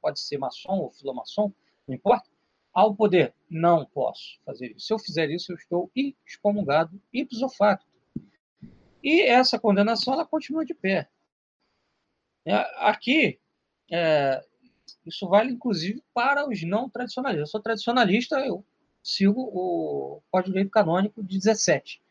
pode 0.01 0.19
ser 0.19 0.37
maçom 0.37 0.79
ou 0.79 0.91
filomaçom, 0.91 1.51
não 1.87 1.95
importa, 1.95 2.29
ao 2.73 2.95
poder. 2.95 3.33
Não 3.49 3.85
posso 3.85 4.39
fazer 4.45 4.71
isso. 4.71 4.87
Se 4.87 4.93
eu 4.93 4.99
fizer 4.99 5.29
isso, 5.29 5.51
eu 5.51 5.55
estou 5.55 5.91
excomungado, 6.25 6.99
ipso 7.13 7.47
facto. 7.49 7.85
E 9.03 9.21
essa 9.21 9.59
condenação, 9.59 10.13
ela 10.13 10.25
continua 10.25 10.65
de 10.65 10.73
pé. 10.73 11.09
Aqui, 12.77 13.39
é, 13.91 14.43
isso 15.05 15.27
vale, 15.27 15.51
inclusive, 15.51 16.01
para 16.13 16.47
os 16.47 16.63
não 16.63 16.89
tradicionalistas. 16.89 17.47
Eu 17.47 17.51
sou 17.51 17.61
tradicionalista, 17.61 18.39
eu 18.39 18.65
sigo 19.01 19.41
o 19.41 20.21
Código 20.31 20.53
Direito 20.53 20.71
Canônico 20.71 21.23
de 21.23 21.37
17. 21.37 22.01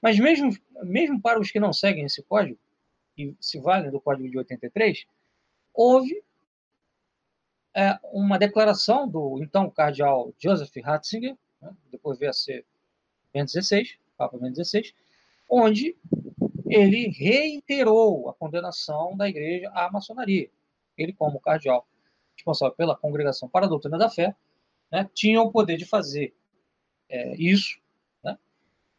Mas 0.00 0.18
mesmo, 0.18 0.56
mesmo 0.84 1.20
para 1.20 1.40
os 1.40 1.50
que 1.50 1.60
não 1.60 1.72
seguem 1.72 2.04
esse 2.04 2.22
código, 2.22 2.58
e 3.16 3.36
se 3.40 3.58
valem 3.58 3.90
do 3.90 4.00
Código 4.00 4.30
de 4.30 4.38
83, 4.38 5.04
houve 5.74 6.22
é, 7.74 7.98
uma 8.12 8.38
declaração 8.38 9.08
do 9.08 9.42
então 9.42 9.68
cardeal 9.70 10.32
Joseph 10.38 10.72
Ratzinger, 10.82 11.36
né, 11.60 11.74
depois 11.90 12.18
veio 12.18 12.30
a 12.30 12.34
ser 12.34 12.64
Papa 14.16 14.38
Bento 14.38 14.64
XVI, 14.64 14.92
onde 15.50 15.96
ele 16.66 17.08
reiterou 17.08 18.28
a 18.28 18.34
condenação 18.34 19.16
da 19.16 19.28
igreja 19.28 19.70
à 19.74 19.90
maçonaria. 19.90 20.50
Ele, 20.96 21.12
como 21.12 21.40
cardeal 21.40 21.86
responsável 22.48 22.74
pela 22.74 22.96
Congregação 22.96 23.48
para 23.48 23.66
a 23.66 23.68
Doutrina 23.68 23.98
da 23.98 24.08
Fé, 24.08 24.34
né, 24.90 25.08
tinha 25.12 25.40
o 25.42 25.52
poder 25.52 25.76
de 25.76 25.84
fazer 25.84 26.34
é, 27.08 27.36
isso, 27.36 27.78
né, 28.24 28.38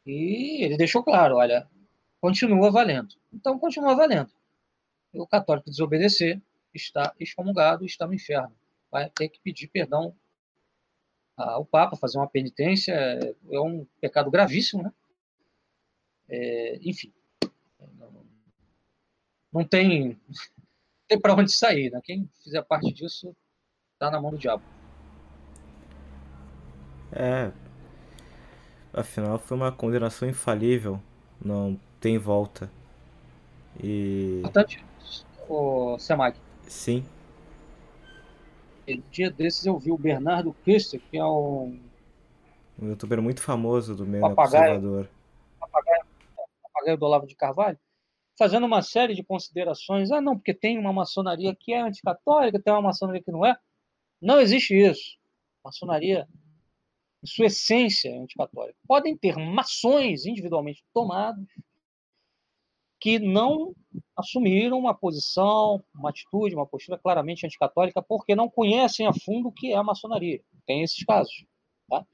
e 0.06 0.64
ele 0.64 0.78
deixou 0.78 1.04
claro, 1.04 1.38
olha, 1.38 1.68
continua 2.22 2.72
valendo. 2.72 3.16
Então, 3.34 3.58
continua 3.58 3.96
valendo. 3.96 4.32
O 5.14 5.26
católico 5.26 5.70
desobedecer 5.70 6.40
está 6.74 7.14
excomungado, 7.20 7.86
está 7.86 8.06
no 8.06 8.14
inferno. 8.14 8.56
Vai 8.92 9.10
ter 9.10 9.30
que 9.30 9.40
pedir 9.40 9.68
perdão 9.68 10.16
ao 11.36 11.66
Papa, 11.66 11.96
fazer 11.96 12.18
uma 12.18 12.28
penitência, 12.28 12.94
é 12.94 13.60
um 13.60 13.86
pecado 14.02 14.30
gravíssimo, 14.30 14.84
né? 14.84 14.94
É, 16.28 16.80
enfim, 16.84 17.12
não 19.52 19.64
tem 19.64 20.20
tem 21.10 21.20
para 21.20 21.34
onde 21.34 21.52
sair, 21.52 21.92
né? 21.92 22.00
Quem 22.04 22.30
fizer 22.44 22.62
parte 22.62 22.94
disso 22.94 23.36
tá 23.98 24.12
na 24.12 24.22
mão 24.22 24.32
do 24.32 24.38
diabo. 24.38 24.64
É. 27.12 27.52
Afinal, 28.94 29.40
foi 29.40 29.58
uma 29.58 29.72
condenação 29.72 30.30
infalível. 30.30 31.02
Não 31.44 31.78
tem 32.00 32.18
volta. 32.20 32.72
E. 33.84 34.38
Importante, 34.40 34.86
o 35.50 35.98
Semag. 35.98 36.38
Sim. 36.68 37.04
Um 38.88 39.02
dia 39.12 39.32
desses 39.32 39.66
eu 39.66 39.78
vi 39.80 39.92
o 39.92 39.98
Bernardo 39.98 40.56
Kister, 40.64 41.02
que 41.10 41.18
é 41.18 41.26
um. 41.26 41.80
Um 42.80 42.90
youtuber 42.90 43.22
muito 43.22 43.42
famoso 43.42 43.96
do 43.96 44.06
meio 44.06 44.22
Papagaio. 44.22 44.76
conservador. 44.76 45.10
Papagaio, 45.60 46.06
papagaio 46.64 46.98
do 46.98 47.06
Olavo 47.06 47.28
de 47.28 47.36
Carvalho, 47.36 47.78
fazendo 48.40 48.66
uma 48.66 48.82
série 48.82 49.14
de 49.14 49.22
considerações. 49.22 50.12
Ah, 50.12 50.22
não, 50.22 50.36
porque 50.36 50.54
tem 50.54 50.80
uma 50.80 50.94
maçonaria 50.94 51.54
que 51.54 51.74
é 51.74 51.82
anticatólica, 51.82 52.60
tem 52.60 52.72
uma 52.72 52.82
maçonaria 52.82 53.22
que 53.22 53.32
não 53.32 53.46
é. 53.46 53.56
Não 54.22 54.40
existe 54.40 54.74
isso. 54.74 55.18
Maçonaria, 55.64 56.26
em 57.22 57.28
sua 57.28 57.48
essência, 57.48 58.08
é 58.08 58.18
anticatólica. 58.18 58.80
Podem 58.88 59.18
ter 59.18 59.36
maçons 59.36 60.26
individualmente 60.26 60.82
tomados 60.94 61.46
que 62.98 63.20
não 63.20 63.76
assumiram 64.16 64.80
uma 64.80 64.94
posição, 64.94 65.84
uma 65.94 66.10
atitude, 66.10 66.56
uma 66.56 66.66
postura 66.66 66.98
claramente 66.98 67.46
anticatólica, 67.46 68.02
porque 68.02 68.36
não 68.36 68.50
conhecem 68.50 69.06
a 69.06 69.14
fundo 69.14 69.50
o 69.50 69.52
que 69.52 69.74
é 69.74 69.76
a 69.76 69.84
maçonaria. 69.84 70.42
Tem 70.66 70.82
esses 70.82 71.04
casos. 71.04 71.46
Tá? 71.90 72.06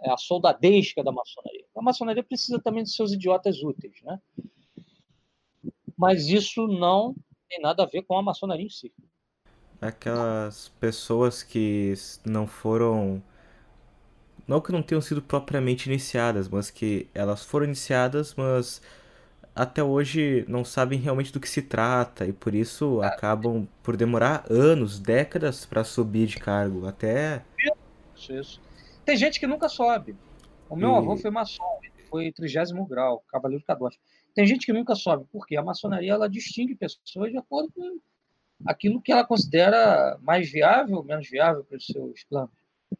É 0.00 0.10
a 0.10 0.16
soldadesca 0.16 1.02
da 1.02 1.10
maçonaria. 1.10 1.64
A 1.76 1.82
maçonaria 1.82 2.22
precisa 2.22 2.60
também 2.60 2.84
de 2.84 2.90
seus 2.90 3.12
idiotas 3.12 3.62
úteis. 3.62 4.00
Né? 4.02 4.20
Mas 5.96 6.26
isso 6.28 6.66
não 6.66 7.14
tem 7.48 7.60
nada 7.60 7.82
a 7.82 7.86
ver 7.86 8.02
com 8.02 8.16
a 8.16 8.22
maçonaria 8.22 8.66
em 8.66 8.70
si. 8.70 8.92
Aquelas 9.80 10.68
pessoas 10.80 11.42
que 11.42 11.94
não 12.24 12.46
foram. 12.46 13.22
Não 14.46 14.60
que 14.60 14.72
não 14.72 14.82
tenham 14.82 15.00
sido 15.00 15.22
propriamente 15.22 15.88
iniciadas, 15.88 16.48
mas 16.48 16.70
que 16.70 17.08
elas 17.14 17.42
foram 17.44 17.64
iniciadas, 17.66 18.34
mas 18.34 18.82
até 19.54 19.82
hoje 19.82 20.44
não 20.48 20.64
sabem 20.64 20.98
realmente 21.00 21.32
do 21.32 21.40
que 21.40 21.48
se 21.48 21.62
trata 21.62 22.26
e 22.26 22.32
por 22.32 22.54
isso 22.54 23.00
acabam 23.02 23.66
por 23.82 23.96
demorar 23.96 24.44
anos, 24.50 24.98
décadas 24.98 25.66
para 25.66 25.84
subir 25.84 26.26
de 26.28 26.38
cargo, 26.38 26.86
até 26.86 27.42
Isso, 28.14 28.32
isso. 28.32 28.60
Tem 29.04 29.16
gente 29.16 29.38
que 29.40 29.46
nunca 29.46 29.68
sobe. 29.68 30.16
O 30.68 30.76
meu 30.76 30.90
E- 30.90 30.98
avô 30.98 31.16
foi 31.16 31.30
maçom, 31.30 31.78
foi 32.08 32.32
30 32.32 32.86
grau, 32.88 33.22
cavaleiro 33.28 33.60
de 33.60 33.66
Cadoche. 33.66 33.98
Tem 34.34 34.46
gente 34.46 34.66
que 34.66 34.72
nunca 34.72 34.94
sobe, 34.94 35.26
porque 35.30 35.56
a 35.56 35.62
maçonaria 35.62 36.12
ela 36.12 36.28
distingue 36.28 36.74
pessoas 36.74 37.30
de 37.30 37.38
acordo 37.38 37.70
com 37.72 37.98
aquilo 38.66 39.00
que 39.00 39.12
ela 39.12 39.24
considera 39.24 40.18
mais 40.22 40.50
viável, 40.50 41.02
menos 41.02 41.28
viável 41.28 41.64
para 41.64 41.76
os 41.76 41.86
seus 41.86 42.24
planos. 42.24 42.50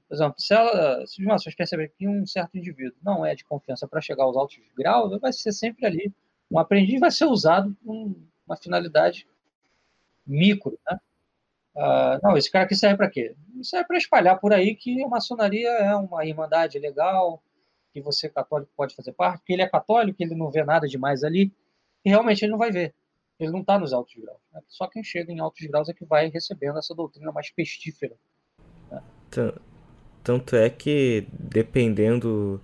Por 0.08 0.14
exemplo, 0.14 0.34
se, 0.38 0.54
ela, 0.54 1.06
se 1.06 1.20
os 1.20 1.26
maçons 1.26 1.54
perceberem 1.54 1.92
que 1.96 2.08
um 2.08 2.26
certo 2.26 2.56
indivíduo 2.56 2.98
não 3.02 3.24
é 3.24 3.34
de 3.34 3.44
confiança 3.44 3.86
para 3.86 4.00
chegar 4.00 4.24
aos 4.24 4.36
altos 4.36 4.58
graus, 4.76 5.18
vai 5.20 5.32
ser 5.32 5.52
sempre 5.52 5.86
ali 5.86 6.12
um 6.50 6.58
aprendiz, 6.58 7.00
vai 7.00 7.10
ser 7.10 7.26
usado 7.26 7.76
com 7.84 8.14
uma 8.46 8.56
finalidade 8.56 9.26
micro, 10.26 10.78
né? 10.88 10.98
Ah, 11.76 12.20
não, 12.22 12.36
esse 12.36 12.50
cara 12.50 12.64
aqui 12.64 12.76
serve 12.76 12.96
para 12.96 13.10
quê? 13.10 13.34
Serve 13.62 13.86
para 13.86 13.98
espalhar 13.98 14.38
por 14.38 14.52
aí 14.52 14.76
que 14.76 15.02
a 15.02 15.08
maçonaria 15.08 15.68
é 15.68 15.94
uma 15.96 16.24
irmandade 16.24 16.78
legal, 16.78 17.42
que 17.94 18.02
você 18.02 18.28
católico 18.28 18.70
pode 18.76 18.94
fazer 18.94 19.12
parte, 19.12 19.44
que 19.46 19.52
ele 19.52 19.62
é 19.62 19.68
católico, 19.68 20.20
ele 20.20 20.34
não 20.34 20.50
vê 20.50 20.64
nada 20.64 20.86
demais 20.86 21.22
ali, 21.22 21.52
e 22.04 22.10
realmente 22.10 22.42
ele 22.44 22.50
não 22.50 22.58
vai 22.58 22.72
ver. 22.72 22.92
Ele 23.38 23.50
não 23.52 23.60
está 23.60 23.78
nos 23.78 23.92
altos 23.92 24.14
graus. 24.16 24.38
né? 24.52 24.60
Só 24.68 24.86
quem 24.88 25.02
chega 25.02 25.32
em 25.32 25.38
altos 25.38 25.64
graus 25.66 25.88
é 25.88 25.92
que 25.94 26.04
vai 26.04 26.28
recebendo 26.28 26.78
essa 26.78 26.94
doutrina 26.94 27.30
mais 27.32 27.50
pestífera. 27.50 28.14
Tan- 29.30 29.54
Tanto 30.22 30.56
é 30.56 30.70
que, 30.70 31.26
dependendo 31.32 32.60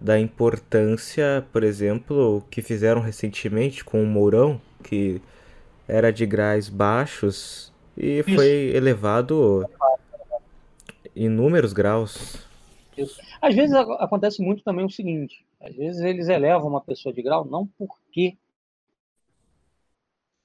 da 0.00 0.18
importância, 0.18 1.46
por 1.52 1.62
exemplo, 1.62 2.38
o 2.38 2.40
que 2.42 2.60
fizeram 2.60 3.00
recentemente 3.00 3.84
com 3.84 4.02
o 4.02 4.06
Mourão, 4.06 4.60
que 4.82 5.22
era 5.88 6.12
de 6.12 6.26
graus 6.26 6.68
baixos 6.68 7.72
e 7.96 8.18
Isso. 8.18 8.34
foi 8.34 8.72
elevado 8.74 9.64
inúmeros 11.14 11.72
graus. 11.72 12.45
Às 13.40 13.54
vezes 13.54 13.74
acontece 13.74 14.42
muito 14.42 14.62
também 14.62 14.84
o 14.84 14.90
seguinte: 14.90 15.44
às 15.60 15.74
vezes 15.74 16.00
eles 16.02 16.28
elevam 16.28 16.68
uma 16.68 16.80
pessoa 16.80 17.12
de 17.12 17.22
grau 17.22 17.44
não 17.44 17.66
porque 17.66 18.36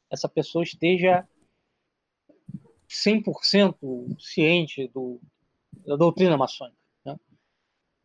essa 0.09 0.27
pessoa 0.27 0.63
esteja 0.63 1.25
100% 2.87 4.15
ciente 4.19 4.87
do, 4.89 5.19
da 5.85 5.95
doutrina 5.95 6.35
maçônica, 6.37 6.77
né? 7.05 7.17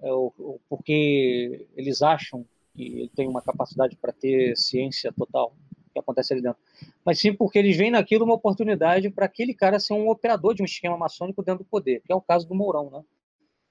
É 0.01 0.13
o- 0.13 0.33
o- 0.39 0.61
porque 0.69 1.67
eles 1.77 2.03
acham 2.03 2.47
que 2.75 2.83
ele 2.85 3.09
tem 3.09 3.27
uma 3.27 3.43
capacidade 3.43 3.97
para 3.97 4.13
ter 4.13 4.57
ciência 4.57 5.13
total 5.13 5.53
que 5.93 5.99
acontece 5.99 6.33
ali 6.35 6.43
dentro, 6.43 6.61
mas 7.05 7.19
sim 7.19 7.33
porque 7.35 7.59
eles 7.59 7.77
veem 7.77 7.91
naquilo 7.91 8.25
uma 8.25 8.35
oportunidade 8.35 9.11
para 9.11 9.25
aquele 9.25 9.55
cara 9.55 9.81
ser 9.81 9.95
um 9.95 10.09
operador 10.11 10.55
de 10.55 10.63
um 10.63 10.67
esquema 10.67 10.97
maçônico 10.97 11.43
dentro 11.43 11.65
do 11.65 11.69
poder, 11.69 12.03
que 12.03 12.13
é 12.13 12.15
o 12.15 12.21
caso 12.21 12.47
do 12.47 12.55
Mourão, 12.55 12.91
né? 12.91 13.03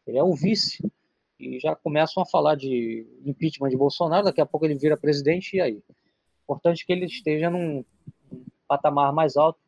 Ele 0.08 0.18
é 0.18 0.24
o 0.24 0.34
vice 0.34 0.84
e 1.40 1.60
já 1.60 1.76
começam 1.76 2.22
a 2.22 2.26
falar 2.26 2.56
de 2.56 3.06
impeachment 3.26 3.70
de 3.70 3.78
Bolsonaro, 3.78 4.26
daqui 4.26 4.42
a 4.42 4.46
pouco 4.46 4.66
ele 4.66 4.76
vira 4.76 4.96
presidente 4.96 5.58
e 5.58 5.62
aí. 5.62 5.84
Importante 6.44 6.86
que 6.86 6.94
ele 6.94 7.06
esteja 7.06 7.50
num 7.50 7.84
patamar 8.68 9.12
mais 9.12 9.36
alto, 9.36 9.60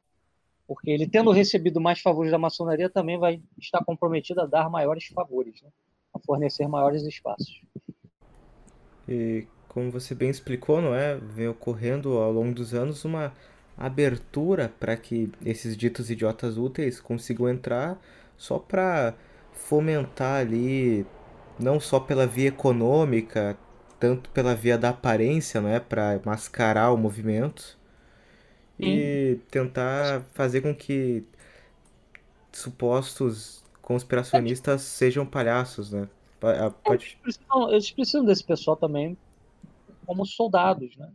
porque 0.68 0.89
ele 0.89 1.07
tendo 1.07 1.31
recebido 1.31 1.81
mais 1.81 1.99
favores 1.99 2.31
da 2.31 2.38
maçonaria 2.38 2.89
também 2.89 3.18
vai 3.18 3.41
estar 3.57 3.84
comprometido 3.84 4.41
a 4.41 4.45
dar 4.45 4.69
maiores 4.69 5.05
favores, 5.07 5.61
né? 5.61 5.69
a 6.14 6.19
fornecer 6.19 6.68
maiores 6.68 7.03
espaços. 7.03 7.61
E 9.07 9.45
como 9.68 9.91
você 9.91 10.14
bem 10.14 10.30
explicou, 10.30 10.81
não 10.81 10.93
é? 10.93 11.15
Vem 11.15 11.47
ocorrendo 11.47 12.18
ao 12.18 12.31
longo 12.31 12.53
dos 12.53 12.73
anos 12.73 13.05
uma 13.05 13.34
abertura 13.77 14.73
para 14.80 14.97
que 14.97 15.31
esses 15.45 15.77
ditos 15.77 16.09
idiotas 16.09 16.57
úteis 16.57 16.99
consigam 16.99 17.47
entrar 17.47 17.99
só 18.35 18.57
para 18.57 19.15
fomentar 19.58 20.42
ali, 20.42 21.06
não 21.60 21.80
só 21.80 22.00
pela 22.00 22.26
via 22.26 22.48
econômica, 22.50 23.58
tanto 24.00 24.30
pela 24.30 24.56
via 24.56 24.78
da 24.78 24.90
aparência, 24.90 25.60
não 25.60 25.70
é? 25.70 25.80
Para 25.80 26.22
mascarar 26.24 26.92
o 26.92 26.98
movimento 26.98 27.78
e 28.80 29.40
tentar 29.50 30.22
fazer 30.34 30.62
com 30.62 30.74
que 30.74 31.24
supostos 32.52 33.64
conspiracionistas 33.82 34.82
sejam 34.82 35.26
palhaços, 35.26 35.92
né? 35.92 36.08
Pa- 36.40 36.52
a- 36.52 36.56
Eles 36.66 36.74
Pode... 36.84 37.20
precisam, 37.22 37.72
eles 37.72 37.92
precisam 37.92 38.26
desse 38.26 38.44
pessoal 38.44 38.78
também 38.78 39.18
como 40.06 40.26
soldados, 40.26 40.96
né? 40.96 41.12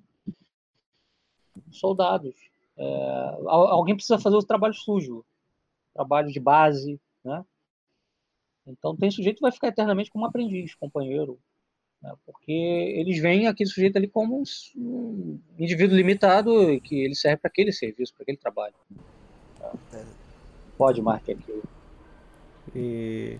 Soldados. 1.71 2.35
É, 2.77 2.85
al- 3.47 3.69
alguém 3.69 3.95
precisa 3.95 4.19
fazer 4.19 4.37
o 4.37 4.43
trabalho 4.43 4.75
sujo, 4.75 5.25
trabalho 5.95 6.29
de 6.33 6.41
base? 6.41 7.01
Então 8.67 8.97
tem 8.97 9.11
sujeito 9.11 9.37
que 9.37 9.43
vai 9.43 9.53
ficar 9.53 9.69
eternamente 9.69 10.11
como 10.11 10.25
aprendiz, 10.25 10.75
companheiro, 10.75 11.39
né? 12.01 12.13
porque 12.25 12.53
eles 12.53 13.19
veem 13.19 13.47
aquele 13.47 13.69
sujeito 13.69 13.97
ali 13.97 14.09
como 14.09 14.43
um, 14.77 15.41
indivíduo 15.59 15.97
limitado 15.97 16.71
e 16.71 16.81
que 16.81 17.05
ele 17.05 17.15
serve 17.15 17.39
para 17.39 17.49
aquele 17.49 17.73
serviço, 17.73 18.15
para 18.15 18.23
aquele 18.23 18.39
trabalho. 18.39 18.75
Pode, 20.77 21.03
Mark, 21.03 21.29
aqui. 21.29 21.63
E 22.75 23.39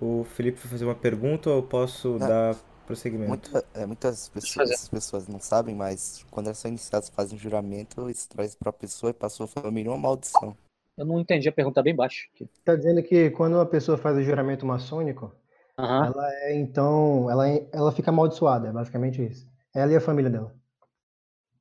o 0.00 0.24
Felipe 0.24 0.58
vai 0.58 0.70
fazer 0.70 0.84
uma 0.84 0.94
pergunta 0.94 1.50
ou 1.50 1.56
eu 1.56 1.62
posso 1.62 2.16
Ah, 2.20 2.28
dar 2.28 2.56
prosseguimento? 2.86 3.50
Muita- 3.50 3.66
é, 3.74 3.86
muitas 3.86 4.28
pessoas, 4.28 4.88
pessoas 4.88 5.28
não 5.28 5.40
sabem, 5.40 5.74
mas 5.74 6.24
quando 6.30 6.46
elas 6.46 6.58
são 6.58 6.70
iniciadas, 6.70 7.08
fazem 7.08 7.38
juramento, 7.38 8.08
isso 8.08 8.28
traz 8.28 8.54
para 8.54 8.70
a 8.70 8.72
pessoa 8.72 9.10
e 9.10 9.14
para 9.14 9.26
a 9.26 9.30
sua 9.30 9.46
família 9.46 9.90
uma 9.90 9.98
maldição. 9.98 10.56
Eu 10.96 11.04
não 11.04 11.20
entendi 11.20 11.48
a 11.48 11.52
pergunta 11.52 11.82
bem 11.82 11.94
baixo. 11.94 12.26
aqui. 12.34 12.48
Tá 12.64 12.74
dizendo 12.74 13.02
que 13.02 13.30
quando 13.30 13.54
uma 13.54 13.66
pessoa 13.66 13.98
faz 13.98 14.16
o 14.16 14.22
juramento 14.22 14.64
maçônico, 14.64 15.32
Aham. 15.78 16.06
ela 16.06 16.34
é 16.44 16.54
então, 16.56 17.30
ela, 17.30 17.48
é- 17.48 17.66
ela 17.72 17.92
fica 17.92 18.10
amaldiçoada, 18.10 18.68
é 18.68 18.72
basicamente 18.72 19.22
isso. 19.22 19.46
Ela 19.74 19.92
e 19.92 19.96
a 19.96 20.00
família 20.00 20.30
dela. 20.30 20.54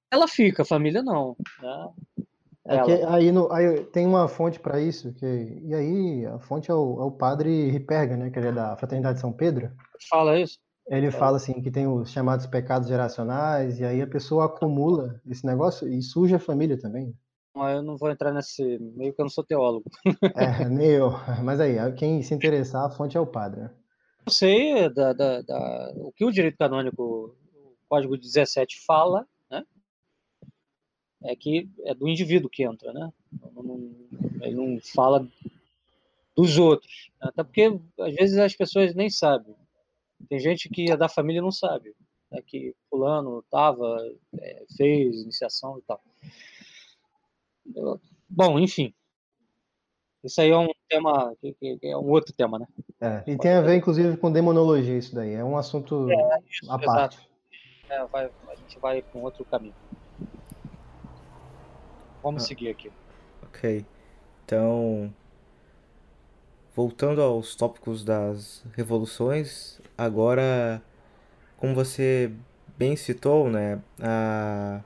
Ela 0.10 0.28
fica, 0.28 0.62
a 0.62 0.66
família 0.66 1.04
não. 1.04 1.36
Né? 1.62 1.90
É 2.68 2.80
que 2.80 2.92
aí, 2.92 3.32
no, 3.32 3.52
aí 3.52 3.84
tem 3.86 4.08
uma 4.08 4.28
fonte 4.28 4.60
para 4.60 4.80
isso, 4.80 5.14
que, 5.14 5.26
e 5.64 5.74
aí 5.74 6.26
a 6.26 6.40
fonte 6.40 6.72
é 6.72 6.74
o, 6.74 7.02
é 7.02 7.04
o 7.04 7.12
padre 7.12 7.70
Riperga, 7.70 8.18
né, 8.18 8.32
que 8.32 8.40
ele 8.40 8.48
é 8.48 8.52
da 8.52 8.76
Fraternidade 8.76 9.20
São 9.20 9.32
Pedro. 9.32 9.72
Fala 10.10 10.40
isso. 10.40 10.58
Ele 10.88 11.12
fala 11.12 11.38
assim 11.38 11.62
que 11.62 11.72
tem 11.72 11.88
os 11.88 12.12
chamados 12.12 12.46
pecados 12.46 12.88
geracionais, 12.88 13.80
e 13.80 13.86
aí 13.86 14.02
a 14.02 14.08
pessoa 14.08 14.46
acumula 14.46 15.20
esse 15.28 15.46
negócio 15.46 15.88
e 15.88 16.02
suja 16.02 16.38
a 16.38 16.40
família 16.40 16.80
também. 16.80 17.14
Eu 17.56 17.82
não 17.82 17.96
vou 17.98 18.10
entrar 18.12 18.34
nesse 18.34 18.78
meio 18.80 19.14
que 19.14 19.22
eu 19.22 19.24
não 19.26 19.30
sou 19.30 19.44
teólogo. 19.44 19.90
É, 20.36 20.68
nem 20.68 20.88
eu. 20.92 21.12
Mas 21.44 21.60
aí, 21.60 21.76
quem 21.94 22.22
se 22.22 22.34
interessar, 22.34 22.86
a 22.86 22.90
fonte 22.90 23.16
é 23.16 23.20
o 23.20 23.26
padre. 23.26 23.62
né? 23.62 23.72
Eu 24.26 24.32
sei 24.32 24.90
da, 24.90 25.14
da- 25.14 25.42
da- 25.42 25.94
o 25.96 26.12
que 26.12 26.26
o 26.26 26.32
direito 26.32 26.58
canônico, 26.58 27.36
o 27.54 27.76
Código 27.88 28.18
17 28.18 28.84
fala, 28.86 29.26
né? 29.50 29.64
é 31.24 31.36
que 31.36 31.70
é 31.86 31.94
do 31.96 32.08
indivíduo 32.08 32.50
que 32.50 32.64
entra, 32.64 32.92
né? 32.92 33.10
Ele 34.42 34.56
não 34.56 34.80
fala 34.82 35.28
dos 36.36 36.58
outros. 36.58 37.10
Né? 37.22 37.30
Até 37.30 37.44
porque, 37.44 37.80
às 38.00 38.16
vezes, 38.16 38.38
as 38.38 38.56
pessoas 38.56 38.94
nem 38.94 39.10
sabem. 39.10 39.56
Tem 40.28 40.40
gente 40.40 40.70
que 40.70 40.92
é 40.92 40.98
da 40.98 41.08
família 41.08 41.42
não 41.42 41.52
sabe 41.52 41.94
né? 42.32 42.42
que 42.46 42.76
fulano 42.90 43.40
estava, 43.40 43.98
é, 44.40 44.66
fez 44.76 45.22
iniciação 45.22 45.78
e 45.78 45.82
tal. 45.84 46.02
Bom, 48.30 48.60
enfim. 48.60 48.94
Isso 50.24 50.42
aí 50.42 50.50
é 50.50 50.58
um 50.58 50.68
tema, 50.90 51.36
que, 51.40 51.54
que 51.54 51.80
é 51.84 51.96
um 51.96 52.10
outro 52.10 52.34
tema, 52.34 52.58
né? 52.58 52.68
É, 53.00 53.24
e 53.28 53.38
tem 53.38 53.52
a 53.52 53.62
ver, 53.62 53.76
inclusive, 53.76 54.18
com 54.18 54.32
demonologia 54.32 54.98
isso 54.98 55.14
daí. 55.14 55.34
É 55.34 55.44
um 55.44 55.56
assunto 55.56 56.10
é, 56.10 56.40
isso, 56.50 56.72
à 56.72 56.80
parte. 56.80 57.30
É, 57.88 58.04
vai, 58.06 58.26
a 58.48 58.56
gente 58.56 58.80
vai 58.80 59.02
com 59.04 59.22
outro 59.22 59.46
caminho. 59.46 59.76
Vamos 62.24 62.44
ah. 62.44 62.48
seguir 62.48 62.70
aqui. 62.70 62.92
Ok. 63.44 63.86
Então, 64.44 65.14
voltando 66.76 67.22
aos 67.22 67.56
tópicos 67.56 68.04
das 68.04 68.66
revoluções, 68.74 69.80
agora, 69.96 70.82
como 71.58 71.76
você 71.76 72.32
bem 72.76 72.96
citou, 72.96 73.50
né, 73.50 73.82
a 74.02 74.84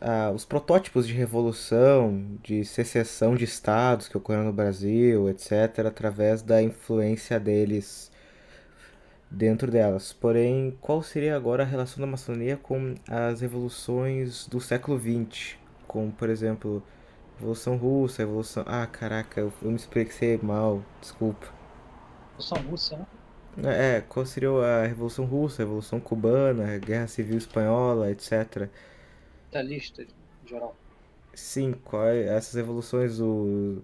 ah, 0.00 0.30
os 0.34 0.44
protótipos 0.44 1.06
de 1.06 1.12
revolução, 1.12 2.38
de 2.42 2.64
secessão 2.64 3.34
de 3.34 3.44
estados 3.44 4.08
que 4.08 4.16
ocorreram 4.16 4.44
no 4.46 4.52
Brasil, 4.52 5.28
etc., 5.28 5.86
através 5.86 6.42
da 6.42 6.62
influência 6.62 7.38
deles 7.40 8.10
dentro 9.30 9.70
delas. 9.70 10.12
Porém, 10.12 10.76
qual 10.80 11.02
seria 11.02 11.36
agora 11.36 11.62
a 11.62 11.66
relação 11.66 12.00
da 12.00 12.06
maçonaria 12.06 12.56
com 12.56 12.94
as 13.08 13.40
revoluções 13.40 14.46
do 14.46 14.60
século 14.60 14.98
XX? 14.98 15.56
Como, 15.86 16.12
por 16.12 16.28
exemplo, 16.28 16.82
Revolução 17.38 17.76
Russa, 17.76 18.22
Revolução. 18.22 18.64
Ah, 18.66 18.86
caraca, 18.86 19.40
eu, 19.40 19.52
eu 19.62 19.70
me 19.70 19.76
expressei 19.76 20.38
mal, 20.42 20.82
desculpa. 21.00 21.46
Revolução 22.36 22.70
Russa, 22.70 22.96
né? 23.56 23.96
É, 23.96 24.00
qual 24.02 24.24
seria 24.24 24.50
a 24.50 24.86
Revolução 24.86 25.24
Russa, 25.24 25.62
a 25.62 25.64
Revolução 25.64 25.98
Cubana, 25.98 26.74
a 26.74 26.78
Guerra 26.78 27.08
Civil 27.08 27.38
Espanhola, 27.38 28.10
etc 28.10 28.68
capitalista 29.48 30.02
em 30.02 30.48
geral. 30.48 30.76
Sim, 31.34 31.72
quais 31.72 32.26
essas 32.26 32.56
evoluções 32.56 33.18
do 33.18 33.82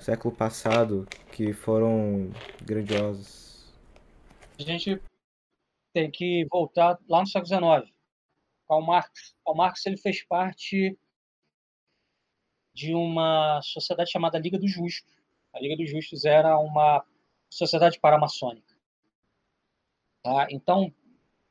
século 0.00 0.34
passado 0.34 1.06
que 1.32 1.52
foram 1.52 2.30
grandiosas? 2.62 3.72
A 4.58 4.62
gente 4.62 5.00
tem 5.92 6.10
que 6.10 6.46
voltar 6.50 6.98
lá 7.08 7.20
no 7.20 7.26
século 7.26 7.46
XIX. 7.46 7.94
Karl 8.66 8.82
Marx, 8.82 9.34
Karl 9.44 9.56
Marx 9.56 9.84
ele 9.86 9.96
fez 9.96 10.22
parte 10.22 10.96
de 12.72 12.94
uma 12.94 13.60
sociedade 13.62 14.10
chamada 14.10 14.38
Liga 14.38 14.58
dos 14.58 14.70
Justos. 14.70 15.12
A 15.52 15.60
Liga 15.60 15.76
dos 15.76 15.90
Justos 15.90 16.24
era 16.24 16.58
uma 16.58 17.04
sociedade 17.50 18.00
paramaçônica. 18.00 18.74
Tá? 20.22 20.46
Então, 20.50 20.92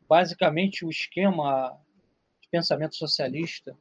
basicamente, 0.08 0.86
o 0.86 0.90
esquema 0.90 1.80
pensamento 2.54 2.96
socialista 2.96 3.76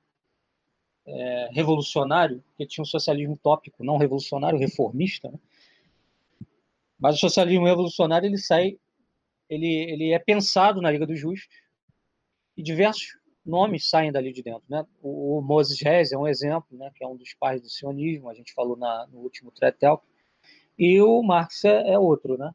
é, 1.07 1.51
revolucionário, 1.53 2.43
que 2.57 2.67
tinha 2.67 2.81
um 2.81 2.87
socialismo 2.87 3.35
utópico, 3.35 3.85
não 3.85 3.99
revolucionário, 3.99 4.59
reformista, 4.59 5.31
né? 5.31 5.39
mas 6.99 7.17
o 7.17 7.21
socialismo 7.21 7.67
revolucionário 7.67 8.27
ele 8.27 8.39
sai, 8.39 8.79
ele, 9.47 9.67
ele 9.67 10.13
é 10.13 10.19
pensado 10.19 10.81
na 10.81 10.91
Liga 10.91 11.07
dos 11.07 11.21
Justos 11.21 11.55
e 12.57 12.63
diversos 12.63 13.19
nomes 13.45 13.91
saem 13.91 14.11
dali 14.11 14.33
de 14.33 14.43
dentro, 14.43 14.65
né? 14.69 14.87
O, 15.03 15.39
o 15.39 15.43
Moses 15.43 15.79
Rez 15.83 16.13
é 16.13 16.17
um 16.17 16.29
exemplo, 16.29 16.79
né? 16.79 16.91
Que 16.95 17.05
é 17.05 17.07
um 17.07 17.17
dos 17.17 17.35
pais 17.35 17.61
do 17.61 17.69
sionismo, 17.69 18.31
a 18.31 18.35
gente 18.35 18.55
falou 18.55 18.77
na, 18.77 19.07
no 19.09 19.19
último 19.19 19.51
Tretel, 19.51 20.03
e 20.79 20.99
o 21.03 21.23
Marx 21.23 21.65
é, 21.65 21.93
é 21.93 21.99
outro, 21.99 22.39
né? 22.39 22.53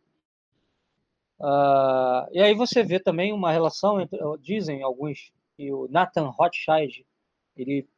Uh, 1.40 2.26
e 2.32 2.42
aí 2.42 2.56
você 2.56 2.82
vê 2.82 3.00
também 3.00 3.34
uma 3.34 3.52
relação 3.52 4.02
entre, 4.02 4.18
dizem 4.42 4.82
alguns 4.82 5.32
que 5.58 5.74
o 5.74 5.88
Nathan 5.90 6.30
Rothschild 6.30 7.06
ele 7.56 7.90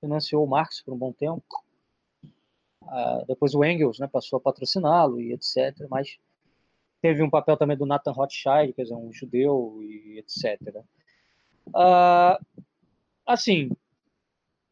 financiou 0.00 0.44
o 0.44 0.48
Marx 0.48 0.80
por 0.80 0.94
um 0.94 0.98
bom 0.98 1.12
tempo. 1.12 1.44
Uh, 2.82 3.26
depois 3.26 3.54
o 3.54 3.64
Engels 3.64 3.98
né, 3.98 4.06
passou 4.06 4.36
a 4.36 4.40
patrociná-lo 4.40 5.20
e 5.20 5.32
etc. 5.32 5.86
Mas 5.90 6.18
teve 7.00 7.22
um 7.22 7.30
papel 7.30 7.56
também 7.56 7.76
do 7.76 7.84
Nathan 7.84 8.12
Rothschild, 8.12 8.72
quer 8.74 8.82
dizer, 8.82 8.94
um 8.94 9.12
judeu 9.12 9.80
e 9.82 10.18
etc. 10.18 10.60
Uh, 11.68 12.64
assim, 13.26 13.70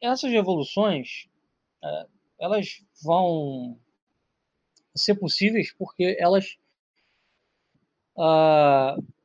essas 0.00 0.30
revoluções 0.30 1.28
uh, 1.82 2.08
elas 2.38 2.84
vão 3.02 3.78
ser 4.94 5.14
possíveis 5.16 5.72
porque 5.72 6.16
elas, 6.18 6.58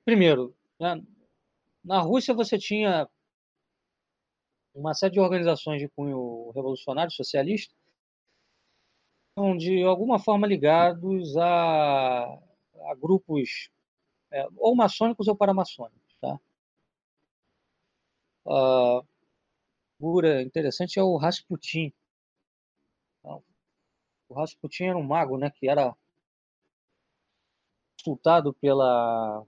primeiro, 0.06 0.56
né, 0.80 1.02
na 1.86 2.00
Rússia 2.02 2.34
você 2.34 2.58
tinha 2.58 3.08
uma 4.74 4.94
série 4.94 5.14
de 5.14 5.20
organizações 5.20 5.80
de 5.80 5.88
cunho 5.88 6.52
revolucionário 6.52 7.12
socialista, 7.12 7.74
de 9.58 9.84
alguma 9.84 10.18
forma 10.18 10.48
ligados 10.48 11.38
a, 11.38 12.24
a 12.26 12.96
grupos 13.00 13.70
é, 14.32 14.48
ou 14.58 14.76
maçônicos 14.76 15.28
ou 15.28 15.36
paramaçônicos. 15.36 16.18
Tá? 16.20 16.40
Uh, 18.46 19.06
figura 19.98 20.42
interessante 20.42 21.00
é 21.00 21.04
o 21.04 21.18
Rasputin. 21.18 21.94
Então, 23.20 23.44
o 24.28 24.34
Rasputin 24.34 24.86
era 24.86 24.98
um 24.98 25.04
mago 25.04 25.38
né, 25.38 25.52
que 25.52 25.70
era 25.70 25.96
consultado 27.98 28.54
pela 28.54 29.46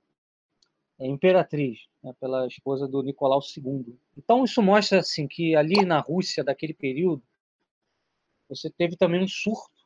imperatriz, 1.06 1.88
né, 2.04 2.14
pela 2.20 2.48
esposa 2.48 2.88
do 2.88 3.04
Nicolau 3.04 3.40
II. 3.56 3.98
Então 4.18 4.44
isso 4.44 4.62
mostra 4.62 5.00
assim 5.00 5.28
que 5.28 5.56
ali 5.56 5.86
na 5.86 6.00
Rússia 6.00 6.44
daquele 6.44 6.74
período 6.74 7.22
você 8.50 8.70
teve 8.70 8.96
também 8.96 9.22
um 9.22 9.28
surto 9.28 9.86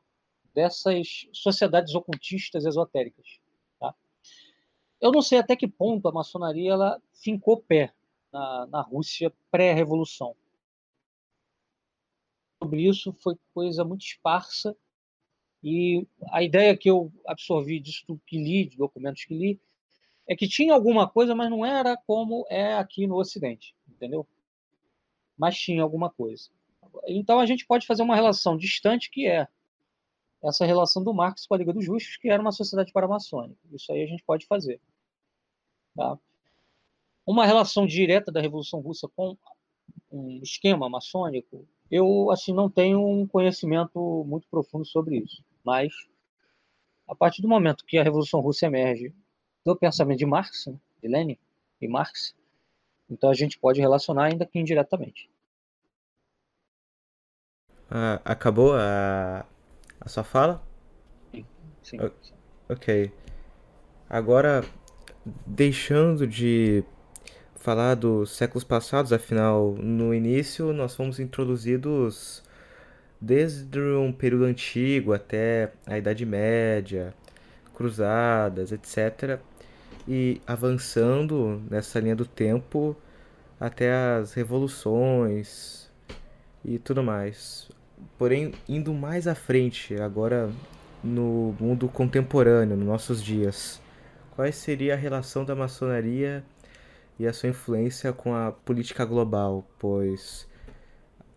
dessas 0.53 1.27
sociedades 1.33 1.95
ocultistas 1.95 2.65
esotéricas. 2.65 3.39
Tá? 3.79 3.93
Eu 4.99 5.11
não 5.11 5.21
sei 5.21 5.39
até 5.39 5.55
que 5.55 5.67
ponto 5.67 6.07
a 6.07 6.11
maçonaria 6.11 6.71
ela 6.71 7.01
fincou 7.13 7.61
pé 7.61 7.93
na, 8.31 8.67
na 8.67 8.81
Rússia 8.81 9.33
pré-revolução. 9.49 10.35
Sobre 12.61 12.87
isso 12.87 13.11
foi 13.13 13.35
coisa 13.53 13.83
muito 13.83 14.05
esparsa 14.05 14.77
e 15.63 16.07
a 16.31 16.43
ideia 16.43 16.77
que 16.77 16.89
eu 16.89 17.11
absorvi 17.25 17.79
disso 17.79 18.19
que 18.25 18.37
li, 18.37 18.65
de 18.65 18.77
documentos 18.77 19.25
que 19.25 19.33
li, 19.33 19.59
é 20.27 20.35
que 20.35 20.47
tinha 20.47 20.73
alguma 20.73 21.07
coisa, 21.07 21.35
mas 21.35 21.49
não 21.49 21.65
era 21.65 21.97
como 21.97 22.45
é 22.49 22.75
aqui 22.75 23.07
no 23.07 23.17
Ocidente, 23.17 23.75
entendeu? 23.87 24.27
Mas 25.37 25.57
tinha 25.57 25.81
alguma 25.83 26.09
coisa. 26.09 26.49
Então 27.07 27.39
a 27.39 27.45
gente 27.45 27.65
pode 27.65 27.85
fazer 27.85 28.03
uma 28.03 28.15
relação 28.15 28.57
distante 28.57 29.09
que 29.09 29.27
é 29.27 29.47
essa 30.43 30.65
relação 30.65 31.03
do 31.03 31.13
Marx 31.13 31.45
com 31.45 31.53
a 31.53 31.57
Liga 31.57 31.73
dos 31.73 31.85
Justos, 31.85 32.17
que 32.17 32.29
era 32.29 32.41
uma 32.41 32.51
sociedade 32.51 32.91
paramaçônica. 32.91 33.59
Isso 33.71 33.91
aí 33.91 34.01
a 34.03 34.07
gente 34.07 34.23
pode 34.23 34.45
fazer. 34.47 34.81
Tá? 35.95 36.17
Uma 37.25 37.45
relação 37.45 37.85
direta 37.85 38.31
da 38.31 38.41
Revolução 38.41 38.79
Russa 38.79 39.07
com 39.15 39.37
um 40.11 40.39
esquema 40.41 40.89
maçônico, 40.89 41.67
eu 41.89 42.31
assim 42.31 42.53
não 42.53 42.69
tenho 42.69 43.05
um 43.05 43.27
conhecimento 43.27 44.23
muito 44.25 44.47
profundo 44.47 44.85
sobre 44.85 45.17
isso. 45.17 45.43
Mas 45.63 45.93
a 47.07 47.13
partir 47.13 47.41
do 47.41 47.47
momento 47.47 47.85
que 47.85 47.97
a 47.97 48.03
Revolução 48.03 48.39
Russa 48.39 48.65
emerge 48.65 49.13
do 49.63 49.75
pensamento 49.75 50.19
de 50.19 50.25
Marx, 50.25 50.65
né, 50.67 50.75
de 51.01 51.07
Lenin 51.07 51.37
e 51.79 51.87
Marx. 51.87 52.35
Então 53.09 53.29
a 53.29 53.33
gente 53.33 53.59
pode 53.59 53.79
relacionar 53.79 54.25
ainda 54.25 54.45
que 54.45 54.59
indiretamente. 54.59 55.29
Ah, 57.89 58.21
acabou 58.23 58.73
a, 58.73 59.45
a 59.99 60.09
sua 60.09 60.23
fala? 60.23 60.63
Sim. 61.33 61.45
sim. 61.83 61.97
Ok. 62.69 63.11
Agora, 64.09 64.63
deixando 65.45 66.25
de 66.25 66.83
falar 67.55 67.95
dos 67.95 68.31
séculos 68.31 68.63
passados, 68.63 69.11
afinal, 69.11 69.73
no 69.73 70.13
início 70.13 70.71
nós 70.71 70.95
fomos 70.95 71.19
introduzidos 71.19 72.43
desde 73.19 73.79
um 73.79 74.11
período 74.11 74.45
antigo 74.45 75.13
até 75.13 75.73
a 75.85 75.97
Idade 75.97 76.25
Média, 76.25 77.13
cruzadas, 77.73 78.71
etc 78.71 79.39
e 80.07 80.41
avançando 80.47 81.61
nessa 81.69 81.99
linha 81.99 82.15
do 82.15 82.25
tempo 82.25 82.95
até 83.59 83.93
as 83.93 84.33
revoluções 84.33 85.89
e 86.65 86.79
tudo 86.79 87.03
mais. 87.03 87.69
Porém, 88.17 88.53
indo 88.67 88.93
mais 88.93 89.27
à 89.27 89.35
frente, 89.35 89.95
agora 89.95 90.51
no 91.03 91.55
mundo 91.59 91.87
contemporâneo, 91.89 92.75
nos 92.77 92.85
nossos 92.85 93.23
dias, 93.23 93.81
qual 94.31 94.51
seria 94.51 94.93
a 94.93 94.97
relação 94.97 95.45
da 95.45 95.55
maçonaria 95.55 96.43
e 97.19 97.27
a 97.27 97.33
sua 97.33 97.49
influência 97.49 98.13
com 98.13 98.33
a 98.35 98.51
política 98.51 99.05
global, 99.05 99.65
pois 99.79 100.47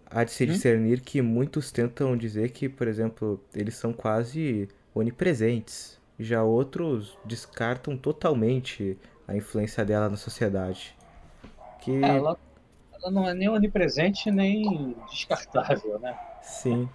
há 0.07 0.25
de 0.25 0.33
se 0.33 0.47
Hum? 0.47 0.47
discernir 0.47 1.01
que 1.01 1.21
muitos 1.23 1.71
tentam 1.73 2.17
dizer 2.17 2.51
que, 2.51 2.69
por 2.69 2.89
exemplo, 2.89 3.41
eles 3.55 3.75
são 3.77 3.93
quase 3.93 4.69
onipresentes, 4.95 5.99
já 6.19 6.43
outros 6.43 7.17
descartam 7.25 7.97
totalmente 7.97 8.99
a 9.27 9.37
influência 9.37 9.85
dela 9.85 10.09
na 10.09 10.17
sociedade. 10.17 10.97
Que 11.81 11.93
É, 12.03 12.09
ela, 12.17 12.39
ela 12.93 13.11
não 13.11 13.29
é 13.29 13.35
nem 13.35 13.49
onipresente 13.49 14.31
nem 14.31 14.95
descartável, 15.11 15.99
né? 15.99 16.19
sim, 16.43 16.89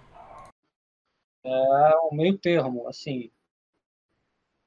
É 1.44 1.92
um 2.10 2.14
meio 2.14 2.38
termo, 2.38 2.86
assim. 2.88 3.30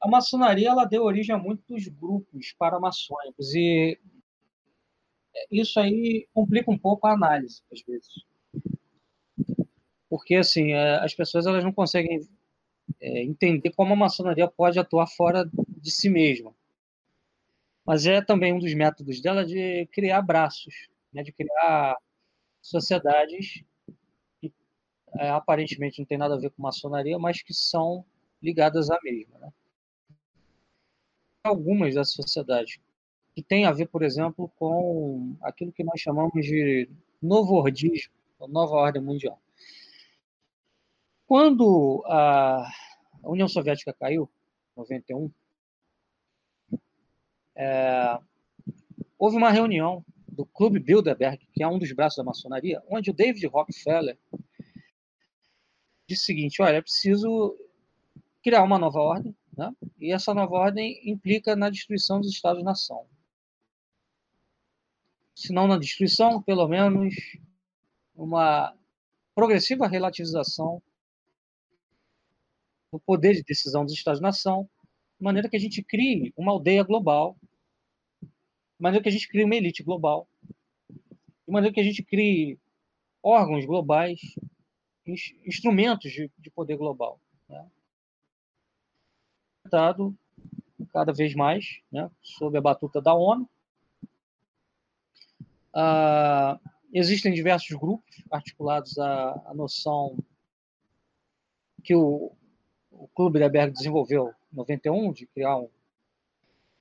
A 0.01 0.07
maçonaria 0.07 0.69
ela 0.69 0.85
deu 0.85 1.03
origem 1.03 1.33
a 1.33 1.39
muitos 1.39 1.87
grupos 1.87 2.53
paramaçônicos 2.57 3.53
e 3.55 3.99
isso 5.49 5.79
aí 5.79 6.27
complica 6.33 6.69
um 6.69 6.77
pouco 6.77 7.07
a 7.07 7.13
análise 7.13 7.61
às 7.71 7.81
vezes, 7.81 8.13
porque 10.09 10.35
assim 10.35 10.73
é, 10.73 10.99
as 10.99 11.13
pessoas 11.13 11.45
elas 11.45 11.63
não 11.63 11.71
conseguem 11.71 12.19
é, 12.99 13.23
entender 13.23 13.71
como 13.71 13.93
a 13.93 13.97
maçonaria 13.97 14.47
pode 14.47 14.79
atuar 14.79 15.07
fora 15.07 15.49
de 15.67 15.91
si 15.91 16.09
mesma. 16.09 16.53
Mas 17.85 18.05
é 18.05 18.21
também 18.21 18.53
um 18.53 18.59
dos 18.59 18.73
métodos 18.73 19.21
dela 19.21 19.45
de 19.45 19.85
criar 19.87 20.21
braços, 20.21 20.87
né, 21.11 21.21
de 21.21 21.31
criar 21.31 21.97
sociedades 22.61 23.63
que 24.39 24.53
é, 25.19 25.29
aparentemente 25.29 25.99
não 25.99 26.05
tem 26.05 26.17
nada 26.17 26.35
a 26.35 26.39
ver 26.39 26.49
com 26.51 26.61
maçonaria, 26.61 27.19
mas 27.19 27.41
que 27.41 27.53
são 27.53 28.05
ligadas 28.41 28.89
à 28.89 28.97
mesma. 29.03 29.37
Né? 29.39 29.53
Algumas 31.43 31.93
dessas 31.93 32.13
sociedades 32.13 32.79
que 33.35 33.41
têm 33.43 33.65
a 33.65 33.71
ver, 33.71 33.87
por 33.87 34.03
exemplo, 34.03 34.49
com 34.57 35.35
aquilo 35.41 35.73
que 35.73 35.83
nós 35.83 35.99
chamamos 35.99 36.45
de 36.45 36.89
novo 37.21 37.55
ordismo, 37.55 38.13
nova 38.47 38.75
ordem 38.75 39.01
mundial. 39.01 39.41
Quando 41.25 42.03
a 42.07 42.69
União 43.23 43.47
Soviética 43.47 43.93
caiu, 43.93 44.29
em 44.75 44.79
91, 44.79 45.31
é, 47.55 48.19
houve 49.17 49.37
uma 49.37 49.51
reunião 49.51 50.03
do 50.27 50.45
Clube 50.45 50.79
Bilderberg, 50.79 51.47
que 51.53 51.63
é 51.63 51.67
um 51.67 51.77
dos 51.77 51.91
braços 51.93 52.17
da 52.17 52.23
maçonaria, 52.23 52.81
onde 52.89 53.11
o 53.11 53.13
David 53.13 53.45
Rockefeller 53.47 54.17
disse 56.07 56.23
o 56.23 56.25
seguinte: 56.25 56.61
olha, 56.61 56.77
é 56.77 56.81
preciso 56.81 57.57
criar 58.43 58.63
uma 58.63 58.77
nova 58.77 58.99
ordem, 58.99 59.35
né? 59.57 59.73
e 59.99 60.11
essa 60.11 60.33
nova 60.33 60.55
ordem 60.55 60.99
implica 61.09 61.55
na 61.55 61.69
destruição 61.69 62.19
dos 62.19 62.31
Estados-nação. 62.31 63.05
Se 65.35 65.53
não 65.53 65.67
na 65.67 65.77
destruição, 65.77 66.41
pelo 66.41 66.67
menos 66.67 67.15
uma 68.15 68.75
progressiva 69.33 69.87
relativização 69.87 70.81
do 72.93 72.99
poder 72.99 73.33
de 73.33 73.43
decisão 73.43 73.83
dos 73.83 73.95
Estados-nação, 73.95 74.69
de 75.17 75.23
maneira 75.23 75.49
que 75.49 75.55
a 75.55 75.59
gente 75.59 75.81
crie 75.81 76.31
uma 76.37 76.51
aldeia 76.51 76.83
global, 76.83 77.35
de 78.21 78.29
maneira 78.79 79.01
que 79.01 79.09
a 79.09 79.11
gente 79.11 79.27
crie 79.27 79.43
uma 79.43 79.55
elite 79.55 79.81
global, 79.81 80.27
de 80.91 81.51
maneira 81.51 81.73
que 81.73 81.79
a 81.79 81.83
gente 81.83 82.03
crie 82.03 82.59
órgãos 83.23 83.65
globais, 83.65 84.19
instrumentos 85.43 86.11
de, 86.11 86.29
de 86.37 86.51
poder 86.51 86.77
global. 86.77 87.19
Né? 87.49 87.65
Cada 90.91 91.11
vez 91.11 91.33
mais, 91.33 91.81
né, 91.91 92.11
sob 92.21 92.55
a 92.55 92.61
batuta 92.61 93.01
da 93.01 93.15
ONU. 93.15 93.49
Ah, 95.73 96.59
existem 96.93 97.33
diversos 97.33 97.75
grupos 97.75 98.23
articulados 98.29 98.99
à, 98.99 99.31
à 99.47 99.53
noção 99.55 100.15
que 101.83 101.95
o, 101.95 102.31
o 102.93 103.07
Clube 103.07 103.39
da 103.39 103.49
Berg 103.49 103.73
desenvolveu 103.73 104.33
em 104.51 104.55
91, 104.55 105.11
de 105.11 105.25
criar 105.27 105.57
um, 105.57 105.69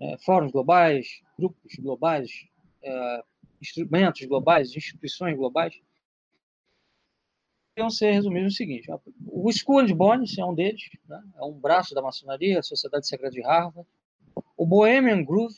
é, 0.01 0.19
fóruns 0.19 0.53
globais, 0.53 1.23
grupos 1.39 1.75
globais, 1.77 2.31
é, 2.83 3.25
instrumentos 3.61 4.25
globais, 4.27 4.77
instituições 4.77 5.37
globais, 5.37 5.81
poderiam 7.75 7.91
ser 7.91 8.13
resumidos 8.13 8.53
no 8.53 8.57
seguinte: 8.57 8.89
o 9.27 9.51
School 9.53 9.81
and 9.81 9.95
Bones 9.95 10.37
é 10.37 10.45
um 10.45 10.55
deles, 10.55 10.91
né? 11.09 11.23
é 11.37 11.45
um 11.45 11.53
braço 11.53 11.95
da 11.95 12.03
maçonaria, 12.03 12.59
a 12.59 12.63
Sociedade 12.63 13.07
Secreta 13.07 13.35
de 13.35 13.43
Harvard. 13.43 13.89
O 14.57 14.67
Bohemian 14.67 15.25
Groove 15.25 15.57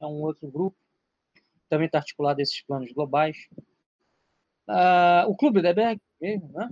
é 0.00 0.06
um 0.06 0.22
outro 0.22 0.48
grupo, 0.50 0.76
também 1.68 1.86
está 1.86 1.98
articulado 1.98 2.40
a 2.40 2.42
esses 2.42 2.60
planos 2.62 2.92
globais. 2.92 3.48
Uh, 4.68 5.28
o 5.28 5.34
Clube 5.34 5.62
da 5.62 5.72
Berg 5.72 6.00
mesmo, 6.20 6.52
né? 6.52 6.68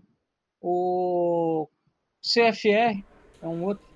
O 0.60 1.68
CFR 2.26 3.04
é 3.40 3.46
um 3.46 3.62
outro, 3.62 3.86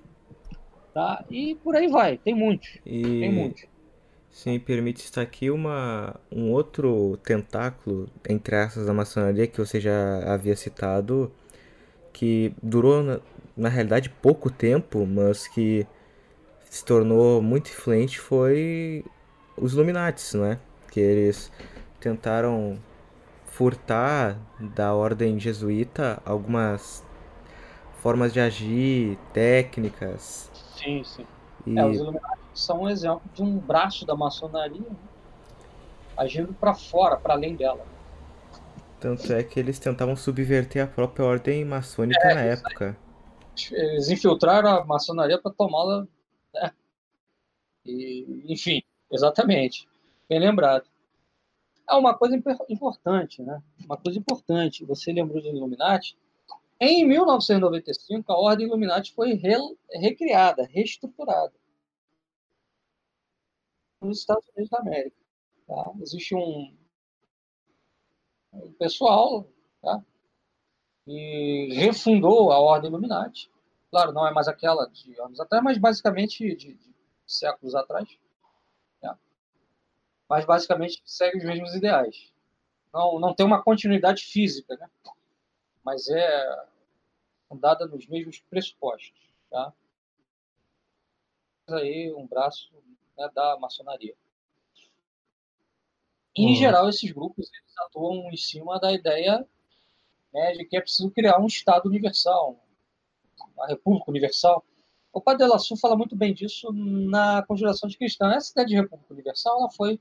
tá? 0.93 1.25
E 1.29 1.55
por 1.55 1.75
aí 1.75 1.89
vai, 1.89 2.17
tem 2.17 2.33
muitos, 2.33 2.77
e 2.85 3.01
tem 3.01 3.31
muitos. 3.31 3.65
se 4.29 4.49
me 4.49 4.57
permite 4.57 5.03
estar 5.03 5.21
aqui 5.21 5.51
uma, 5.51 6.15
um 6.31 6.49
outro 6.51 7.19
tentáculo 7.25 8.07
entre 8.29 8.55
essas 8.55 8.85
da 8.85 8.93
maçonaria 8.93 9.47
que 9.47 9.57
você 9.57 9.81
já 9.81 10.33
havia 10.33 10.55
citado, 10.55 11.29
que 12.13 12.53
durou 12.63 13.03
na, 13.03 13.19
na 13.57 13.67
realidade 13.67 14.09
pouco 14.09 14.49
tempo, 14.49 15.05
mas 15.05 15.45
que 15.49 15.85
se 16.69 16.85
tornou 16.85 17.41
muito 17.41 17.69
influente 17.69 18.17
foi 18.17 19.03
os 19.57 19.73
Illuminatis, 19.73 20.35
né? 20.35 20.57
Que 20.89 21.01
eles 21.01 21.51
tentaram 21.99 22.79
furtar 23.47 24.39
da 24.57 24.93
ordem 24.93 25.37
jesuíta 25.37 26.21
algumas 26.25 27.03
formas 28.01 28.33
de 28.33 28.39
agir, 28.39 29.17
técnicas. 29.31 30.51
Sim, 30.75 31.03
sim. 31.03 31.25
E... 31.65 31.77
É, 31.77 31.85
os 31.85 31.97
Illuminati 31.97 32.41
são 32.53 32.81
um 32.81 32.89
exemplo 32.89 33.21
de 33.33 33.43
um 33.43 33.57
braço 33.57 34.05
da 34.05 34.15
maçonaria 34.15 34.81
né? 34.81 34.95
agindo 36.17 36.53
para 36.53 36.73
fora, 36.73 37.15
para 37.15 37.35
além 37.35 37.55
dela. 37.55 37.85
Tanto 38.99 39.31
é 39.31 39.43
que 39.43 39.59
eles 39.59 39.79
tentavam 39.79 40.15
subverter 40.15 40.83
a 40.83 40.87
própria 40.87 41.25
ordem 41.25 41.63
maçônica 41.63 42.19
É, 42.27 42.33
na 42.33 42.41
época. 42.41 42.97
Eles 43.71 44.09
infiltraram 44.09 44.69
a 44.69 44.85
maçonaria 44.85 45.39
para 45.39 45.51
tomá-la. 45.51 46.07
Né? 46.53 46.71
E, 47.85 48.45
enfim, 48.47 48.83
exatamente. 49.11 49.87
Bem 50.27 50.39
lembrado. 50.39 50.85
É 51.89 51.95
uma 51.95 52.13
coisa 52.13 52.39
importante, 52.69 53.41
né? 53.41 53.61
Uma 53.83 53.97
coisa 53.97 54.17
importante. 54.17 54.85
Você 54.85 55.11
lembrou 55.11 55.41
dos 55.41 55.51
Illuminati? 55.51 56.15
Em 56.83 57.07
1995, 57.07 58.31
a 58.31 58.39
Ordem 58.39 58.65
Illuminati 58.65 59.13
foi 59.13 59.33
re- 59.35 59.77
recriada, 59.91 60.63
reestruturada 60.65 61.53
nos 64.01 64.17
Estados 64.19 64.47
Unidos 64.49 64.69
da 64.71 64.79
América. 64.79 65.15
tá? 65.67 65.91
Existe 66.01 66.35
um, 66.35 66.75
um 68.53 68.73
pessoal 68.73 69.47
tá? 69.79 70.03
que 71.05 71.69
refundou 71.73 72.51
a 72.51 72.59
Ordem 72.59 72.89
Illuminati. 72.89 73.51
Claro, 73.91 74.11
não 74.11 74.25
é 74.27 74.33
mais 74.33 74.47
aquela 74.47 74.87
de 74.87 75.19
anos 75.21 75.39
atrás, 75.39 75.63
mas 75.63 75.77
basicamente 75.77 76.55
de, 76.55 76.73
de 76.73 76.95
séculos 77.27 77.75
atrás. 77.75 78.09
né? 79.03 79.15
Mas 80.27 80.45
basicamente 80.45 80.99
segue 81.05 81.37
os 81.37 81.43
mesmos 81.43 81.75
ideais. 81.75 82.33
Não, 82.91 83.19
não 83.19 83.35
tem 83.35 83.45
uma 83.45 83.61
continuidade 83.61 84.23
física, 84.23 84.75
né? 84.77 84.89
Mas 85.83 86.07
é 86.09 86.65
fundada 87.47 87.85
nos 87.85 88.07
mesmos 88.07 88.39
pressupostos. 88.49 89.19
Tá? 89.49 89.73
Aí 91.69 92.13
um 92.13 92.27
braço 92.27 92.71
né, 93.17 93.29
da 93.33 93.57
maçonaria. 93.59 94.15
E, 96.35 96.43
Em 96.43 96.47
Uhum. 96.49 96.55
geral, 96.55 96.89
esses 96.89 97.11
grupos 97.11 97.49
eles 97.53 97.77
atuam 97.79 98.29
em 98.31 98.37
cima 98.37 98.79
da 98.79 98.91
ideia 98.91 99.45
né, 100.33 100.53
de 100.53 100.65
que 100.65 100.77
é 100.77 100.81
preciso 100.81 101.11
criar 101.11 101.39
um 101.39 101.45
Estado 101.47 101.87
universal, 101.89 102.57
uma 103.53 103.67
República 103.67 104.09
Universal. 104.09 104.63
O 105.11 105.19
Padre 105.19 105.43
de 105.45 105.51
la 105.51 105.59
Sul 105.59 105.75
fala 105.75 105.97
muito 105.97 106.15
bem 106.15 106.33
disso 106.33 106.71
na 106.71 107.43
Conjuração 107.43 107.89
de 107.89 107.97
Cristã. 107.97 108.31
Essa 108.31 108.51
ideia 108.51 108.67
de 108.67 108.75
República 108.75 109.13
Universal 109.13 109.59
ela 109.59 109.69
foi 109.71 109.99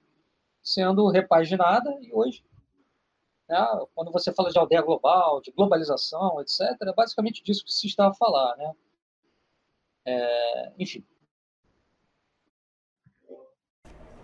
sendo 0.62 1.08
repaginada 1.08 1.90
e 2.00 2.12
hoje, 2.12 2.44
né, 3.50 3.86
quando 3.94 4.12
você 4.12 4.32
fala 4.32 4.50
de 4.50 4.58
aldeia 4.58 4.80
global, 4.80 5.40
de 5.42 5.50
globalização, 5.50 6.40
etc., 6.40 6.60
é 6.80 6.94
basicamente 6.94 7.42
disso 7.42 7.64
que 7.64 7.72
se 7.72 7.86
está 7.86 8.08
a 8.08 8.14
falar. 8.14 8.56
Né? 8.56 8.72
É, 10.06 10.72
enfim, 10.78 11.04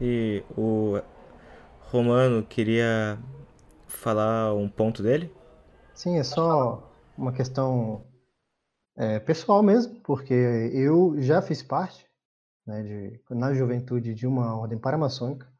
E 0.00 0.44
o 0.56 1.00
Romano 1.80 2.44
queria 2.44 3.18
falar 3.86 4.52
um 4.54 4.68
ponto 4.68 5.02
dele? 5.02 5.32
Sim, 5.94 6.18
é 6.18 6.22
só 6.22 6.92
uma 7.16 7.32
questão 7.32 8.04
é, 8.94 9.18
pessoal 9.18 9.62
mesmo, 9.62 9.98
porque 10.02 10.34
eu 10.34 11.14
já 11.18 11.40
fiz 11.40 11.62
parte, 11.62 12.06
né, 12.66 12.82
de, 12.82 13.20
na 13.30 13.54
juventude 13.54 14.14
de 14.14 14.26
uma 14.26 14.54
ordem 14.58 14.78
paramaçônica, 14.78 15.50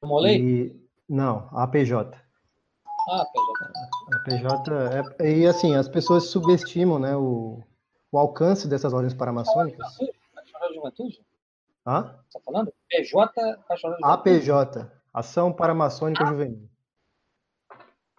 Demolei? 0.00 0.40
E... 0.40 0.82
Não, 1.08 1.48
a 1.52 1.64
APJ. 1.64 2.16
Ah, 3.08 3.24
PJ. 3.26 3.72
A 4.14 4.18
PJ 4.24 5.14
é... 5.20 5.30
E 5.32 5.46
assim, 5.46 5.74
as 5.74 5.88
pessoas 5.88 6.24
subestimam 6.28 6.98
né, 6.98 7.16
o, 7.16 7.60
o 8.10 8.18
alcance 8.18 8.68
dessas 8.68 8.92
ordens 8.92 9.14
paramaçônicas. 9.14 9.86
Pastoral 10.34 10.68
de 10.68 10.74
Juventude? 10.76 11.26
Hã? 11.86 12.14
Você 12.28 12.38
tá 12.38 12.44
falando? 12.44 12.72
PJ 12.88 13.32
Pastoral 13.68 13.96
de 13.96 14.02
Juventude? 14.02 14.06
APJ, 14.06 14.90
Ação 15.12 15.52
Paramaçônica 15.52 16.24
Juvenil. 16.24 16.68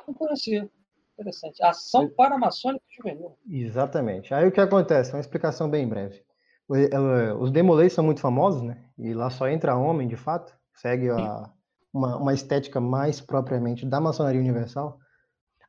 Não 0.07 0.13
conhecia. 0.13 0.69
Interessante. 1.13 1.63
Ação 1.63 2.09
Paramaçônica 2.09 2.83
Juvenil. 2.89 3.37
Exatamente. 3.49 4.33
Aí 4.33 4.47
o 4.47 4.51
que 4.51 4.59
acontece? 4.59 5.13
Uma 5.13 5.19
explicação 5.21 5.69
bem 5.69 5.87
breve. 5.87 6.23
O- 6.67 6.75
eh, 6.75 7.33
Os 7.35 7.51
demolês 7.51 7.93
são 7.93 8.03
muito 8.03 8.19
famosos, 8.19 8.61
né? 8.63 8.83
E 8.97 9.13
lá 9.13 9.29
só 9.29 9.47
entra 9.47 9.75
homem, 9.77 10.07
de 10.07 10.15
fato. 10.17 10.53
Segue 10.73 11.09
a, 11.09 11.49
uma, 11.93 12.17
uma 12.17 12.33
estética 12.33 12.81
mais 12.81 13.21
propriamente 13.21 13.85
da 13.85 14.01
maçonaria 14.01 14.41
universal. 14.41 14.99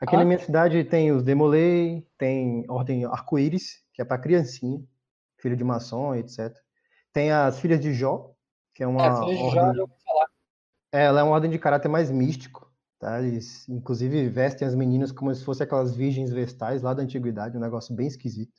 Aqui 0.00 0.16
Ah. 0.16 0.18
na 0.18 0.24
minha 0.24 0.38
cidade 0.38 0.82
tem 0.84 1.12
os 1.12 1.22
demolei, 1.22 2.06
tem 2.18 2.64
ordem 2.68 3.04
arco-íris, 3.04 3.82
que 3.92 4.02
é 4.02 4.04
para 4.04 4.18
criancinha, 4.18 4.82
filho 5.38 5.56
de 5.56 5.62
maçom, 5.62 6.14
etc. 6.14 6.52
Tem 7.12 7.30
as 7.30 7.60
filhas 7.60 7.78
de 7.80 7.92
Jó, 7.92 8.34
que 8.74 8.82
é 8.82 8.86
uma 8.86 9.06
é, 9.06 9.14
filha 9.16 9.26
de 9.26 9.50
Jó, 9.50 9.60
ordem... 9.60 9.76
eu 9.76 9.82
ouvi 9.82 9.94
falar. 10.04 10.26
É, 10.92 11.04
ela 11.04 11.20
é 11.20 11.22
uma 11.22 11.32
ordem 11.32 11.50
de 11.50 11.58
caráter 11.58 11.88
mais 11.88 12.10
místico, 12.10 12.72
tá? 12.98 13.20
Eles, 13.20 13.68
inclusive, 13.68 14.28
vestem 14.28 14.66
as 14.66 14.74
meninas 14.74 15.12
como 15.12 15.34
se 15.34 15.44
fossem 15.44 15.64
aquelas 15.64 15.94
virgens 15.94 16.32
vestais 16.32 16.82
lá 16.82 16.94
da 16.94 17.02
antiguidade, 17.02 17.56
um 17.56 17.60
negócio 17.60 17.94
bem 17.94 18.06
esquisito. 18.06 18.52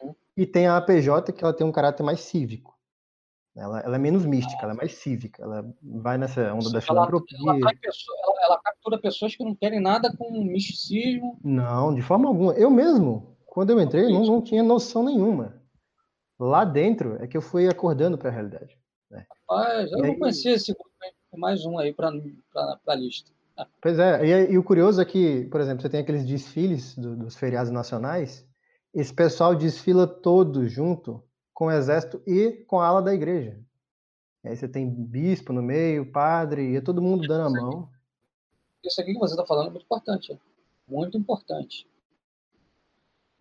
Uhum. 0.00 0.14
E 0.36 0.46
tem 0.46 0.66
a 0.66 0.76
APJ, 0.76 1.32
que 1.32 1.44
ela 1.44 1.54
tem 1.54 1.66
um 1.66 1.72
caráter 1.72 2.02
mais 2.02 2.20
cívico. 2.20 2.75
Ela, 3.56 3.80
ela 3.80 3.96
é 3.96 3.98
menos 3.98 4.26
mística, 4.26 4.62
ela 4.62 4.72
é 4.72 4.76
mais 4.76 4.92
cívica. 4.96 5.42
Ela 5.42 5.64
vai 5.82 6.18
nessa 6.18 6.52
onda 6.52 6.64
da 6.70 6.76
ela, 6.76 6.80
filantropia. 6.82 7.38
ela, 7.40 7.56
ela- 7.58 7.72
ela 8.44 8.60
captura 8.62 8.98
pessoas 9.00 9.34
que 9.34 9.42
não 9.44 9.54
querem 9.54 9.80
nada 9.80 10.14
com 10.16 10.30
misticismo. 10.44 11.38
Não, 11.42 11.94
de 11.94 12.02
forma 12.02 12.28
alguma. 12.28 12.52
Eu 12.54 12.70
mesmo, 12.70 13.34
quando 13.46 13.70
eu 13.70 13.80
entrei, 13.80 14.12
não, 14.12 14.24
não 14.26 14.42
tinha 14.42 14.62
noção 14.62 15.02
nenhuma. 15.04 15.60
Lá 16.38 16.64
dentro 16.66 17.16
é 17.22 17.26
que 17.26 17.36
eu 17.36 17.40
fui 17.40 17.66
acordando 17.66 18.18
para 18.18 18.28
a 18.28 18.32
realidade. 18.32 18.76
Mas 19.48 19.90
eu 19.92 19.98
E 19.98 20.02
não 20.02 20.10
aí- 20.10 20.18
conhecia 20.18 20.52
esse 20.52 20.72
grupo. 20.72 20.90
mais 21.38 21.64
um 21.66 21.78
aí 21.78 21.92
para 21.94 22.08
a 22.88 22.94
lista. 22.94 23.30
Pois 23.80 23.98
é, 23.98 24.24
e, 24.26 24.52
e 24.52 24.58
o 24.58 24.62
curioso 24.64 25.00
é 25.00 25.04
que, 25.04 25.44
por 25.46 25.60
exemplo, 25.60 25.80
você 25.82 25.88
tem 25.88 26.00
aqueles 26.00 26.26
desfiles 26.26 26.94
do- 26.96 27.16
dos 27.16 27.36
feriados 27.36 27.70
nacionais, 27.70 28.46
esse 28.94 29.12
pessoal 29.14 29.54
desfila 29.54 30.06
todo 30.06 30.66
junto 30.68 31.22
com 31.56 31.68
o 31.68 31.72
exército 31.72 32.22
e 32.26 32.52
com 32.66 32.78
a 32.78 32.86
ala 32.86 33.00
da 33.00 33.14
igreja. 33.14 33.58
Aí 34.44 34.54
você 34.54 34.68
tem 34.68 34.86
bispo 34.86 35.54
no 35.54 35.62
meio, 35.62 36.12
padre, 36.12 36.72
e 36.72 36.76
é 36.76 36.82
todo 36.82 37.00
mundo 37.00 37.26
dando 37.26 37.46
a 37.46 37.50
mão. 37.50 37.88
Isso 38.84 39.00
aqui 39.00 39.14
que 39.14 39.18
você 39.18 39.32
está 39.32 39.46
falando 39.46 39.68
é 39.68 39.70
muito 39.70 39.84
importante. 39.84 40.32
hein? 40.32 40.40
Muito 40.86 41.16
importante. 41.16 41.88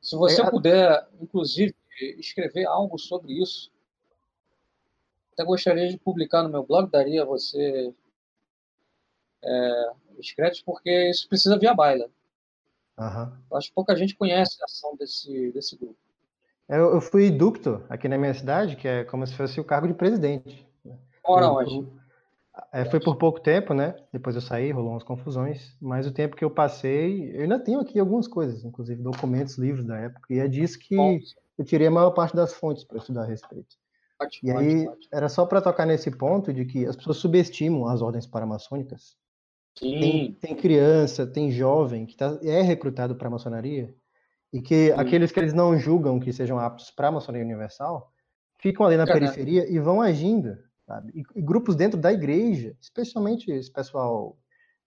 Se 0.02 0.16
você 0.16 0.42
É, 0.42 0.50
puder, 0.50 1.10
inclusive, 1.20 1.76
escrever 2.18 2.66
algo 2.66 2.98
sobre 2.98 3.34
isso, 3.34 3.70
até 5.34 5.44
gostaria 5.44 5.90
de 5.90 5.98
publicar 5.98 6.42
no 6.42 6.48
meu 6.50 6.66
blog, 6.66 6.90
daria 6.90 7.24
a 7.24 7.26
você 7.26 7.94
é, 9.44 9.92
os 10.18 10.32
créditos, 10.32 10.62
porque 10.62 11.10
isso 11.10 11.28
precisa 11.28 11.60
via 11.60 11.74
baila. 11.74 12.10
Eu 13.52 13.58
acho 13.58 13.68
que 13.68 13.76
pouca 13.76 13.94
gente 13.94 14.16
conhece 14.16 14.56
a 14.62 14.66
ação 14.66 14.96
desse, 14.96 15.52
desse 15.52 15.76
grupo. 15.76 16.00
Eu, 16.68 16.96
eu 16.96 17.02
fui 17.02 17.30
ducto 17.30 17.84
aqui 17.90 18.08
na 18.08 18.18
minha 18.18 18.34
cidade, 18.34 18.76
que 18.76 18.88
é 18.88 19.04
como 19.04 19.26
se 19.26 19.36
fosse 19.36 19.60
o 19.60 19.64
cargo 19.64 19.88
de 19.88 19.94
presidente. 19.94 20.66
Ora, 21.24 21.48
Eu- 21.48 21.54
onde? 21.54 21.76
eu- 21.76 21.94
é, 22.74 22.86
foi 22.86 23.00
por 23.00 23.18
pouco 23.18 23.40
tempo, 23.40 23.74
né? 23.74 23.96
Depois 24.14 24.36
eu 24.36 24.42
saí, 24.42 24.72
rolou 24.72 24.92
umas 24.92 25.04
confusões. 25.04 25.76
Mas 25.82 26.08
o 26.08 26.14
tempo 26.14 26.36
que 26.36 26.44
eu 26.46 26.52
passei, 26.52 27.36
eu 27.36 27.42
ainda 27.44 27.60
tenho 27.60 27.80
aqui 27.82 28.00
algumas 28.00 28.28
coisas, 28.28 28.64
inclusive 28.64 29.02
documentos, 29.02 29.58
livros 29.58 29.86
da 29.86 29.98
época. 30.00 30.34
E 30.34 30.40
é 30.40 30.48
disso 30.48 30.80
que 30.80 30.96
Bom, 30.96 31.20
eu 31.58 31.66
tirei 31.66 31.88
a 31.88 31.92
maior 31.92 32.12
parte 32.12 32.36
das 32.36 32.54
fontes 32.54 32.84
para 32.84 32.98
estudar 32.98 33.24
a 33.24 33.26
respeito. 33.28 33.76
ótimo, 34.22 34.50
E 34.50 34.52
aí, 34.52 34.88
ótimo, 34.88 34.92
ótimo. 34.92 35.14
era 35.14 35.30
só 35.30 35.46
para 35.46 35.62
tocar 35.62 35.86
nesse 35.86 36.12
ponto 36.12 36.54
de 36.54 36.66
que 36.66 36.86
as 36.86 36.96
pessoas 36.96 37.18
subestimam 37.18 37.88
as 37.88 38.02
ordens 38.02 38.28
paramaçônicas. 38.28 39.18
Tem, 39.98 40.12
Sim, 40.12 40.36
tem 40.42 40.56
criança, 40.56 41.26
tem 41.28 41.52
jovem 41.52 42.06
que 42.06 42.16
tá, 42.18 42.40
é 42.44 42.62
recrutado 42.62 43.16
para 43.18 43.28
a 43.28 43.32
maçonaria 43.32 43.96
e 44.54 44.62
que 44.62 44.88
Sim. 44.88 45.00
aqueles 45.00 45.32
que 45.32 45.40
eles 45.40 45.54
não 45.54 45.78
julgam 45.78 46.20
que 46.20 46.32
sejam 46.32 46.60
aptos 46.60 46.92
para 46.92 47.10
a 47.10 47.12
maçonaria 47.12 47.46
universal 47.46 48.12
ficam 48.58 48.86
ali 48.86 48.98
na 48.98 49.06
periferia 49.06 49.70
e 49.70 49.80
vão 49.80 50.02
agindo, 50.02 50.58
sabe? 50.86 51.12
E, 51.14 51.40
e 51.40 51.42
grupos 51.42 51.76
dentro 51.76 52.00
da 52.00 52.12
igreja, 52.12 52.76
especialmente 52.82 53.52
esse 53.52 53.72
pessoal 53.72 54.38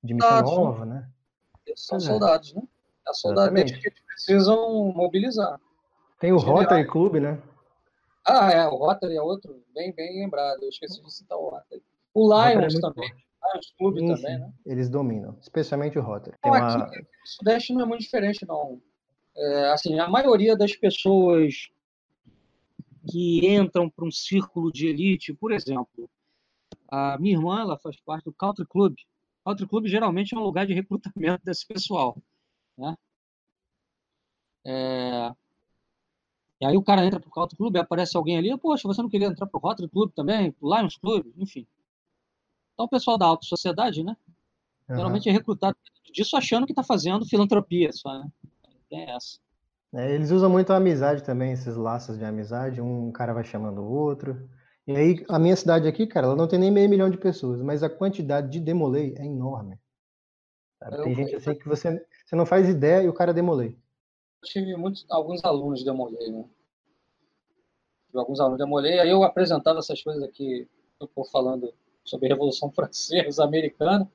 de 0.03 0.15
Soldados, 0.15 0.51
né? 0.51 0.57
nova, 0.57 0.85
né? 0.87 1.09
eles 1.69 1.85
são 1.85 1.99
é. 1.99 2.01
soldados, 2.01 2.55
né? 2.55 2.63
É 3.07 3.11
a 3.11 3.15
soldadete 3.15 3.73
Exatamente. 3.73 3.97
que 3.97 4.05
precisam 4.05 4.93
mobilizar. 4.93 5.61
Tem 6.21 6.33
o 6.33 6.39
Generais. 6.39 6.63
Rotary 6.65 6.87
Club, 6.89 7.15
né? 7.17 7.41
Ah, 8.27 8.51
é, 8.51 8.67
o 8.67 8.77
Rotary 8.77 9.17
é 9.17 9.23
outro, 9.23 9.63
bem, 9.75 9.93
bem 9.95 10.21
lembrado. 10.21 10.63
Eu 10.63 10.69
esqueci 10.69 11.03
de 11.03 11.15
citar 11.15 11.39
o 11.39 11.51
Rotary. 11.51 11.83
O 12.13 12.29
O 12.29 12.43
é 12.43 12.55
Lions 12.55 12.75
muito 12.75 12.93
também. 12.93 13.09
Lions 13.09 13.75
Clube 13.79 14.01
Sim, 14.01 14.15
também, 14.15 14.39
né? 14.39 14.53
Eles 14.67 14.91
dominam, 14.91 15.39
especialmente 15.41 15.99
o 15.99 16.03
Rotary. 16.03 16.37
Tem 16.43 16.53
Não, 16.53 16.59
uma... 16.59 16.85
aqui, 16.85 17.01
o 17.01 17.27
Sudeste 17.27 17.73
não 17.73 17.83
é 17.83 17.87
muito 17.87 18.01
diferente, 18.01 18.47
não. 18.47 18.81
É, 19.39 19.71
assim, 19.71 19.99
a 19.99 20.09
maioria 20.09 20.57
das 20.57 20.75
pessoas 20.75 21.69
que 23.09 23.47
entram 23.47 23.89
para 23.89 24.05
um 24.05 24.11
círculo 24.11 24.73
de 24.73 24.89
elite, 24.89 25.33
por 25.33 25.53
exemplo, 25.53 26.11
a 26.89 27.17
minha 27.19 27.37
irmã 27.37 27.61
ela 27.61 27.79
faz 27.79 27.97
parte 28.01 28.25
do 28.25 28.33
Country 28.33 28.67
Club. 28.67 28.97
Country 29.45 29.67
Club 29.67 29.87
geralmente 29.87 30.35
é 30.35 30.39
um 30.39 30.43
lugar 30.43 30.67
de 30.67 30.75
recrutamento 30.75 31.45
desse 31.45 31.67
pessoal, 31.67 32.17
né? 32.77 32.97
É, 34.67 35.33
E 36.61 36.67
aí 36.67 36.77
o 36.77 36.83
cara 36.83 37.07
entra 37.07 37.21
pro 37.21 37.31
Country 37.31 37.57
Club, 37.57 37.77
aparece 37.77 38.17
alguém 38.17 38.37
ali, 38.37 38.57
poxa, 38.59 38.89
você 38.89 39.01
não 39.01 39.09
queria 39.09 39.29
entrar 39.29 39.47
pro 39.47 39.61
Rotary 39.61 39.89
Club 39.89 40.11
também, 40.13 40.51
pro 40.51 40.75
Lions 40.75 40.97
Club, 40.97 41.27
enfim. 41.37 41.67
Então 42.75 42.87
o 42.87 42.89
pessoal 42.89 43.17
da 43.17 43.27
alta 43.27 43.47
sociedade, 43.47 44.03
né? 44.03 44.17
Aham. 44.89 44.99
Geralmente 44.99 45.29
é 45.29 45.33
recrutado 45.33 45.77
disso 46.13 46.37
achando 46.37 46.67
que 46.67 46.73
está 46.73 46.83
fazendo 46.83 47.25
filantropia 47.27 47.93
só, 47.93 48.19
né? 48.19 48.29
Tem 48.89 49.11
essa. 49.11 49.39
É, 49.95 50.15
eles 50.15 50.31
usam 50.31 50.51
muito 50.51 50.71
a 50.73 50.77
amizade 50.77 51.23
também, 51.23 51.53
esses 51.53 51.75
laços 51.77 52.19
de 52.19 52.25
amizade, 52.25 52.81
um 52.81 53.11
cara 53.11 53.33
vai 53.33 53.45
chamando 53.45 53.81
o 53.81 53.91
outro. 53.91 54.49
E 54.87 54.95
aí, 54.95 55.25
a 55.29 55.39
minha 55.39 55.57
cidade 55.57 55.89
aqui, 55.89 56.07
cara, 56.07 56.27
ela 56.27 56.37
não 56.37 56.49
tem 56.49 56.59
nem 56.59 56.71
meio 56.71 56.89
milhão 56.89 57.11
de 57.11 57.17
pessoas, 57.19 57.61
mas 57.63 57.83
a 57.83 57.91
quantidade 57.91 58.51
de 58.51 58.61
demolei 58.61 59.15
é 59.17 59.25
enorme. 59.25 59.79
Eu- 60.93 61.03
Tem 61.03 61.15
gente 61.15 61.35
assim 61.35 61.55
que 61.55 61.67
você, 61.69 62.05
você 62.25 62.37
não 62.37 62.47
faz 62.47 62.69
ideia 62.69 63.03
e 63.03 63.09
o 63.09 63.13
cara 63.15 63.35
demolei. 63.35 63.79
Eu 64.43 64.49
tive 64.49 64.77
muitos, 64.77 65.05
alguns 65.11 65.45
alunos 65.45 65.81
de 65.81 65.85
Demolei, 65.85 66.31
né? 66.31 66.45
Tive 68.07 68.19
alguns 68.19 68.39
alunos 68.39 68.59
de 68.59 68.65
Demolei, 68.65 69.01
aí 69.01 69.11
eu 69.11 69.25
apresentava 69.25 69.81
essas 69.81 70.01
coisas 70.03 70.23
aqui, 70.23 70.69
eu 71.01 71.07
estou 71.07 71.25
falando 71.25 71.75
sobre 72.05 72.27
a 72.27 72.31
Revolução 72.31 72.71
Francesa, 72.73 73.45
Americana, 73.45 74.11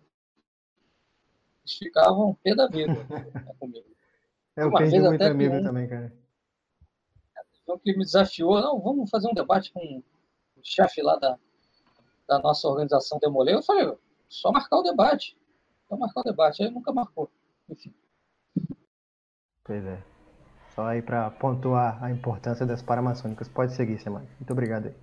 eles 1.66 1.78
ficavam 1.78 2.34
pé 2.36 2.56
da 2.56 2.68
vida 2.68 2.88
né, 2.88 3.54
comigo. 3.60 3.86
Eu 4.56 4.70
Uma 4.70 4.78
perdi 4.78 4.92
vez 4.98 5.04
muito 5.04 5.22
até 5.22 5.32
amigo 5.32 5.54
com 5.56 5.60
um- 5.62 5.64
também, 5.64 5.88
cara. 5.88 6.14
Então, 7.64 7.80
que 7.80 7.94
me 7.98 8.04
desafiou, 8.04 8.62
não, 8.62 8.80
vamos 8.80 9.10
fazer 9.10 9.28
um 9.30 9.34
debate 9.34 9.72
com 9.72 9.80
o 10.58 10.62
chefe 10.62 11.02
lá 11.02 11.16
da, 11.16 11.38
da 12.28 12.40
nossa 12.40 12.68
organização 12.68 13.20
Demolei. 13.20 13.56
Eu 13.56 13.64
falei, 13.64 13.92
só 14.28 14.52
marcar 14.52 14.78
o 14.78 14.84
debate, 14.84 15.38
só 15.88 15.96
marcar 15.96 16.22
o 16.22 16.24
debate. 16.24 16.62
Aí 16.64 16.70
nunca 16.70 16.92
marcou. 16.92 17.32
Enfim. 17.70 17.94
Pois 19.64 19.84
é. 19.86 20.04
Só 20.76 20.86
aí 20.88 21.02
pra 21.02 21.30
pontuar 21.30 22.04
a 22.04 22.12
importância 22.12 22.66
das 22.66 22.82
paramaçônicas. 22.82 23.48
Pode 23.48 23.74
seguir, 23.74 23.98
Semana. 24.00 24.28
Muito 24.40 24.52
obrigado 24.52 24.88
aí. 24.88 24.96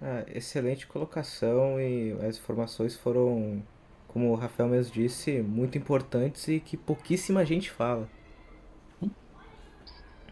Ah, 0.00 0.24
excelente 0.28 0.86
colocação 0.86 1.80
e 1.80 2.12
as 2.26 2.36
informações 2.36 2.96
foram, 2.96 3.62
como 4.08 4.32
o 4.32 4.34
Rafael 4.34 4.68
mesmo 4.68 4.92
disse, 4.92 5.40
muito 5.40 5.78
importantes 5.78 6.48
e 6.48 6.58
que 6.58 6.76
pouquíssima 6.76 7.44
gente 7.44 7.70
fala. 7.70 8.08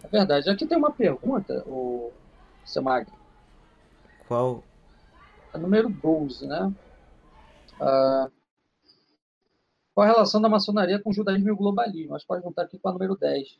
É 0.03 0.09
verdade. 0.09 0.51
Aqui 0.51 0.67
tem 0.67 0.79
uma 0.79 0.93
pergunta, 0.93 1.63
o 1.67 2.13
Semag, 2.65 3.11
Qual? 4.27 4.63
é 5.53 5.59
número 5.59 5.89
12, 5.89 6.47
né? 6.47 6.73
Ah, 7.81 8.31
qual 9.95 10.07
a 10.07 10.13
relação 10.13 10.41
da 10.41 10.49
maçonaria 10.49 11.01
com 11.01 11.11
o 11.11 11.13
judaísmo 11.13 11.49
e 11.49 11.53
o 11.53 11.57
globalismo? 11.57 12.17
Podemos 12.27 12.49
juntar 12.49 12.63
aqui 12.63 12.79
com 12.79 12.89
a 12.89 12.93
número 12.93 13.17
10. 13.17 13.59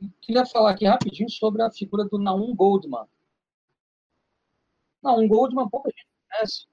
E 0.00 0.08
queria 0.20 0.44
falar 0.44 0.70
aqui 0.70 0.84
rapidinho 0.84 1.30
sobre 1.30 1.62
a 1.62 1.70
figura 1.70 2.04
do 2.04 2.18
Naum 2.18 2.54
Goldman. 2.54 3.06
Naum 5.02 5.26
Goldman, 5.26 5.68
pouca 5.68 5.90
gente 5.90 6.06
conhece. 6.28 6.66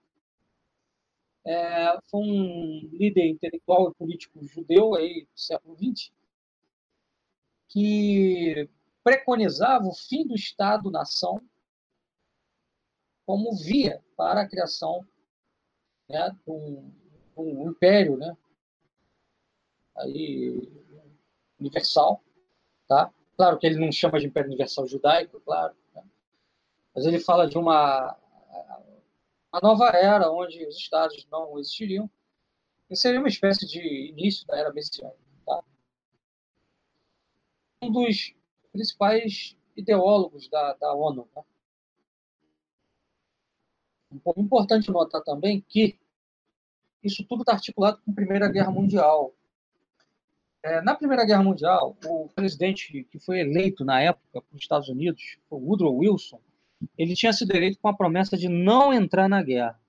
É, 1.46 2.00
foi 2.10 2.22
um 2.22 2.90
líder 2.94 3.28
intelectual 3.30 3.90
e 3.90 3.94
político 3.96 4.46
judeu 4.46 4.96
aí 4.96 5.26
do 5.26 5.40
século 5.40 5.76
XX 5.76 6.12
que 7.74 8.70
preconizava 9.04 9.86
o 9.86 9.94
fim 9.94 10.26
do 10.26 10.36
Estado-nação 10.36 11.42
como 13.26 13.56
via 13.56 14.04
para 14.16 14.42
a 14.42 14.48
criação 14.48 15.06
né, 16.10 16.30
de 16.30 16.52
um 16.52 16.92
um 17.38 17.70
império, 17.70 18.18
né? 18.18 18.36
Aí, 19.98 20.72
universal, 21.60 22.24
tá? 22.88 23.14
Claro 23.36 23.58
que 23.58 23.68
ele 23.68 23.80
não 23.80 23.92
chama 23.92 24.20
de 24.20 24.28
Império 24.28 24.50
Universal 24.50 24.88
Judaico, 24.88 25.40
claro, 25.42 25.76
né? 25.94 26.04
mas 26.94 27.06
ele 27.06 27.20
fala 27.20 27.48
de 27.48 27.58
uma, 27.58 28.16
uma 29.52 29.62
nova 29.62 29.90
era 29.90 30.32
onde 30.32 30.66
os 30.66 30.78
estados 30.78 31.26
não 31.32 31.58
existiriam. 31.60 32.10
E 32.90 32.96
seria 32.96 33.20
uma 33.20 33.30
espécie 33.30 33.66
de 33.66 33.80
início 34.10 34.46
da 34.46 34.58
era 34.58 34.72
messiânica. 34.72 35.18
Tá? 35.46 35.64
Um 37.82 37.92
dos 37.92 38.36
principais 38.74 39.56
ideólogos 39.78 40.50
da, 40.50 40.74
da 40.74 40.94
ONU. 40.94 41.28
Né? 41.36 41.44
Importante 44.38 44.92
notar 44.92 45.22
também 45.24 45.64
que 45.68 45.98
isso 47.04 47.24
tudo 47.26 47.42
está 47.42 47.54
articulado 47.54 48.02
com 48.04 48.12
a 48.12 48.16
Primeira 48.16 48.50
Guerra 48.50 48.72
Mundial. 48.72 49.34
É, 50.62 50.82
na 50.82 50.96
Primeira 50.96 51.26
Guerra 51.26 51.44
Mundial, 51.44 51.98
o 52.06 52.30
presidente 52.30 53.04
que 53.12 53.20
foi 53.20 53.40
eleito 53.40 53.84
na 53.84 54.02
época 54.02 54.42
para 54.42 54.56
os 54.56 54.62
Estados 54.62 54.88
Unidos, 54.88 55.38
o 55.50 55.58
Woodrow 55.58 55.98
Wilson, 55.98 56.40
ele 56.98 57.16
tinha 57.16 57.34
sido 57.34 57.54
eleito 57.56 57.80
com 57.80 57.88
a 57.88 57.96
promessa 57.96 58.38
de 58.38 58.48
não 58.48 58.94
entrar 58.94 59.28
na 59.28 59.42
guerra. 59.44 59.80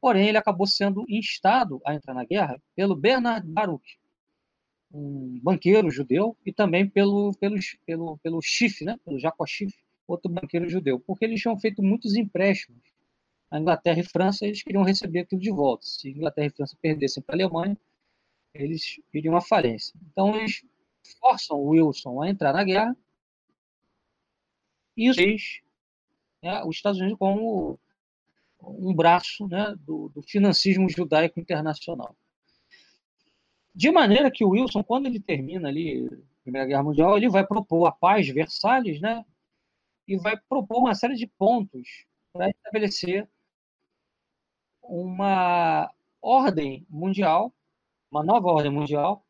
Porém, 0.00 0.28
ele 0.28 0.38
acabou 0.38 0.66
sendo 0.66 1.04
instado 1.08 1.80
a 1.84 1.94
entrar 1.94 2.14
na 2.14 2.24
guerra 2.24 2.60
pelo 2.74 2.96
Bernard 2.96 3.46
Baruch, 3.46 3.98
um 4.92 5.38
banqueiro 5.42 5.90
judeu, 5.90 6.36
e 6.44 6.52
também 6.52 6.88
pelo, 6.88 7.32
pelo, 7.34 7.56
pelo, 7.86 8.18
pelo 8.18 8.42
Schiff, 8.42 8.84
né? 8.84 8.98
pelo 9.04 9.18
Jacob 9.18 9.46
Schiff, 9.46 9.74
outro 10.06 10.30
banqueiro 10.30 10.68
judeu, 10.68 10.98
porque 11.00 11.24
eles 11.24 11.40
tinham 11.40 11.58
feito 11.58 11.82
muitos 11.82 12.14
empréstimos. 12.14 12.82
A 13.50 13.58
Inglaterra 13.58 14.00
e 14.00 14.04
França, 14.04 14.46
eles 14.46 14.62
queriam 14.62 14.82
receber 14.82 15.20
aquilo 15.20 15.40
de 15.40 15.50
volta. 15.50 15.84
Se 15.84 16.08
Inglaterra 16.08 16.46
e 16.48 16.50
França 16.50 16.76
perdessem 16.80 17.22
para 17.22 17.34
a 17.34 17.36
Alemanha, 17.36 17.76
eles 18.54 19.00
iriam 19.12 19.36
à 19.36 19.40
falência. 19.40 19.92
Então, 20.10 20.36
eles 20.36 20.62
forçam 21.20 21.58
o 21.58 21.70
Wilson 21.70 22.22
a 22.22 22.28
entrar 22.28 22.52
na 22.52 22.62
guerra. 22.62 22.96
E 24.96 25.08
né, 26.42 26.62
os 26.64 26.76
Estados 26.76 27.00
Unidos 27.00 27.18
como 27.18 27.78
um 28.62 28.94
braço 28.94 29.48
né, 29.48 29.74
do, 29.80 30.10
do 30.10 30.22
financismo 30.22 30.88
judaico 30.88 31.40
internacional. 31.40 32.14
De 33.80 33.90
maneira 33.90 34.30
que 34.30 34.44
o 34.44 34.50
Wilson, 34.50 34.82
quando 34.82 35.06
ele 35.06 35.18
termina 35.18 35.68
ali 35.68 36.06
a 36.06 36.42
Primeira 36.42 36.66
Guerra 36.68 36.82
Mundial, 36.82 37.16
ele 37.16 37.30
vai 37.30 37.46
propor 37.46 37.86
a 37.86 37.90
paz 37.90 38.26
de 38.26 38.32
Versalhes, 38.34 39.00
né? 39.00 39.24
E 40.06 40.18
vai 40.18 40.36
propor 40.36 40.80
uma 40.80 40.94
série 40.94 41.14
de 41.14 41.26
pontos 41.26 42.04
para 42.30 42.50
estabelecer 42.50 43.26
uma 44.82 45.90
ordem 46.20 46.86
mundial 46.90 47.54
uma 48.10 48.22
nova 48.22 48.48
ordem 48.48 48.70
mundial 48.70 49.24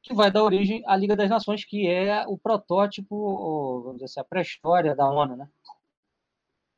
que 0.00 0.14
vai 0.14 0.30
dar 0.30 0.42
origem 0.42 0.82
à 0.86 0.96
Liga 0.96 1.14
das 1.14 1.28
Nações, 1.28 1.66
que 1.66 1.86
é 1.86 2.26
o 2.26 2.38
protótipo, 2.38 3.82
vamos 3.82 3.96
dizer 3.96 4.06
assim, 4.06 4.20
a 4.20 4.24
pré-história 4.24 4.96
da 4.96 5.06
ONU, 5.10 5.36
né? 5.36 5.50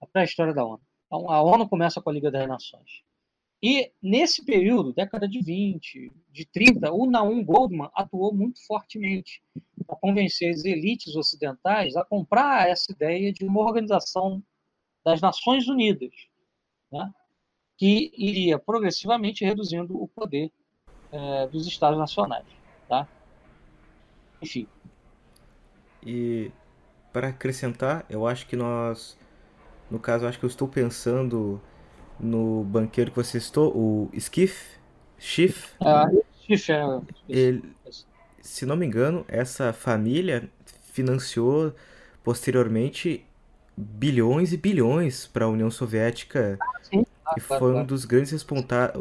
A 0.01 0.07
pré-história 0.07 0.53
da 0.53 0.65
ONU. 0.65 0.83
Então, 1.07 1.31
a 1.31 1.41
ONU 1.41 1.69
começa 1.69 2.03
com 2.03 2.11
a 2.11 2.13
Liga 2.13 2.29
das 2.29 2.49
Nações. 2.49 3.05
E 3.63 3.91
nesse 4.03 4.45
período, 4.45 4.93
década 4.93 5.27
de 5.27 5.41
20, 5.41 6.13
de 6.31 6.45
30, 6.47 6.93
o 6.93 7.07
Naum 7.07 7.43
Goldman 7.43 7.89
atuou 7.95 8.35
muito 8.35 8.65
fortemente 8.67 9.43
para 9.87 9.97
convencer 9.97 10.51
as 10.51 10.65
elites 10.65 11.17
ocidentais 11.17 11.97
a 11.97 12.05
comprar 12.05 12.69
essa 12.69 12.93
ideia 12.93 13.33
de 13.33 13.45
uma 13.45 13.61
organização 13.61 14.43
das 15.05 15.21
Nações 15.21 15.69
Unidas, 15.69 16.13
né? 16.91 17.13
que 17.77 18.13
iria 18.17 18.59
progressivamente 18.59 19.45
reduzindo 19.45 20.01
o 20.01 20.09
poder 20.09 20.51
é, 21.11 21.47
dos 21.49 21.67
Estados 21.67 21.99
nacionais. 21.99 22.47
Tá? 22.89 23.09
Enfim. 24.43 24.67
E 26.03 26.51
para 27.13 27.29
acrescentar, 27.29 28.05
eu 28.11 28.27
acho 28.27 28.47
que 28.47 28.57
nós, 28.57 29.19
no 29.91 29.99
caso, 29.99 30.27
acho 30.27 30.39
que 30.39 30.45
eu 30.45 30.49
estou 30.49 30.69
pensando 30.69 31.61
no 32.19 32.65
banqueiro 32.65 33.11
que 33.11 33.17
você 33.17 33.41
citou, 33.41 33.75
o 33.77 34.11
Skiff, 34.15 34.77
Schiff. 35.19 35.69
Ah, 35.81 36.11
Schiff 36.41 36.73
é. 36.73 37.01
Ele, 37.29 37.63
se 38.41 38.67
não 38.67 38.77
me 38.77 38.87
engano, 38.87 39.25
essa 39.29 39.73
família 39.73 40.49
financiou 40.93 41.75
posteriormente 42.23 43.25
bilhões 43.77 44.53
e 44.53 44.57
bilhões 44.57 45.27
para 45.27 45.47
a 45.47 45.49
União 45.49 45.71
Soviética 45.71 46.57
ah, 46.61 46.79
sim. 46.83 47.05
Ah, 47.27 47.35
e 47.37 47.41
foi 47.41 47.75
um 47.75 47.85
dos 47.85 48.05
grandes 48.05 48.33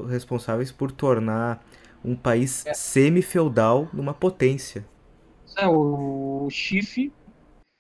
responsáveis 0.10 0.72
por 0.72 0.92
tornar 0.92 1.64
um 2.04 2.16
país 2.16 2.66
é. 2.66 2.74
semi-feudal 2.74 3.90
numa 3.94 4.14
potência. 4.14 4.86
É, 5.58 5.68
o 5.68 6.48
Schiff, 6.50 7.12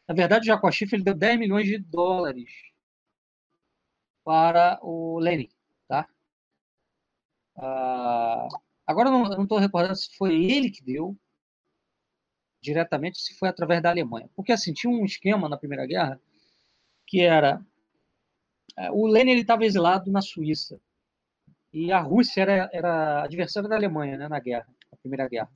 na 0.07 0.13
verdade, 0.13 0.45
já 0.45 0.57
com 0.57 0.67
a 0.67 0.71
Schiff, 0.71 0.93
ele 0.95 1.03
deu 1.03 1.15
10 1.15 1.39
milhões 1.39 1.65
de 1.65 1.77
dólares 1.77 2.51
para 4.23 4.79
o 4.81 5.19
Lenin, 5.19 5.49
tá? 5.87 6.07
Ah, 7.57 8.47
agora 8.85 9.09
eu 9.09 9.11
não 9.11 9.43
estou 9.43 9.57
recordando 9.59 9.95
se 9.95 10.15
foi 10.17 10.33
ele 10.45 10.71
que 10.71 10.83
deu 10.83 11.15
diretamente, 12.61 13.19
se 13.19 13.37
foi 13.37 13.49
através 13.49 13.81
da 13.81 13.89
Alemanha. 13.89 14.29
Porque 14.35 14.51
assim, 14.51 14.73
tinha 14.73 14.91
um 14.91 15.05
esquema 15.05 15.49
na 15.49 15.57
Primeira 15.57 15.85
Guerra 15.85 16.19
que 17.05 17.21
era 17.21 17.61
é, 18.77 18.89
o 18.91 19.05
Lenin 19.07 19.33
estava 19.33 19.65
exilado 19.65 20.11
na 20.11 20.21
Suíça 20.21 20.79
e 21.71 21.91
a 21.91 21.99
Rússia 21.99 22.41
era, 22.41 22.69
era 22.71 23.23
adversária 23.23 23.69
da 23.69 23.75
Alemanha 23.75 24.17
né, 24.17 24.27
na 24.27 24.39
guerra, 24.39 24.67
na 24.91 24.97
Primeira 24.97 25.27
Guerra. 25.27 25.49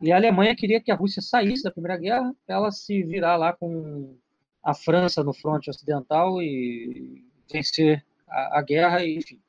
E 0.00 0.12
a 0.12 0.16
Alemanha 0.16 0.56
queria 0.56 0.80
que 0.80 0.90
a 0.90 0.94
Rússia 0.94 1.22
saísse 1.22 1.64
da 1.64 1.70
Primeira 1.70 1.96
Guerra, 1.96 2.34
ela 2.46 2.70
se 2.70 3.02
virar 3.02 3.36
lá 3.36 3.52
com 3.52 4.16
a 4.62 4.74
França 4.74 5.22
no 5.22 5.32
fronte 5.32 5.70
ocidental 5.70 6.42
e 6.42 7.24
vencer 7.50 8.04
a, 8.28 8.58
a 8.58 8.62
guerra 8.62 9.04
e, 9.04 9.16
enfim, 9.16 9.40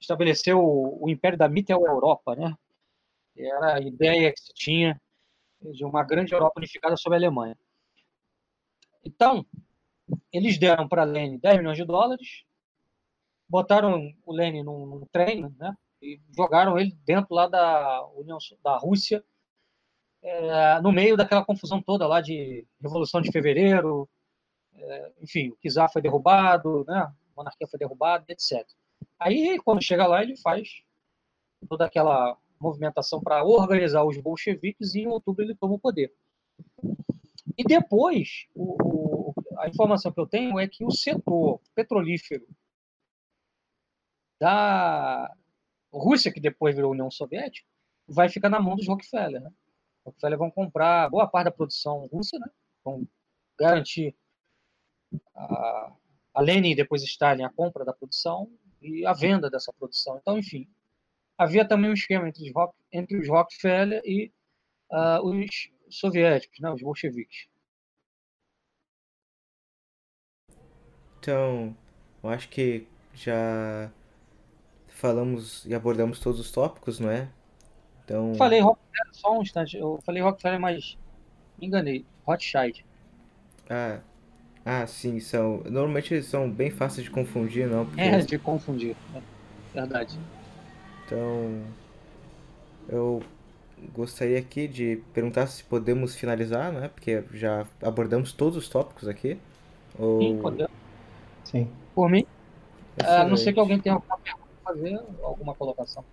estabeleceu 0.00 0.58
o, 0.58 1.04
o 1.04 1.08
Império 1.08 1.38
da 1.38 1.48
Mittel-Europa, 1.48 2.34
né? 2.34 2.56
Era 3.36 3.74
a 3.74 3.80
ideia 3.80 4.32
que 4.32 4.40
se 4.40 4.52
tinha 4.54 5.00
de 5.60 5.84
uma 5.84 6.04
grande 6.04 6.32
Europa 6.32 6.54
unificada 6.58 6.96
sob 6.96 7.14
a 7.14 7.18
Alemanha. 7.18 7.56
Então, 9.04 9.44
eles 10.32 10.58
deram 10.58 10.88
para 10.88 11.04
Lenin 11.04 11.38
10 11.38 11.58
milhões 11.58 11.76
de 11.76 11.84
dólares, 11.84 12.44
botaram 13.48 14.12
o 14.24 14.32
Lenin 14.32 14.62
num, 14.62 14.86
num 14.86 15.06
trem, 15.06 15.48
né? 15.58 15.74
E 16.00 16.20
jogaram 16.36 16.78
ele 16.78 16.96
dentro 17.04 17.34
lá 17.34 17.48
da 17.48 18.06
União 18.14 18.38
da 18.62 18.76
Rússia, 18.76 19.24
é, 20.22 20.80
no 20.80 20.92
meio 20.92 21.16
daquela 21.16 21.44
confusão 21.44 21.82
toda 21.82 22.06
lá 22.06 22.20
de 22.20 22.66
Revolução 22.80 23.20
de 23.20 23.30
Fevereiro, 23.30 24.08
é, 24.76 25.12
enfim, 25.20 25.50
o 25.50 25.70
czar 25.70 25.92
foi 25.92 26.02
derrubado, 26.02 26.84
né? 26.86 26.98
A 27.00 27.14
monarquia 27.36 27.66
foi 27.68 27.78
derrubada, 27.78 28.24
etc. 28.28 28.66
Aí, 29.18 29.58
quando 29.64 29.82
chega 29.82 30.06
lá, 30.06 30.22
ele 30.22 30.36
faz 30.36 30.82
toda 31.68 31.86
aquela 31.86 32.36
movimentação 32.60 33.20
para 33.20 33.44
organizar 33.44 34.04
os 34.04 34.18
bolcheviques 34.18 34.94
e 34.94 35.00
em 35.00 35.06
outubro 35.06 35.44
ele 35.44 35.54
toma 35.54 35.74
o 35.74 35.78
poder. 35.78 36.12
E 37.56 37.64
depois, 37.64 38.46
o, 38.54 38.76
o, 38.82 39.34
a 39.58 39.68
informação 39.68 40.12
que 40.12 40.20
eu 40.20 40.26
tenho 40.26 40.58
é 40.58 40.66
que 40.66 40.84
o 40.84 40.90
setor 40.90 41.60
petrolífero 41.74 42.46
da 44.40 45.32
Rússia, 45.92 46.32
que 46.32 46.40
depois 46.40 46.74
virou 46.74 46.92
União 46.92 47.10
Soviética, 47.10 47.66
vai 48.06 48.28
ficar 48.28 48.48
na 48.48 48.60
mão 48.60 48.76
dos 48.76 48.88
Rockefeller. 48.88 49.40
Né? 49.40 49.52
Rockefeller 50.04 50.38
vão 50.38 50.50
comprar 50.50 51.08
boa 51.08 51.26
parte 51.26 51.46
da 51.46 51.52
produção 51.52 52.06
russa, 52.06 52.38
né? 52.38 52.48
vão 52.84 53.06
garantir 53.58 54.16
a, 55.34 55.92
a 56.34 56.40
Lenin 56.40 56.70
e 56.70 56.76
depois 56.76 57.02
Stalin 57.02 57.44
a 57.44 57.50
compra 57.50 57.84
da 57.84 57.92
produção 57.92 58.50
e 58.80 59.06
a 59.06 59.12
venda 59.12 59.50
dessa 59.50 59.72
produção. 59.72 60.18
Então, 60.20 60.38
enfim, 60.38 60.68
havia 61.38 61.66
também 61.66 61.90
um 61.90 61.94
esquema 61.94 62.28
entre 62.28 62.44
os, 62.44 62.54
Rock, 62.54 62.74
entre 62.92 63.18
os 63.18 63.28
Rockefeller 63.28 64.02
e 64.04 64.32
uh, 64.90 65.24
os 65.24 65.70
soviéticos, 65.88 66.58
né, 66.60 66.70
os 66.70 66.82
bolcheviques. 66.82 67.46
Então, 71.18 71.74
eu 72.22 72.28
acho 72.28 72.48
que 72.50 72.86
já 73.14 73.90
falamos 74.88 75.64
e 75.64 75.74
abordamos 75.74 76.20
todos 76.20 76.38
os 76.38 76.50
tópicos, 76.50 77.00
não 77.00 77.10
é? 77.10 77.30
Então... 78.04 78.34
Falei 78.34 78.60
Rockefeller 78.60 79.14
só 79.14 79.38
um 79.38 79.42
instante. 79.42 79.76
Eu 79.76 79.98
falei 80.04 80.22
Rockefeller, 80.22 80.60
mas 80.60 80.98
enganei. 81.60 82.04
Rothschild. 82.26 82.84
Ah, 83.68 84.00
ah, 84.64 84.86
sim, 84.86 85.20
são. 85.20 85.62
Normalmente 85.64 86.22
são 86.22 86.50
bem 86.50 86.70
fáceis 86.70 87.04
de 87.04 87.10
confundir, 87.10 87.68
não? 87.68 87.84
Porque... 87.86 88.00
É, 88.00 88.18
de 88.18 88.38
confundir. 88.38 88.96
É 89.14 89.20
verdade. 89.80 90.18
Então, 91.04 91.62
eu 92.88 93.22
gostaria 93.94 94.38
aqui 94.38 94.66
de 94.66 95.02
perguntar 95.12 95.46
se 95.46 95.62
podemos 95.64 96.14
finalizar, 96.14 96.72
né? 96.72 96.88
Porque 96.88 97.22
já 97.32 97.66
abordamos 97.82 98.32
todos 98.32 98.56
os 98.56 98.68
tópicos 98.68 99.06
aqui. 99.08 99.38
Ou... 99.98 100.20
Sim, 100.20 100.38
podemos. 100.40 100.72
Sim. 101.44 101.70
Por 101.94 102.08
mim, 102.08 102.24
a 103.02 103.24
não 103.24 103.36
ser 103.36 103.52
que 103.52 103.60
alguém 103.60 103.78
tenha 103.78 103.94
alguma 103.94 104.18
pergunta. 104.18 104.48
fazer 104.64 105.00
alguma 105.22 105.54
colocação. 105.54 106.04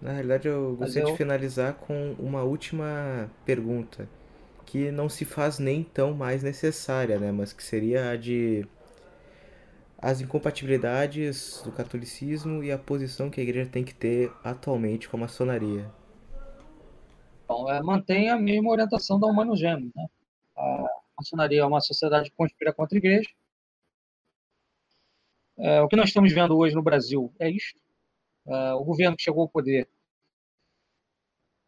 Na 0.00 0.12
realidade, 0.12 0.48
eu 0.48 0.76
gostaria 0.76 1.04
de 1.04 1.10
eu- 1.10 1.16
finalizar 1.16 1.74
com 1.74 2.14
uma 2.18 2.42
última 2.42 3.30
pergunta, 3.44 4.08
que 4.70 4.92
não 4.92 5.08
se 5.08 5.24
faz 5.24 5.58
nem 5.58 5.82
tão 5.82 6.14
mais 6.14 6.44
necessária, 6.44 7.18
né? 7.18 7.32
Mas 7.32 7.52
que 7.52 7.60
seria 7.60 8.10
a 8.10 8.16
de 8.16 8.64
as 9.98 10.20
incompatibilidades 10.20 11.60
do 11.64 11.72
catolicismo 11.72 12.62
e 12.62 12.70
a 12.70 12.78
posição 12.78 13.28
que 13.28 13.40
a 13.40 13.42
igreja 13.42 13.68
tem 13.68 13.84
que 13.84 13.92
ter 13.92 14.32
atualmente 14.44 15.08
com 15.08 15.16
a 15.16 15.20
maçonaria. 15.20 15.90
Então, 17.44 17.68
é, 17.68 17.82
mantém 17.82 18.30
a 18.30 18.38
mesma 18.38 18.70
orientação 18.70 19.18
da 19.18 19.26
Humano 19.26 19.56
Gêmeo. 19.56 19.90
Né? 19.94 20.06
A 20.56 20.86
maçonaria 21.18 21.62
é 21.62 21.66
uma 21.66 21.80
sociedade 21.80 22.30
que 22.30 22.36
conspira 22.36 22.72
contra 22.72 22.96
a 22.96 23.00
igreja. 23.00 23.28
É, 25.58 25.80
o 25.80 25.88
que 25.88 25.96
nós 25.96 26.10
estamos 26.10 26.32
vendo 26.32 26.56
hoje 26.56 26.76
no 26.76 26.82
Brasil 26.82 27.34
é 27.40 27.50
isto. 27.50 27.78
É, 28.46 28.72
o 28.74 28.84
governo 28.84 29.16
que 29.16 29.24
chegou 29.24 29.42
ao 29.42 29.48
poder 29.48 29.88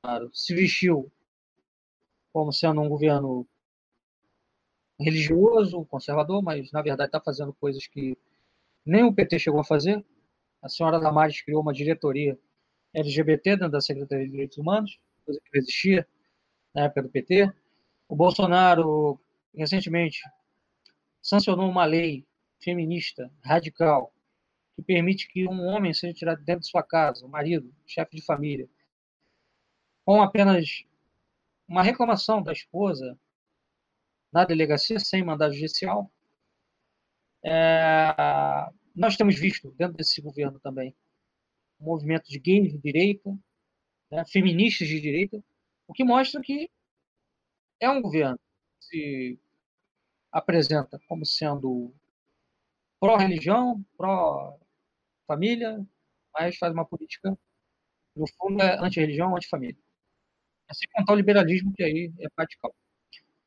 claro, 0.03 0.31
se 0.33 0.55
vestiu 0.55 1.11
como 2.33 2.53
sendo 2.53 2.81
um 2.81 2.89
governo 2.89 3.47
religioso, 4.99 5.85
conservador, 5.87 6.43
mas 6.43 6.71
na 6.73 6.83
verdade 6.83 7.09
está 7.09 7.21
fazendo 7.21 7.53
coisas 7.53 7.87
que 7.87 8.17
nem 8.85 9.05
o 9.05 9.13
PT 9.13 9.39
chegou 9.39 9.61
a 9.61 9.65
fazer. 9.65 10.05
A 10.63 10.69
senhora 10.69 11.01
Damares 11.01 11.43
criou 11.43 11.61
uma 11.61 11.73
diretoria 11.73 12.39
LGBT 12.95 13.57
dentro 13.57 13.71
da 13.71 13.81
Secretaria 13.81 14.25
de 14.25 14.31
Direitos 14.31 14.59
Humanos, 14.59 14.99
coisa 15.25 15.41
que 15.41 15.51
não 15.53 15.61
existia 15.61 16.07
na 16.75 16.85
época 16.85 17.03
do 17.03 17.09
PT. 17.09 17.53
O 18.09 18.15
Bolsonaro, 18.15 19.21
recentemente, 19.55 20.21
sancionou 21.21 21.69
uma 21.69 21.85
lei 21.85 22.27
feminista 22.61 23.31
radical 23.43 24.13
que 24.77 24.83
permite 24.83 25.29
que 25.29 25.47
um 25.49 25.67
homem 25.67 25.93
seja 25.93 26.15
tirado 26.15 26.43
dentro 26.45 26.63
de 26.63 26.69
sua 26.69 26.83
casa, 26.83 27.27
o 27.27 27.29
marido, 27.29 27.75
chefe 27.87 28.17
de 28.17 28.25
família, 28.25 28.69
com 30.05 30.23
apenas 30.23 30.85
uma 31.73 31.83
reclamação 31.83 32.43
da 32.43 32.53
esposa 32.53 33.19
na 34.31 34.45
delegacia, 34.45 35.01
sem 35.01 35.25
mandado 35.25 35.55
judicial. 35.55 36.13
É, 37.43 38.15
nós 38.95 39.17
temos 39.17 39.39
visto, 39.41 39.71
dentro 39.73 39.97
desse 39.97 40.21
governo 40.21 40.61
também, 40.61 40.95
um 41.81 41.87
movimento 41.87 42.29
de 42.29 42.39
gays 42.39 42.73
de 42.73 42.79
direita, 42.79 43.35
né, 44.11 44.23
feministas 44.27 44.87
de 44.87 45.01
direita, 45.01 45.43
o 45.87 45.95
que 45.95 46.05
mostra 46.05 46.43
que 46.43 46.71
é 47.81 47.89
um 47.89 48.03
governo 48.03 48.39
que 48.79 48.87
se 48.87 49.41
apresenta 50.31 51.01
como 51.09 51.25
sendo 51.25 51.91
pró-religião, 53.01 53.83
pró-família, 53.97 55.83
mas 56.35 56.59
faz 56.59 56.71
uma 56.75 56.85
política, 56.85 57.37
no 58.15 58.27
fundo, 58.37 58.63
é 58.63 58.79
anti-religião, 58.79 59.35
anti-família. 59.35 59.83
É 60.69 60.75
sem 60.75 60.89
contar 60.93 61.13
o 61.13 61.17
liberalismo, 61.17 61.73
que 61.75 61.83
aí 61.83 62.13
é 62.21 62.27
radical. 62.39 62.75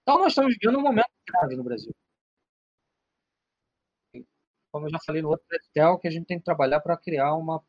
Então, 0.02 0.20
nós 0.20 0.32
estamos 0.32 0.56
vivendo 0.60 0.78
um 0.78 0.84
momento 0.84 1.10
grave 1.28 1.56
no 1.56 1.64
Brasil. 1.64 1.94
Como 4.72 4.88
eu 4.88 4.92
já 4.92 5.00
falei 5.06 5.22
no 5.22 5.30
outro 5.30 5.46
edital, 5.52 5.98
que 5.98 6.08
a 6.08 6.12
gente 6.12 6.26
tem 6.26 6.38
que 6.38 6.46
trabalhar 6.46 6.80
para 6.82 6.98
criar 6.98 7.34
uma 7.36 7.64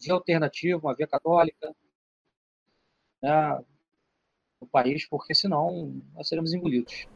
via 0.00 0.14
alternativa, 0.14 0.80
uma 0.80 0.94
via 0.94 1.06
católica, 1.06 1.74
né, 3.22 3.64
no 4.60 4.66
país, 4.66 5.06
porque 5.06 5.34
senão 5.34 6.00
nós 6.14 6.28
seremos 6.28 6.52
engolidos. 6.52 7.06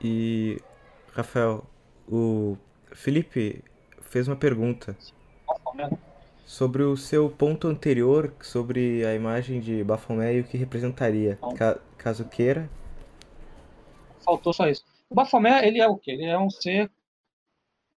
E, 0.00 0.58
Rafael, 1.12 1.66
o 2.06 2.56
Felipe 2.92 3.64
fez 4.02 4.28
uma 4.28 4.36
pergunta 4.36 4.96
sobre 6.48 6.82
o 6.82 6.96
seu 6.96 7.30
ponto 7.30 7.68
anterior, 7.68 8.34
sobre 8.42 9.04
a 9.06 9.14
imagem 9.14 9.60
de 9.60 9.84
Baphomet 9.84 10.38
e 10.38 10.40
o 10.40 10.44
que 10.44 10.58
representaria. 10.58 11.38
Ca- 11.54 11.78
caso 11.98 12.24
queira, 12.26 12.68
Faltou 14.24 14.52
só 14.52 14.68
isso. 14.68 14.84
O 15.10 15.14
Baphomet, 15.14 15.64
ele 15.66 15.80
é 15.80 15.86
o 15.88 15.96
quê? 15.98 16.12
Ele 16.12 16.24
é 16.24 16.38
um 16.38 16.50
ser 16.50 16.90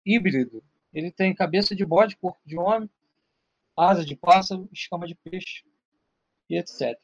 híbrido. 0.06 0.64
Ele 0.94 1.12
tem 1.12 1.34
cabeça 1.34 1.76
de 1.76 1.86
bode, 1.86 2.18
corpo 2.18 2.40
de 2.46 2.58
homem, 2.58 2.90
asa 3.78 4.06
de 4.06 4.16
pássaro, 4.16 4.70
escama 4.72 5.08
de 5.08 5.16
peixe 5.16 5.64
e 6.50 6.58
etc. 6.58 7.00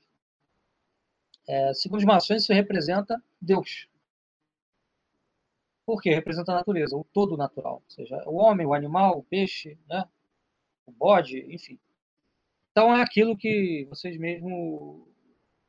É, 1.48 1.74
segundo 1.74 2.00
os 2.00 2.06
maçons, 2.06 2.44
isso 2.44 2.54
representa 2.54 3.22
Deus. 3.42 3.88
Por 5.86 6.02
quê? 6.02 6.14
Representa 6.14 6.52
a 6.52 6.56
natureza, 6.56 6.96
o 6.96 7.04
todo 7.04 7.38
natural. 7.38 7.76
Ou 7.84 7.90
seja, 7.90 8.22
o 8.28 8.36
homem, 8.36 8.68
o 8.68 8.74
animal, 8.74 9.18
o 9.18 9.24
peixe, 9.24 9.78
né? 9.90 10.08
O 10.88 10.92
bode, 10.92 11.46
enfim. 11.54 11.78
Então 12.72 12.96
é 12.96 13.02
aquilo 13.02 13.38
que 13.38 13.86
vocês 13.90 14.18
mesmo, 14.18 15.08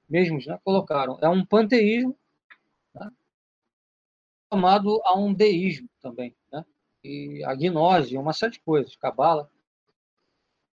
mesmos 0.09 0.47
né, 0.47 0.59
colocaram. 0.65 1.19
É 1.21 1.29
um 1.29 1.45
panteísmo 1.45 2.17
né, 2.95 3.11
a 4.51 5.19
um 5.19 5.35
deísmo 5.35 5.89
também. 6.01 6.35
Né? 6.53 6.65
E 7.03 7.43
a 7.45 7.55
gnose, 7.55 8.17
uma 8.17 8.33
série 8.33 8.53
de 8.53 8.61
coisas, 8.61 8.95
cabala. 8.97 9.51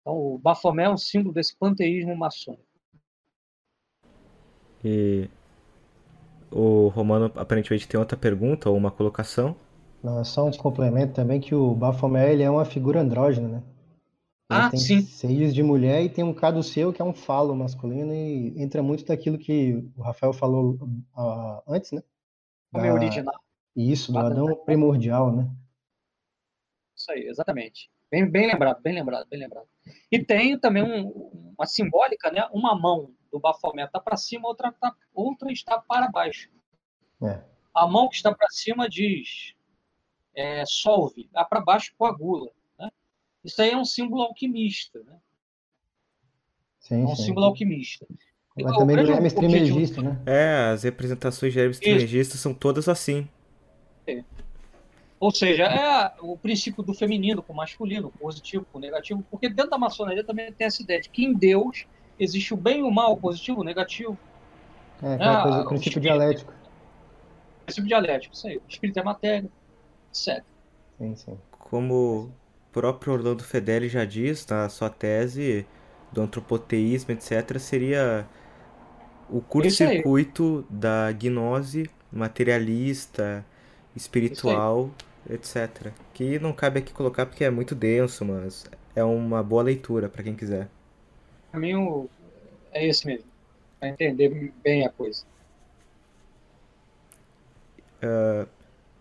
Então 0.02 0.14
o 0.14 0.38
Baphomet 0.38 0.88
é 0.88 0.90
um 0.90 0.98
símbolo 0.98 1.34
desse 1.34 1.56
panteísmo 1.56 2.16
maçônico. 2.16 2.64
e 4.84 5.28
o 6.52 6.90
Romano 6.90 7.32
aparentemente 7.36 7.88
tem 7.88 8.00
outra 8.00 8.16
pergunta 8.16 8.70
ou 8.70 8.78
uma 8.78 8.92
colocação. 8.92 9.56
Não, 10.04 10.20
é 10.20 10.24
só 10.24 10.46
um 10.46 10.52
complemento 10.52 11.14
também 11.14 11.42
que 11.42 11.56
o 11.56 11.74
Baphomet 11.74 12.32
ele 12.32 12.44
é 12.44 12.50
uma 12.50 12.66
figura 12.66 13.02
andrógena, 13.02 13.48
né? 13.48 13.64
Ah, 14.48 14.70
tem 14.70 14.80
sim. 14.80 15.02
seios 15.02 15.54
de 15.54 15.64
mulher 15.64 16.04
e 16.04 16.10
tem 16.10 16.24
um 16.24 16.34
caduceu 16.34 16.94
que 16.94 17.02
é 17.02 17.06
um 17.06 17.14
falo 17.14 17.56
masculino 17.56 18.14
e 18.14 18.54
entra 18.62 18.84
muito 18.84 19.04
daquilo 19.04 19.40
que 19.40 19.74
o 19.98 20.02
Rafael 20.04 20.32
falou 20.34 20.78
ah, 21.18 21.64
antes, 21.68 21.92
né? 21.92 22.04
Homem 22.74 22.92
Da- 22.92 22.96
original. 22.96 23.36
Isso, 23.76 24.12
do 24.12 24.20
Adão. 24.20 24.46
Adão 24.46 24.66
primordial, 24.66 25.36
né? 25.36 25.50
Isso 26.96 27.12
aí, 27.12 27.24
exatamente. 27.28 27.90
Bem, 28.10 28.30
bem 28.30 28.48
lembrado, 28.48 28.82
bem 28.82 28.94
lembrado, 28.94 29.28
bem 29.28 29.40
lembrado. 29.40 29.68
E 30.12 30.24
tem 30.24 30.58
também 30.60 30.84
um- 30.84 31.54
uma 31.58 31.66
simbólica, 31.66 32.32
né? 32.32 32.48
Uma 32.54 32.76
mão 32.80 33.12
do 33.32 33.40
Baphomet 33.40 33.88
está 33.88 34.00
para 34.00 34.16
cima, 34.16 34.48
outra, 34.48 34.72
tá, 34.72 34.96
outra 35.14 35.52
está 35.52 35.80
para 35.80 36.10
baixo. 36.10 36.50
É. 37.24 37.44
A 37.74 37.88
mão 37.88 38.08
que 38.08 38.16
está 38.16 38.34
para 38.34 38.48
cima 38.50 38.88
diz 38.88 39.54
é, 40.36 40.64
solve, 40.66 41.30
a 41.34 41.44
para 41.44 41.62
baixo 41.62 41.94
coagula. 41.98 42.52
Isso 43.46 43.62
aí 43.62 43.70
é 43.70 43.78
um 43.78 43.86
símbolo 43.86 44.24
alquimista, 44.24 45.00
né? 45.06 45.18
Sim, 46.80 47.04
É 47.04 47.06
um 47.06 47.16
sim. 47.16 47.26
símbolo 47.26 47.46
alquimista. 47.46 48.06
Mas 48.58 48.74
O 48.74 48.80
também 48.80 48.96
do 49.04 49.12
Hermes 49.12 49.34
Trismegisto, 49.34 50.02
né? 50.02 50.20
É, 50.26 50.72
as 50.74 50.84
representações 50.84 51.54
de 51.54 51.60
Hermes. 51.60 51.80
Trismegisto 51.80 52.38
são 52.38 52.54
todas 52.54 52.88
assim. 52.90 53.28
Ou 55.20 55.32
seja, 55.32 55.64
é 55.64 56.14
o 56.22 56.38
princípio 56.38 56.84
do 56.84 56.94
feminino 56.94 57.42
com 57.42 57.54
o 57.54 57.56
masculino, 57.56 58.12
positivo 58.12 58.66
com 58.72 58.78
o 58.78 58.82
negativo, 58.82 59.24
porque 59.32 59.50
dentro 59.50 59.72
da 59.72 59.78
maçonaria 59.78 60.24
também 60.24 60.52
tem 60.52 60.68
essa 60.68 60.82
ideia 60.84 61.02
de 61.02 61.10
que 61.10 61.24
em 61.24 61.34
Deus 61.34 61.86
existe 62.20 62.54
o 62.54 62.58
bem 62.58 62.80
e 62.80 62.84
o 62.84 62.92
mal, 62.92 63.14
o 63.14 63.18
positivo, 63.18 63.62
o 63.62 63.64
negativo, 63.64 64.18
É, 65.02 65.16
Ah, 65.24 65.42
coisa, 65.44 65.58
o 65.60 65.62
o 65.62 65.68
princípio 65.68 66.00
espírito. 66.00 66.02
dialético. 66.02 66.52
o 66.52 67.66
princípio 67.66 67.88
dialético, 67.88 68.34
isso 68.36 68.48
aí. 68.48 68.58
O 68.58 68.64
espírito 68.70 69.00
é 69.00 69.04
matéria, 69.04 69.50
etc. 70.10 70.44
Sim, 70.98 71.16
sim. 71.16 71.38
Como 71.52 71.94
o 71.96 72.32
próprio 72.76 73.14
Orlando 73.14 73.42
Fedeli 73.42 73.88
já 73.88 74.04
diz 74.04 74.46
na 74.48 74.68
sua 74.68 74.90
tese 74.90 75.66
do 76.12 76.22
antropoteísmo, 76.22 77.14
etc., 77.14 77.58
seria 77.58 78.28
o 79.30 79.40
curto-circuito 79.40 80.66
da 80.70 81.10
gnose 81.14 81.90
materialista, 82.12 83.46
espiritual, 83.96 84.92
etc. 85.30 85.94
Que 86.14 86.38
não 86.38 86.52
cabe 86.52 86.80
aqui 86.80 86.92
colocar 86.92 87.26
porque 87.26 87.46
é 87.46 87.50
muito 87.50 87.74
denso, 87.74 88.26
mas 88.26 88.70
é 88.94 89.06
uma 89.06 89.42
boa 89.42 89.64
leitura 89.64 90.10
para 90.10 90.24
quem 90.24 90.36
quiser. 90.36 90.68
O 91.48 91.54
caminho 91.54 92.10
é 92.74 92.86
esse 92.86 93.08
mesmo, 93.08 93.26
para 93.80 93.88
entender 93.88 94.52
bem 94.62 94.86
a 94.86 94.90
coisa. 94.90 95.24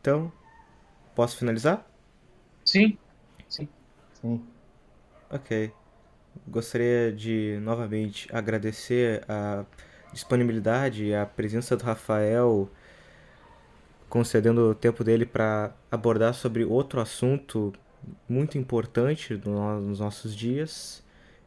Então, 0.01 0.33
posso 1.13 1.37
finalizar? 1.37 1.85
Sim, 2.65 2.97
Sim. 3.49 3.69
Ok. 5.31 5.73
Gostaria 6.49 7.13
de 7.13 7.59
novamente 7.63 8.29
agradecer 8.35 9.25
a 9.29 9.65
disponibilidade 10.13 11.07
e 11.07 11.15
a 11.15 11.27
presença 11.27 11.77
do 11.77 11.85
Rafael, 11.85 12.71
concedendo 14.09 14.71
o 14.71 14.75
tempo 14.75 15.03
dele 15.03 15.27
para 15.27 15.73
abordar 15.91 16.35
sobre 16.35 16.65
outro 16.65 17.01
assunto 17.01 17.73
muito 18.29 18.59
importante 18.59 19.41
no- 19.45 19.81
nos 19.81 20.01
nossos 20.01 20.35
dias. 20.37 21.03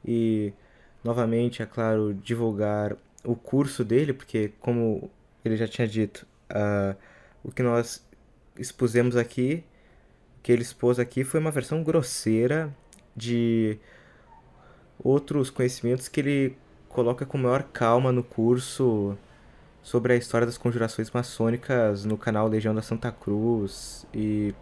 E 0.05 0.53
novamente, 1.03 1.61
é 1.61 1.65
claro, 1.65 2.13
divulgar 2.13 2.95
o 3.23 3.35
curso 3.35 3.83
dele, 3.85 4.13
porque, 4.13 4.51
como 4.59 5.09
ele 5.43 5.55
já 5.57 5.67
tinha 5.67 5.87
dito, 5.87 6.25
ah, 6.49 6.95
o 7.43 7.51
que 7.51 7.61
nós 7.63 8.05
expusemos 8.57 9.15
aqui, 9.15 9.63
que 10.47 10.51
ele 10.53 10.61
expôs 10.61 10.97
aqui, 10.97 11.25
foi 11.25 11.41
uma 11.41 11.51
versão 11.51 11.83
grosseira 11.83 12.73
de 13.13 13.77
outros 14.97 15.49
conhecimentos 15.49 16.07
que 16.07 16.21
ele 16.21 16.57
coloca 16.87 17.25
com 17.25 17.37
maior 17.37 17.63
calma 17.63 18.13
no 18.13 18.23
curso 18.23 19.17
sobre 19.83 20.13
a 20.13 20.15
história 20.15 20.47
das 20.47 20.57
conjurações 20.57 21.11
maçônicas 21.11 22.05
no 22.05 22.17
canal 22.17 22.47
Legião 22.47 22.73
da 22.73 22.81
Santa 22.81 23.11
Cruz 23.11 24.07
e 24.13 24.55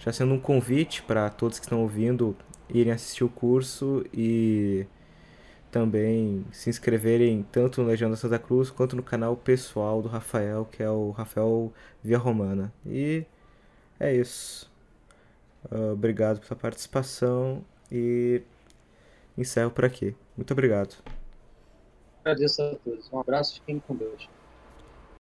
já 0.00 0.12
sendo 0.12 0.34
um 0.34 0.40
convite 0.40 1.04
para 1.04 1.30
todos 1.30 1.60
que 1.60 1.66
estão 1.66 1.82
ouvindo 1.82 2.36
irem 2.68 2.92
assistir 2.92 3.22
o 3.22 3.28
curso 3.28 4.04
e 4.12 4.86
também 5.70 6.44
se 6.50 6.68
inscreverem 6.68 7.46
tanto 7.52 7.80
no 7.80 7.86
Legião 7.86 8.10
da 8.10 8.16
Santa 8.16 8.40
Cruz 8.40 8.70
quanto 8.70 8.96
no 8.96 9.04
canal 9.04 9.36
pessoal 9.36 10.02
do 10.02 10.08
Rafael, 10.08 10.64
que 10.64 10.82
é 10.82 10.90
o 10.90 11.12
Rafael 11.12 11.72
Via 12.02 12.18
Romana. 12.18 12.72
E 12.84 13.24
é 14.00 14.12
isso. 14.12 14.67
Uh, 15.64 15.92
obrigado 15.92 16.40
pela 16.40 16.58
participação 16.58 17.64
e 17.90 18.42
encerro 19.36 19.70
por 19.70 19.84
aqui. 19.84 20.14
Muito 20.36 20.52
obrigado. 20.52 20.96
Agradeço 22.24 22.62
a 22.62 22.74
todos. 22.76 23.12
Um 23.12 23.20
abraço 23.20 23.56
e 23.56 23.60
fiquem 23.60 23.80
com 23.80 23.94
Deus. 23.94 24.28